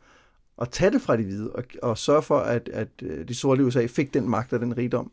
at 0.61 0.69
tage 0.71 0.91
det 0.91 1.03
fra 1.03 1.17
de 1.17 1.23
hvide, 1.23 1.51
og, 1.51 1.65
og 1.83 1.99
sørge 1.99 2.23
for, 2.23 2.39
at, 2.39 2.71
at 2.73 2.89
øh, 3.03 3.29
de 3.29 3.35
sorte 3.35 3.63
i 3.63 3.65
USA 3.65 3.87
fik 3.87 4.15
den 4.15 4.29
magt 4.29 4.53
og 4.53 4.61
den 4.61 4.77
rigdom. 4.77 5.11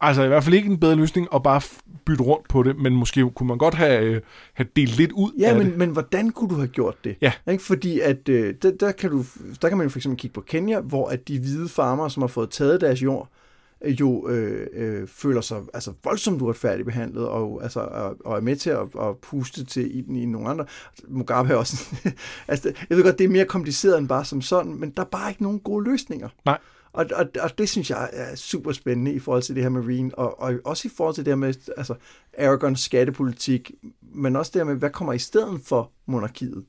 Altså 0.00 0.22
i 0.22 0.28
hvert 0.28 0.44
fald 0.44 0.54
ikke 0.54 0.70
en 0.70 0.80
bedre 0.80 0.94
løsning 0.94 1.28
at 1.34 1.42
bare 1.42 1.60
bytte 2.06 2.24
rundt 2.24 2.48
på 2.48 2.62
det, 2.62 2.76
men 2.78 2.96
måske 2.96 3.30
kunne 3.30 3.46
man 3.46 3.58
godt 3.58 3.74
have, 3.74 4.04
øh, 4.04 4.20
have 4.54 4.66
delt 4.76 4.96
lidt 4.96 5.12
ud 5.12 5.32
Ja, 5.38 5.48
af 5.48 5.56
men, 5.56 5.66
det. 5.66 5.78
men 5.78 5.90
hvordan 5.90 6.30
kunne 6.30 6.50
du 6.50 6.54
have 6.54 6.68
gjort 6.68 7.04
det? 7.04 7.16
Ja. 7.20 7.32
Ikke? 7.50 7.64
Fordi 7.64 8.00
at, 8.00 8.28
øh, 8.28 8.54
der, 8.62 8.70
der, 8.80 8.92
kan 8.92 9.10
du, 9.10 9.24
der 9.62 9.68
kan 9.68 9.78
man 9.78 9.84
jo 9.86 9.90
for 9.90 9.98
eksempel 9.98 10.18
kigge 10.20 10.34
på 10.34 10.40
Kenya, 10.40 10.80
hvor 10.80 11.08
at 11.08 11.28
de 11.28 11.38
hvide 11.38 11.68
farmere, 11.68 12.10
som 12.10 12.22
har 12.22 12.28
fået 12.28 12.50
taget 12.50 12.80
deres 12.80 13.02
jord, 13.02 13.28
øh, 13.32 13.43
jo 13.86 14.28
øh, 14.28 14.66
øh, 14.72 15.08
føler 15.08 15.40
sig 15.40 15.62
altså, 15.74 15.92
voldsomt 16.04 16.42
uretfærdigt 16.42 16.86
behandlet, 16.86 17.28
og, 17.28 17.62
altså, 17.62 17.80
og, 17.80 18.16
og 18.24 18.36
er 18.36 18.40
med 18.40 18.56
til 18.56 18.70
at, 18.70 18.80
at 19.00 19.18
puste 19.22 19.64
til 19.64 19.98
ilden 19.98 20.16
i 20.16 20.24
nogle 20.24 20.48
andre. 20.48 20.66
Mugabe 21.08 21.48
er 21.48 21.56
også... 21.56 21.96
altså, 22.48 22.72
jeg 22.90 22.96
ved 22.96 23.04
godt, 23.04 23.18
det 23.18 23.24
er 23.24 23.28
mere 23.28 23.44
kompliceret 23.44 23.98
end 23.98 24.08
bare 24.08 24.24
som 24.24 24.42
sådan, 24.42 24.74
men 24.74 24.90
der 24.90 25.02
er 25.02 25.06
bare 25.06 25.30
ikke 25.30 25.42
nogen 25.42 25.60
gode 25.60 25.90
løsninger. 25.90 26.28
Nej. 26.44 26.58
Og, 26.92 27.06
og, 27.14 27.26
og 27.40 27.58
det 27.58 27.68
synes 27.68 27.90
jeg 27.90 28.10
er 28.12 28.34
super 28.34 28.72
spændende 28.72 29.12
i 29.12 29.18
forhold 29.18 29.42
til 29.42 29.54
det 29.54 29.62
her 29.62 29.70
marine, 29.70 30.14
og, 30.14 30.40
og 30.40 30.54
også 30.64 30.88
i 30.88 30.90
forhold 30.96 31.14
til 31.14 31.24
det 31.24 31.30
her 31.30 31.36
med 31.36 31.54
altså, 31.76 31.94
Aragons 32.38 32.80
skattepolitik, 32.80 33.70
men 34.02 34.36
også 34.36 34.50
det 34.54 34.60
her 34.60 34.64
med, 34.64 34.76
hvad 34.76 34.90
kommer 34.90 35.12
i 35.12 35.18
stedet 35.18 35.60
for 35.64 35.90
monarkiet? 36.06 36.64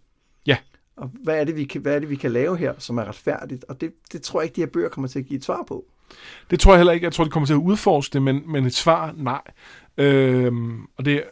Ja. 0.46 0.58
Og 0.98 1.12
hvad 1.24 1.40
er 1.40 1.44
det, 1.44 1.56
vi 1.56 1.64
kan, 1.64 1.82
hvad 1.82 1.96
er 1.96 2.00
det, 2.00 2.10
vi 2.10 2.16
kan 2.16 2.32
lave 2.32 2.58
her, 2.58 2.74
som 2.78 2.98
er 2.98 3.06
retfærdigt? 3.06 3.64
Og 3.64 3.82
det, 3.82 3.94
det 4.12 4.22
tror 4.22 4.42
jeg 4.42 4.46
ikke, 4.46 4.56
de 4.56 4.62
her 4.62 4.68
bøger 4.68 4.90
kommer 4.90 5.08
til 5.08 5.20
at 5.20 5.26
give 5.26 5.38
et 5.38 5.46
svar 5.46 5.64
på. 5.68 5.86
Det 6.49 6.60
tror 6.60 6.72
jeg 6.72 6.80
heller 6.80 6.94
ikke. 6.94 7.03
Jeg 7.03 7.14
tror, 7.14 7.23
de 7.23 7.30
kommer 7.30 7.48
til 7.48 7.53
at 7.53 7.57
udforske 7.57 8.14
det, 8.14 8.22
men, 8.22 8.52
men 8.52 8.65
et 8.65 8.76
svar, 8.76 9.14
nej. 9.18 9.41
Øhm, 9.98 10.88
og 10.98 11.06
det, 11.06 11.23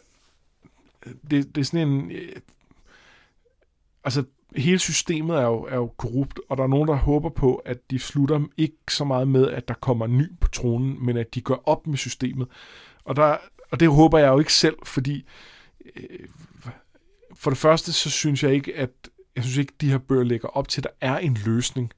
det, 1.30 1.54
det 1.54 1.58
er 1.58 1.64
sådan 1.64 1.88
en... 1.88 2.10
Øh, 2.10 2.36
altså, 4.04 4.24
hele 4.56 4.78
systemet 4.78 5.36
er 5.36 5.44
jo, 5.44 5.62
er 5.62 5.76
jo 5.76 5.86
korrupt, 5.86 6.40
og 6.48 6.56
der 6.56 6.62
er 6.62 6.68
nogen, 6.68 6.88
der 6.88 6.94
håber 6.94 7.28
på, 7.28 7.54
at 7.54 7.90
de 7.90 7.98
slutter 7.98 8.40
ikke 8.56 8.76
så 8.88 9.04
meget 9.04 9.28
med, 9.28 9.50
at 9.50 9.68
der 9.68 9.74
kommer 9.74 10.04
en 10.04 10.18
ny 10.18 10.26
på 10.40 10.48
tronen, 10.48 11.06
men 11.06 11.16
at 11.16 11.34
de 11.34 11.40
gør 11.40 11.68
op 11.68 11.86
med 11.86 11.98
systemet. 11.98 12.48
Og, 13.04 13.16
der, 13.16 13.36
og 13.70 13.80
det 13.80 13.88
håber 13.88 14.18
jeg 14.18 14.28
jo 14.28 14.38
ikke 14.38 14.52
selv, 14.52 14.76
fordi 14.84 15.24
øh, 15.96 16.28
for 17.34 17.50
det 17.50 17.58
første, 17.58 17.92
så 17.92 18.10
synes 18.10 18.42
jeg 18.42 18.52
ikke, 18.52 18.76
at 18.76 18.90
jeg 19.36 19.44
synes 19.44 19.56
ikke, 19.56 19.72
de 19.80 19.90
her 19.90 19.98
bøger 19.98 20.24
lægger 20.24 20.48
op 20.48 20.68
til, 20.68 20.80
at 20.80 20.84
der 20.84 21.08
er 21.08 21.18
en 21.18 21.38
løsning. 21.46 21.92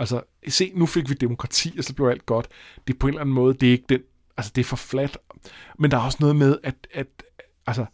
Altså, 0.00 0.22
se, 0.48 0.72
nu 0.74 0.86
fik 0.86 1.08
vi 1.08 1.14
demokrati, 1.14 1.74
og 1.78 1.84
så 1.84 1.94
blev 1.94 2.06
alt 2.06 2.26
godt. 2.26 2.48
Det 2.86 2.94
er 2.94 2.98
på 2.98 3.06
en 3.06 3.12
eller 3.14 3.20
anden 3.20 3.34
måde, 3.34 3.54
det 3.54 3.68
er 3.68 3.72
ikke 3.72 3.84
den, 3.88 4.00
altså 4.36 4.52
det 4.54 4.60
er 4.60 4.64
for 4.64 4.76
flat. 4.76 5.18
Men 5.78 5.90
der 5.90 5.96
er 5.96 6.00
også 6.00 6.18
noget 6.20 6.36
med, 6.36 6.58
at, 6.62 6.74
at 6.92 7.06
altså, 7.66 7.86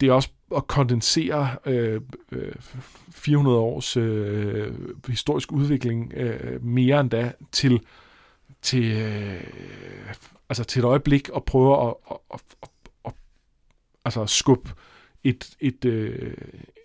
det 0.00 0.08
er 0.08 0.12
også 0.12 0.28
at 0.56 0.66
kondensere 0.66 1.56
øh, 1.66 2.00
øh, 2.32 2.52
400 3.10 3.58
års 3.58 3.96
øh, 3.96 4.72
historisk 5.08 5.52
udvikling 5.52 6.12
øh, 6.12 6.64
mere 6.64 7.00
end 7.00 7.10
da 7.10 7.32
til, 7.52 7.80
til, 8.62 8.92
øh, 8.92 9.44
altså 10.48 10.64
til 10.64 10.80
et 10.80 10.84
øjeblik 10.84 11.28
og 11.28 11.44
prøve 11.44 11.88
at, 11.88 11.94
at, 12.10 12.16
at, 12.34 12.40
at, 12.62 12.70
at 13.04 13.12
altså 14.04 14.26
skubbe 14.26 14.70
et, 15.24 15.56
et, 15.60 15.84
øh, 15.84 16.34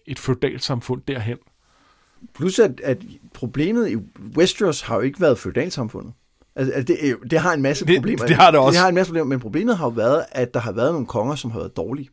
et 0.06 0.20
feudalsamfund 0.20 1.02
derhen. 1.08 1.38
Plus 2.34 2.60
at, 2.60 2.82
at 2.84 2.98
problemet 3.34 3.92
i 3.92 3.96
Westeros 4.38 4.82
har 4.82 4.96
jo 4.96 5.02
ikke 5.02 5.22
været 5.22 5.40
feudalsamfundet. 5.40 6.14
Altså, 6.56 6.74
altså 6.74 6.94
det, 7.02 7.12
jo- 7.12 7.18
det 7.32 7.40
har 7.40 7.54
en 7.54 7.62
masse 7.62 7.86
problemer. 8.00 8.26
det 8.26 8.36
har 8.36 8.52
det 8.52 8.60
også. 8.60 8.76
Det 8.76 8.82
har 8.82 8.90
en 8.90 8.96
masse 8.96 9.10
problemer, 9.12 9.26
men 9.28 9.40
problemet 9.40 9.78
har 9.78 9.86
jo 9.86 9.90
været, 9.90 10.26
at 10.32 10.54
der 10.54 10.60
har 10.60 10.72
været 10.72 10.92
nogle 10.92 11.08
konger, 11.08 11.36
som 11.36 11.52
har 11.52 11.60
været 11.60 11.78
dårlige. 11.78 12.10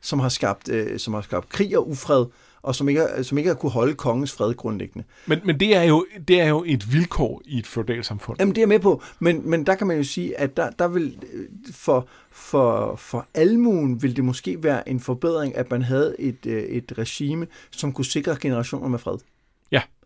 Som 0.00 0.18
har 0.18 0.28
skabt, 0.28 0.68
øh, 0.68 0.98
som 0.98 1.14
har 1.14 1.20
skabt 1.20 1.48
krig 1.48 1.78
og 1.78 1.88
ufred, 1.90 2.24
og 2.62 2.74
som 2.74 2.88
ikke, 2.88 3.06
som 3.22 3.38
ikke 3.38 3.48
har 3.48 3.54
kunne 3.54 3.72
holde 3.72 3.94
kongens 3.94 4.32
fred 4.32 4.54
grundlæggende. 4.54 5.06
Men, 5.26 5.38
men 5.44 5.60
det, 5.60 5.76
er 5.76 5.82
jo, 5.82 6.06
det 6.28 6.40
er 6.40 6.48
jo 6.48 6.64
et 6.66 6.92
vilkår 6.92 7.42
i 7.44 7.58
et 7.58 7.66
feudalt 7.66 8.06
samfund. 8.06 8.36
Jamen, 8.40 8.54
det 8.54 8.62
er 8.62 8.66
med 8.66 8.78
på, 8.78 9.02
men, 9.18 9.50
men 9.50 9.66
der 9.66 9.74
kan 9.74 9.86
man 9.86 9.96
jo 9.96 10.04
sige, 10.04 10.40
at 10.40 10.56
der, 10.56 10.70
der 10.70 10.88
vil 10.88 11.18
øh, 11.32 11.44
for, 11.72 12.08
for, 12.30 12.96
for 12.96 13.26
almuen 13.34 14.02
vil 14.02 14.16
det 14.16 14.24
måske 14.24 14.62
være 14.62 14.88
en 14.88 15.00
forbedring, 15.00 15.56
at 15.56 15.70
man 15.70 15.82
havde 15.82 16.16
et, 16.18 16.46
øh, 16.46 16.62
et 16.62 16.92
regime, 16.98 17.46
som 17.70 17.92
kunne 17.92 18.04
sikre 18.04 18.36
generationer 18.40 18.88
med 18.88 18.98
fred. 18.98 19.18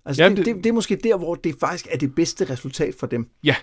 Ja. 0.09 0.11
Altså, 0.11 0.23
Jamen, 0.23 0.37
det, 0.37 0.47
det- 0.47 0.57
det, 0.57 0.67
er 0.67 0.73
måske 0.73 0.97
der, 0.97 1.17
hvor 1.17 1.35
det 1.35 1.55
faktisk 1.61 1.87
er 1.91 1.97
det 1.99 2.15
bedste 2.15 2.51
resultat 2.51 2.95
for 2.95 3.07
dem. 3.07 3.29
Ja. 3.45 3.57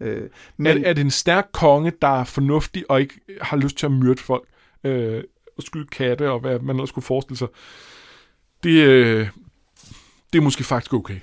Øh, 0.00 0.28
Men... 0.56 0.84
Er, 0.84 0.88
er 0.88 0.92
det 0.92 1.00
en 1.00 1.10
stærk 1.10 1.48
konge, 1.52 1.92
der 2.02 2.20
er 2.20 2.24
fornuftig 2.24 2.90
og 2.90 3.00
ikke 3.00 3.14
har 3.40 3.56
lyst 3.56 3.76
til 3.76 3.86
at 3.86 3.92
myrde 3.92 4.20
folk 4.22 4.48
øh, 4.84 5.22
og 5.56 5.62
skyde 5.62 5.86
katte 5.86 6.30
og 6.30 6.40
hvad 6.40 6.58
man 6.58 6.76
ellers 6.76 6.88
skulle 6.88 7.04
forestille 7.04 7.38
sig? 7.38 7.48
Det, 8.62 8.86
øh, 8.86 9.28
det 10.32 10.38
er 10.38 10.42
måske 10.42 10.64
faktisk 10.64 10.94
okay. 10.94 11.16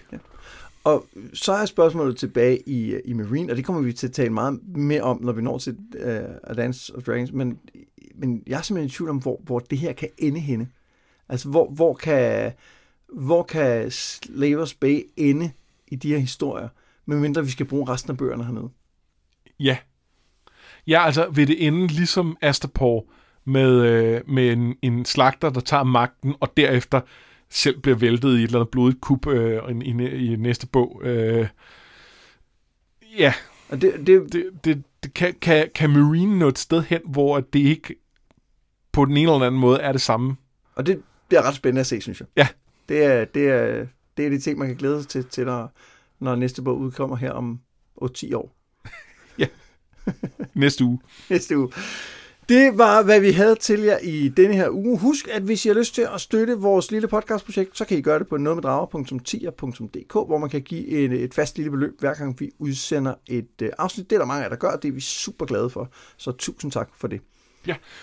Og 0.84 1.06
så 1.34 1.52
er 1.54 1.66
spørgsmålet 1.66 2.18
tilbage 2.18 2.70
i, 2.70 2.96
i 3.06 3.14
Marine, 3.14 3.52
og 3.54 3.58
det 3.58 3.66
kommer 3.66 3.82
vi 3.82 3.94
til 3.94 4.08
at 4.08 4.14
tale 4.14 4.30
meget 4.30 4.60
mere 4.76 5.02
om, 5.02 5.24
når 5.24 5.32
vi 5.34 5.42
når 5.42 5.58
til 5.58 5.78
uh, 5.96 6.10
A 6.44 6.54
Dance 6.58 6.96
of 6.96 7.04
Dragons, 7.04 7.32
men, 7.32 7.60
men 8.16 8.44
jeg 8.48 8.58
er 8.58 8.62
simpelthen 8.62 8.88
i 8.88 8.92
tvivl 8.92 9.10
om, 9.10 9.18
hvor, 9.18 9.42
hvor 9.44 9.60
det 9.60 9.78
her 9.78 9.94
kan 9.94 10.10
ende 10.18 10.40
henne. 10.40 10.68
Altså, 11.30 11.50
hvor, 11.50 11.70
hvor, 11.70 11.94
kan, 11.94 12.52
hvor 13.14 13.44
kan 13.44 13.92
Slavers 13.92 14.74
Bay 14.74 15.02
ende 15.18 15.52
i 15.88 15.96
de 15.96 16.10
her 16.10 16.18
historier, 16.18 16.70
medmindre 17.06 17.44
vi 17.44 17.52
skal 17.52 17.66
bruge 17.66 17.90
resten 17.90 18.12
af 18.12 18.18
bøgerne 18.18 18.46
hernede? 18.46 18.70
Ja. 19.60 19.78
Ja, 20.88 21.06
altså 21.06 21.30
vil 21.30 21.48
det 21.48 21.68
ende 21.68 21.88
ligesom 21.88 22.38
Astapor 22.42 23.06
med, 23.46 23.82
øh, 23.82 24.22
med 24.28 24.52
en, 24.54 24.76
en 24.82 25.06
slagter, 25.06 25.50
der 25.50 25.62
tager 25.62 25.84
magten, 25.84 26.36
og 26.40 26.58
derefter 26.58 27.02
selv 27.50 27.82
bliver 27.82 27.98
væltet 27.98 28.30
i 28.30 28.34
et 28.34 28.44
eller 28.44 28.60
andet 28.60 28.72
blodigt 28.72 29.02
kup 29.02 29.28
øh, 29.28 29.72
i, 29.72 29.90
i, 29.90 30.34
i 30.34 30.36
næste 30.36 30.68
bog. 30.68 31.02
Øh, 31.04 31.48
ja, 33.18 33.34
Og 33.70 33.82
det, 33.82 33.94
det, 34.08 34.34
det, 34.34 34.46
det, 34.66 34.84
det 35.04 35.14
kan, 35.14 35.36
kan, 35.42 35.70
kan 35.76 35.90
Marine 35.90 36.40
nå 36.40 36.48
et 36.48 36.60
sted 36.60 36.84
hen, 36.84 37.02
hvor 37.06 37.40
det 37.40 37.60
ikke 37.60 37.96
på 38.92 39.06
den 39.06 39.18
ene 39.18 39.32
eller 39.32 39.46
anden 39.48 39.62
måde 39.62 39.80
er 39.80 39.92
det 39.92 40.02
samme. 40.02 40.36
og 40.76 40.86
det, 40.86 41.02
det 41.32 41.38
er 41.38 41.42
ret 41.42 41.56
spændende 41.56 41.80
at 41.80 41.88
se, 41.88 42.02
synes 42.02 42.20
jeg. 42.20 42.28
Ja. 42.38 42.48
Det 42.90 43.04
er, 43.04 43.26
det 43.26 43.50
er, 43.50 43.86
det 44.18 44.26
er 44.26 44.30
de 44.30 44.40
ting, 44.40 44.60
man 44.60 44.68
kan 44.68 44.78
glæde 44.78 45.02
sig 45.02 45.10
til, 45.10 45.26
til 45.26 45.46
når, 45.46 45.72
når 46.20 46.36
næste 46.36 46.62
bog 46.62 46.78
udkommer 46.78 47.16
her 47.16 47.32
om 47.32 47.60
8-10 48.02 48.36
år. 48.36 48.56
Næste 50.54 50.84
uge. 50.84 51.00
næste 51.30 51.58
uge. 51.58 51.72
Det 52.50 52.78
var, 52.78 53.04
hvad 53.04 53.20
vi 53.20 53.32
havde 53.32 53.56
til 53.56 53.80
jer 53.80 53.98
i 53.98 54.30
denne 54.30 54.56
her 54.56 54.70
uge. 54.70 55.00
Husk, 55.00 55.28
at 55.28 55.42
hvis 55.42 55.66
I 55.66 55.68
har 55.68 55.76
lyst 55.76 55.96
til 55.96 56.08
at 56.14 56.22
støtte 56.22 56.54
vores 56.58 56.92
lille 56.92 57.08
podcastprojekt, 57.08 57.78
så 57.78 57.86
kan 57.86 57.98
I 57.98 58.02
gøre 58.02 58.20
det 58.20 58.28
på 58.28 58.38
nogetmeddrager.10.dk, 58.38 60.14
hvor 60.14 60.38
man 60.38 60.50
kan 60.50 60.62
give 60.62 60.88
et, 60.88 61.12
et 61.12 61.34
fast 61.34 61.58
lille 61.58 61.72
beløb, 61.72 62.00
hver 62.00 62.14
gang 62.14 62.40
vi 62.40 62.52
udsender 62.60 63.14
et 63.28 63.62
uh, 63.62 63.68
afsnit. 63.78 64.10
Det 64.10 64.16
er 64.16 64.20
der 64.20 64.26
mange 64.26 64.40
af 64.40 64.44
jer, 64.44 64.50
der 64.50 64.56
gør, 64.56 64.68
og 64.68 64.84
det 64.84 64.90
er 64.90 64.94
vi 64.94 65.00
super 65.00 65.46
glade 65.46 65.70
for. 65.70 65.90
Så 66.18 66.32
tusind 66.32 66.72
tak 66.72 66.90
for 66.96 67.08
det. 67.08 67.22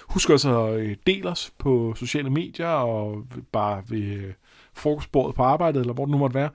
Husk 0.09 0.31
også 0.31 0.65
at 0.65 0.81
øh, 0.81 0.97
dele 1.07 1.28
os 1.28 1.52
på 1.59 1.94
sociale 1.97 2.31
medier, 2.31 2.66
og 2.66 3.24
bare 3.52 3.82
ved 3.89 4.32
øh, 4.81 4.82
frokostbordet 4.82 5.35
på 5.36 5.43
arbejdet, 5.43 5.81
eller 5.81 5.93
hvor 5.94 6.05
det 6.05 6.12
nu 6.12 6.19
måtte 6.19 6.35
være. 6.35 6.51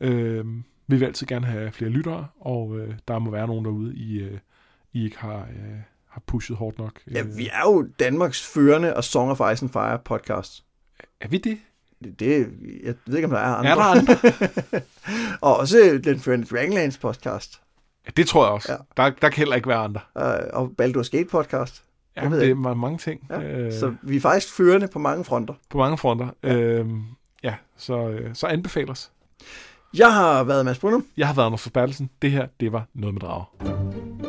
Øh, 0.00 0.44
vi 0.86 0.96
vil 0.96 1.04
altid 1.06 1.26
gerne 1.26 1.46
have 1.46 1.72
flere 1.72 1.90
lyttere, 1.90 2.26
og 2.40 2.78
øh, 2.78 2.94
der 3.08 3.18
må 3.18 3.30
være 3.30 3.46
nogen 3.46 3.64
derude, 3.64 3.94
I, 3.96 4.18
øh, 4.20 4.38
I 4.92 5.04
ikke 5.04 5.18
har, 5.18 5.36
øh, 5.38 5.76
har 6.08 6.22
pushet 6.26 6.56
hårdt 6.56 6.78
nok. 6.78 6.92
Ja, 7.10 7.20
Øh, 7.20 7.36
vi 7.36 7.48
er 7.52 7.62
jo 7.64 7.88
Danmarks 8.00 8.46
førende 8.54 8.96
og 8.96 9.04
Song 9.04 9.30
of 9.30 9.52
Ice 9.52 9.64
and 9.64 9.70
Fire 9.72 9.98
podcast. 10.04 10.64
er 11.20 11.28
vi 11.28 11.38
det? 11.38 11.58
Det, 12.04 12.20
det, 12.20 12.38
jeg 12.84 12.94
ved 13.06 13.16
ikke, 13.16 13.26
om 13.26 13.30
der 13.32 13.38
er 13.40 13.54
andre. 13.54 13.70
Er 13.70 13.74
der 13.74 13.82
andre? 13.82 14.16
og 15.46 15.56
også 15.56 16.00
den 16.04 16.20
førende 16.20 16.46
Dragonlance 16.46 17.00
podcast. 17.00 17.60
Ja, 18.06 18.10
det 18.16 18.26
tror 18.26 18.44
jeg 18.44 18.52
også. 18.52 18.72
Ja. 18.72 18.78
Ja. 18.98 19.02
Der, 19.02 19.10
der 19.22 19.28
kan 19.28 19.38
heller 19.38 19.56
ikke 19.56 19.68
være 19.68 19.78
andre. 19.78 20.00
Uh, 20.14 20.22
og 20.60 20.72
Baldur's 20.82 21.10
Gate 21.10 21.28
podcast. 21.30 21.84
Ja, 22.16 22.24
det 22.24 22.50
er 22.50 22.54
mange 22.54 22.98
ting. 22.98 23.26
Ja, 23.30 23.42
øh, 23.42 23.72
Så 23.72 23.94
vi 24.02 24.16
er 24.16 24.20
faktisk 24.20 24.56
førende 24.56 24.88
på 24.88 24.98
mange 24.98 25.24
fronter. 25.24 25.54
på 25.70 25.78
mange 25.78 25.98
fronter. 25.98 26.28
Ja, 26.42 26.54
øh, 26.56 26.86
ja 27.42 27.54
så, 27.76 28.08
øh, 28.08 28.34
så 28.34 28.46
anbefal 28.46 28.90
os. 28.90 29.10
Jeg 29.94 30.14
har 30.14 30.44
været 30.44 30.64
Mads 30.64 30.78
Brunum. 30.78 31.06
Jeg 31.16 31.26
har 31.26 31.34
været 31.34 31.46
Anders 31.46 31.62
Forbattelsen. 31.62 32.10
Det 32.22 32.30
her, 32.30 32.46
det 32.60 32.72
var 32.72 32.86
noget 32.94 33.14
med 33.14 33.20
drager. 33.20 34.19